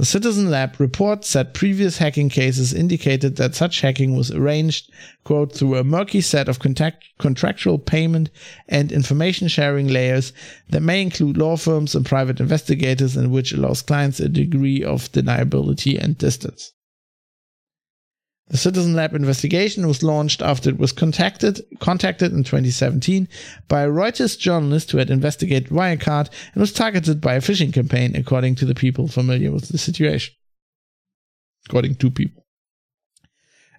The 0.00 0.06
Citizen 0.06 0.48
Lab 0.48 0.80
report 0.80 1.26
said 1.26 1.52
previous 1.52 1.98
hacking 1.98 2.30
cases 2.30 2.72
indicated 2.72 3.36
that 3.36 3.54
such 3.54 3.82
hacking 3.82 4.16
was 4.16 4.30
arranged, 4.30 4.90
quote, 5.24 5.52
through 5.52 5.76
a 5.76 5.84
murky 5.84 6.22
set 6.22 6.48
of 6.48 6.58
contact- 6.58 7.04
contractual 7.18 7.78
payment 7.78 8.30
and 8.66 8.90
information 8.92 9.48
sharing 9.48 9.88
layers 9.88 10.32
that 10.70 10.80
may 10.80 11.02
include 11.02 11.36
law 11.36 11.58
firms 11.58 11.94
and 11.94 12.06
private 12.06 12.40
investigators 12.40 13.14
and 13.14 13.30
which 13.30 13.52
allows 13.52 13.82
clients 13.82 14.20
a 14.20 14.30
degree 14.30 14.82
of 14.82 15.12
deniability 15.12 16.02
and 16.02 16.16
distance. 16.16 16.72
The 18.50 18.56
Citizen 18.56 18.94
Lab 18.94 19.14
investigation 19.14 19.86
was 19.86 20.02
launched 20.02 20.42
after 20.42 20.70
it 20.70 20.78
was 20.78 20.90
contacted, 20.90 21.64
contacted 21.78 22.32
in 22.32 22.42
2017 22.42 23.28
by 23.68 23.82
a 23.82 23.88
Reuters 23.88 24.36
journalist 24.36 24.90
who 24.90 24.98
had 24.98 25.08
investigated 25.08 25.68
Wirecard 25.68 26.28
and 26.52 26.60
was 26.60 26.72
targeted 26.72 27.20
by 27.20 27.34
a 27.34 27.40
phishing 27.40 27.72
campaign, 27.72 28.16
according 28.16 28.56
to 28.56 28.64
the 28.64 28.74
people 28.74 29.06
familiar 29.06 29.52
with 29.52 29.68
the 29.68 29.78
situation. 29.78 30.34
According 31.68 31.94
to 31.96 32.10
people. 32.10 32.44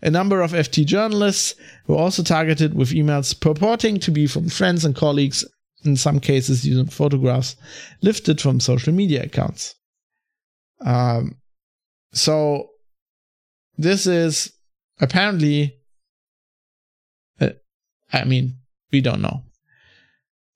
A 0.02 0.10
number 0.10 0.42
of 0.42 0.54
FT 0.54 0.86
journalists 0.86 1.54
were 1.88 1.98
also 1.98 2.24
targeted 2.24 2.74
with 2.74 2.92
emails 2.92 3.38
purporting 3.38 4.00
to 4.00 4.10
be 4.10 4.26
from 4.26 4.48
friends 4.48 4.86
and 4.86 4.96
colleagues, 4.96 5.44
in 5.84 5.98
some 5.98 6.22
cases 6.22 6.66
using 6.66 6.86
photographs 6.86 7.58
lifted 8.02 8.40
from 8.40 8.62
social 8.62 8.94
media 8.94 9.24
accounts. 9.24 9.76
Um, 10.80 11.38
so 12.14 12.70
this 13.78 14.08
is 14.08 14.54
apparently, 15.02 15.76
uh, 17.42 17.50
I 18.14 18.24
mean, 18.24 18.60
we 18.92 19.02
don't 19.02 19.22
know. 19.22 19.44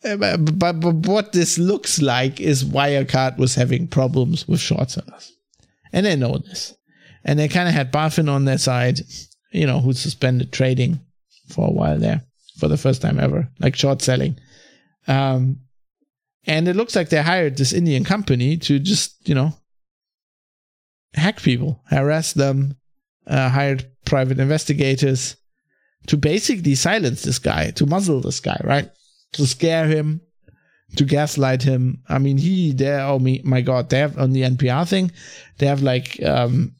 Uh, 0.04 0.16
but, 0.18 0.60
but, 0.60 0.80
but, 0.80 0.96
what 1.08 1.32
this 1.34 1.58
looks 1.58 2.02
like 2.02 2.40
is 2.40 2.64
Wirecard 2.64 3.38
was 3.38 3.56
having 3.56 3.88
problems 3.88 4.48
with 4.48 4.60
short 4.60 4.92
sellers. 4.92 5.34
And 5.92 6.06
they 6.06 6.16
know 6.16 6.38
this. 6.38 6.74
And 7.24 7.40
they 7.40 7.48
kind 7.48 7.68
of 7.68 7.74
had 7.74 7.92
BaFin 7.92 8.30
on 8.30 8.46
their 8.46 8.60
side, 8.60 9.02
you 9.52 9.66
know, 9.66 9.80
who 9.80 9.94
suspended 9.94 10.54
trading 10.54 11.00
for 11.50 11.68
a 11.68 11.72
while 11.72 11.98
there 11.98 12.22
for 12.60 12.68
the 12.68 12.78
first 12.78 13.02
time 13.02 13.20
ever, 13.20 13.50
like 13.60 13.76
short 13.76 14.02
selling. 14.02 14.38
Um, 15.08 15.62
And 16.48 16.68
it 16.68 16.76
looks 16.76 16.96
like 16.96 17.10
they 17.10 17.24
hired 17.24 17.58
this 17.58 17.74
Indian 17.74 18.04
company 18.04 18.58
to 18.58 18.78
just, 18.78 19.28
you 19.28 19.34
know, 19.34 19.54
hack 21.16 21.42
people, 21.42 21.82
harass 21.90 22.34
them, 22.34 22.78
uh, 23.26 23.50
hired 23.50 23.90
private 24.06 24.40
investigators 24.40 25.36
to 26.08 26.18
basically 26.18 26.76
silence 26.76 27.24
this 27.24 27.40
guy, 27.40 27.72
to 27.72 27.86
muzzle 27.86 28.22
this 28.22 28.40
guy, 28.40 28.60
right? 28.64 28.90
To 29.34 29.46
scare 29.46 29.88
him, 29.88 30.22
to 30.98 31.04
gaslight 31.04 31.64
him. 31.64 32.04
I 32.08 32.20
mean, 32.20 32.38
he, 32.38 32.72
there, 32.72 33.02
oh 33.02 33.20
me, 33.20 33.42
my 33.44 33.62
God, 33.62 33.90
they 33.90 34.00
have 34.00 34.18
on 34.18 34.32
the 34.32 34.44
NPR 34.44 34.88
thing, 34.88 35.12
they 35.58 35.66
have 35.66 35.82
like, 35.82 36.22
um, 36.24 36.76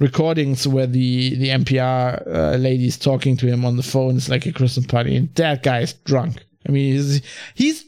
recordings 0.00 0.66
where 0.66 0.86
the 0.86 1.34
the 1.36 1.48
NPR 1.48 2.26
uh, 2.26 2.56
lady 2.56 2.86
is 2.86 2.96
talking 2.96 3.36
to 3.36 3.46
him 3.46 3.64
on 3.64 3.76
the 3.76 3.82
phone. 3.82 4.16
It's 4.16 4.28
like 4.28 4.46
a 4.46 4.52
Christmas 4.52 4.86
party, 4.86 5.16
and 5.16 5.34
that 5.34 5.62
guy 5.62 5.80
is 5.80 5.92
drunk. 5.92 6.44
I 6.68 6.72
mean, 6.72 6.92
he's 6.92 7.22
he's 7.54 7.84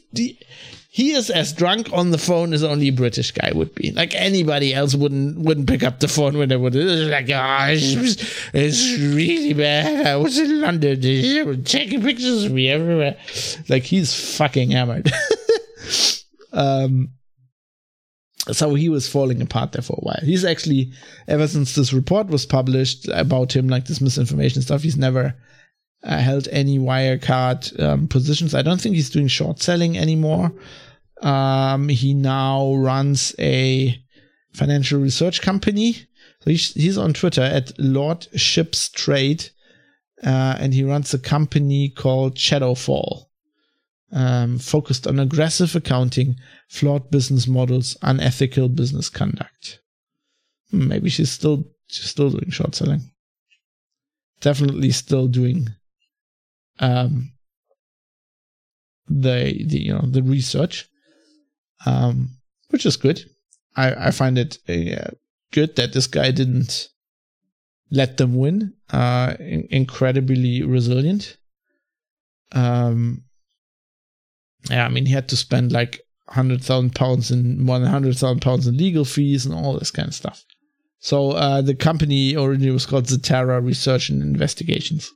he 0.93 1.13
is 1.13 1.29
as 1.29 1.53
drunk 1.53 1.87
on 1.93 2.11
the 2.11 2.17
phone 2.17 2.51
as 2.51 2.65
only 2.65 2.89
a 2.89 2.91
British 2.91 3.31
guy 3.31 3.53
would 3.55 3.73
be. 3.75 3.91
Like 3.91 4.13
anybody 4.13 4.73
else 4.73 4.93
wouldn't 4.93 5.39
wouldn't 5.39 5.69
pick 5.69 5.83
up 5.83 6.01
the 6.01 6.09
phone 6.09 6.37
when 6.37 6.49
they 6.49 6.57
would. 6.57 6.75
It's 6.75 7.09
like, 7.09 7.29
oh, 7.29 7.67
it's, 7.69 8.51
it's 8.53 8.99
really 8.99 9.53
bad. 9.53 10.05
I 10.05 10.17
was 10.17 10.37
in 10.37 10.59
London, 10.59 11.63
taking 11.63 12.01
pictures 12.01 12.43
of 12.43 12.51
me 12.51 12.67
everywhere. 12.67 13.15
Like 13.69 13.83
he's 13.83 14.35
fucking 14.35 14.71
hammered. 14.71 15.09
um, 16.51 17.11
so 18.51 18.75
he 18.75 18.89
was 18.89 19.07
falling 19.07 19.41
apart 19.41 19.71
there 19.71 19.81
for 19.81 19.93
a 19.93 20.03
while. 20.03 20.19
He's 20.21 20.43
actually, 20.43 20.91
ever 21.25 21.47
since 21.47 21.73
this 21.73 21.93
report 21.93 22.27
was 22.27 22.45
published 22.45 23.07
about 23.07 23.55
him, 23.55 23.69
like 23.69 23.85
this 23.85 24.01
misinformation 24.01 24.61
stuff, 24.61 24.81
he's 24.81 24.97
never 24.97 25.35
uh, 26.03 26.17
held 26.17 26.47
any 26.51 26.79
Wirecard 26.79 27.79
um, 27.81 28.07
positions. 28.07 28.55
I 28.55 28.61
don't 28.61 28.81
think 28.81 28.95
he's 28.95 29.09
doing 29.09 29.27
short 29.27 29.61
selling 29.61 29.97
anymore. 29.97 30.51
Um, 31.21 31.89
he 31.89 32.13
now 32.13 32.73
runs 32.75 33.35
a 33.37 33.95
financial 34.53 34.99
research 34.99 35.41
company. 35.41 36.07
He's, 36.45 36.73
he's 36.73 36.97
on 36.97 37.13
Twitter 37.13 37.43
at 37.43 37.77
Lord 37.77 38.27
Ships 38.35 38.89
Trade, 38.89 39.49
uh, 40.23 40.57
and 40.59 40.73
he 40.73 40.83
runs 40.83 41.13
a 41.13 41.19
company 41.19 41.89
called 41.89 42.35
Shadowfall 42.35 43.25
um, 44.11 44.59
focused 44.59 45.07
on 45.07 45.19
aggressive 45.19 45.75
accounting, 45.75 46.35
flawed 46.67 47.09
business 47.11 47.47
models, 47.47 47.97
unethical 48.01 48.69
business 48.69 49.09
conduct. 49.09 49.79
Hmm, 50.71 50.87
maybe 50.87 51.09
she's 51.09 51.31
still 51.31 51.65
she's 51.87 52.09
still 52.09 52.29
doing 52.29 52.49
short 52.49 52.75
selling. 52.75 53.01
Definitely 54.41 54.91
still 54.91 55.27
doing 55.27 55.69
um, 56.81 57.31
the 59.07 59.63
the 59.65 59.79
you 59.79 59.93
know 59.93 60.05
the 60.05 60.23
research, 60.23 60.89
um, 61.85 62.29
which 62.69 62.85
is 62.85 62.97
good. 62.97 63.23
I 63.75 64.07
I 64.07 64.11
find 64.11 64.37
it 64.37 64.57
uh, 64.67 65.11
good 65.51 65.75
that 65.77 65.93
this 65.93 66.07
guy 66.07 66.31
didn't 66.31 66.89
let 67.91 68.17
them 68.17 68.35
win. 68.35 68.73
Uh, 68.91 69.35
in- 69.39 69.67
incredibly 69.69 70.63
resilient. 70.63 71.37
Um, 72.51 73.23
yeah, 74.69 74.85
I 74.85 74.89
mean, 74.89 75.05
he 75.05 75.13
had 75.13 75.29
to 75.29 75.37
spend 75.37 75.71
like 75.71 76.01
hundred 76.27 76.63
thousand 76.63 76.95
pounds 76.95 77.31
in 77.31 77.61
more 77.63 77.79
than 77.79 77.89
hundred 77.89 78.17
thousand 78.17 78.41
pounds 78.41 78.67
in 78.67 78.77
legal 78.77 79.05
fees 79.05 79.45
and 79.45 79.53
all 79.53 79.77
this 79.77 79.91
kind 79.91 80.07
of 80.07 80.15
stuff. 80.15 80.43
So 80.99 81.31
uh, 81.31 81.61
the 81.61 81.75
company 81.75 82.35
originally 82.35 82.71
was 82.71 82.85
called 82.85 83.05
Zatarra 83.05 83.63
Research 83.63 84.09
and 84.09 84.21
Investigations. 84.21 85.11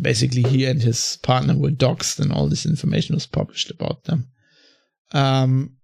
Basically, 0.00 0.42
he 0.42 0.64
and 0.64 0.82
his 0.82 1.18
partner 1.22 1.56
were 1.56 1.70
doxxed, 1.70 2.20
and 2.20 2.32
all 2.32 2.48
this 2.48 2.66
information 2.66 3.14
was 3.14 3.26
published 3.26 3.70
about 3.70 4.04
them. 4.04 4.28
Um, 5.12 5.76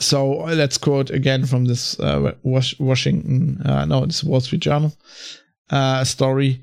so 0.00 0.30
let's 0.30 0.78
quote 0.78 1.10
again 1.10 1.46
from 1.46 1.64
this 1.64 1.98
uh, 1.98 2.34
Washington, 2.42 3.60
uh, 3.64 3.84
no, 3.84 4.06
this 4.06 4.22
Wall 4.22 4.40
Street 4.40 4.60
Journal 4.60 4.92
uh, 5.70 6.04
story. 6.04 6.62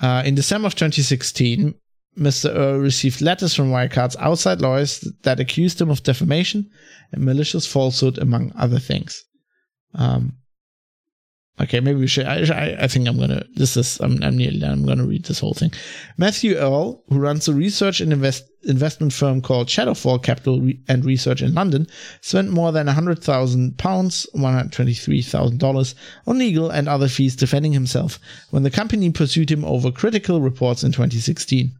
Uh, 0.00 0.22
in 0.24 0.34
December 0.34 0.66
of 0.66 0.74
2016, 0.74 1.74
Mr. 2.18 2.54
Earl 2.54 2.78
received 2.78 3.20
letters 3.20 3.54
from 3.54 3.70
Wirecard's 3.70 4.16
outside 4.16 4.60
lawyers 4.60 5.00
that 5.22 5.40
accused 5.40 5.80
him 5.80 5.90
of 5.90 6.02
defamation 6.02 6.70
and 7.12 7.24
malicious 7.24 7.66
falsehood, 7.66 8.18
among 8.18 8.52
other 8.56 8.78
things. 8.78 9.24
Um, 9.94 10.36
Okay, 11.60 11.80
maybe 11.80 12.00
we 12.00 12.06
should. 12.06 12.26
I, 12.26 12.76
I 12.80 12.86
think 12.86 13.06
I'm 13.06 13.18
gonna. 13.18 13.44
This 13.54 13.76
is. 13.76 14.00
I'm, 14.00 14.22
I'm 14.22 14.36
nearly 14.36 14.58
done. 14.58 14.72
I'm 14.72 14.86
gonna 14.86 15.04
read 15.04 15.26
this 15.26 15.40
whole 15.40 15.52
thing. 15.52 15.72
Matthew 16.16 16.54
Earl, 16.56 17.02
who 17.08 17.18
runs 17.18 17.48
a 17.48 17.52
research 17.52 18.00
and 18.00 18.12
invest, 18.12 18.44
investment 18.62 19.12
firm 19.12 19.42
called 19.42 19.68
Shadowfall 19.68 20.22
Capital 20.22 20.70
and 20.88 21.04
Research 21.04 21.42
in 21.42 21.52
London, 21.52 21.86
spent 22.22 22.50
more 22.50 22.72
than 22.72 22.86
hundred 22.86 23.22
thousand 23.22 23.76
pounds, 23.76 24.26
one 24.32 24.54
hundred 24.54 24.72
twenty-three 24.72 25.20
thousand 25.20 25.58
dollars, 25.58 25.94
on 26.26 26.38
legal 26.38 26.70
and 26.70 26.88
other 26.88 27.08
fees 27.08 27.36
defending 27.36 27.72
himself 27.72 28.18
when 28.50 28.62
the 28.62 28.70
company 28.70 29.10
pursued 29.10 29.50
him 29.50 29.64
over 29.64 29.92
critical 29.92 30.40
reports 30.40 30.82
in 30.82 30.92
2016. 30.92 31.72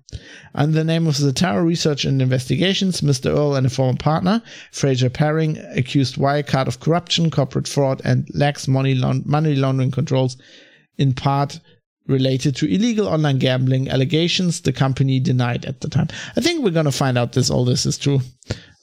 Under 0.54 0.78
the 0.78 0.84
name 0.84 1.06
of 1.06 1.16
the 1.16 1.32
Zatarra 1.32 1.64
Research 1.64 2.04
and 2.04 2.20
Investigations, 2.20 3.00
Mr. 3.00 3.30
Earl 3.30 3.54
and 3.54 3.66
a 3.66 3.70
former 3.70 3.96
partner, 3.96 4.42
Fraser 4.72 5.10
Perring, 5.10 5.58
accused 5.76 6.16
Wirecard 6.16 6.66
of 6.66 6.80
corruption, 6.80 7.30
corporate 7.30 7.68
fraud, 7.68 8.02
and 8.04 8.28
lax 8.34 8.66
money, 8.66 8.94
money 9.24 9.54
laundering 9.54 9.90
controls, 9.90 10.36
in 10.98 11.14
part 11.14 11.60
related 12.06 12.56
to 12.56 12.66
illegal 12.66 13.06
online 13.06 13.38
gambling 13.38 13.88
allegations 13.88 14.60
the 14.62 14.72
company 14.72 15.20
denied 15.20 15.64
at 15.64 15.80
the 15.80 15.88
time. 15.88 16.08
I 16.36 16.40
think 16.40 16.62
we're 16.62 16.70
going 16.70 16.86
to 16.86 16.92
find 16.92 17.16
out 17.16 17.32
this 17.32 17.50
all 17.50 17.64
this 17.64 17.86
is 17.86 17.96
true. 17.96 18.20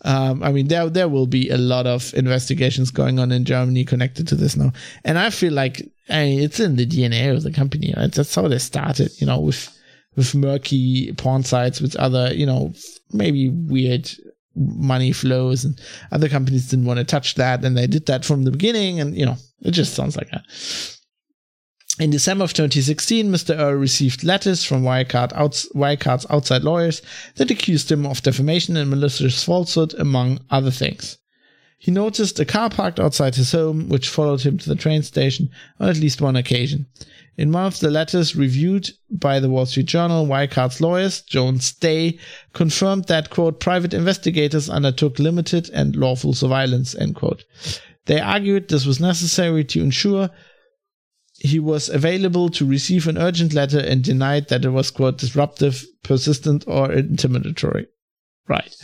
Um, 0.06 0.42
I 0.44 0.52
mean, 0.52 0.68
there 0.68 0.90
there 0.90 1.10
will 1.10 1.28
be 1.28 1.50
a 1.50 1.58
lot 1.58 1.86
of 1.86 2.14
investigations 2.14 2.92
going 2.92 3.20
on 3.20 3.32
in 3.32 3.44
Germany 3.46 3.84
connected 3.84 4.28
to 4.30 4.36
this 4.36 4.56
now, 4.56 4.72
and 5.04 5.18
I 5.20 5.30
feel 5.30 5.54
like 5.54 5.82
I 6.10 6.24
mean, 6.24 6.40
it's 6.40 6.60
in 6.60 6.76
the 6.76 6.86
DNA 6.86 7.36
of 7.36 7.44
the 7.44 7.52
company. 7.52 7.94
Right? 7.98 8.12
That's 8.12 8.34
how 8.34 8.48
they 8.48 8.60
started, 8.60 9.12
you 9.20 9.28
know, 9.28 9.40
with 9.40 9.77
with 10.18 10.36
murky 10.36 11.14
porn 11.14 11.44
sites, 11.44 11.80
with 11.80 11.96
other, 11.96 12.34
you 12.34 12.46
know, 12.46 12.74
maybe 13.14 13.50
weird 13.50 14.12
money 14.56 15.14
flows, 15.14 15.64
and 15.64 15.80
other 16.12 16.28
companies 16.28 16.68
didn't 16.68 16.86
want 16.86 16.98
to 16.98 17.06
touch 17.06 17.36
that, 17.36 17.64
and 17.64 17.78
they 17.78 17.88
did 17.88 18.08
that 18.08 18.26
from 18.26 18.44
the 18.44 18.52
beginning, 18.52 19.00
and 19.00 19.16
you 19.16 19.26
know, 19.26 19.38
it 19.62 19.72
just 19.72 19.94
sounds 19.94 20.18
like 20.18 20.30
that. 20.32 20.44
In 22.00 22.10
December 22.10 22.44
of 22.44 22.54
2016, 22.54 23.32
Mr. 23.32 23.58
Earl 23.58 23.74
received 23.74 24.24
letters 24.24 24.64
from 24.64 24.84
Wirecard 24.84 25.34
outs- 25.34 25.68
Wirecard's 25.74 26.28
outside 26.30 26.64
lawyers 26.64 27.02
that 27.36 27.50
accused 27.50 27.92
him 27.92 28.06
of 28.06 28.22
defamation 28.22 28.76
and 28.78 28.90
malicious 28.90 29.44
falsehood, 29.44 29.94
among 29.96 30.40
other 30.50 30.72
things. 30.72 31.18
He 31.80 31.92
noticed 31.92 32.40
a 32.40 32.46
car 32.46 32.70
parked 32.70 33.00
outside 33.00 33.36
his 33.36 33.52
home, 33.52 33.88
which 33.88 34.10
followed 34.10 34.42
him 34.42 34.58
to 34.58 34.70
the 34.70 34.76
train 34.76 35.04
station 35.04 35.50
on 35.80 35.90
at 35.90 35.98
least 35.98 36.22
one 36.22 36.36
occasion. 36.36 36.88
In 37.38 37.52
one 37.52 37.66
of 37.66 37.80
the 37.80 37.92
letters 37.92 38.36
reviewed 38.36 38.90
by 39.12 39.40
the 39.40 39.50
Wall 39.50 39.68
Street 39.68 39.86
Journal, 39.86 40.26
Wirecard's 40.26 40.82
lawyers, 40.82 41.22
Jones 41.22 41.72
Day, 41.72 42.18
confirmed 42.54 43.06
that, 43.06 43.30
quote, 43.30 43.60
private 43.60 43.94
investigators 43.94 44.72
undertook 44.72 45.20
limited 45.20 45.70
and 45.70 45.96
lawful 45.96 46.34
surveillance, 46.34 46.96
end 46.96 47.16
quote. 47.16 47.46
They 48.08 48.20
argued 48.20 48.70
this 48.70 48.88
was 48.88 49.00
necessary 49.00 49.64
to 49.66 49.82
ensure 49.82 50.32
he 51.40 51.60
was 51.60 51.90
available 51.90 52.50
to 52.50 52.66
receive 52.66 53.08
an 53.08 53.20
urgent 53.20 53.54
letter 53.54 53.80
and 53.80 54.04
denied 54.04 54.48
that 54.50 54.66
it 54.66 54.70
was, 54.70 54.90
quote, 54.90 55.20
disruptive, 55.20 55.86
persistent, 56.02 56.64
or 56.66 56.88
intimidatory. 56.88 57.86
Right. 58.48 58.76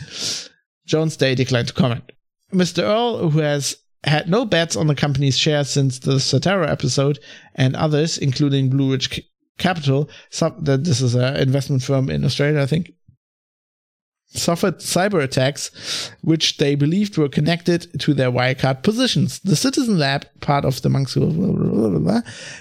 Jones 0.86 1.16
Day 1.16 1.34
declined 1.34 1.68
to 1.68 1.74
comment. 1.74 2.12
Mr. 2.52 2.82
Earl, 2.82 3.30
who 3.30 3.40
has 3.40 3.76
had 4.04 4.28
no 4.28 4.44
bets 4.44 4.76
on 4.76 4.86
the 4.86 4.94
company's 4.94 5.36
shares 5.36 5.70
since 5.70 5.98
the 5.98 6.16
Zatarra 6.16 6.68
episode, 6.68 7.18
and 7.54 7.74
others, 7.74 8.18
including 8.18 8.70
Blue 8.70 8.92
Ridge 8.92 9.22
Capital, 9.58 10.10
that 10.38 10.84
this 10.84 11.00
is 11.00 11.14
an 11.14 11.36
investment 11.36 11.82
firm 11.82 12.10
in 12.10 12.24
Australia, 12.24 12.60
I 12.60 12.66
think, 12.66 12.92
suffered 14.26 14.78
cyber 14.80 15.22
attacks, 15.22 16.10
which 16.22 16.56
they 16.56 16.74
believed 16.74 17.16
were 17.16 17.28
connected 17.28 18.00
to 18.00 18.12
their 18.12 18.32
Wirecard 18.32 18.82
positions. 18.82 19.38
The 19.38 19.54
Citizen 19.54 19.98
Lab, 19.98 20.26
part 20.40 20.64
of 20.64 20.82
the 20.82 20.90
Monks, 20.90 21.14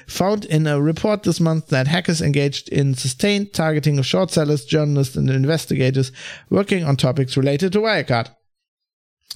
found 0.08 0.46
in 0.46 0.68
a 0.68 0.80
report 0.80 1.24
this 1.24 1.40
month 1.40 1.68
that 1.70 1.88
hackers 1.88 2.22
engaged 2.22 2.70
in 2.70 2.94
sustained 2.94 3.54
targeting 3.54 3.98
of 3.98 4.06
short 4.06 4.30
sellers, 4.30 4.66
journalists, 4.66 5.16
and 5.16 5.30
investigators 5.30 6.12
working 6.50 6.84
on 6.84 6.96
topics 6.96 7.36
related 7.36 7.74
to 7.74 7.80
Wirecard. 7.80 8.30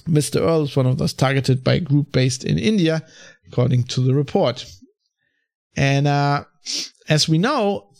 Mr. 0.06 0.40
Earl 0.40 0.62
is 0.62 0.76
one 0.76 0.86
of 0.86 0.98
those 0.98 1.12
targeted 1.12 1.62
by 1.64 1.74
a 1.74 1.80
group 1.80 2.12
based 2.12 2.44
in 2.44 2.58
India, 2.58 3.02
according 3.46 3.84
to 3.84 4.00
the 4.00 4.14
report. 4.14 4.64
And 5.76 6.06
uh, 6.06 6.44
as 7.08 7.28
we 7.28 7.38
know, 7.38 7.90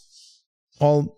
all 0.80 1.16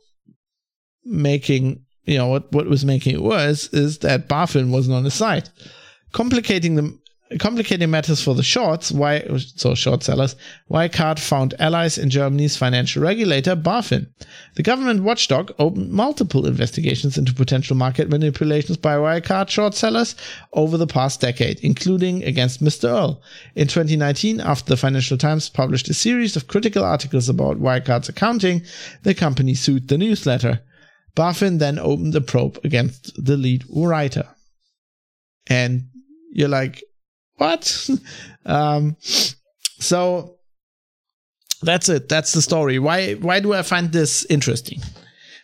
making 1.04 1.84
you 2.04 2.18
know 2.18 2.28
what 2.28 2.50
what 2.52 2.66
was 2.66 2.84
making 2.84 3.14
it 3.14 3.22
worse 3.22 3.72
is 3.72 3.98
that 3.98 4.28
BaFin 4.28 4.70
wasn't 4.70 4.96
on 4.96 5.04
the 5.04 5.10
site, 5.10 5.50
complicating 6.12 6.74
the 6.74 6.98
complicating 7.38 7.90
matters 7.90 8.20
for 8.22 8.34
the 8.34 8.42
shorts, 8.42 8.90
why 8.90 9.24
so 9.38 9.74
short 9.74 10.02
sellers, 10.02 10.34
Wirecard 10.68 11.20
found 11.20 11.54
allies 11.60 11.96
in 11.96 12.10
Germany's 12.10 12.56
financial 12.56 13.02
regulator 13.02 13.54
BaFin. 13.54 14.08
The 14.56 14.64
government 14.64 15.04
watchdog 15.04 15.52
opened 15.58 15.92
multiple 15.92 16.46
investigations 16.46 17.16
into 17.16 17.32
potential 17.32 17.76
market 17.76 18.08
manipulations 18.08 18.76
by 18.76 18.96
Wirecard 18.96 19.48
short 19.48 19.74
sellers 19.74 20.16
over 20.54 20.76
the 20.76 20.88
past 20.88 21.20
decade, 21.20 21.60
including 21.60 22.24
against 22.24 22.62
Mr. 22.62 22.88
Earl. 22.88 23.22
In 23.54 23.68
2019, 23.68 24.40
after 24.40 24.68
the 24.68 24.76
Financial 24.76 25.16
Times 25.16 25.48
published 25.48 25.88
a 25.88 25.94
series 25.94 26.34
of 26.34 26.48
critical 26.48 26.84
articles 26.84 27.28
about 27.28 27.60
Wirecard's 27.60 28.08
accounting, 28.08 28.62
the 29.04 29.14
company 29.14 29.54
sued 29.54 29.86
the 29.86 29.98
newsletter. 29.98 30.62
BaFin 31.16 31.60
then 31.60 31.78
opened 31.78 32.14
a 32.16 32.20
probe 32.20 32.58
against 32.64 33.12
the 33.24 33.36
lead 33.36 33.64
writer. 33.68 34.28
And 35.46 35.88
you're 36.32 36.48
like, 36.48 36.82
what? 37.40 37.88
um, 38.44 38.96
so 39.00 40.36
that's 41.62 41.88
it. 41.88 42.08
That's 42.08 42.32
the 42.32 42.42
story. 42.42 42.78
Why 42.78 43.14
why 43.14 43.40
do 43.40 43.54
I 43.54 43.62
find 43.62 43.92
this 43.92 44.26
interesting? 44.26 44.80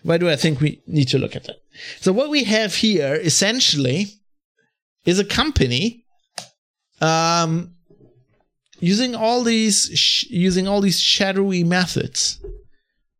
Why 0.02 0.18
do 0.18 0.28
I 0.28 0.36
think 0.36 0.60
we 0.60 0.82
need 0.86 1.08
to 1.08 1.18
look 1.18 1.34
at 1.34 1.44
that? 1.44 1.56
So 2.00 2.12
what 2.12 2.30
we 2.30 2.44
have 2.44 2.74
here 2.74 3.14
essentially 3.14 4.06
is 5.04 5.18
a 5.18 5.24
company 5.24 6.04
um, 7.00 7.74
using 8.78 9.14
all 9.14 9.42
these 9.42 9.90
sh- 9.94 10.26
using 10.28 10.68
all 10.68 10.82
these 10.82 11.00
shadowy 11.00 11.64
methods. 11.64 12.38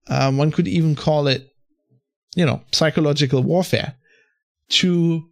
Um, 0.08 0.36
one 0.36 0.52
could 0.52 0.68
even 0.68 0.94
call 0.94 1.26
it, 1.26 1.48
you 2.36 2.44
know, 2.44 2.60
psychological 2.72 3.42
warfare 3.42 3.94
to 4.68 5.28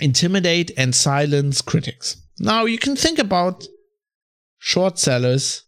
intimidate 0.00 0.70
and 0.76 0.94
silence 0.94 1.60
critics. 1.62 2.16
Now 2.38 2.64
you 2.64 2.78
can 2.78 2.96
think 2.96 3.18
about 3.18 3.66
short 4.58 4.98
sellers, 4.98 5.62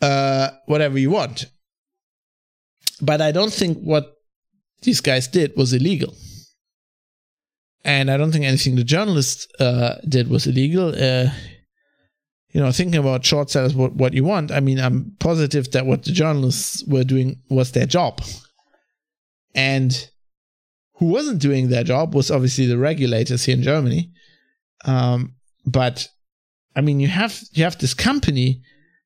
uh, 0.00 0.50
whatever 0.66 0.98
you 0.98 1.10
want. 1.10 1.46
But 3.00 3.20
I 3.20 3.32
don't 3.32 3.52
think 3.52 3.78
what 3.78 4.14
these 4.82 5.00
guys 5.00 5.28
did 5.28 5.52
was 5.56 5.72
illegal. 5.72 6.14
And 7.84 8.10
I 8.10 8.16
don't 8.16 8.32
think 8.32 8.44
anything 8.44 8.74
the 8.74 8.84
journalist 8.84 9.46
uh, 9.60 9.96
did 10.08 10.28
was 10.28 10.46
illegal. 10.46 10.88
Uh, 10.88 11.30
you 12.50 12.60
know, 12.60 12.72
thinking 12.72 12.98
about 12.98 13.24
short 13.24 13.50
sellers, 13.50 13.74
what, 13.74 13.92
what 13.92 14.14
you 14.14 14.24
want, 14.24 14.50
I 14.50 14.60
mean, 14.60 14.80
I'm 14.80 15.14
positive 15.20 15.70
that 15.72 15.86
what 15.86 16.04
the 16.04 16.12
journalists 16.12 16.82
were 16.86 17.04
doing 17.04 17.40
was 17.50 17.72
their 17.72 17.86
job. 17.86 18.22
And 19.54 20.10
who 20.96 21.06
wasn't 21.06 21.42
doing 21.42 21.68
their 21.68 21.84
job 21.84 22.14
was 22.14 22.30
obviously 22.30 22.66
the 22.66 22.78
regulators 22.78 23.44
here 23.44 23.56
in 23.56 23.62
Germany. 23.62 24.10
Um, 24.84 25.34
but 25.64 26.08
I 26.74 26.80
mean, 26.80 27.00
you 27.00 27.08
have 27.08 27.42
you 27.52 27.64
have 27.64 27.78
this 27.78 27.94
company 27.94 28.62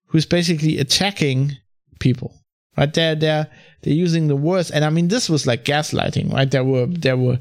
who's 0.06 0.26
basically 0.26 0.78
attacking 0.78 1.56
people, 1.98 2.34
right? 2.76 2.92
They're 2.92 3.14
they're 3.14 3.48
they're 3.82 3.94
using 3.94 4.28
the 4.28 4.36
worst, 4.36 4.70
and 4.70 4.84
I 4.84 4.90
mean, 4.90 5.08
this 5.08 5.28
was 5.28 5.46
like 5.46 5.64
gaslighting, 5.64 6.32
right? 6.32 6.50
There 6.50 6.64
were 6.64 6.86
there 6.86 7.16
were 7.16 7.38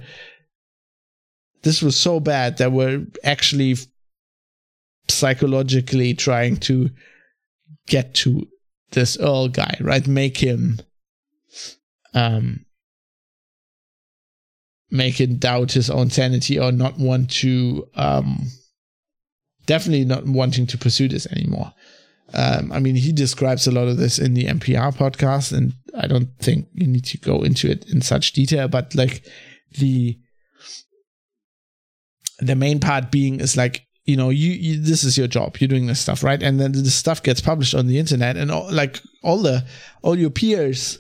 this 1.62 1.82
was 1.82 1.96
so 1.96 2.20
bad 2.20 2.58
that 2.58 2.72
we're 2.72 3.06
actually 3.24 3.76
psychologically 5.10 6.14
trying 6.14 6.58
to 6.58 6.90
get 7.88 8.14
to 8.14 8.48
this 8.92 9.18
Earl 9.20 9.50
guy, 9.50 9.76
right? 9.82 10.08
Make 10.08 10.38
him 10.38 10.80
um 12.14 12.66
make 14.92 15.20
him 15.20 15.38
doubt 15.38 15.72
his 15.72 15.90
own 15.90 16.10
sanity 16.10 16.60
or 16.60 16.72
not 16.72 16.98
want 16.98 17.30
to 17.30 17.88
um 17.96 18.48
definitely 19.66 20.06
not 20.06 20.26
wanting 20.26 20.66
to 20.66 20.78
pursue 20.78 21.08
this 21.08 21.28
anymore 21.28 21.74
um, 22.34 22.72
I 22.72 22.80
mean, 22.80 22.96
he 22.96 23.12
describes 23.12 23.66
a 23.66 23.72
lot 23.72 23.88
of 23.88 23.98
this 23.98 24.20
in 24.20 24.34
the 24.34 24.46
NPR 24.46 24.96
podcast, 24.96 25.52
and 25.52 25.74
I 25.98 26.08
don't 26.08 26.30
think 26.38 26.68
you 26.74 26.88
need 26.88 27.06
to 27.06 27.18
go 27.18 27.42
into 27.42 27.70
it 27.70 27.90
in 27.90 28.02
such 28.02 28.34
detail. 28.34 28.68
But 28.68 28.94
like 28.96 29.26
the 29.78 30.18
the 32.40 32.56
main 32.56 32.80
part 32.80 33.12
being 33.12 33.40
is 33.40 33.58
like 33.58 33.86
you 34.06 34.16
know 34.16 34.30
you, 34.30 34.52
you 34.52 34.82
this 34.82 35.04
is 35.04 35.18
your 35.18 35.28
job 35.28 35.58
you're 35.58 35.68
doing 35.68 35.88
this 35.88 36.00
stuff 36.00 36.24
right 36.24 36.42
and 36.42 36.58
then 36.60 36.72
the 36.72 36.90
stuff 36.90 37.22
gets 37.22 37.42
published 37.42 37.76
on 37.76 37.86
the 37.86 38.00
internet 38.00 38.38
and 38.38 38.50
all, 38.50 38.72
like 38.72 39.02
all 39.24 39.40
the 39.40 39.64
all 40.02 40.18
your 40.18 40.30
peers 40.30 40.98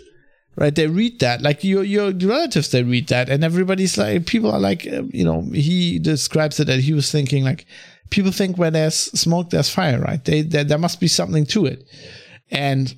right? 0.60 0.76
They 0.76 0.88
read 0.88 1.20
that, 1.22 1.42
like 1.42 1.64
your 1.64 1.84
your 1.84 2.12
relatives, 2.12 2.70
they 2.70 2.84
read 2.84 3.08
that, 3.08 3.30
and 3.30 3.44
everybody's 3.44 3.98
like, 3.98 4.26
people 4.26 4.52
are 4.52 4.60
like, 4.60 4.86
uh, 4.86 5.04
you 5.10 5.24
know, 5.24 5.42
he 5.54 5.98
describes 6.00 6.60
it 6.60 6.66
that 6.66 6.82
he 6.82 6.92
was 6.94 7.10
thinking 7.10 7.46
like, 7.46 7.66
people 8.10 8.34
think 8.34 8.58
where 8.58 8.70
there's 8.70 8.96
smoke, 8.96 9.50
there's 9.50 9.70
fire, 9.70 10.00
right? 10.00 10.24
They 10.24 10.42
there, 10.42 10.66
there 10.66 10.78
must 10.78 11.00
be 11.00 11.08
something 11.08 11.46
to 11.48 11.66
it, 11.66 11.88
and 12.52 12.94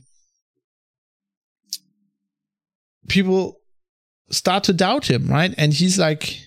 people 3.07 3.59
start 4.31 4.63
to 4.63 4.73
doubt 4.73 5.09
him, 5.09 5.27
right? 5.27 5.53
And 5.55 5.71
he's 5.71 5.99
like, 5.99 6.39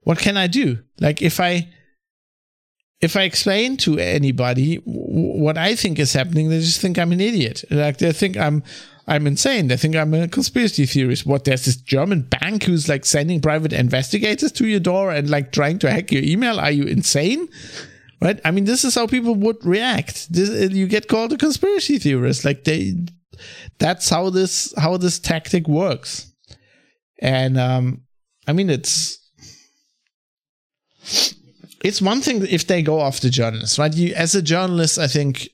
what 0.00 0.18
can 0.18 0.36
I 0.36 0.48
do? 0.48 0.78
Like 1.00 1.22
if 1.22 1.38
I 1.38 1.68
if 3.00 3.16
I 3.16 3.22
explain 3.22 3.76
to 3.78 3.98
anybody 3.98 4.76
what 4.84 5.56
I 5.56 5.76
think 5.76 6.00
is 6.00 6.12
happening, 6.12 6.48
they 6.48 6.58
just 6.58 6.80
think 6.80 6.98
I'm 6.98 7.12
an 7.12 7.20
idiot. 7.20 7.64
Like 7.70 7.98
they 7.98 8.12
think 8.12 8.36
I'm 8.36 8.64
I'm 9.06 9.26
insane. 9.26 9.68
They 9.68 9.76
think 9.76 9.96
I'm 9.96 10.14
a 10.14 10.28
conspiracy 10.28 10.86
theorist. 10.86 11.26
What? 11.26 11.44
There's 11.44 11.64
this 11.64 11.76
German 11.76 12.22
bank 12.22 12.64
who's 12.64 12.88
like 12.88 13.04
sending 13.04 13.40
private 13.40 13.72
investigators 13.72 14.52
to 14.52 14.66
your 14.66 14.80
door 14.80 15.10
and 15.10 15.28
like 15.28 15.50
trying 15.50 15.80
to 15.80 15.90
hack 15.90 16.12
your 16.12 16.22
email. 16.22 16.60
Are 16.60 16.70
you 16.70 16.84
insane? 16.84 17.48
Right? 18.20 18.40
I 18.44 18.52
mean, 18.52 18.64
this 18.64 18.84
is 18.84 18.94
how 18.94 19.08
people 19.08 19.34
would 19.34 19.64
react. 19.64 20.32
This, 20.32 20.48
uh, 20.48 20.72
you 20.72 20.86
get 20.86 21.08
called 21.08 21.32
a 21.32 21.36
conspiracy 21.36 21.98
theorist. 21.98 22.44
Like 22.44 22.62
they, 22.62 22.94
that's 23.78 24.08
how 24.08 24.30
this 24.30 24.72
how 24.76 24.96
this 24.96 25.18
tactic 25.18 25.66
works. 25.66 26.32
And 27.20 27.58
um, 27.58 28.02
I 28.46 28.52
mean, 28.52 28.70
it's 28.70 29.18
it's 31.84 32.00
one 32.00 32.20
thing 32.20 32.46
if 32.46 32.68
they 32.68 32.82
go 32.82 33.00
after 33.00 33.28
journalists, 33.28 33.80
right? 33.80 33.92
You, 33.92 34.14
as 34.14 34.36
a 34.36 34.42
journalist, 34.42 34.98
I 34.98 35.08
think, 35.08 35.48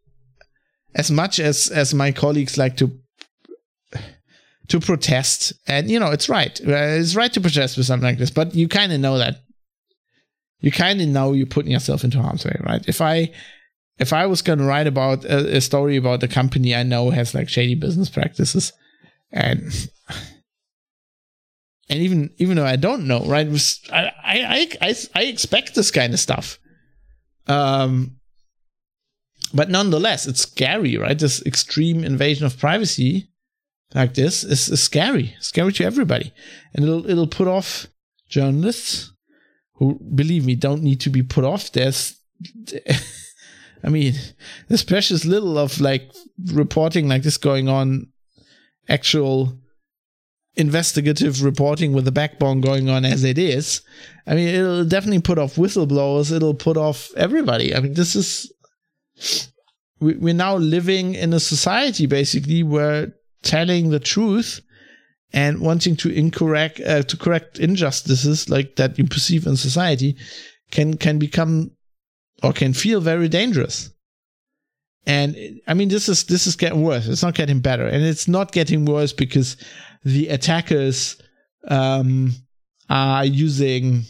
as 0.94 1.10
much 1.10 1.40
as 1.40 1.68
as 1.68 1.94
my 1.94 2.12
colleagues 2.12 2.58
like 2.58 2.76
to 2.76 2.92
to 4.68 4.80
protest. 4.80 5.52
And, 5.66 5.90
you 5.90 5.98
know, 5.98 6.10
it's 6.10 6.28
right. 6.28 6.58
Uh, 6.60 7.00
it's 7.00 7.16
right 7.16 7.32
to 7.32 7.40
protest 7.40 7.76
with 7.76 7.86
something 7.86 8.06
like 8.06 8.18
this, 8.18 8.30
but 8.30 8.54
you 8.54 8.68
kind 8.68 8.92
of 8.92 9.00
know 9.00 9.18
that. 9.18 9.42
You 10.60 10.72
kind 10.72 11.00
of 11.00 11.08
know 11.08 11.32
you're 11.32 11.46
putting 11.46 11.70
yourself 11.70 12.02
into 12.04 12.20
harm's 12.20 12.44
way, 12.44 12.56
right? 12.60 12.82
If 12.88 13.00
I, 13.00 13.30
if 13.98 14.12
I 14.12 14.26
was 14.26 14.42
going 14.42 14.58
to 14.58 14.64
write 14.64 14.88
about 14.88 15.24
a, 15.24 15.56
a, 15.56 15.60
story 15.60 15.96
about 15.96 16.22
a 16.22 16.28
company 16.28 16.74
I 16.74 16.82
know 16.82 17.10
has 17.10 17.32
like 17.32 17.48
shady 17.48 17.76
business 17.76 18.10
practices 18.10 18.72
and, 19.30 19.62
and 21.88 22.00
even, 22.00 22.30
even 22.38 22.56
though 22.56 22.66
I 22.66 22.74
don't 22.74 23.06
know, 23.06 23.24
right? 23.24 23.46
I, 23.92 24.12
I, 24.24 24.68
I, 24.80 24.94
I 25.14 25.22
expect 25.24 25.76
this 25.76 25.92
kind 25.92 26.12
of 26.12 26.18
stuff. 26.18 26.58
Um, 27.46 28.16
but 29.54 29.70
nonetheless, 29.70 30.26
it's 30.26 30.42
scary, 30.42 30.96
right? 30.96 31.18
This 31.18 31.40
extreme 31.46 32.02
invasion 32.02 32.46
of 32.46 32.58
privacy 32.58 33.30
like 33.94 34.14
this 34.14 34.44
is, 34.44 34.68
is 34.68 34.82
scary, 34.82 35.34
scary 35.40 35.72
to 35.74 35.84
everybody, 35.84 36.32
and 36.74 36.84
it'll 36.84 37.08
it'll 37.08 37.26
put 37.26 37.48
off 37.48 37.86
journalists 38.28 39.12
who, 39.74 39.98
believe 40.14 40.44
me, 40.44 40.54
don't 40.54 40.82
need 40.82 41.00
to 41.00 41.10
be 41.10 41.22
put 41.22 41.44
off. 41.44 41.72
There's, 41.72 42.20
I 43.84 43.88
mean, 43.88 44.14
there's 44.66 44.84
precious 44.84 45.24
little 45.24 45.56
of 45.56 45.80
like 45.80 46.10
reporting 46.52 47.08
like 47.08 47.22
this 47.22 47.36
going 47.36 47.68
on, 47.68 48.08
actual 48.88 49.56
investigative 50.56 51.44
reporting 51.44 51.92
with 51.92 52.08
a 52.08 52.12
backbone 52.12 52.60
going 52.60 52.90
on 52.90 53.04
as 53.04 53.22
it 53.22 53.38
is. 53.38 53.80
I 54.26 54.34
mean, 54.34 54.48
it'll 54.48 54.84
definitely 54.84 55.22
put 55.22 55.38
off 55.38 55.54
whistleblowers. 55.54 56.32
It'll 56.32 56.54
put 56.54 56.76
off 56.76 57.10
everybody. 57.16 57.74
I 57.74 57.80
mean, 57.80 57.94
this 57.94 58.16
is 58.16 58.52
we're 60.00 60.34
now 60.34 60.56
living 60.56 61.14
in 61.14 61.32
a 61.32 61.40
society 61.40 62.06
basically 62.06 62.62
where 62.62 63.14
telling 63.42 63.90
the 63.90 64.00
truth 64.00 64.60
and 65.32 65.60
wanting 65.60 65.96
to 65.96 66.10
incorrect 66.10 66.80
uh, 66.80 67.02
to 67.02 67.16
correct 67.16 67.58
injustices 67.58 68.48
like 68.48 68.76
that 68.76 68.98
you 68.98 69.04
perceive 69.04 69.46
in 69.46 69.56
society 69.56 70.16
can 70.70 70.96
can 70.96 71.18
become 71.18 71.70
or 72.42 72.52
can 72.52 72.72
feel 72.72 73.00
very 73.00 73.28
dangerous. 73.28 73.90
And 75.06 75.36
i 75.66 75.74
mean 75.74 75.88
this 75.88 76.08
is 76.08 76.24
this 76.24 76.46
is 76.46 76.56
getting 76.56 76.82
worse. 76.82 77.06
It's 77.06 77.22
not 77.22 77.34
getting 77.34 77.60
better. 77.60 77.86
And 77.86 78.04
it's 78.04 78.28
not 78.28 78.52
getting 78.52 78.84
worse 78.84 79.12
because 79.12 79.56
the 80.04 80.28
attackers 80.28 81.20
um, 81.66 82.32
are 82.88 83.24
using 83.24 84.04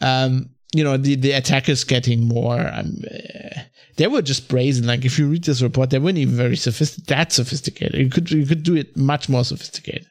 um, 0.00 0.50
you 0.74 0.84
know 0.84 0.96
the 0.96 1.16
the 1.16 1.32
attackers 1.32 1.84
getting 1.84 2.26
more 2.26 2.60
um, 2.60 3.02
uh, 3.10 3.60
they 3.98 4.06
were 4.06 4.22
just 4.22 4.48
brazen. 4.48 4.86
Like 4.86 5.04
if 5.04 5.18
you 5.18 5.28
read 5.28 5.44
this 5.44 5.60
report, 5.60 5.90
they 5.90 5.98
weren't 5.98 6.18
even 6.18 6.36
very 6.36 6.56
sophisticated. 6.56 7.08
That 7.08 7.32
sophisticated. 7.32 8.00
You 8.00 8.08
could 8.08 8.30
you 8.30 8.46
could 8.46 8.62
do 8.62 8.76
it 8.76 8.96
much 8.96 9.28
more 9.28 9.44
sophisticated, 9.44 10.06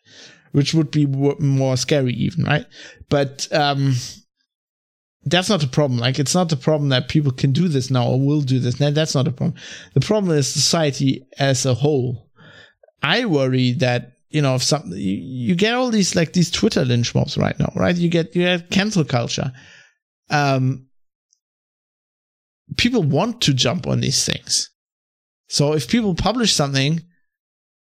which 0.51 0.73
would 0.73 0.91
be 0.91 1.05
more 1.07 1.77
scary 1.77 2.13
even, 2.13 2.43
right? 2.43 2.65
But 3.09 3.47
um, 3.51 3.95
that's 5.23 5.49
not 5.49 5.61
the 5.61 5.67
problem. 5.67 5.99
Like 5.99 6.19
it's 6.19 6.35
not 6.35 6.49
the 6.49 6.57
problem 6.57 6.89
that 6.89 7.07
people 7.07 7.31
can 7.31 7.53
do 7.53 7.69
this 7.69 7.89
now 7.89 8.07
or 8.07 8.19
will 8.19 8.41
do 8.41 8.59
this. 8.59 8.79
Now 8.79 8.91
That's 8.91 9.15
not 9.15 9.27
a 9.27 9.31
problem. 9.31 9.57
The 9.93 10.01
problem 10.01 10.37
is 10.37 10.51
society 10.51 11.25
as 11.39 11.65
a 11.65 11.73
whole. 11.73 12.29
I 13.01 13.23
worry 13.25 13.71
that 13.73 14.17
you 14.29 14.41
know 14.41 14.55
if 14.55 14.63
some 14.63 14.83
you, 14.91 15.15
you 15.15 15.55
get 15.55 15.73
all 15.73 15.91
these 15.91 16.13
like 16.13 16.33
these 16.33 16.51
Twitter 16.51 16.83
lynch 16.83 17.15
mobs 17.15 17.37
right 17.37 17.57
now, 17.57 17.71
right? 17.73 17.95
You 17.95 18.09
get 18.09 18.35
you 18.35 18.43
get 18.43 18.69
cancel 18.69 19.05
culture. 19.05 19.53
Um, 20.29 20.86
people 22.75 23.03
want 23.03 23.41
to 23.41 23.53
jump 23.53 23.87
on 23.87 24.01
these 24.01 24.25
things. 24.25 24.69
So 25.47 25.73
if 25.73 25.87
people 25.87 26.13
publish 26.13 26.53
something, 26.53 27.01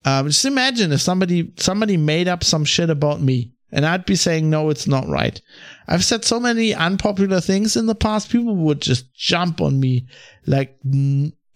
um, 0.04 0.28
just 0.28 0.44
imagine 0.44 0.92
if 0.92 1.00
somebody 1.00 1.52
somebody 1.56 1.96
made 1.96 2.28
up 2.28 2.44
some 2.44 2.64
shit 2.64 2.90
about 2.90 3.20
me 3.20 3.52
and 3.72 3.84
I'd 3.84 4.06
be 4.06 4.14
saying, 4.14 4.48
no, 4.48 4.70
it's 4.70 4.86
not 4.86 5.08
right. 5.08 5.40
I've 5.88 6.04
said 6.04 6.24
so 6.24 6.38
many 6.38 6.72
unpopular 6.72 7.40
things 7.40 7.76
in 7.76 7.86
the 7.86 7.94
past. 7.94 8.30
People 8.30 8.54
would 8.56 8.80
just 8.80 9.12
jump 9.14 9.60
on 9.60 9.80
me 9.80 10.06
like, 10.46 10.78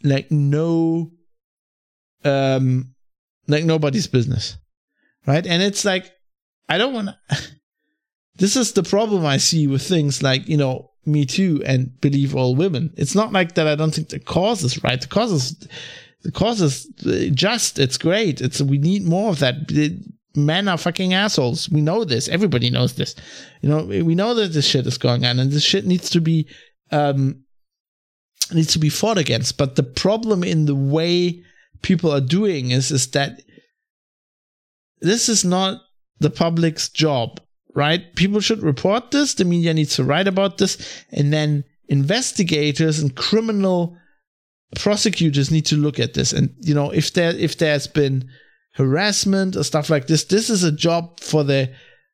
like 0.03 0.31
no, 0.31 1.13
um, 2.25 2.95
like 3.47 3.65
nobody's 3.65 4.09
business. 4.09 4.57
Right. 5.27 5.47
And 5.47 5.63
it's 5.63 5.85
like, 5.85 6.11
I 6.69 6.79
don't 6.79 6.95
want 6.95 7.09
to, 7.09 7.39
this 8.41 8.57
is 8.57 8.73
the 8.73 8.83
problem 8.83 9.25
I 9.25 9.37
see 9.37 9.67
with 9.67 9.87
things 9.87 10.23
like, 10.23 10.49
you 10.49 10.57
know, 10.57 10.91
Me 11.07 11.25
Too 11.25 11.63
and 11.65 11.99
Believe 12.01 12.35
All 12.35 12.57
Women. 12.57 12.93
It's 12.97 13.15
not 13.15 13.33
like 13.33 13.55
that 13.55 13.69
I 13.69 13.75
don't 13.75 13.95
think 13.95 14.09
the 14.09 14.19
cause 14.19 14.65
is 14.65 14.83
right. 14.83 15.01
The 15.01 15.07
cause 15.07 15.31
is, 15.31 15.69
the 16.23 16.33
cause 16.33 16.61
is 16.61 16.87
just, 17.33 17.79
it's 17.79 17.99
great. 17.99 18.41
It's, 18.41 18.61
we 18.61 18.79
need 18.79 19.05
more 19.05 19.31
of 19.31 19.39
that 19.39 19.55
men 20.35 20.69
are 20.69 20.79
fucking 20.79 21.15
assholes. 21.15 21.69
We 21.71 21.81
know 21.81 22.05
this. 22.05 22.29
Everybody 22.29 22.71
knows 22.71 22.95
this. 22.95 23.15
You 23.61 23.69
know, 23.69 23.85
we 23.85 24.15
know 24.15 24.35
that 24.35 24.53
this 24.53 24.67
shit 24.67 24.87
is 24.87 24.99
going 24.99 25.25
on 25.25 25.39
and 25.39 25.51
this 25.51 25.65
shit 25.65 25.87
needs 25.87 26.11
to 26.11 26.21
be 26.21 26.49
um 26.93 27.45
needs 28.53 28.73
to 28.73 28.79
be 28.79 28.89
fought 28.89 29.19
against. 29.19 29.59
But 29.59 29.77
the 29.77 29.83
problem 29.83 30.43
in 30.43 30.67
the 30.67 30.75
way 30.75 31.43
people 31.83 32.11
are 32.11 32.21
doing 32.21 32.71
is 32.71 32.91
is 32.91 33.11
that 33.11 33.43
this 35.01 35.29
is 35.29 35.45
not 35.45 35.81
the 36.19 36.31
public's 36.31 36.89
job, 36.89 37.41
right? 37.75 38.15
People 38.17 38.41
should 38.41 38.63
report 38.63 39.11
this, 39.11 39.35
the 39.35 39.45
media 39.45 39.75
needs 39.75 39.97
to 39.97 40.05
write 40.05 40.29
about 40.29 40.59
this, 40.59 41.05
and 41.13 41.33
then 41.33 41.65
investigators 41.89 42.99
and 42.99 43.17
criminal 43.17 43.97
prosecutors 44.77 45.51
need 45.51 45.67
to 45.67 45.77
look 45.77 45.99
at 45.99 46.15
this. 46.15 46.33
And 46.33 46.55
you 46.61 46.75
know, 46.75 46.91
if 46.91 47.13
there 47.15 47.35
if 47.35 47.59
there's 47.59 47.87
been 47.87 48.31
harassment 48.81 49.57
or 49.57 49.65
stuff 49.65 49.91
like 49.91 50.07
this. 50.07 50.25
This 50.25 50.51
is 50.51 50.65
a 50.65 50.73
job 50.73 51.21
for 51.21 51.45
the 51.45 51.71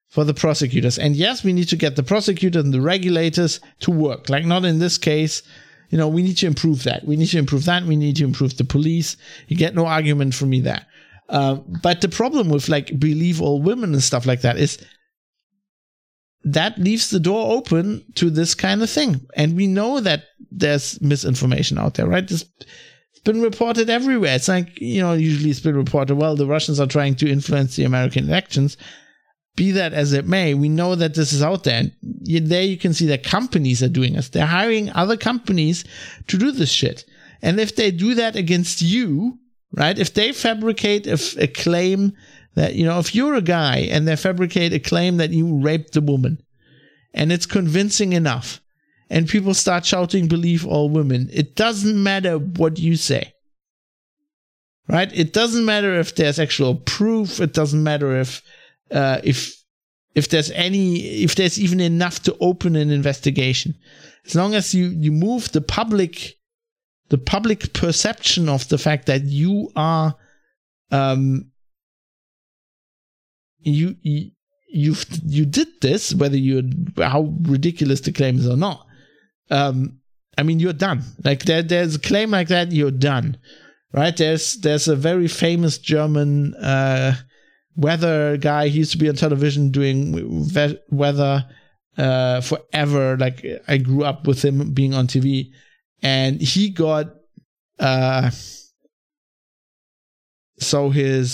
for 0.08 0.24
the 0.24 0.34
prosecutors. 0.34 0.98
And 0.98 1.16
yes, 1.16 1.44
we 1.44 1.52
need 1.52 1.68
to 1.68 1.76
get 1.76 1.96
the 1.96 2.02
prosecutors 2.02 2.64
and 2.64 2.72
the 2.72 2.80
regulators 2.80 3.60
to 3.80 3.90
work. 3.90 4.28
Like 4.28 4.44
not 4.44 4.64
in 4.64 4.78
this 4.78 4.98
case, 4.98 5.42
you 5.90 5.98
know, 5.98 6.08
we 6.08 6.22
need 6.22 6.36
to 6.38 6.46
improve 6.46 6.84
that. 6.84 7.04
We 7.04 7.16
need 7.16 7.26
to 7.28 7.38
improve 7.38 7.64
that. 7.66 7.84
We 7.84 7.96
need 7.96 8.16
to 8.16 8.24
improve 8.24 8.56
the 8.56 8.64
police. 8.64 9.16
You 9.48 9.56
get 9.56 9.74
no 9.74 9.86
argument 9.86 10.34
from 10.34 10.50
me 10.50 10.60
there. 10.60 10.86
Uh, 11.28 11.56
but 11.82 12.00
the 12.00 12.08
problem 12.08 12.48
with 12.48 12.68
like 12.68 12.98
believe 12.98 13.42
all 13.42 13.60
women 13.60 13.92
and 13.92 14.02
stuff 14.02 14.26
like 14.26 14.42
that 14.42 14.56
is 14.56 14.78
that 16.46 16.78
leaves 16.78 17.10
the 17.10 17.18
door 17.18 17.56
open 17.56 18.04
to 18.14 18.30
this 18.30 18.54
kind 18.54 18.80
of 18.80 18.88
thing. 18.88 19.20
And 19.34 19.56
we 19.56 19.66
know 19.66 19.98
that 19.98 20.22
there's 20.52 21.00
misinformation 21.00 21.76
out 21.76 21.94
there, 21.94 22.06
right? 22.06 22.30
It's 22.30 22.44
been 23.24 23.42
reported 23.42 23.90
everywhere. 23.90 24.36
It's 24.36 24.46
like, 24.46 24.80
you 24.80 25.02
know, 25.02 25.14
usually 25.14 25.50
it's 25.50 25.58
been 25.58 25.76
reported, 25.76 26.14
well, 26.14 26.36
the 26.36 26.46
Russians 26.46 26.78
are 26.78 26.86
trying 26.86 27.16
to 27.16 27.28
influence 27.28 27.74
the 27.74 27.82
American 27.82 28.28
elections. 28.28 28.76
Be 29.56 29.72
that 29.72 29.92
as 29.92 30.12
it 30.12 30.28
may, 30.28 30.54
we 30.54 30.68
know 30.68 30.94
that 30.94 31.14
this 31.14 31.32
is 31.32 31.42
out 31.42 31.64
there. 31.64 31.80
And 31.80 32.46
there 32.46 32.62
you 32.62 32.76
can 32.76 32.94
see 32.94 33.06
that 33.06 33.24
companies 33.24 33.82
are 33.82 33.88
doing 33.88 34.12
this. 34.12 34.28
They're 34.28 34.46
hiring 34.46 34.90
other 34.90 35.16
companies 35.16 35.84
to 36.28 36.38
do 36.38 36.52
this 36.52 36.70
shit. 36.70 37.04
And 37.42 37.58
if 37.58 37.74
they 37.74 37.90
do 37.90 38.14
that 38.14 38.36
against 38.36 38.82
you, 38.82 39.40
right? 39.72 39.98
If 39.98 40.14
they 40.14 40.30
fabricate 40.30 41.08
a 41.08 41.48
claim 41.48 42.12
that, 42.56 42.74
you 42.74 42.84
know, 42.84 42.98
if 42.98 43.14
you're 43.14 43.34
a 43.34 43.42
guy 43.42 43.86
and 43.90 44.06
they 44.06 44.16
fabricate 44.16 44.72
a 44.72 44.80
claim 44.80 45.18
that 45.18 45.30
you 45.30 45.60
raped 45.60 45.92
the 45.92 46.00
woman 46.00 46.42
and 47.14 47.30
it's 47.30 47.46
convincing 47.46 48.12
enough, 48.12 48.60
and 49.08 49.28
people 49.28 49.54
start 49.54 49.86
shouting, 49.86 50.26
believe 50.26 50.66
all 50.66 50.90
women, 50.90 51.28
it 51.32 51.54
doesn't 51.54 52.02
matter 52.02 52.38
what 52.38 52.78
you 52.78 52.96
say. 52.96 53.32
Right? 54.88 55.10
It 55.16 55.32
doesn't 55.32 55.64
matter 55.64 55.98
if 55.98 56.14
there's 56.14 56.38
actual 56.38 56.74
proof. 56.74 57.40
It 57.40 57.52
doesn't 57.52 57.82
matter 57.82 58.20
if, 58.20 58.42
uh, 58.90 59.20
if, 59.22 59.54
if 60.14 60.28
there's 60.28 60.50
any, 60.52 61.22
if 61.22 61.34
there's 61.34 61.60
even 61.60 61.80
enough 61.80 62.22
to 62.22 62.36
open 62.40 62.74
an 62.74 62.90
investigation. 62.90 63.74
As 64.26 64.34
long 64.34 64.54
as 64.54 64.74
you, 64.74 64.86
you 64.86 65.12
move 65.12 65.52
the 65.52 65.60
public, 65.60 66.34
the 67.10 67.18
public 67.18 67.72
perception 67.72 68.48
of 68.48 68.68
the 68.68 68.78
fact 68.78 69.06
that 69.06 69.24
you 69.24 69.70
are, 69.76 70.16
um, 70.90 71.50
you, 73.66 73.96
you 74.02 74.30
you 74.68 74.94
you 75.24 75.46
did 75.46 75.68
this, 75.80 76.14
whether 76.14 76.36
you 76.36 76.70
how 76.98 77.34
ridiculous 77.42 78.00
the 78.00 78.12
claim 78.12 78.38
is 78.38 78.48
or 78.48 78.56
not 78.56 78.86
um, 79.50 80.00
I 80.38 80.42
mean, 80.42 80.60
you're 80.60 80.72
done. 80.72 81.02
Like 81.24 81.44
there, 81.44 81.62
there's 81.62 81.96
a 81.96 82.00
claim 82.00 82.30
like 82.30 82.48
that, 82.48 82.72
you're 82.72 82.90
done, 82.90 83.38
right? 83.92 84.16
There's 84.16 84.56
there's 84.56 84.88
a 84.88 84.96
very 84.96 85.28
famous 85.28 85.78
German 85.78 86.54
uh, 86.54 87.14
weather 87.74 88.36
guy. 88.36 88.68
He 88.68 88.78
used 88.78 88.92
to 88.92 88.98
be 88.98 89.08
on 89.08 89.16
television 89.16 89.70
doing 89.70 90.44
ve- 90.44 90.78
weather 90.90 91.46
uh, 91.96 92.40
forever. 92.42 93.16
Like 93.16 93.44
I 93.66 93.78
grew 93.78 94.04
up 94.04 94.26
with 94.26 94.44
him 94.44 94.72
being 94.72 94.94
on 94.94 95.06
TV, 95.06 95.50
and 96.02 96.40
he 96.40 96.70
got 96.70 97.14
uh, 97.78 98.30
so 100.58 100.90
his 100.90 101.32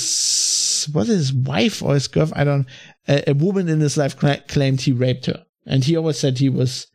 what 0.88 1.06
his 1.06 1.32
wife 1.32 1.82
or 1.82 1.94
his 1.94 2.08
girlfriend, 2.08 2.40
I 2.40 2.44
don't, 2.44 2.66
a, 3.08 3.30
a 3.30 3.34
woman 3.34 3.68
in 3.68 3.80
his 3.80 3.96
life 3.96 4.18
cl- 4.18 4.40
claimed 4.48 4.80
he 4.80 4.92
raped 4.92 5.26
her, 5.26 5.44
and 5.66 5.84
he 5.84 5.96
always 5.96 6.18
said 6.18 6.38
he 6.38 6.48
was 6.48 6.86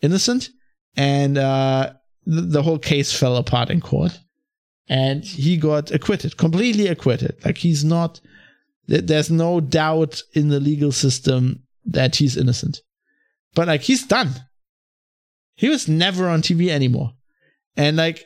innocent, 0.00 0.50
and 0.96 1.38
uh, 1.38 1.92
the 2.26 2.62
whole 2.62 2.78
case 2.78 3.16
fell 3.16 3.36
apart 3.36 3.70
in 3.70 3.80
court, 3.80 4.18
and 4.88 5.24
he 5.24 5.56
got 5.56 5.90
acquitted, 5.90 6.36
completely 6.36 6.86
acquitted. 6.86 7.36
Like 7.44 7.58
he's 7.58 7.84
not. 7.84 8.20
There's 8.86 9.30
no 9.30 9.60
doubt 9.60 10.22
in 10.34 10.48
the 10.48 10.60
legal 10.60 10.92
system 10.92 11.62
that 11.86 12.16
he's 12.16 12.36
innocent, 12.36 12.80
but 13.54 13.68
like 13.68 13.82
he's 13.82 14.06
done. 14.06 14.30
He 15.54 15.68
was 15.68 15.88
never 15.88 16.28
on 16.28 16.42
TV 16.42 16.68
anymore, 16.68 17.12
and 17.76 17.96
like 17.96 18.24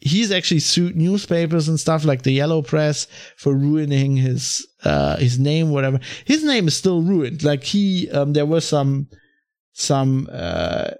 he's 0.00 0.32
actually 0.32 0.60
sued 0.60 0.96
newspapers 0.96 1.68
and 1.68 1.78
stuff 1.78 2.04
like 2.04 2.22
the 2.22 2.32
Yellow 2.32 2.62
Press 2.62 3.06
for 3.36 3.54
ruining 3.54 4.16
his 4.16 4.66
uh 4.84 5.16
his 5.16 5.38
name, 5.38 5.70
whatever. 5.70 6.00
His 6.24 6.44
name 6.44 6.68
is 6.68 6.76
still 6.76 7.02
ruined. 7.02 7.42
Like 7.44 7.64
he, 7.64 8.10
um, 8.10 8.32
there 8.32 8.46
was 8.46 8.66
some 8.66 9.08
some 9.72 10.28
uh, 10.32 10.90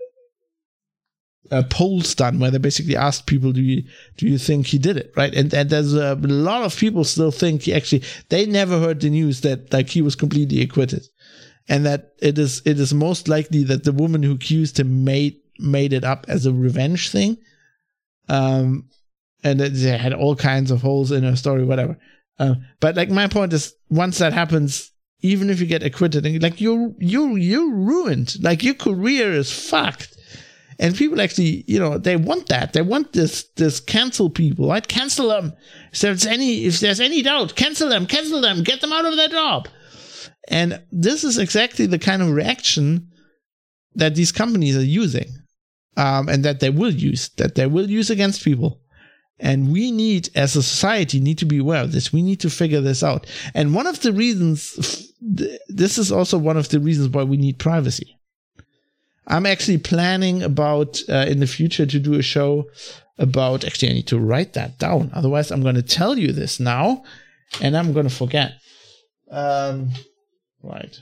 uh, 1.50 1.62
polls 1.68 2.14
done 2.14 2.38
where 2.38 2.50
they 2.50 2.58
basically 2.58 2.96
asked 2.96 3.26
people, 3.26 3.52
"Do 3.52 3.62
you 3.62 3.84
do 4.16 4.26
you 4.26 4.38
think 4.38 4.66
he 4.66 4.78
did 4.78 4.96
it?" 4.96 5.12
Right, 5.16 5.34
and 5.34 5.52
and 5.52 5.70
there's 5.70 5.94
a 5.94 6.14
lot 6.16 6.62
of 6.62 6.76
people 6.76 7.04
still 7.04 7.30
think 7.30 7.62
he 7.62 7.74
actually 7.74 8.02
they 8.28 8.46
never 8.46 8.78
heard 8.78 9.00
the 9.00 9.10
news 9.10 9.40
that 9.42 9.72
like 9.72 9.88
he 9.88 10.02
was 10.02 10.14
completely 10.14 10.60
acquitted, 10.62 11.06
and 11.68 11.84
that 11.86 12.12
it 12.20 12.38
is 12.38 12.62
it 12.64 12.78
is 12.78 12.94
most 12.94 13.28
likely 13.28 13.64
that 13.64 13.84
the 13.84 13.92
woman 13.92 14.22
who 14.22 14.32
accused 14.32 14.78
him 14.78 15.04
made 15.04 15.36
made 15.58 15.92
it 15.92 16.04
up 16.04 16.24
as 16.28 16.46
a 16.46 16.52
revenge 16.52 17.10
thing, 17.10 17.36
um, 18.30 18.88
and 19.42 19.58
they 19.58 19.98
had 19.98 20.14
all 20.14 20.36
kinds 20.36 20.70
of 20.70 20.80
holes 20.80 21.10
in 21.10 21.24
her 21.24 21.34
story, 21.34 21.64
whatever. 21.64 21.98
Uh, 22.38 22.54
but 22.78 22.94
like 22.94 23.10
my 23.10 23.26
point 23.26 23.52
is, 23.52 23.74
once 23.88 24.18
that 24.18 24.32
happens, 24.32 24.92
even 25.20 25.50
if 25.50 25.60
you 25.60 25.66
get 25.66 25.82
acquitted 25.82 26.24
and 26.24 26.42
like 26.42 26.60
you're 26.60 26.94
you 26.98 27.36
you're 27.36 27.70
ruined. 27.70 28.36
Like 28.40 28.62
your 28.62 28.74
career 28.74 29.32
is 29.32 29.52
fucked. 29.52 30.16
And 30.78 30.96
people 30.96 31.20
actually 31.20 31.64
you 31.66 31.78
know 31.78 31.98
they 31.98 32.16
want 32.16 32.48
that. 32.48 32.72
They 32.72 32.82
want 32.82 33.12
this 33.12 33.44
this 33.56 33.80
cancel 33.80 34.30
people 34.30 34.68
right? 34.68 34.86
Cancel 34.86 35.28
them. 35.28 35.52
If 35.92 36.00
there's 36.00 36.24
any 36.24 36.64
if 36.64 36.80
there's 36.80 37.00
any 37.00 37.22
doubt 37.22 37.56
cancel 37.56 37.88
them 37.88 38.06
cancel 38.06 38.40
them 38.40 38.62
get 38.62 38.80
them 38.80 38.92
out 38.92 39.04
of 39.04 39.16
their 39.16 39.28
job. 39.28 39.68
And 40.48 40.80
this 40.90 41.24
is 41.24 41.36
exactly 41.36 41.86
the 41.86 41.98
kind 41.98 42.22
of 42.22 42.30
reaction 42.30 43.10
that 43.94 44.14
these 44.14 44.32
companies 44.32 44.76
are 44.76 44.84
using 44.84 45.28
um, 45.96 46.28
and 46.28 46.44
that 46.44 46.60
they 46.60 46.70
will 46.70 46.92
use 46.92 47.28
that 47.36 47.54
they 47.54 47.66
will 47.66 47.88
use 47.90 48.10
against 48.10 48.44
people. 48.44 48.80
And 49.42 49.72
we 49.72 49.90
need 49.90 50.28
as 50.34 50.54
a 50.54 50.62
society 50.62 51.18
need 51.18 51.38
to 51.38 51.46
be 51.46 51.58
aware 51.58 51.82
of 51.82 51.92
this. 51.92 52.12
We 52.12 52.20
need 52.20 52.40
to 52.40 52.50
figure 52.50 52.82
this 52.82 53.02
out. 53.02 53.26
And 53.54 53.74
one 53.74 53.86
of 53.86 54.00
the 54.02 54.12
reasons 54.12 55.10
this 55.68 55.98
is 55.98 56.12
also 56.12 56.38
one 56.38 56.56
of 56.56 56.68
the 56.68 56.80
reasons 56.80 57.08
why 57.08 57.22
we 57.24 57.36
need 57.36 57.58
privacy. 57.58 58.18
I'm 59.26 59.46
actually 59.46 59.78
planning 59.78 60.42
about 60.42 61.00
uh, 61.08 61.26
in 61.28 61.40
the 61.40 61.46
future 61.46 61.86
to 61.86 61.98
do 61.98 62.14
a 62.14 62.22
show 62.22 62.68
about 63.18 63.64
actually 63.64 63.90
i 63.90 63.92
need 63.92 64.06
to 64.06 64.18
write 64.18 64.54
that 64.54 64.78
down. 64.78 65.10
Otherwise 65.14 65.50
i'm 65.50 65.62
going 65.62 65.74
to 65.74 65.82
tell 65.82 66.18
you 66.18 66.32
this 66.32 66.58
now 66.58 67.04
and 67.60 67.76
i'm 67.76 67.92
going 67.92 68.08
to 68.08 68.14
forget. 68.14 68.52
Um 69.30 69.90
right. 70.62 70.98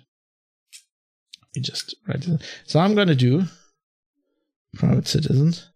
You 1.54 1.62
just 1.62 1.94
write 2.06 2.26
it 2.26 2.42
so 2.66 2.78
i'm 2.80 2.94
going 2.94 3.08
to 3.08 3.14
do 3.14 3.44
private 4.76 5.08
citizens. 5.08 5.68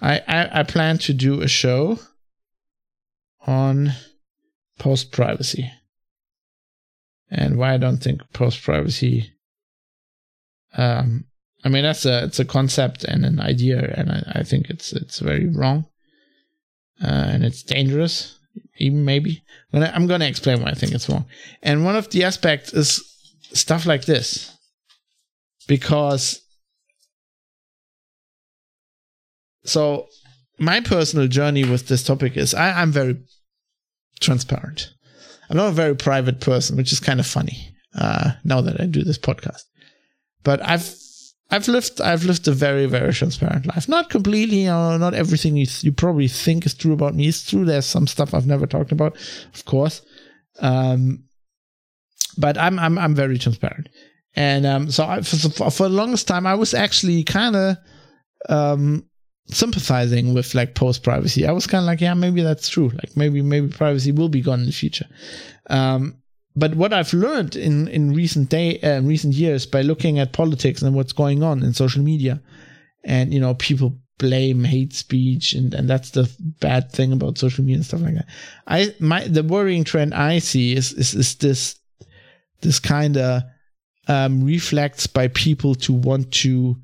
I, 0.00 0.20
I, 0.26 0.60
I 0.60 0.62
plan 0.62 0.98
to 0.98 1.12
do 1.12 1.42
a 1.42 1.48
show 1.48 1.98
on 3.46 3.92
post 4.78 5.12
privacy 5.12 5.70
and 7.30 7.56
why 7.56 7.74
I 7.74 7.78
don't 7.78 7.98
think 7.98 8.20
post 8.32 8.62
privacy. 8.62 9.32
Um, 10.76 11.26
I 11.64 11.68
mean 11.68 11.82
that's 11.82 12.06
a 12.06 12.24
it's 12.24 12.38
a 12.40 12.44
concept 12.44 13.04
and 13.04 13.24
an 13.24 13.40
idea, 13.40 13.94
and 13.96 14.10
I, 14.10 14.40
I 14.40 14.42
think 14.42 14.70
it's 14.70 14.92
it's 14.92 15.18
very 15.18 15.46
wrong, 15.46 15.86
uh, 17.02 17.06
and 17.06 17.44
it's 17.44 17.62
dangerous, 17.62 18.38
even 18.78 19.04
maybe. 19.04 19.42
But 19.70 19.82
I, 19.82 19.86
I'm 19.94 20.06
to 20.20 20.28
explain 20.28 20.62
why 20.62 20.70
I 20.70 20.74
think 20.74 20.92
it's 20.92 21.08
wrong. 21.08 21.26
And 21.62 21.84
one 21.84 21.96
of 21.96 22.08
the 22.10 22.24
aspects 22.24 22.72
is 22.72 23.02
stuff 23.52 23.84
like 23.84 24.06
this, 24.06 24.56
because 25.68 26.40
so 29.64 30.06
my 30.58 30.80
personal 30.80 31.26
journey 31.26 31.64
with 31.64 31.88
this 31.88 32.02
topic 32.02 32.36
is 32.36 32.54
I, 32.54 32.80
I'm 32.80 32.92
very 32.92 33.16
transparent. 34.20 34.92
I'm 35.48 35.56
not 35.56 35.68
a 35.68 35.72
very 35.72 35.96
private 35.96 36.40
person, 36.40 36.76
which 36.76 36.92
is 36.92 37.00
kind 37.00 37.18
of 37.18 37.26
funny 37.26 37.74
uh, 37.94 38.32
now 38.44 38.60
that 38.60 38.80
I 38.80 38.86
do 38.86 39.02
this 39.02 39.18
podcast. 39.18 39.64
But 40.44 40.62
I've 40.62 40.94
I've 41.50 41.66
lived 41.66 42.00
I've 42.00 42.24
lived 42.24 42.46
a 42.46 42.52
very 42.52 42.86
very 42.86 43.12
transparent 43.12 43.66
life. 43.66 43.88
Not 43.88 44.10
completely, 44.10 44.60
you 44.60 44.66
know, 44.66 44.96
not 44.96 45.14
everything 45.14 45.56
you 45.56 45.66
you 45.80 45.92
probably 45.92 46.28
think 46.28 46.64
is 46.66 46.74
true 46.74 46.92
about 46.92 47.14
me 47.14 47.26
is 47.26 47.44
true. 47.44 47.64
There's 47.64 47.86
some 47.86 48.06
stuff 48.06 48.32
I've 48.32 48.46
never 48.46 48.66
talked 48.66 48.92
about, 48.92 49.16
of 49.54 49.64
course. 49.64 50.02
Um, 50.60 51.24
but 52.38 52.56
I'm 52.56 52.78
I'm 52.78 52.98
I'm 52.98 53.14
very 53.14 53.38
transparent, 53.38 53.88
and 54.36 54.64
um, 54.64 54.90
so 54.90 55.04
I, 55.04 55.22
for, 55.22 55.70
for 55.70 55.88
the 55.88 55.94
longest 55.94 56.28
time 56.28 56.46
I 56.46 56.54
was 56.54 56.74
actually 56.74 57.24
kind 57.24 57.56
of 57.56 57.76
um 58.48 59.09
sympathizing 59.52 60.34
with 60.34 60.54
like 60.54 60.74
post 60.74 61.02
privacy. 61.02 61.46
I 61.46 61.52
was 61.52 61.66
kind 61.66 61.82
of 61.82 61.86
like, 61.86 62.00
yeah, 62.00 62.14
maybe 62.14 62.42
that's 62.42 62.68
true. 62.68 62.88
Like 62.88 63.16
maybe 63.16 63.42
maybe 63.42 63.68
privacy 63.68 64.12
will 64.12 64.28
be 64.28 64.40
gone 64.40 64.60
in 64.60 64.66
the 64.66 64.72
future. 64.72 65.06
Um, 65.68 66.16
but 66.56 66.74
what 66.74 66.92
I've 66.92 67.12
learned 67.12 67.56
in 67.56 67.88
in 67.88 68.12
recent 68.12 68.48
day 68.48 68.80
uh, 68.80 69.00
recent 69.02 69.34
years 69.34 69.66
by 69.66 69.82
looking 69.82 70.18
at 70.18 70.32
politics 70.32 70.82
and 70.82 70.94
what's 70.94 71.12
going 71.12 71.42
on 71.42 71.62
in 71.62 71.72
social 71.72 72.02
media, 72.02 72.40
and 73.04 73.32
you 73.32 73.40
know 73.40 73.54
people 73.54 73.96
blame 74.18 74.64
hate 74.64 74.92
speech 74.92 75.54
and 75.54 75.72
and 75.72 75.88
that's 75.88 76.10
the 76.10 76.30
bad 76.60 76.92
thing 76.92 77.10
about 77.10 77.38
social 77.38 77.64
media 77.64 77.76
and 77.76 77.86
stuff 77.86 78.02
like 78.02 78.14
that. 78.14 78.26
I 78.66 78.94
my 78.98 79.26
the 79.26 79.42
worrying 79.42 79.84
trend 79.84 80.12
I 80.14 80.40
see 80.40 80.76
is 80.76 80.92
is, 80.92 81.14
is 81.14 81.36
this 81.36 81.76
this 82.60 82.78
kind 82.78 83.16
of 83.16 83.42
um, 84.08 84.44
reflects 84.44 85.06
by 85.06 85.28
people 85.28 85.74
to 85.76 85.92
want 85.92 86.32
to 86.32 86.76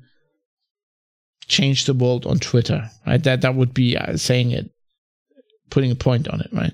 change 1.47 1.85
the 1.85 1.93
world 1.93 2.25
on 2.25 2.39
Twitter, 2.39 2.89
right? 3.05 3.23
That 3.23 3.41
that 3.41 3.55
would 3.55 3.73
be 3.73 3.97
uh, 3.97 4.17
saying 4.17 4.51
it, 4.51 4.69
putting 5.69 5.91
a 5.91 5.95
point 5.95 6.27
on 6.27 6.41
it, 6.41 6.49
right? 6.51 6.73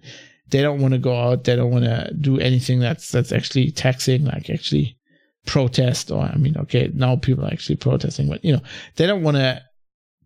They 0.49 0.61
don't 0.61 0.81
want 0.81 0.93
to 0.93 0.99
go 0.99 1.15
out. 1.15 1.45
They 1.45 1.55
don't 1.55 1.71
want 1.71 1.85
to 1.85 2.13
do 2.19 2.39
anything 2.39 2.79
that's 2.79 3.11
that's 3.11 3.31
actually 3.31 3.71
taxing, 3.71 4.25
like 4.25 4.49
actually 4.49 4.97
protest. 5.45 6.11
Or 6.11 6.23
I 6.23 6.35
mean, 6.35 6.57
okay, 6.57 6.91
now 6.93 7.15
people 7.15 7.45
are 7.45 7.51
actually 7.51 7.77
protesting, 7.77 8.29
but 8.29 8.43
you 8.43 8.53
know, 8.53 8.61
they 8.95 9.07
don't 9.07 9.23
want 9.23 9.37
to 9.37 9.61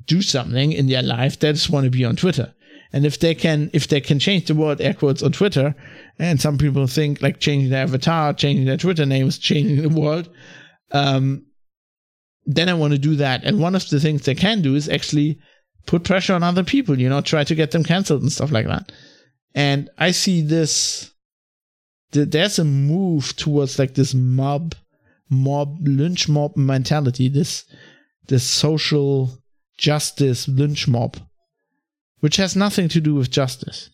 do 0.06 0.22
something 0.22 0.72
in 0.72 0.88
their 0.88 1.04
life. 1.04 1.40
They 1.40 1.52
just 1.52 1.70
want 1.70 1.86
to 1.86 1.92
be 1.92 2.06
on 2.06 2.16
Twitter. 2.16 2.54
And 2.94 3.06
if 3.06 3.20
they 3.20 3.36
can, 3.36 3.70
if 3.74 3.90
they 3.90 4.00
can 4.00 4.18
change 4.18 4.46
the 4.46 4.56
word 4.56 4.80
air 4.80 4.94
quotes 4.94 5.22
on 5.22 5.34
Twitter, 5.34 5.76
and 6.20 6.40
some 6.40 6.58
people 6.58 6.88
think 6.88 7.22
like 7.22 7.40
changing 7.40 7.70
their 7.70 7.84
avatar, 7.84 8.34
changing 8.34 8.66
their 8.66 8.78
Twitter 8.78 9.06
name 9.06 9.28
is 9.28 9.38
changing 9.38 9.82
the 9.82 9.90
world, 9.90 10.30
um, 10.94 11.46
then 12.48 12.70
I 12.70 12.74
want 12.74 12.94
to 12.94 12.98
do 12.98 13.16
that. 13.18 13.44
And 13.44 13.60
one 13.60 13.76
of 13.76 13.88
the 13.90 14.00
things 14.00 14.24
they 14.24 14.34
can 14.34 14.62
do 14.62 14.76
is 14.76 14.88
actually 14.88 15.38
put 15.86 16.06
pressure 16.06 16.34
on 16.34 16.44
other 16.44 16.64
people, 16.64 17.00
you 17.00 17.10
know, 17.10 17.22
try 17.22 17.44
to 17.44 17.56
get 17.56 17.72
them 17.72 17.84
canceled 17.84 18.22
and 18.22 18.32
stuff 18.32 18.52
like 18.52 18.66
that. 18.66 18.92
And 19.54 19.90
I 19.98 20.12
see 20.12 20.42
this, 20.42 21.12
there's 22.12 22.58
a 22.58 22.64
move 22.64 23.36
towards 23.36 23.78
like 23.78 23.96
this 23.96 24.14
mob, 24.14 24.76
mob, 25.30 25.78
lynch 25.82 26.30
mob 26.30 26.56
mentality, 26.56 27.28
this, 27.28 27.66
this 28.28 28.44
social 28.44 29.38
justice 29.78 30.48
lynch 30.48 30.88
mob, 30.88 31.18
which 32.22 32.38
has 32.38 32.56
nothing 32.56 32.88
to 32.90 33.02
do 33.02 33.14
with 33.14 33.30
justice. 33.30 33.90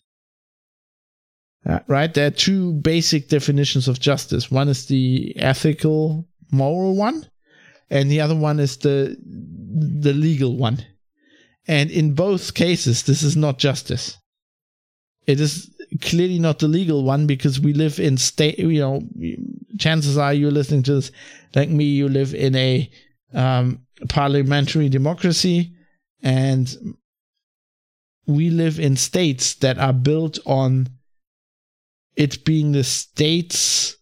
Uh, 1.66 1.80
right? 1.88 2.12
There 2.12 2.26
are 2.26 2.30
two 2.30 2.74
basic 2.74 3.28
definitions 3.28 3.88
of 3.88 3.98
justice. 3.98 4.50
One 4.50 4.68
is 4.68 4.86
the 4.86 5.34
ethical, 5.38 6.28
moral 6.52 6.94
one, 6.94 7.26
and 7.90 8.10
the 8.10 8.20
other 8.20 8.36
one 8.36 8.60
is 8.60 8.76
the 8.78 9.16
the 9.20 10.12
legal 10.12 10.56
one. 10.56 10.84
And 11.66 11.90
in 11.90 12.14
both 12.14 12.54
cases, 12.54 13.02
this 13.04 13.22
is 13.22 13.36
not 13.36 13.58
justice. 13.58 14.18
It 15.26 15.40
is 15.40 15.70
clearly 16.02 16.38
not 16.38 16.58
the 16.58 16.68
legal 16.68 17.04
one 17.04 17.26
because 17.26 17.58
we 17.58 17.72
live 17.72 17.98
in 17.98 18.18
state. 18.18 18.58
You 18.58 18.80
know, 18.80 19.02
chances 19.78 20.18
are 20.18 20.34
you're 20.34 20.50
listening 20.50 20.82
to 20.84 20.96
this 20.96 21.10
like 21.54 21.70
me. 21.70 21.84
You 21.84 22.08
live 22.08 22.34
in 22.34 22.54
a 22.54 22.90
um, 23.32 23.86
parliamentary 24.08 24.88
democracy, 24.88 25.74
and 26.22 26.96
we 28.26 28.50
live 28.50 28.78
in 28.78 28.96
states 28.96 29.54
that 29.56 29.78
are 29.78 29.92
built 29.92 30.38
on 30.46 30.88
it 32.16 32.44
being 32.44 32.72
the 32.72 32.84
state's 32.84 33.96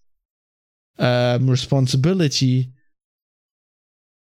um, 0.99 1.49
responsibility 1.49 2.73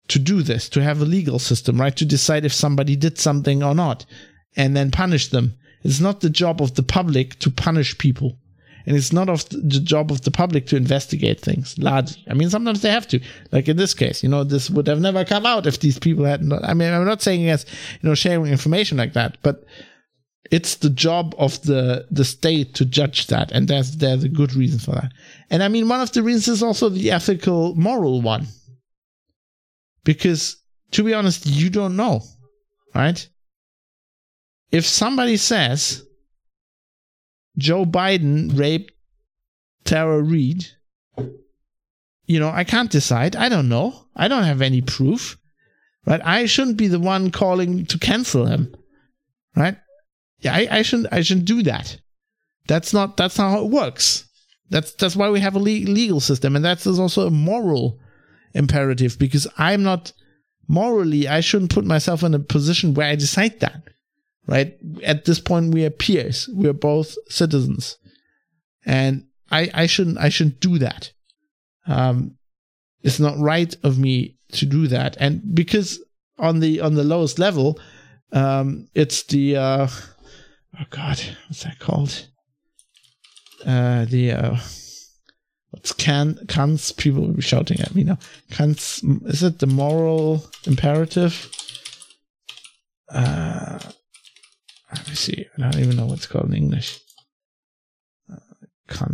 to 0.08 0.20
do 0.20 0.42
this, 0.42 0.70
to 0.70 0.84
have 0.84 1.02
a 1.02 1.06
legal 1.06 1.40
system, 1.40 1.80
right? 1.80 1.96
To 1.96 2.06
decide 2.06 2.46
if 2.46 2.54
somebody 2.54 2.96
did 2.96 3.18
something 3.18 3.64
or 3.64 3.74
not 3.74 4.06
and 4.56 4.76
then 4.76 4.92
punish 4.92 5.30
them. 5.30 5.54
It's 5.84 6.00
not 6.00 6.22
the 6.22 6.30
job 6.30 6.62
of 6.62 6.76
the 6.76 6.84
public 6.84 7.40
to 7.40 7.52
punish 7.52 7.98
people. 7.98 8.38
And 8.86 8.98
it's 8.98 9.14
not 9.14 9.30
of 9.30 9.48
the 9.50 9.80
job 9.80 10.12
of 10.12 10.22
the 10.22 10.32
public 10.32 10.68
to 10.68 10.76
investigate 10.76 11.40
things 11.40 11.78
largely. 11.78 12.22
I 12.30 12.34
mean, 12.34 12.50
sometimes 12.50 12.82
they 12.82 12.92
have 12.92 13.08
to, 13.10 13.22
like 13.52 13.70
in 13.70 13.78
this 13.78 13.94
case, 13.94 14.22
you 14.22 14.30
know, 14.30 14.44
this 14.44 14.70
would 14.70 14.88
have 14.88 15.00
never 15.00 15.24
come 15.24 15.46
out 15.46 15.66
if 15.66 15.80
these 15.80 16.00
people 16.00 16.26
had 16.26 16.44
not, 16.44 16.64
I 16.66 16.74
mean, 16.74 16.92
I'm 16.92 17.06
not 17.06 17.22
saying 17.22 17.50
as, 17.50 17.66
you 18.02 18.10
know, 18.10 18.16
sharing 18.16 18.46
information 18.52 18.98
like 18.98 19.14
that, 19.14 19.38
but 19.42 19.64
it's 20.52 20.76
the 20.76 20.90
job 20.90 21.34
of 21.38 21.62
the, 21.62 22.06
the 22.12 22.26
state 22.26 22.76
to 22.76 22.86
judge 22.86 23.28
that. 23.28 23.54
And 23.54 23.70
there's, 23.70 23.96
there's 23.98 24.26
a 24.26 24.30
good 24.30 24.54
reason 24.54 24.80
for 24.80 24.92
that. 24.92 25.14
And 25.50 25.64
I 25.64 25.70
mean, 25.70 25.88
one 25.88 26.02
of 26.02 26.12
the 26.12 26.22
reasons 26.22 26.50
is 26.50 26.64
also 26.64 26.90
the 26.90 27.10
ethical, 27.10 27.76
moral 27.76 28.22
one 28.22 28.48
because 30.04 30.58
to 30.92 31.04
be 31.04 31.14
honest, 31.14 31.46
you 31.46 31.70
don't 31.70 31.96
know, 31.96 32.22
right? 32.94 33.28
If 34.72 34.86
somebody 34.86 35.38
says 35.38 36.04
Joe 37.58 37.86
Biden 37.86 38.58
raped 38.58 38.92
Tara 39.86 40.22
Reade, 40.22 40.66
you 42.26 42.40
know, 42.40 42.50
I 42.50 42.64
can't 42.64 42.90
decide. 42.90 43.36
I 43.36 43.50
don't 43.50 43.70
know. 43.70 44.08
I 44.16 44.28
don't 44.28 44.44
have 44.44 44.62
any 44.62 44.82
proof, 44.82 45.38
right? 46.06 46.22
I 46.24 46.46
shouldn't 46.46 46.78
be 46.78 46.88
the 46.88 47.00
one 47.00 47.32
calling 47.32 47.86
to 47.88 48.00
cancel 48.00 48.46
him, 48.46 48.74
right? 49.56 49.78
Yeah, 50.40 50.54
I, 50.54 50.68
I 50.72 50.82
shouldn't. 50.82 51.10
I 51.12 51.22
shouldn't 51.22 51.46
do 51.46 51.64
that. 51.64 51.98
That's 52.68 52.94
not. 52.94 53.18
That's 53.18 53.38
not 53.38 53.52
how 53.52 53.66
it 53.66 53.72
works. 53.72 54.26
That's 54.70 54.94
that's 54.94 55.16
why 55.16 55.30
we 55.30 55.40
have 55.40 55.56
a 55.56 55.60
legal 55.60 56.20
system, 56.20 56.56
and 56.56 56.64
that's 56.64 56.88
also 56.88 57.28
a 57.28 57.32
moral 57.32 58.00
imperative 58.54 59.18
because 59.20 59.48
I'm 59.58 59.84
not 59.84 60.14
morally, 60.68 61.28
I 61.28 61.42
shouldn't 61.42 61.74
put 61.74 61.86
myself 61.86 62.24
in 62.24 62.34
a 62.34 62.40
position 62.40 62.94
where 62.94 63.08
I 63.08 63.16
decide 63.16 63.60
that. 63.60 63.84
Right? 64.48 64.78
At 65.04 65.26
this 65.26 65.40
point, 65.40 65.74
we 65.74 65.86
are 65.86 65.90
peers. 65.90 66.50
We 66.54 66.68
are 66.68 66.74
both 66.74 67.16
citizens. 67.30 67.98
And 68.86 69.28
I, 69.50 69.70
I 69.74 69.86
shouldn't, 69.86 70.18
I 70.18 70.30
shouldn't 70.30 70.60
do 70.60 70.78
that. 70.80 71.12
Um, 71.88 72.36
it's 73.02 73.20
not 73.20 73.38
right 73.38 73.74
of 73.84 73.98
me 73.98 74.38
to 74.54 74.66
do 74.66 74.88
that. 74.88 75.16
And 75.20 75.56
because 75.56 76.04
on 76.38 76.60
the, 76.60 76.82
on 76.82 76.96
the 76.96 77.04
lowest 77.04 77.40
level, 77.40 77.80
um, 78.34 78.90
it's 78.94 79.24
the, 79.24 79.56
uh, 79.56 79.88
oh 79.88 80.86
God, 80.90 81.22
what's 81.48 81.64
that 81.64 81.80
called? 81.80 82.28
Uh, 83.66 84.06
the, 84.06 84.32
uh, 84.32 84.58
What's 85.74 85.92
can 85.92 86.38
Kant's 86.48 86.92
people 86.92 87.24
will 87.24 87.34
be 87.34 87.42
shouting 87.42 87.80
at 87.80 87.96
me 87.96 88.04
now? 88.04 88.20
Kant's 88.52 89.02
is 89.26 89.42
it 89.42 89.58
the 89.58 89.66
moral 89.66 90.46
imperative? 90.68 91.50
Uh, 93.10 93.80
let 94.94 95.08
me 95.08 95.16
see. 95.16 95.48
I 95.58 95.62
don't 95.62 95.80
even 95.80 95.96
know 95.96 96.06
what's 96.06 96.28
called 96.28 96.46
in 96.46 96.54
English. 96.54 97.00
Uh. 98.32 99.06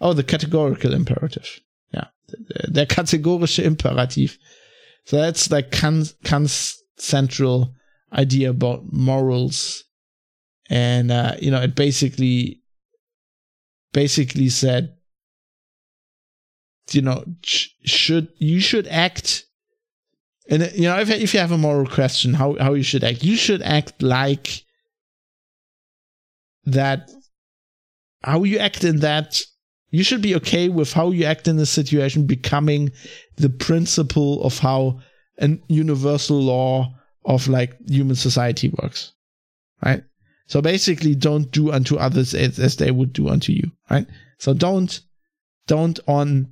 Oh, 0.00 0.12
the 0.12 0.22
categorical 0.22 0.94
imperative. 0.94 1.60
Yeah, 1.92 2.06
der 2.70 2.86
kategorische 2.86 3.64
Imperativ. 3.64 4.38
So 5.04 5.16
that's 5.16 5.50
like 5.50 5.72
Kant's, 5.72 6.14
Kant's 6.22 6.80
central 6.96 7.74
idea 8.12 8.50
about 8.50 8.92
morals, 8.92 9.82
and 10.70 11.10
uh, 11.10 11.34
you 11.40 11.50
know, 11.50 11.60
it 11.60 11.74
basically 11.74 12.62
basically 13.92 14.48
said 14.48 14.94
you 16.90 17.02
know 17.02 17.24
should 17.42 18.28
you 18.38 18.60
should 18.60 18.86
act 18.88 19.44
And 20.48 20.64
uh, 20.64 20.68
you 20.74 20.82
know, 20.82 20.98
if 20.98 21.10
if 21.10 21.34
you 21.34 21.40
have 21.40 21.52
a 21.52 21.58
moral 21.58 21.86
question, 21.86 22.34
how 22.34 22.56
how 22.58 22.74
you 22.74 22.82
should 22.82 23.04
act, 23.04 23.22
you 23.24 23.36
should 23.36 23.62
act 23.62 24.02
like 24.02 24.64
that. 26.64 27.10
How 28.22 28.44
you 28.44 28.58
act 28.58 28.84
in 28.84 29.00
that, 29.00 29.40
you 29.90 30.04
should 30.04 30.22
be 30.22 30.36
okay 30.36 30.68
with 30.68 30.92
how 30.92 31.10
you 31.10 31.24
act 31.24 31.48
in 31.48 31.56
the 31.56 31.66
situation 31.66 32.26
becoming 32.26 32.92
the 33.36 33.48
principle 33.48 34.42
of 34.44 34.58
how 34.58 35.00
an 35.38 35.60
universal 35.68 36.40
law 36.40 36.94
of 37.24 37.48
like 37.48 37.76
human 37.88 38.14
society 38.16 38.72
works, 38.80 39.12
right? 39.84 40.04
So 40.46 40.60
basically, 40.60 41.14
don't 41.14 41.50
do 41.50 41.72
unto 41.72 41.96
others 41.96 42.34
as, 42.34 42.58
as 42.58 42.76
they 42.76 42.90
would 42.90 43.12
do 43.12 43.28
unto 43.28 43.52
you, 43.52 43.72
right? 43.90 44.06
So 44.38 44.54
don't 44.54 45.00
don't 45.66 45.98
on 46.06 46.51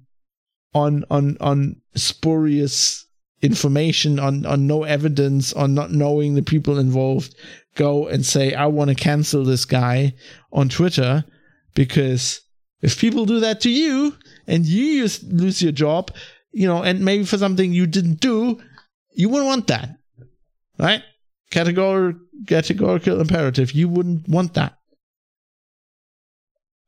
on 0.75 1.05
on 1.11 1.37
on 1.41 1.77
spurious 1.95 3.07
information 3.43 4.19
on 4.19 4.45
on 4.47 4.67
no 4.67 4.85
evidence 4.85 5.53
on 5.55 5.75
not 5.75 5.91
knowing 5.91 6.35
the 6.35 6.43
people 6.43 6.79
involved 6.79 7.35
go 7.75 8.07
and 8.07 8.25
say 8.25 8.53
i 8.55 8.67
want 8.67 8.89
to 8.89 8.95
cancel 8.95 9.45
this 9.45 9.65
guy 9.65 10.13
on 10.53 10.69
twitter 10.69 11.25
because 11.75 12.43
if 12.83 13.01
people 13.01 13.25
do 13.25 13.41
that 13.41 13.61
to 13.61 13.71
you 13.71 14.15
and 14.47 14.67
you 14.67 15.09
lose 15.29 15.63
your 15.63 15.73
job 15.73 16.13
you 16.53 16.67
know 16.67 16.83
and 16.83 17.03
maybe 17.03 17.25
for 17.25 17.39
something 17.39 17.73
you 17.73 17.87
didn't 17.87 18.21
do 18.21 18.61
you 19.13 19.29
wouldn't 19.29 19.49
want 19.49 19.67
that. 19.69 19.97
Right? 20.79 21.03
Categorical 21.51 22.21
categorical 22.47 23.21
imperative. 23.21 23.73
You 23.73 23.89
wouldn't 23.89 24.29
want 24.29 24.55
that 24.55 24.79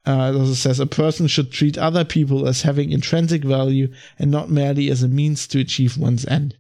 uh, 0.05 0.33
it 0.35 0.39
also 0.39 0.55
says 0.55 0.81
a 0.81 0.87
person 0.87 1.29
should 1.29 1.53
treat 1.53 1.79
other 1.79 2.05
people 2.05 2.49
as 2.49 2.63
having 2.63 2.91
intrinsic 2.91 3.45
value 3.45 3.89
and 4.19 4.31
not 4.31 4.51
merely 4.51 4.91
as 4.91 5.03
a 5.03 5.09
means 5.09 5.47
to 5.47 5.61
achieve 5.61 5.97
one's 5.97 6.27
end. 6.27 6.57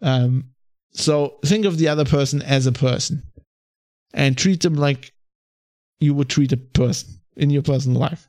Um, 0.00 0.50
so 0.92 1.38
think 1.44 1.66
of 1.66 1.76
the 1.76 1.88
other 1.88 2.06
person 2.06 2.40
as 2.42 2.66
a 2.66 2.72
person 2.72 3.22
and 4.14 4.38
treat 4.38 4.62
them 4.62 4.74
like 4.74 5.12
you 5.98 6.14
would 6.14 6.30
treat 6.30 6.52
a 6.52 6.56
person 6.56 7.20
in 7.36 7.50
your 7.50 7.62
personal 7.62 8.00
life. 8.00 8.26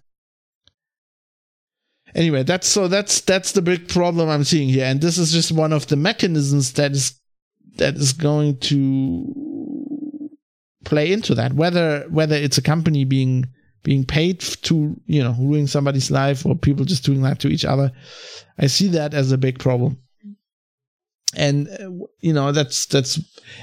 Anyway, 2.13 2.43
that's 2.43 2.67
so 2.67 2.89
that's 2.89 3.21
that's 3.21 3.53
the 3.53 3.61
big 3.61 3.88
problem 3.88 4.29
I'm 4.29 4.43
seeing 4.43 4.67
here, 4.67 4.85
and 4.85 4.99
this 4.99 5.17
is 5.17 5.31
just 5.31 5.53
one 5.53 5.71
of 5.71 5.88
the 5.88 5.95
mechanisms 5.95 6.73
that 6.73 6.91
is 6.91 7.17
that 7.77 7.95
is 7.95 8.11
going 8.11 8.57
to 8.57 10.29
play 10.83 11.13
into 11.13 11.33
that. 11.35 11.53
Whether 11.53 12.05
whether 12.09 12.35
it's 12.35 12.57
a 12.57 12.61
company 12.61 13.05
being 13.05 13.45
being 13.84 14.06
paid 14.06 14.40
to 14.40 14.99
you 15.06 15.24
know 15.24 15.36
ruin 15.40 15.68
somebody's 15.68 16.12
life 16.12 16.45
or 16.45 16.56
people 16.56 16.86
just 16.86 17.06
doing 17.06 17.22
that 17.22 17.40
to 17.40 17.48
each 17.48 17.66
other. 17.66 17.91
I 18.58 18.68
see 18.68 18.88
that 18.90 19.14
as 19.14 19.32
a 19.32 19.38
big 19.38 19.60
problem. 19.60 19.98
And 21.36 21.70
uh, 21.70 22.06
you 22.20 22.34
know 22.34 22.52
that's 22.52 22.86
that's 22.88 23.20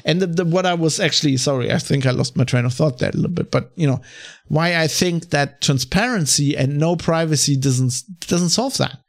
and 0.07 0.23
the, 0.23 0.27
the, 0.27 0.45
what 0.47 0.65
i 0.65 0.73
was 0.73 0.99
actually 0.99 1.37
sorry 1.37 1.71
i 1.71 1.77
think 1.77 2.07
i 2.07 2.11
lost 2.11 2.35
my 2.35 2.45
train 2.45 2.65
of 2.65 2.73
thought 2.73 2.99
there 2.99 3.11
a 3.11 3.17
little 3.17 3.29
bit 3.29 3.51
but 3.51 3.73
you 3.77 3.87
know 3.87 4.01
why 4.47 4.75
i 4.75 4.87
think 4.87 5.29
that 5.31 5.61
transparency 5.61 6.57
and 6.57 6.79
no 6.79 6.97
privacy 6.97 7.59
doesn't 7.59 8.03
doesn't 8.21 8.49
solve 8.49 8.79
that. 8.79 9.01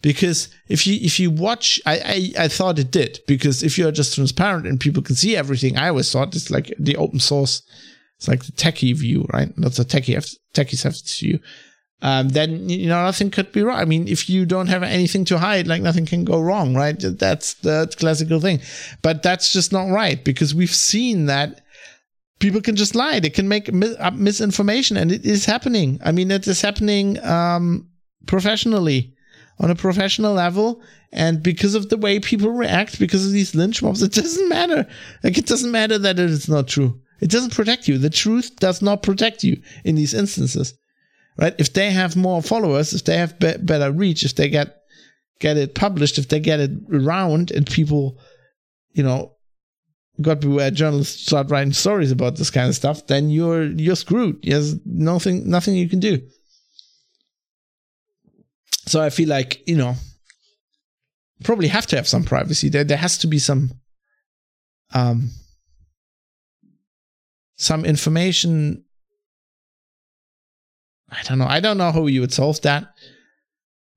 Because 0.00 0.48
if 0.68 0.86
you 0.86 0.98
if 1.02 1.20
you 1.20 1.30
watch 1.30 1.80
I, 1.84 2.32
I 2.38 2.44
i 2.44 2.48
thought 2.48 2.78
it 2.78 2.90
did 2.90 3.18
because 3.26 3.62
if 3.62 3.76
you're 3.76 3.92
just 3.92 4.14
transparent 4.14 4.66
and 4.66 4.80
people 4.80 5.02
can 5.02 5.16
see 5.16 5.36
everything 5.36 5.76
i 5.76 5.88
always 5.88 6.10
thought 6.10 6.34
it's 6.34 6.50
like 6.50 6.72
the 6.78 6.96
open 6.96 7.18
source 7.18 7.62
it's 8.16 8.28
like 8.28 8.44
the 8.44 8.52
techie 8.52 8.94
view, 8.94 9.26
right? 9.32 9.52
That's 9.56 9.76
the 9.76 9.84
techie 9.84 10.14
have, 10.14 10.26
techies 10.54 10.82
have 10.84 10.96
to 10.96 11.24
view. 11.24 11.40
Um, 12.02 12.28
then 12.28 12.68
you 12.68 12.88
know 12.88 13.02
nothing 13.04 13.30
could 13.30 13.52
be 13.52 13.62
wrong. 13.62 13.78
I 13.78 13.86
mean, 13.86 14.06
if 14.06 14.28
you 14.28 14.44
don't 14.44 14.66
have 14.66 14.82
anything 14.82 15.24
to 15.26 15.38
hide, 15.38 15.66
like 15.66 15.82
nothing 15.82 16.04
can 16.06 16.24
go 16.24 16.40
wrong, 16.40 16.74
right? 16.74 16.96
That's 16.98 17.54
the 17.54 17.92
classical 17.96 18.38
thing. 18.38 18.60
But 19.02 19.22
that's 19.22 19.52
just 19.52 19.72
not 19.72 19.90
right 19.90 20.22
because 20.22 20.54
we've 20.54 20.74
seen 20.74 21.26
that 21.26 21.62
people 22.38 22.60
can 22.60 22.76
just 22.76 22.94
lie. 22.94 23.20
They 23.20 23.30
can 23.30 23.48
make 23.48 23.72
mis- 23.72 23.96
misinformation, 24.14 24.96
and 24.96 25.10
it 25.10 25.24
is 25.24 25.46
happening. 25.46 25.98
I 26.04 26.12
mean, 26.12 26.30
it 26.30 26.46
is 26.46 26.60
happening 26.60 27.22
um, 27.24 27.88
professionally 28.26 29.14
on 29.58 29.70
a 29.70 29.74
professional 29.74 30.34
level. 30.34 30.82
And 31.12 31.42
because 31.42 31.74
of 31.74 31.88
the 31.88 31.96
way 31.96 32.20
people 32.20 32.50
react, 32.50 32.98
because 32.98 33.24
of 33.24 33.32
these 33.32 33.54
lynch 33.54 33.82
mobs, 33.82 34.02
it 34.02 34.12
doesn't 34.12 34.48
matter. 34.48 34.86
Like, 35.22 35.38
it 35.38 35.46
doesn't 35.46 35.70
matter 35.70 35.98
that 35.98 36.18
it 36.18 36.30
is 36.30 36.48
not 36.48 36.68
true. 36.68 37.00
It 37.20 37.30
doesn't 37.30 37.54
protect 37.54 37.88
you. 37.88 37.98
The 37.98 38.10
truth 38.10 38.56
does 38.56 38.82
not 38.82 39.02
protect 39.02 39.42
you 39.42 39.60
in 39.84 39.94
these 39.94 40.14
instances, 40.14 40.74
right? 41.38 41.54
If 41.58 41.72
they 41.72 41.90
have 41.90 42.16
more 42.16 42.42
followers, 42.42 42.92
if 42.92 43.04
they 43.04 43.16
have 43.16 43.38
be- 43.38 43.56
better 43.58 43.90
reach, 43.90 44.24
if 44.24 44.34
they 44.34 44.48
get 44.48 44.76
get 45.40 45.56
it 45.56 45.74
published, 45.74 46.18
if 46.18 46.28
they 46.28 46.40
get 46.40 46.60
it 46.60 46.70
around, 46.92 47.50
and 47.50 47.66
people, 47.66 48.18
you 48.92 49.02
know, 49.02 49.32
God 50.20 50.40
beware, 50.40 50.70
journalists 50.70 51.26
start 51.26 51.50
writing 51.50 51.72
stories 51.72 52.10
about 52.10 52.36
this 52.36 52.50
kind 52.50 52.68
of 52.68 52.74
stuff, 52.74 53.06
then 53.06 53.30
you're 53.30 53.64
you're 53.64 53.96
screwed. 53.96 54.42
There's 54.42 54.74
nothing 54.84 55.48
nothing 55.48 55.74
you 55.74 55.88
can 55.88 56.00
do. 56.00 56.20
So 58.86 59.02
I 59.02 59.10
feel 59.10 59.28
like 59.28 59.66
you 59.66 59.76
know, 59.76 59.94
probably 61.44 61.68
have 61.68 61.86
to 61.88 61.96
have 61.96 62.08
some 62.08 62.24
privacy. 62.24 62.68
There 62.68 62.84
there 62.84 62.98
has 62.98 63.18
to 63.18 63.26
be 63.26 63.38
some 63.38 63.72
um 64.94 65.30
some 67.56 67.84
information. 67.84 68.84
I 71.10 71.22
don't 71.24 71.38
know. 71.38 71.46
I 71.46 71.60
don't 71.60 71.78
know 71.78 71.92
how 71.92 72.06
you 72.06 72.20
would 72.20 72.32
solve 72.32 72.60
that. 72.62 72.92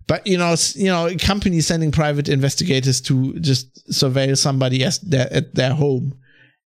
But 0.08 0.26
you 0.26 0.38
know, 0.38 0.56
you 0.74 0.88
know, 0.88 1.10
companies 1.20 1.68
sending 1.68 1.92
private 1.92 2.30
investigators 2.30 3.00
to 3.02 3.38
just 3.40 3.88
surveil 3.92 4.36
somebody 4.36 4.84
as 4.84 5.00
their, 5.02 5.32
at 5.32 5.54
their 5.54 5.74
home, 5.74 6.18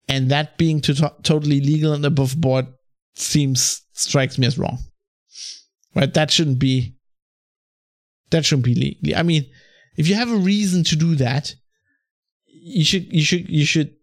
and 0.08 0.30
that 0.30 0.58
being 0.58 0.80
to- 0.82 1.14
totally 1.22 1.60
legal 1.60 1.94
and 1.94 2.04
above 2.04 2.38
board 2.38 2.66
seems 3.14 3.82
strikes 3.94 4.36
me 4.36 4.46
as 4.46 4.58
wrong. 4.58 4.78
Right? 5.94 6.12
That 6.12 6.30
shouldn't 6.30 6.58
be. 6.58 6.96
That 8.30 8.44
shouldn't 8.44 8.66
be 8.66 8.74
legal. 8.74 9.18
I 9.18 9.22
mean, 9.22 9.46
if 9.96 10.06
you 10.06 10.16
have 10.16 10.30
a 10.30 10.36
reason 10.36 10.84
to 10.84 10.96
do 10.96 11.14
that, 11.16 11.54
you 12.46 12.84
should 12.84 13.10
you 13.10 13.22
should 13.22 13.48
you 13.48 13.64
should 13.64 13.94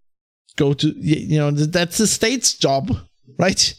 go 0.57 0.73
to 0.73 0.93
you 0.97 1.37
know 1.37 1.51
that's 1.51 1.97
the 1.97 2.07
state's 2.07 2.53
job, 2.53 2.91
right? 3.39 3.73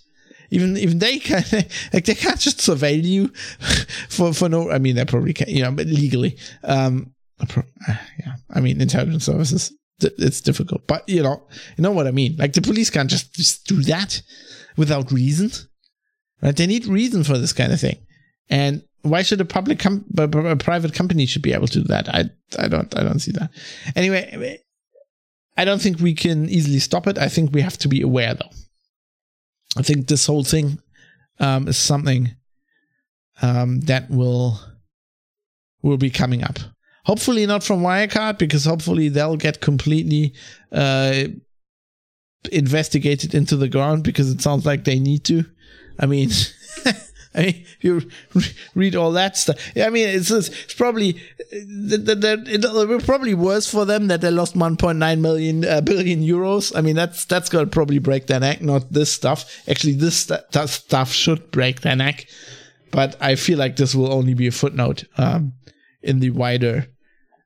Even 0.51 0.77
even 0.79 0.99
they 0.99 1.19
can 1.19 1.45
like 1.93 2.07
they 2.07 2.15
can't 2.15 2.41
just 2.41 2.59
surveil 2.59 3.03
you 3.03 3.29
for 4.09 4.33
for 4.33 4.49
no. 4.49 4.71
I 4.71 4.79
mean, 4.79 4.97
they 4.97 5.05
probably 5.05 5.35
can, 5.35 5.49
you 5.49 5.63
know, 5.63 5.73
but 5.73 5.87
legally. 5.87 6.39
Um, 6.65 7.15
yeah, 7.87 8.35
I 8.51 8.61
mean, 8.61 8.81
intelligence 8.81 9.25
services. 9.25 9.73
It's 10.01 10.41
difficult, 10.41 10.87
but 10.87 11.09
you 11.09 11.23
know, 11.23 11.43
you 11.77 11.83
know 11.83 11.91
what 11.91 12.07
I 12.07 12.13
mean. 12.13 12.37
Like 12.37 12.53
the 12.53 12.63
police 12.63 12.89
can't 12.89 13.11
just, 13.11 13.35
just 13.35 13.67
do 13.67 13.83
that 13.83 14.23
without 14.77 15.11
reason, 15.11 15.51
right? 16.41 16.57
They 16.57 16.69
need 16.69 16.87
reason 16.87 17.25
for 17.25 17.37
this 17.37 17.53
kind 17.53 17.73
of 17.73 17.81
thing, 17.81 17.99
and 18.49 18.83
why 19.03 19.23
should 19.23 19.41
a 19.41 19.45
public 19.45 19.81
com- 19.81 20.05
a 20.17 20.57
private 20.57 20.95
company 20.95 21.27
should 21.27 21.43
be 21.43 21.53
able 21.53 21.67
to 21.67 21.81
do 21.81 21.89
that? 21.89 22.09
I 22.09 22.31
I 22.59 22.69
don't 22.69 22.97
I 22.97 23.03
don't 23.03 23.19
see 23.19 23.33
that. 23.33 23.51
Anyway, 23.97 24.61
I 25.59 25.65
don't 25.65 25.83
think 25.83 25.99
we 25.99 26.15
can 26.15 26.49
easily 26.49 26.79
stop 26.79 27.09
it. 27.09 27.19
I 27.19 27.29
think 27.29 27.53
we 27.53 27.63
have 27.63 27.77
to 27.79 27.89
be 27.89 28.01
aware, 28.01 28.33
though. 28.33 28.53
I 29.77 29.83
think 29.83 30.07
this 30.07 30.25
whole 30.25 30.45
thing 30.45 30.79
um, 31.41 31.67
is 31.67 31.77
something 31.77 32.31
um, 33.43 33.81
that 33.83 34.09
will 34.09 34.61
will 35.83 35.97
be 35.97 36.11
coming 36.11 36.45
up. 36.45 36.59
Hopefully 37.07 37.45
not 37.45 37.65
from 37.65 37.81
Wirecard, 37.83 38.39
because 38.39 38.67
hopefully 38.67 39.09
they'll 39.09 39.37
get 39.37 39.61
completely 39.61 40.33
uh, 40.71 41.25
investigated 42.53 43.35
into 43.35 43.57
the 43.57 43.69
ground 43.69 44.05
because 44.05 44.31
it 44.31 44.41
sounds 44.41 44.65
like 44.65 44.85
they 44.85 45.01
need 45.01 45.25
to. 45.25 45.45
I 45.99 46.07
mean, 46.07 46.31
I 47.35 47.43
mean, 47.43 47.67
you 47.81 48.11
read 48.75 48.97
all 48.97 49.13
that 49.13 49.37
stuff. 49.37 49.59
I 49.77 49.91
mean, 49.91 50.09
it's, 50.09 50.31
it's 50.31 50.75
probably 50.75 51.13
that 51.51 52.45
it 52.47 53.05
probably 53.05 53.35
worse 53.35 53.71
for 53.71 53.85
them 53.85 54.09
that 54.09 54.21
they 54.21 54.31
lost 54.31 54.55
1.9 54.55 55.21
million 55.21 55.65
uh, 55.65 55.81
billion 55.81 56.23
euros. 56.23 56.73
I 56.77 56.81
mean, 56.81 56.97
that's 56.97 57.25
that's 57.25 57.49
gonna 57.49 57.67
probably 57.67 57.99
break 57.99 58.27
their 58.27 58.41
neck. 58.41 58.63
Not 58.63 58.93
this 58.93 59.13
stuff. 59.13 59.63
Actually, 59.69 59.95
this 59.95 60.17
st- 60.17 60.69
stuff 60.69 61.13
should 61.13 61.51
break 61.51 61.83
their 61.83 61.97
neck. 61.97 62.27
But 62.91 63.17
I 63.21 63.35
feel 63.35 63.59
like 63.59 63.77
this 63.77 63.95
will 63.95 64.13
only 64.13 64.35
be 64.35 64.47
a 64.47 64.53
footnote 64.53 65.05
um, 65.19 65.53
in 66.03 66.21
the 66.21 66.31
wider 66.31 66.87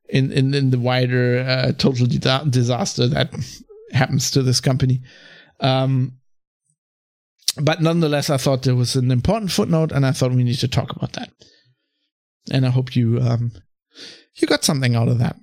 in 0.08 0.30
in, 0.32 0.54
in 0.54 0.70
the 0.70 0.78
wider 0.78 1.40
uh, 1.40 1.72
total 1.72 2.06
disaster 2.06 3.08
that 3.08 3.32
happens 3.92 4.30
to 4.30 4.42
this 4.42 4.60
company. 4.60 5.02
Um, 5.60 6.18
but 7.60 7.82
nonetheless, 7.82 8.30
I 8.30 8.36
thought 8.36 8.62
there 8.62 8.74
was 8.74 8.96
an 8.96 9.10
important 9.10 9.52
footnote, 9.52 9.92
and 9.92 10.06
I 10.06 10.12
thought 10.12 10.32
we 10.32 10.44
need 10.44 10.58
to 10.58 10.68
talk 10.68 10.94
about 10.94 11.12
that. 11.14 11.30
And 12.50 12.66
I 12.66 12.70
hope 12.70 12.96
you 12.96 13.20
um, 13.20 13.52
you 14.36 14.48
got 14.48 14.64
something 14.64 14.94
out 14.94 15.08
of 15.08 15.18
that. 15.18 15.36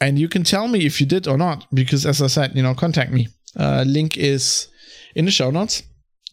And 0.00 0.18
you 0.18 0.28
can 0.28 0.42
tell 0.42 0.68
me 0.68 0.84
if 0.84 1.00
you 1.00 1.06
did 1.06 1.26
or 1.28 1.38
not, 1.38 1.66
because 1.72 2.04
as 2.04 2.20
I 2.20 2.26
said, 2.26 2.54
you 2.54 2.62
know, 2.62 2.74
contact 2.74 3.12
me. 3.12 3.28
Uh, 3.56 3.84
link 3.86 4.18
is 4.18 4.68
in 5.14 5.24
the 5.24 5.30
show 5.30 5.50
notes. 5.50 5.82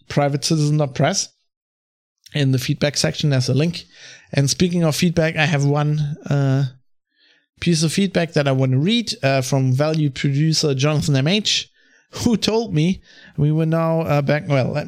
Privatecitizen.press. 0.10 1.30
In 2.34 2.52
the 2.52 2.60
feedback 2.60 2.98
section, 2.98 3.30
there's 3.30 3.50
a 3.50 3.54
link. 3.54 3.84
And 4.34 4.50
speaking 4.50 4.84
of 4.84 4.96
feedback, 4.96 5.36
I 5.36 5.46
have 5.46 5.66
one 5.66 6.00
uh, 6.30 6.66
piece 7.60 7.84
of 7.84 7.94
feedback 7.94 8.34
that 8.34 8.48
I 8.48 8.52
want 8.54 8.72
to 8.72 8.78
read 8.78 9.14
uh, 9.24 9.42
from 9.42 9.74
value 9.74 10.10
producer 10.10 10.74
Jonathan 10.74 11.16
MH, 11.16 11.68
who 12.12 12.38
told 12.38 12.74
me 12.74 13.02
we 13.38 13.52
were 13.52 13.66
now 13.66 14.02
uh, 14.02 14.22
back. 14.22 14.44
Well, 14.48 14.72
let, 14.72 14.88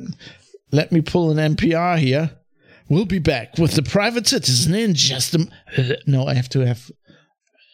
let 0.72 0.92
me 0.92 1.02
pull 1.02 1.38
an 1.38 1.56
NPR 1.56 1.98
here. 1.98 2.32
We'll 2.90 3.06
be 3.06 3.20
back 3.20 3.58
with 3.58 3.74
the 3.74 3.84
private 3.84 4.28
citizen 4.28 4.76
in 4.76 4.94
just 4.94 5.34
a. 5.36 5.48
M- 5.78 5.96
no, 6.06 6.28
I 6.28 6.34
have 6.34 6.50
to 6.50 6.60
have. 6.66 6.92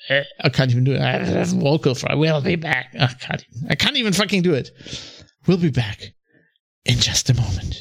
uh, 0.09 0.21
I 0.41 0.49
can't 0.49 0.71
even 0.71 0.83
do 0.83 0.93
it. 0.93 1.01
I 1.01 1.17
have 1.23 1.47
vocal 1.49 1.95
fry. 1.95 2.13
We'll 2.15 2.41
be 2.41 2.55
back. 2.55 2.93
I 2.99 3.07
can't. 3.07 3.43
I 3.69 3.75
can't 3.75 3.97
even 3.97 4.13
fucking 4.13 4.43
do 4.43 4.53
it. 4.53 4.69
We'll 5.47 5.57
be 5.57 5.71
back 5.71 6.01
in 6.85 6.97
just 6.99 7.29
a 7.29 7.33
moment. 7.33 7.75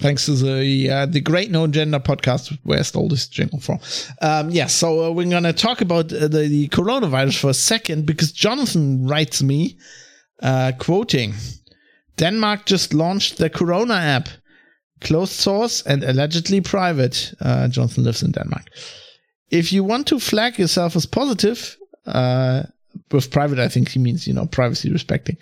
Thanks 0.00 0.24
to 0.24 0.32
the 0.32 0.90
uh, 0.90 1.06
the 1.06 1.20
Great 1.20 1.50
No 1.50 1.64
Agenda 1.64 1.98
podcast, 2.00 2.58
where 2.62 2.78
I 2.78 2.82
stole 2.82 3.08
this 3.08 3.28
jingle 3.28 3.60
from. 3.60 3.80
Um, 4.22 4.48
yeah, 4.48 4.66
so 4.66 5.04
uh, 5.04 5.10
we're 5.10 5.28
gonna 5.28 5.52
talk 5.52 5.82
about 5.82 6.10
uh, 6.10 6.26
the, 6.26 6.48
the 6.48 6.68
coronavirus 6.68 7.38
for 7.38 7.50
a 7.50 7.54
second 7.54 8.06
because 8.06 8.32
Jonathan 8.32 9.06
writes 9.06 9.42
me, 9.42 9.76
uh, 10.42 10.72
quoting, 10.78 11.34
Denmark 12.16 12.64
just 12.64 12.94
launched 12.94 13.36
the 13.36 13.50
Corona 13.50 13.94
app, 13.94 14.30
closed 15.02 15.32
source 15.32 15.82
and 15.82 16.02
allegedly 16.02 16.62
private. 16.62 17.34
Uh, 17.40 17.68
Jonathan 17.68 18.04
lives 18.04 18.22
in 18.22 18.32
Denmark. 18.32 18.64
If 19.50 19.70
you 19.70 19.84
want 19.84 20.06
to 20.06 20.18
flag 20.18 20.58
yourself 20.58 20.96
as 20.96 21.04
positive, 21.04 21.76
uh, 22.06 22.62
with 23.10 23.30
private, 23.30 23.58
I 23.58 23.68
think 23.68 23.88
he 23.88 23.98
means, 23.98 24.26
you 24.26 24.34
know, 24.34 24.46
privacy 24.46 24.90
respecting. 24.90 25.36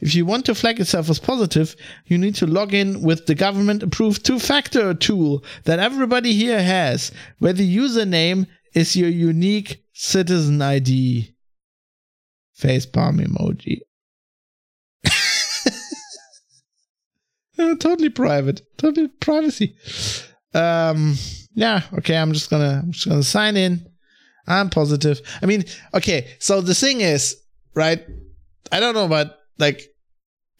If 0.00 0.14
you 0.14 0.26
want 0.26 0.46
to 0.46 0.54
flag 0.54 0.80
itself 0.80 1.08
as 1.10 1.18
positive, 1.18 1.76
you 2.06 2.18
need 2.18 2.34
to 2.36 2.46
log 2.46 2.74
in 2.74 3.02
with 3.02 3.26
the 3.26 3.34
government 3.34 3.82
approved 3.82 4.24
two 4.24 4.38
factor 4.38 4.94
tool 4.94 5.44
that 5.64 5.78
everybody 5.78 6.32
here 6.32 6.62
has, 6.62 7.12
where 7.38 7.52
the 7.52 7.76
username 7.76 8.46
is 8.74 8.96
your 8.96 9.08
unique 9.08 9.84
citizen 9.92 10.60
ID. 10.62 11.34
Facepalm 12.58 13.24
emoji. 13.24 13.80
Uh, 17.58 17.74
totally 17.76 18.08
private. 18.08 18.62
Totally 18.78 19.08
privacy. 19.08 19.76
Um, 20.54 21.16
yeah, 21.54 21.82
okay, 21.98 22.16
I'm 22.16 22.32
just 22.32 22.48
gonna 22.48 22.80
I'm 22.82 22.92
just 22.92 23.06
gonna 23.06 23.22
sign 23.22 23.58
in. 23.58 23.91
I'm 24.46 24.70
positive. 24.70 25.20
I 25.42 25.46
mean, 25.46 25.64
okay, 25.94 26.28
so 26.38 26.60
the 26.60 26.74
thing 26.74 27.00
is, 27.00 27.36
right? 27.74 28.04
I 28.70 28.80
don't 28.80 28.94
know, 28.94 29.08
but 29.08 29.38
like 29.58 29.92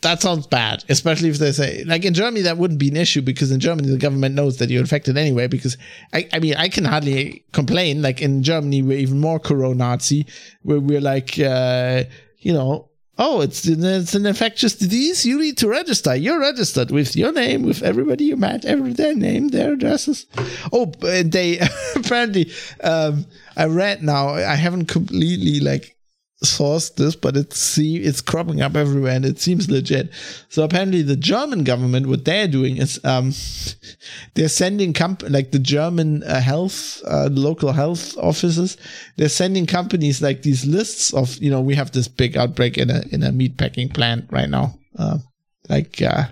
that 0.02 0.20
sounds 0.20 0.46
bad, 0.46 0.84
especially 0.88 1.28
if 1.28 1.38
they 1.38 1.52
say 1.52 1.84
like 1.84 2.04
in 2.04 2.12
Germany 2.12 2.42
that 2.42 2.58
wouldn't 2.58 2.80
be 2.80 2.88
an 2.88 2.96
issue 2.96 3.22
because 3.22 3.50
in 3.50 3.60
Germany 3.60 3.88
the 3.88 3.98
government 3.98 4.34
knows 4.34 4.58
that 4.58 4.68
you're 4.68 4.80
infected 4.80 5.16
anyway. 5.16 5.46
Because 5.46 5.76
I, 6.12 6.28
I 6.32 6.38
mean, 6.40 6.54
I 6.54 6.68
can 6.68 6.84
hardly 6.84 7.44
complain. 7.52 8.02
Like 8.02 8.20
in 8.20 8.42
Germany, 8.42 8.82
we're 8.82 8.98
even 8.98 9.20
more 9.20 9.38
Corona-Nazi, 9.38 10.26
where 10.62 10.80
we're 10.80 11.00
like, 11.00 11.38
uh, 11.38 12.04
you 12.38 12.52
know, 12.52 12.90
oh, 13.22 13.40
it's 13.40 13.66
it's 13.66 14.14
an 14.14 14.26
infectious 14.26 14.74
disease. 14.74 15.24
You 15.24 15.38
need 15.38 15.56
to 15.58 15.68
register. 15.68 16.14
You're 16.14 16.40
registered 16.40 16.90
with 16.90 17.14
your 17.14 17.32
name, 17.32 17.62
with 17.62 17.82
everybody 17.82 18.24
you 18.24 18.36
met, 18.36 18.64
every 18.64 18.92
their 18.92 19.14
name, 19.14 19.48
their 19.48 19.74
addresses. 19.74 20.26
Oh, 20.72 20.86
they 20.86 21.60
apparently, 21.96 22.50
um, 22.82 23.26
I 23.56 23.66
read 23.66 24.02
now. 24.02 24.30
I 24.30 24.56
haven't 24.56 24.86
completely 24.86 25.60
like 25.60 25.96
sourced 26.42 26.94
this, 26.96 27.16
but 27.16 27.36
it's 27.36 27.58
see 27.58 27.96
it's 27.96 28.20
cropping 28.20 28.60
up 28.60 28.76
everywhere 28.76 29.14
and 29.14 29.24
it 29.24 29.40
seems 29.40 29.70
legit. 29.70 30.10
So 30.48 30.62
apparently 30.62 31.02
the 31.02 31.16
German 31.16 31.64
government, 31.64 32.06
what 32.06 32.24
they're 32.24 32.48
doing 32.48 32.76
is 32.76 33.00
um 33.04 33.32
they're 34.34 34.48
sending 34.48 34.92
comp 34.92 35.22
like 35.28 35.52
the 35.52 35.58
German 35.58 36.22
uh, 36.24 36.40
health 36.40 37.02
uh, 37.06 37.28
local 37.30 37.72
health 37.72 38.16
offices, 38.18 38.76
they're 39.16 39.28
sending 39.28 39.66
companies 39.66 40.22
like 40.22 40.42
these 40.42 40.66
lists 40.66 41.12
of 41.14 41.36
you 41.38 41.50
know 41.50 41.60
we 41.60 41.74
have 41.74 41.92
this 41.92 42.08
big 42.08 42.36
outbreak 42.36 42.78
in 42.78 42.90
a 42.90 43.02
in 43.10 43.22
a 43.22 43.32
meat 43.32 43.56
packing 43.56 43.88
plant 43.88 44.26
right 44.30 44.50
now, 44.50 44.74
uh, 44.98 45.18
like 45.68 46.02
uh, 46.02 46.24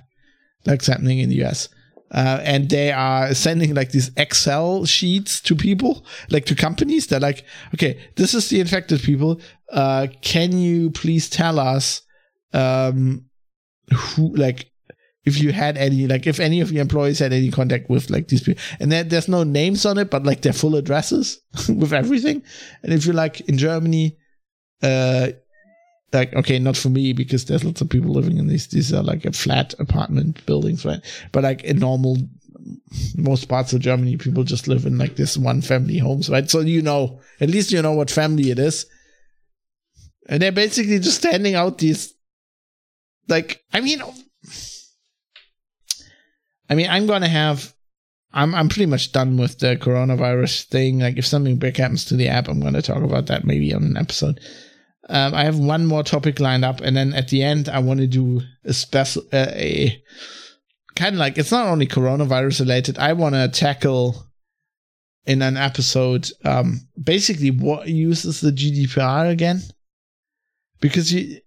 like's 0.66 0.86
happening 0.86 1.18
in 1.18 1.28
the 1.28 1.42
US. 1.44 1.68
Uh, 2.12 2.40
and 2.42 2.70
they 2.70 2.90
are 2.90 3.32
sending 3.34 3.74
like 3.74 3.92
these 3.92 4.10
Excel 4.16 4.84
sheets 4.84 5.40
to 5.40 5.54
people, 5.54 6.04
like 6.28 6.44
to 6.46 6.54
companies. 6.54 7.06
They're 7.06 7.20
like, 7.20 7.44
okay, 7.74 8.00
this 8.16 8.34
is 8.34 8.48
the 8.48 8.60
infected 8.60 9.00
people. 9.00 9.40
Uh, 9.72 10.08
can 10.20 10.58
you 10.58 10.90
please 10.90 11.30
tell 11.30 11.60
us, 11.60 12.02
um, 12.52 13.26
who, 13.94 14.34
like, 14.34 14.70
if 15.24 15.40
you 15.40 15.52
had 15.52 15.76
any, 15.76 16.08
like, 16.08 16.26
if 16.26 16.40
any 16.40 16.60
of 16.60 16.72
your 16.72 16.82
employees 16.82 17.20
had 17.20 17.32
any 17.32 17.50
contact 17.50 17.88
with 17.88 18.10
like 18.10 18.28
these 18.28 18.42
people, 18.42 18.60
and 18.80 18.90
there, 18.90 19.04
there's 19.04 19.28
no 19.28 19.44
names 19.44 19.86
on 19.86 19.98
it, 19.98 20.10
but 20.10 20.24
like 20.24 20.42
their 20.42 20.52
full 20.52 20.74
addresses 20.74 21.40
with 21.68 21.92
everything. 21.92 22.42
And 22.82 22.92
if 22.92 23.06
you're 23.06 23.14
like 23.14 23.40
in 23.42 23.58
Germany, 23.58 24.16
uh, 24.82 25.28
like 26.12 26.32
okay 26.34 26.58
not 26.58 26.76
for 26.76 26.88
me 26.88 27.12
because 27.12 27.44
there's 27.44 27.64
lots 27.64 27.80
of 27.80 27.88
people 27.88 28.12
living 28.12 28.38
in 28.38 28.48
these 28.48 28.66
these 28.68 28.92
are 28.92 29.02
like 29.02 29.24
a 29.24 29.32
flat 29.32 29.74
apartment 29.78 30.44
buildings 30.46 30.84
right 30.84 31.00
but 31.32 31.42
like 31.44 31.62
in 31.64 31.78
normal 31.78 32.16
most 33.16 33.48
parts 33.48 33.72
of 33.72 33.80
germany 33.80 34.16
people 34.16 34.42
just 34.42 34.68
live 34.68 34.86
in 34.86 34.98
like 34.98 35.16
this 35.16 35.36
one 35.36 35.60
family 35.60 35.98
homes 35.98 36.28
right 36.28 36.50
so 36.50 36.60
you 36.60 36.82
know 36.82 37.20
at 37.40 37.48
least 37.48 37.72
you 37.72 37.80
know 37.80 37.92
what 37.92 38.10
family 38.10 38.50
it 38.50 38.58
is 38.58 38.86
and 40.28 40.42
they're 40.42 40.52
basically 40.52 40.98
just 40.98 41.18
standing 41.18 41.54
out 41.54 41.78
these 41.78 42.14
like 43.28 43.62
i 43.72 43.80
mean 43.80 44.02
i 46.68 46.74
mean 46.74 46.90
i'm 46.90 47.06
gonna 47.06 47.28
have 47.28 47.72
I'm 48.32 48.54
I'm 48.54 48.68
pretty 48.68 48.86
much 48.86 49.12
done 49.12 49.36
with 49.36 49.58
the 49.58 49.76
coronavirus 49.76 50.68
thing. 50.68 51.00
Like 51.00 51.16
if 51.16 51.26
something 51.26 51.56
big 51.56 51.76
happens 51.76 52.04
to 52.06 52.16
the 52.16 52.28
app, 52.28 52.48
I'm 52.48 52.60
gonna 52.60 52.82
talk 52.82 53.02
about 53.02 53.26
that 53.26 53.44
maybe 53.44 53.74
on 53.74 53.82
an 53.82 53.96
episode. 53.96 54.40
Um, 55.10 55.34
I 55.34 55.42
have 55.42 55.58
one 55.58 55.86
more 55.86 56.04
topic 56.04 56.38
lined 56.38 56.64
up, 56.64 56.80
and 56.80 56.96
then 56.96 57.12
at 57.14 57.28
the 57.28 57.42
end, 57.42 57.68
I 57.68 57.80
want 57.80 57.98
to 57.98 58.06
do 58.06 58.42
a 58.64 58.72
special, 58.72 59.22
uh, 59.32 59.48
a 59.50 60.00
kind 60.94 61.16
of 61.16 61.18
like 61.18 61.36
it's 61.36 61.50
not 61.50 61.66
only 61.66 61.88
coronavirus 61.88 62.60
related. 62.60 62.96
I 62.96 63.12
want 63.14 63.34
to 63.34 63.48
tackle 63.48 64.24
in 65.26 65.42
an 65.42 65.56
episode 65.56 66.30
um, 66.44 66.80
basically 67.02 67.50
what 67.50 67.88
uses 67.88 68.40
the 68.40 68.52
GDPR 68.52 69.28
again, 69.28 69.62
because 70.80 71.12
you, 71.12 71.40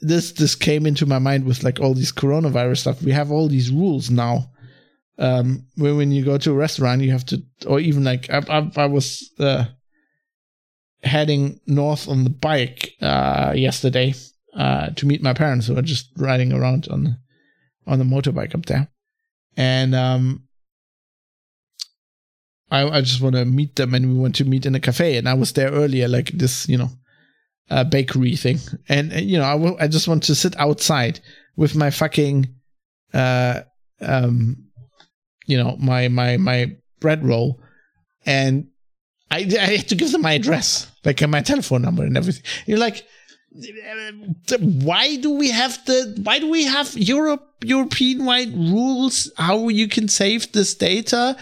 this 0.00 0.32
this 0.32 0.54
came 0.54 0.86
into 0.86 1.04
my 1.04 1.18
mind 1.18 1.44
with 1.44 1.62
like 1.62 1.80
all 1.80 1.92
these 1.92 2.12
coronavirus 2.12 2.78
stuff. 2.78 3.02
We 3.02 3.12
have 3.12 3.30
all 3.30 3.48
these 3.48 3.70
rules 3.70 4.10
now. 4.10 4.50
Um, 5.18 5.66
where 5.74 5.96
when 5.96 6.12
you 6.12 6.24
go 6.24 6.38
to 6.38 6.52
a 6.52 6.54
restaurant, 6.54 7.02
you 7.02 7.10
have 7.10 7.26
to, 7.26 7.42
or 7.66 7.80
even 7.80 8.04
like 8.04 8.30
I, 8.30 8.38
I, 8.48 8.70
I 8.76 8.86
was. 8.86 9.30
Uh, 9.38 9.66
heading 11.02 11.60
north 11.66 12.08
on 12.08 12.24
the 12.24 12.30
bike 12.30 12.94
uh, 13.00 13.52
yesterday 13.56 14.14
uh, 14.54 14.90
to 14.90 15.06
meet 15.06 15.22
my 15.22 15.32
parents 15.32 15.66
who 15.66 15.76
are 15.76 15.82
just 15.82 16.10
riding 16.16 16.52
around 16.52 16.88
on 16.90 17.04
the, 17.04 17.18
on 17.86 17.98
the 17.98 18.04
motorbike 18.04 18.54
up 18.54 18.66
there, 18.66 18.88
and 19.56 19.94
um, 19.94 20.44
I, 22.70 22.88
I 22.88 23.00
just 23.00 23.20
want 23.20 23.36
to 23.36 23.44
meet 23.44 23.76
them, 23.76 23.94
and 23.94 24.08
we 24.12 24.18
want 24.18 24.34
to 24.36 24.44
meet 24.44 24.66
in 24.66 24.74
a 24.74 24.80
cafe, 24.80 25.16
and 25.16 25.28
I 25.28 25.34
was 25.34 25.52
there 25.52 25.70
earlier, 25.70 26.08
like 26.08 26.30
this, 26.30 26.68
you 26.68 26.78
know, 26.78 26.90
uh, 27.70 27.84
bakery 27.84 28.36
thing, 28.36 28.58
and, 28.88 29.12
and 29.12 29.26
you 29.28 29.38
know, 29.38 29.44
I, 29.44 29.52
w- 29.52 29.76
I 29.80 29.88
just 29.88 30.08
want 30.08 30.22
to 30.24 30.34
sit 30.34 30.58
outside 30.58 31.20
with 31.56 31.74
my 31.74 31.90
fucking, 31.90 32.48
uh, 33.14 33.62
um, 34.00 34.56
you 35.46 35.56
know, 35.56 35.76
my 35.78 36.08
my 36.08 36.36
my 36.36 36.76
bread 37.00 37.24
roll, 37.24 37.60
and 38.26 38.67
I, 39.30 39.38
I 39.38 39.76
had 39.76 39.88
to 39.88 39.94
give 39.94 40.12
them 40.12 40.22
my 40.22 40.32
address, 40.32 40.90
like 41.04 41.26
my 41.28 41.42
telephone 41.42 41.82
number 41.82 42.02
and 42.04 42.16
everything. 42.16 42.42
You're 42.66 42.78
like, 42.78 43.06
why 44.60 45.16
do 45.16 45.30
we 45.30 45.50
have 45.50 45.84
the? 45.86 46.20
Why 46.22 46.38
do 46.38 46.48
we 46.50 46.64
have 46.64 46.96
Europe 46.96 47.64
European 47.64 48.24
wide 48.24 48.54
rules 48.54 49.30
how 49.36 49.68
you 49.68 49.88
can 49.88 50.08
save 50.08 50.52
this 50.52 50.74
data? 50.74 51.36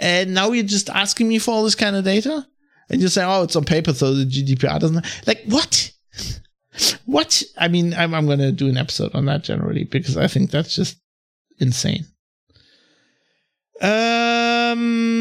And 0.00 0.32
now 0.32 0.52
you're 0.52 0.64
just 0.64 0.88
asking 0.90 1.28
me 1.28 1.38
for 1.38 1.52
all 1.52 1.64
this 1.64 1.74
kind 1.74 1.96
of 1.96 2.04
data, 2.04 2.46
and 2.88 3.00
you 3.00 3.08
say, 3.08 3.24
oh, 3.24 3.42
it's 3.42 3.56
on 3.56 3.64
paper, 3.64 3.92
so 3.92 4.14
the 4.14 4.24
GDPR 4.24 4.80
doesn't. 4.80 5.04
Like 5.26 5.42
what? 5.46 5.92
What? 7.04 7.42
I 7.58 7.68
mean, 7.68 7.94
I'm 7.94 8.14
I'm 8.14 8.26
gonna 8.26 8.52
do 8.52 8.68
an 8.68 8.76
episode 8.76 9.14
on 9.14 9.26
that 9.26 9.44
generally 9.44 9.84
because 9.84 10.16
I 10.16 10.26
think 10.26 10.50
that's 10.50 10.74
just 10.74 10.98
insane. 11.58 12.06
Um, 13.82 15.19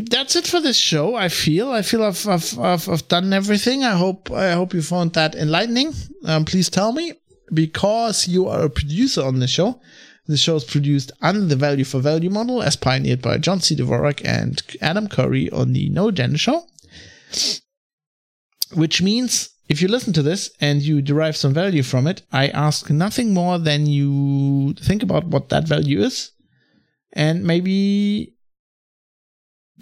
that's 0.00 0.36
it 0.36 0.46
for 0.46 0.60
this 0.60 0.76
show. 0.76 1.14
I 1.14 1.28
feel. 1.28 1.70
I 1.70 1.82
feel 1.82 2.02
I've 2.02 2.26
I've 2.28 2.58
I've, 2.58 2.88
I've 2.88 3.08
done 3.08 3.32
everything. 3.32 3.84
I 3.84 3.96
hope 3.96 4.30
I 4.30 4.52
hope 4.52 4.74
you 4.74 4.82
found 4.82 5.12
that 5.14 5.34
enlightening. 5.34 5.92
Um, 6.24 6.44
please 6.44 6.68
tell 6.68 6.92
me 6.92 7.14
because 7.52 8.28
you 8.28 8.48
are 8.48 8.64
a 8.64 8.70
producer 8.70 9.22
on 9.22 9.38
the 9.38 9.46
show. 9.46 9.80
The 10.26 10.36
show 10.36 10.56
is 10.56 10.64
produced 10.64 11.10
under 11.20 11.44
the 11.44 11.56
value 11.56 11.84
for 11.84 11.98
value 12.00 12.30
model 12.30 12.62
as 12.62 12.76
pioneered 12.76 13.22
by 13.22 13.38
John 13.38 13.60
C. 13.60 13.74
Dvorak 13.74 14.22
and 14.24 14.62
Adam 14.80 15.08
Curry 15.08 15.50
on 15.50 15.72
the 15.72 15.88
No 15.90 16.08
Agenda 16.08 16.38
Show. 16.38 16.66
Which 18.74 19.02
means 19.02 19.50
if 19.68 19.82
you 19.82 19.88
listen 19.88 20.12
to 20.12 20.22
this 20.22 20.50
and 20.60 20.80
you 20.80 21.02
derive 21.02 21.36
some 21.36 21.52
value 21.52 21.82
from 21.82 22.06
it, 22.06 22.22
I 22.32 22.48
ask 22.48 22.88
nothing 22.88 23.34
more 23.34 23.58
than 23.58 23.86
you 23.86 24.74
think 24.74 25.02
about 25.02 25.24
what 25.24 25.48
that 25.48 25.66
value 25.66 26.00
is 26.00 26.30
and 27.12 27.44
maybe 27.44 28.34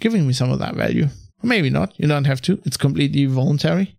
giving 0.01 0.27
me 0.27 0.33
some 0.33 0.51
of 0.51 0.59
that 0.59 0.75
value. 0.75 1.05
Or 1.43 1.47
maybe 1.47 1.69
not. 1.69 1.93
You 1.97 2.07
don't 2.07 2.25
have 2.25 2.41
to. 2.41 2.61
It's 2.65 2.77
completely 2.77 3.25
voluntary. 3.25 3.97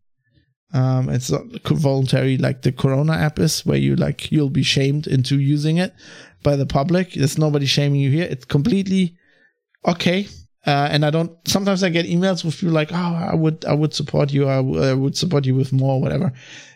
Um, 0.74 1.08
it's 1.10 1.30
not 1.30 1.44
voluntary 1.64 2.38
like 2.38 2.62
the 2.62 2.72
Corona 2.72 3.12
app 3.12 3.38
is, 3.38 3.64
where 3.66 3.76
you 3.78 3.94
like 3.96 4.32
you'll 4.32 4.50
be 4.50 4.62
shamed 4.62 5.06
into 5.06 5.38
using 5.38 5.76
it 5.78 5.92
by 6.42 6.56
the 6.56 6.66
public. 6.66 7.12
There's 7.12 7.38
nobody 7.38 7.66
shaming 7.66 8.00
you 8.00 8.10
here. 8.10 8.26
It's 8.30 8.44
completely 8.44 9.16
okay. 9.86 10.28
Uh, 10.64 10.88
and 10.90 11.04
I 11.04 11.10
don't. 11.10 11.32
Sometimes 11.46 11.82
I 11.82 11.90
get 11.90 12.06
emails 12.06 12.44
with 12.44 12.56
people 12.56 12.72
like, 12.72 12.90
"Oh, 12.92 13.28
I 13.32 13.34
would, 13.34 13.64
I 13.64 13.74
would 13.74 13.92
support 13.92 14.32
you. 14.32 14.48
I, 14.48 14.56
w- 14.56 14.80
I 14.80 14.94
would 14.94 15.16
support 15.16 15.44
you 15.44 15.54
with 15.56 15.72
more, 15.72 16.00
whatever." 16.00 16.32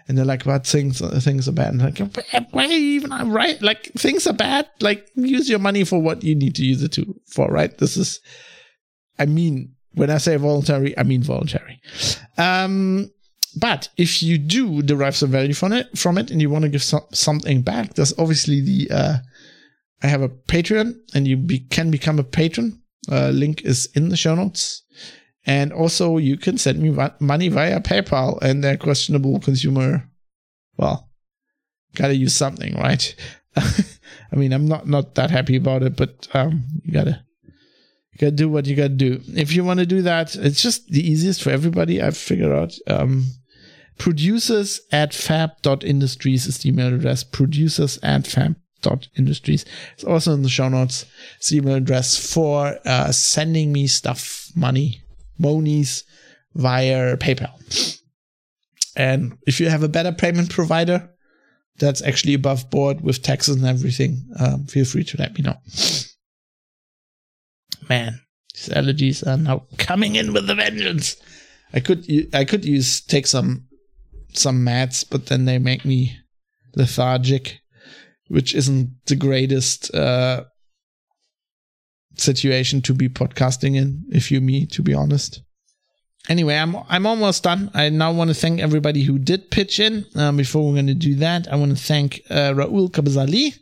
And 0.09 0.19
they're 0.19 0.25
like, 0.25 0.45
"But 0.45 0.67
things, 0.67 1.01
things 1.25 1.49
are 1.49 1.53
bad." 1.53 1.73
And 1.73 1.83
like, 1.83 1.99
why 2.51 2.67
even 2.67 3.13
I'm 3.13 3.31
right? 3.33 3.63
Like 3.63 3.93
things 3.95 4.27
are 4.27 4.35
bad. 4.35 4.69
Like 4.81 5.09
use 5.15 5.49
your 5.49 5.61
money 5.61 5.85
for 5.85 6.03
what 6.03 6.25
you 6.25 6.35
need 6.35 6.57
to 6.57 6.65
use 6.65 6.83
it 6.83 6.93
to 6.93 7.19
for. 7.27 7.49
Right? 7.49 7.79
This 7.79 7.97
is. 7.97 8.21
I 9.19 9.27
mean, 9.27 9.75
when 9.93 10.11
I 10.11 10.19
say 10.19 10.37
voluntary, 10.37 10.97
I 10.99 11.03
mean 11.03 11.23
voluntary. 11.23 11.81
Um, 12.37 13.11
but 13.59 13.89
if 13.97 14.23
you 14.23 14.37
do 14.37 14.83
derive 14.83 15.17
some 15.17 15.31
value 15.31 15.55
from 15.55 15.73
it, 15.73 15.97
from 15.97 16.19
it, 16.19 16.31
and 16.31 16.41
you 16.41 16.51
want 16.51 16.65
to 16.65 16.69
give 16.69 16.83
some, 16.83 17.07
something 17.13 17.63
back, 17.63 17.95
there's 17.95 18.17
obviously 18.19 18.61
the. 18.61 18.89
Uh, 18.91 19.17
I 20.03 20.09
have 20.09 20.21
a 20.21 20.29
Patreon, 20.29 20.95
and 21.15 21.27
you 21.27 21.39
be, 21.39 21.61
can 21.61 21.91
become 21.91 22.19
a 22.19 22.25
patron. 22.25 22.83
Uh, 23.11 23.31
link 23.31 23.63
is 23.63 23.89
in 23.95 24.11
the 24.11 24.17
show 24.17 24.35
notes. 24.35 24.83
And 25.47 25.73
also, 25.73 26.19
you 26.19 26.37
can 26.37 26.59
send 26.59 26.81
me 26.81 26.95
money 27.21 27.49
via 27.49 27.81
PayPal 27.81 28.39
and 28.43 28.63
their 28.63 28.77
questionable 28.77 29.39
consumer. 29.41 30.11
Well, 30.77 31.09
gotta 31.95 32.17
use 32.17 32.35
something, 32.35 32.75
right? 32.75 33.15
I 33.57 34.37
mean, 34.37 34.53
I'm 34.53 34.67
not 34.67 34.87
not 34.87 35.15
that 35.15 35.31
happy 35.31 35.57
about 35.57 35.83
it, 35.83 35.97
but 35.97 36.29
um, 36.35 36.65
you 36.83 36.93
gotta 36.93 37.25
you 38.17 38.27
gotta 38.27 38.37
do 38.37 38.49
what 38.49 38.67
you 38.67 38.75
gotta 38.75 38.89
do. 38.89 39.21
If 39.35 39.53
you 39.53 39.63
want 39.63 39.81
to 39.81 39.87
do 39.87 40.01
that, 40.03 40.35
it's 40.37 40.63
just 40.63 40.89
the 40.89 41.07
easiest 41.07 41.43
for 41.43 41.51
everybody. 41.51 42.01
I've 42.01 42.17
figured 42.17 42.51
out. 42.51 42.75
Um, 42.87 43.27
producers 43.99 44.81
at 44.91 45.13
fab.industries 45.13 46.47
is 46.47 46.59
the 46.59 46.71
email 46.71 46.95
address. 46.95 47.25
Producers 47.25 47.99
at 48.03 48.27
fab.industries. 48.27 49.67
It's 49.93 50.05
also 50.05 50.33
in 50.33 50.43
the 50.43 50.49
show 50.49 50.69
notes. 50.71 51.05
It's 51.37 51.51
the 51.51 51.59
email 51.59 51.75
address 51.75 52.33
for 52.33 52.79
uh, 52.87 53.13
sending 53.13 53.71
me 53.71 53.87
stuff, 53.87 54.51
money, 54.57 55.03
monies 55.39 56.05
via 56.55 57.19
PayPal. 57.19 58.01
And 58.97 59.37
if 59.47 59.61
you 59.61 59.69
have 59.69 59.83
a 59.83 59.89
better 59.91 60.13
payment 60.13 60.49
provider 60.49 61.11
that's 61.79 62.01
actually 62.01 62.33
above 62.33 62.71
board 62.71 63.03
with 63.03 63.23
taxes 63.23 63.57
and 63.57 63.67
everything, 63.67 64.27
um, 64.41 64.65
feel 64.65 64.87
free 64.87 65.05
to 65.05 65.19
let 65.19 65.37
me 65.37 65.43
know. 65.43 65.57
Man, 67.89 68.21
these 68.55 68.69
allergies 68.69 69.27
are 69.27 69.37
now 69.37 69.67
coming 69.79 70.17
in 70.17 70.33
with 70.33 70.49
a 70.51 70.55
vengeance. 70.55 71.17
I 71.73 71.81
could 71.81 72.07
I 72.35 72.45
could 72.45 72.65
use 72.65 73.01
take 73.01 73.27
some 73.27 73.69
some 74.33 74.65
mats, 74.65 75.05
but 75.05 75.27
then 75.27 75.45
they 75.45 75.59
make 75.59 75.85
me 75.85 76.17
lethargic, 76.75 77.61
which 78.29 78.55
isn't 78.55 78.91
the 79.07 79.17
greatest 79.17 79.95
uh, 79.95 80.45
situation 82.17 82.83
to 82.83 82.95
be 82.95 83.09
podcasting 83.09 83.77
in, 83.77 84.05
if 84.11 84.31
you 84.31 84.41
me, 84.41 84.67
to 84.67 84.83
be 84.83 84.95
honest. 84.95 85.43
Anyway, 86.29 86.57
I'm 86.57 86.77
I'm 86.89 87.07
almost 87.07 87.45
done. 87.45 87.71
I 87.73 87.89
now 87.89 88.13
want 88.13 88.31
to 88.31 88.35
thank 88.35 88.61
everybody 88.61 89.03
who 89.05 89.19
did 89.19 89.51
pitch 89.51 89.79
in. 89.79 90.07
Um, 90.17 90.37
before 90.37 90.67
we're 90.67 90.75
going 90.75 90.89
to 90.89 90.95
do 90.95 91.15
that, 91.17 91.47
I 91.53 91.57
want 91.57 91.77
to 91.77 91.83
thank 91.83 92.21
uh, 92.31 92.53
Raul 92.53 92.91
Cabezalí, 92.91 93.55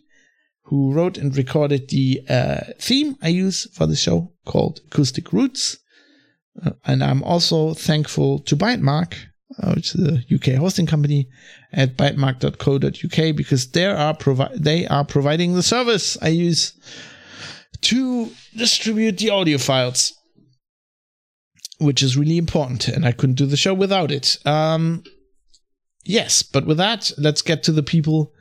who 0.65 0.93
wrote 0.93 1.19
and 1.19 1.37
recorded 1.37 1.89
the 1.91 2.23
uh, 2.29 2.61
theme 2.79 3.17
I 3.23 3.29
use 3.29 3.69
for 3.75 3.87
the 3.87 3.97
show 3.97 4.33
called 4.47 4.81
Acoustic 4.87 5.33
Roots. 5.33 5.79
Uh, 6.65 6.71
and 6.85 7.03
I'm 7.03 7.23
also 7.23 7.75
thankful 7.75 8.39
to 8.41 8.57
Bytemark, 8.57 9.15
uh, 9.63 9.73
which 9.75 9.95
is 9.95 10.01
a 10.07 10.35
UK 10.35 10.59
hosting 10.59 10.87
company 10.87 11.29
at 11.73 11.97
bytemark.co.uk 11.97 13.37
because 13.37 13.71
they 13.73 13.87
are 13.87 14.15
provi- 14.15 14.57
they 14.57 14.87
are 14.87 15.05
providing 15.05 15.55
the 15.55 15.63
service 15.63 16.17
I 16.23 16.29
use 16.29 16.73
to 17.83 18.31
distribute 18.57 19.19
the 19.19 19.31
audio 19.31 19.59
files, 19.59 20.15
which 21.79 22.03
is 22.03 22.17
really 22.17 22.39
important, 22.39 22.89
and 22.89 23.05
I 23.05 23.13
couldn't 23.13 23.37
do 23.37 23.47
the 23.47 23.57
show 23.57 23.75
without 23.75 24.11
it. 24.11 24.39
Um, 24.47 25.03
yes, 26.05 26.43
but 26.43 26.65
with 26.65 26.79
that, 26.79 27.13
let's 27.19 27.43
get 27.43 27.63
to 27.65 27.73
the 27.73 27.83
people 27.83 28.33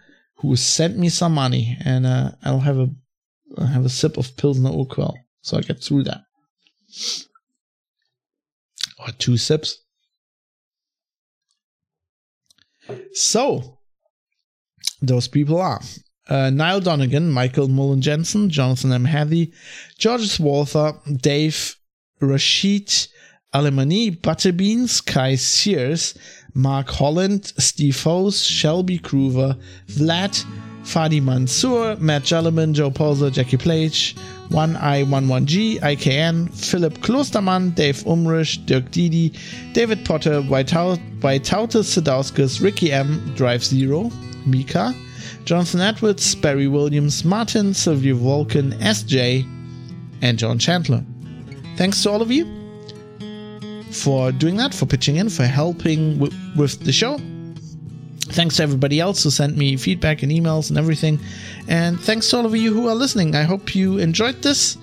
who 0.43 0.55
sent 0.55 0.95
me 0.95 1.09
some 1.09 1.33
money, 1.33 1.75
and 1.83 2.05
uh, 2.05 2.31
I'll 2.43 2.59
have 2.59 2.77
a 2.77 2.89
I'll 3.57 3.65
have 3.65 3.85
a 3.85 3.89
sip 3.89 4.17
of 4.17 4.37
Pilsner 4.37 4.69
Urquell 4.69 5.15
so 5.43 5.57
I 5.57 5.61
get 5.61 5.83
through 5.83 6.03
that. 6.03 6.21
Or 8.97 9.11
two 9.17 9.37
sips. 9.37 9.77
So, 13.13 13.79
those 15.01 15.27
people 15.27 15.59
are 15.61 15.81
uh, 16.29 16.49
Niall 16.49 16.79
Donegan, 16.79 17.29
Michael 17.29 17.67
Mullen 17.67 18.01
Jensen, 18.01 18.49
Jonathan 18.49 18.93
M. 18.93 19.05
Hathy, 19.05 19.53
George 19.97 20.39
Walther, 20.39 20.93
Dave, 21.21 21.75
Rashid 22.21 22.87
Alemani, 23.53 24.19
Butterbeans, 24.19 25.05
Kai 25.05 25.35
Sears, 25.35 26.17
Mark 26.53 26.89
Holland, 26.89 27.53
Steve 27.57 28.01
Hose, 28.01 28.43
Shelby 28.43 28.99
Groover, 28.99 29.59
Vlad, 29.87 30.45
Fadi 30.83 31.21
Mansour, 31.21 31.95
Matt 31.99 32.23
Jelliman, 32.23 32.73
Joe 32.73 32.91
Poser, 32.91 33.29
Jackie 33.29 33.57
Plage, 33.57 34.15
1i11g, 34.49 35.79
IKN, 35.79 36.53
Philip 36.53 36.93
Klostermann, 36.99 37.73
Dave 37.73 38.03
Umrish, 38.03 38.63
Dirk 38.65 38.91
Didi, 38.91 39.33
David 39.73 40.05
Potter, 40.05 40.41
Whiteout, 40.41 40.99
Sadauskas, 41.21 42.61
Ricky 42.61 42.91
M, 42.91 43.33
Drive 43.35 43.63
Zero, 43.63 44.11
Mika, 44.45 44.93
Jonathan 45.45 45.81
Edwards, 45.81 46.35
Barry 46.35 46.67
Williams, 46.67 47.25
Martin, 47.25 47.73
Sylvia 47.73 48.13
Vulcan, 48.13 48.73
SJ, 48.73 49.49
and 50.21 50.37
John 50.37 50.59
Chandler. 50.59 51.03
Thanks 51.77 52.03
to 52.03 52.11
all 52.11 52.21
of 52.21 52.31
you 52.31 52.62
for 53.93 54.31
doing 54.31 54.57
that, 54.57 54.73
for 54.73 54.85
pitching 54.85 55.17
in, 55.17 55.29
for 55.29 55.43
helping 55.43 56.19
w- 56.19 56.33
with 56.55 56.79
the 56.81 56.91
show. 56.91 57.17
Thanks 58.33 58.57
to 58.57 58.63
everybody 58.63 58.99
else 58.99 59.23
who 59.23 59.29
sent 59.29 59.57
me 59.57 59.77
feedback 59.77 60.23
and 60.23 60.31
emails 60.31 60.69
and 60.69 60.77
everything. 60.77 61.19
And 61.67 61.99
thanks 61.99 62.29
to 62.29 62.37
all 62.37 62.45
of 62.45 62.55
you 62.55 62.73
who 62.73 62.87
are 62.87 62.95
listening. 62.95 63.35
I 63.35 63.43
hope 63.43 63.75
you 63.75 63.97
enjoyed 63.99 64.41
this. 64.41 64.77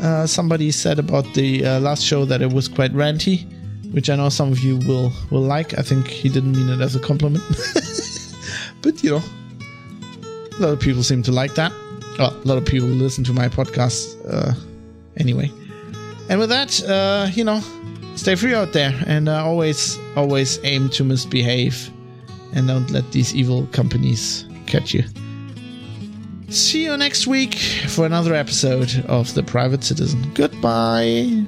Uh, 0.00 0.26
somebody 0.26 0.70
said 0.70 0.98
about 0.98 1.24
the 1.34 1.64
uh, 1.64 1.80
last 1.80 2.04
show 2.04 2.24
that 2.24 2.42
it 2.42 2.52
was 2.52 2.68
quite 2.68 2.92
ranty, 2.92 3.44
which 3.92 4.10
I 4.10 4.16
know 4.16 4.28
some 4.28 4.52
of 4.52 4.60
you 4.60 4.76
will 4.78 5.12
will 5.30 5.42
like. 5.42 5.78
I 5.78 5.82
think 5.82 6.06
he 6.06 6.28
didn't 6.28 6.52
mean 6.52 6.68
it 6.68 6.80
as 6.80 6.96
a 6.96 7.00
compliment, 7.00 7.42
but 8.82 9.02
you 9.02 9.10
know, 9.10 9.22
a 10.58 10.60
lot 10.60 10.72
of 10.72 10.80
people 10.80 11.02
seem 11.02 11.22
to 11.24 11.32
like 11.32 11.54
that. 11.54 11.72
Well, 12.18 12.32
a 12.32 12.46
lot 12.46 12.58
of 12.58 12.66
people 12.66 12.88
listen 12.88 13.24
to 13.24 13.32
my 13.32 13.48
podcast 13.48 14.16
uh, 14.28 14.54
anyway. 15.16 15.50
And 16.28 16.38
with 16.38 16.50
that, 16.50 16.82
uh, 16.84 17.28
you 17.32 17.44
know, 17.44 17.60
stay 18.22 18.36
free 18.36 18.54
out 18.54 18.72
there 18.72 18.94
and 19.08 19.28
uh, 19.28 19.44
always, 19.44 19.98
always 20.14 20.60
aim 20.62 20.88
to 20.90 21.02
misbehave 21.02 21.90
and 22.54 22.68
don't 22.68 22.88
let 22.92 23.10
these 23.10 23.34
evil 23.34 23.66
companies 23.72 24.46
catch 24.66 24.94
you. 24.94 25.02
See 26.48 26.84
you 26.84 26.96
next 26.96 27.26
week 27.26 27.56
for 27.88 28.06
another 28.06 28.32
episode 28.32 29.04
of 29.08 29.34
The 29.34 29.42
Private 29.42 29.82
Citizen. 29.82 30.30
Goodbye. 30.34 31.44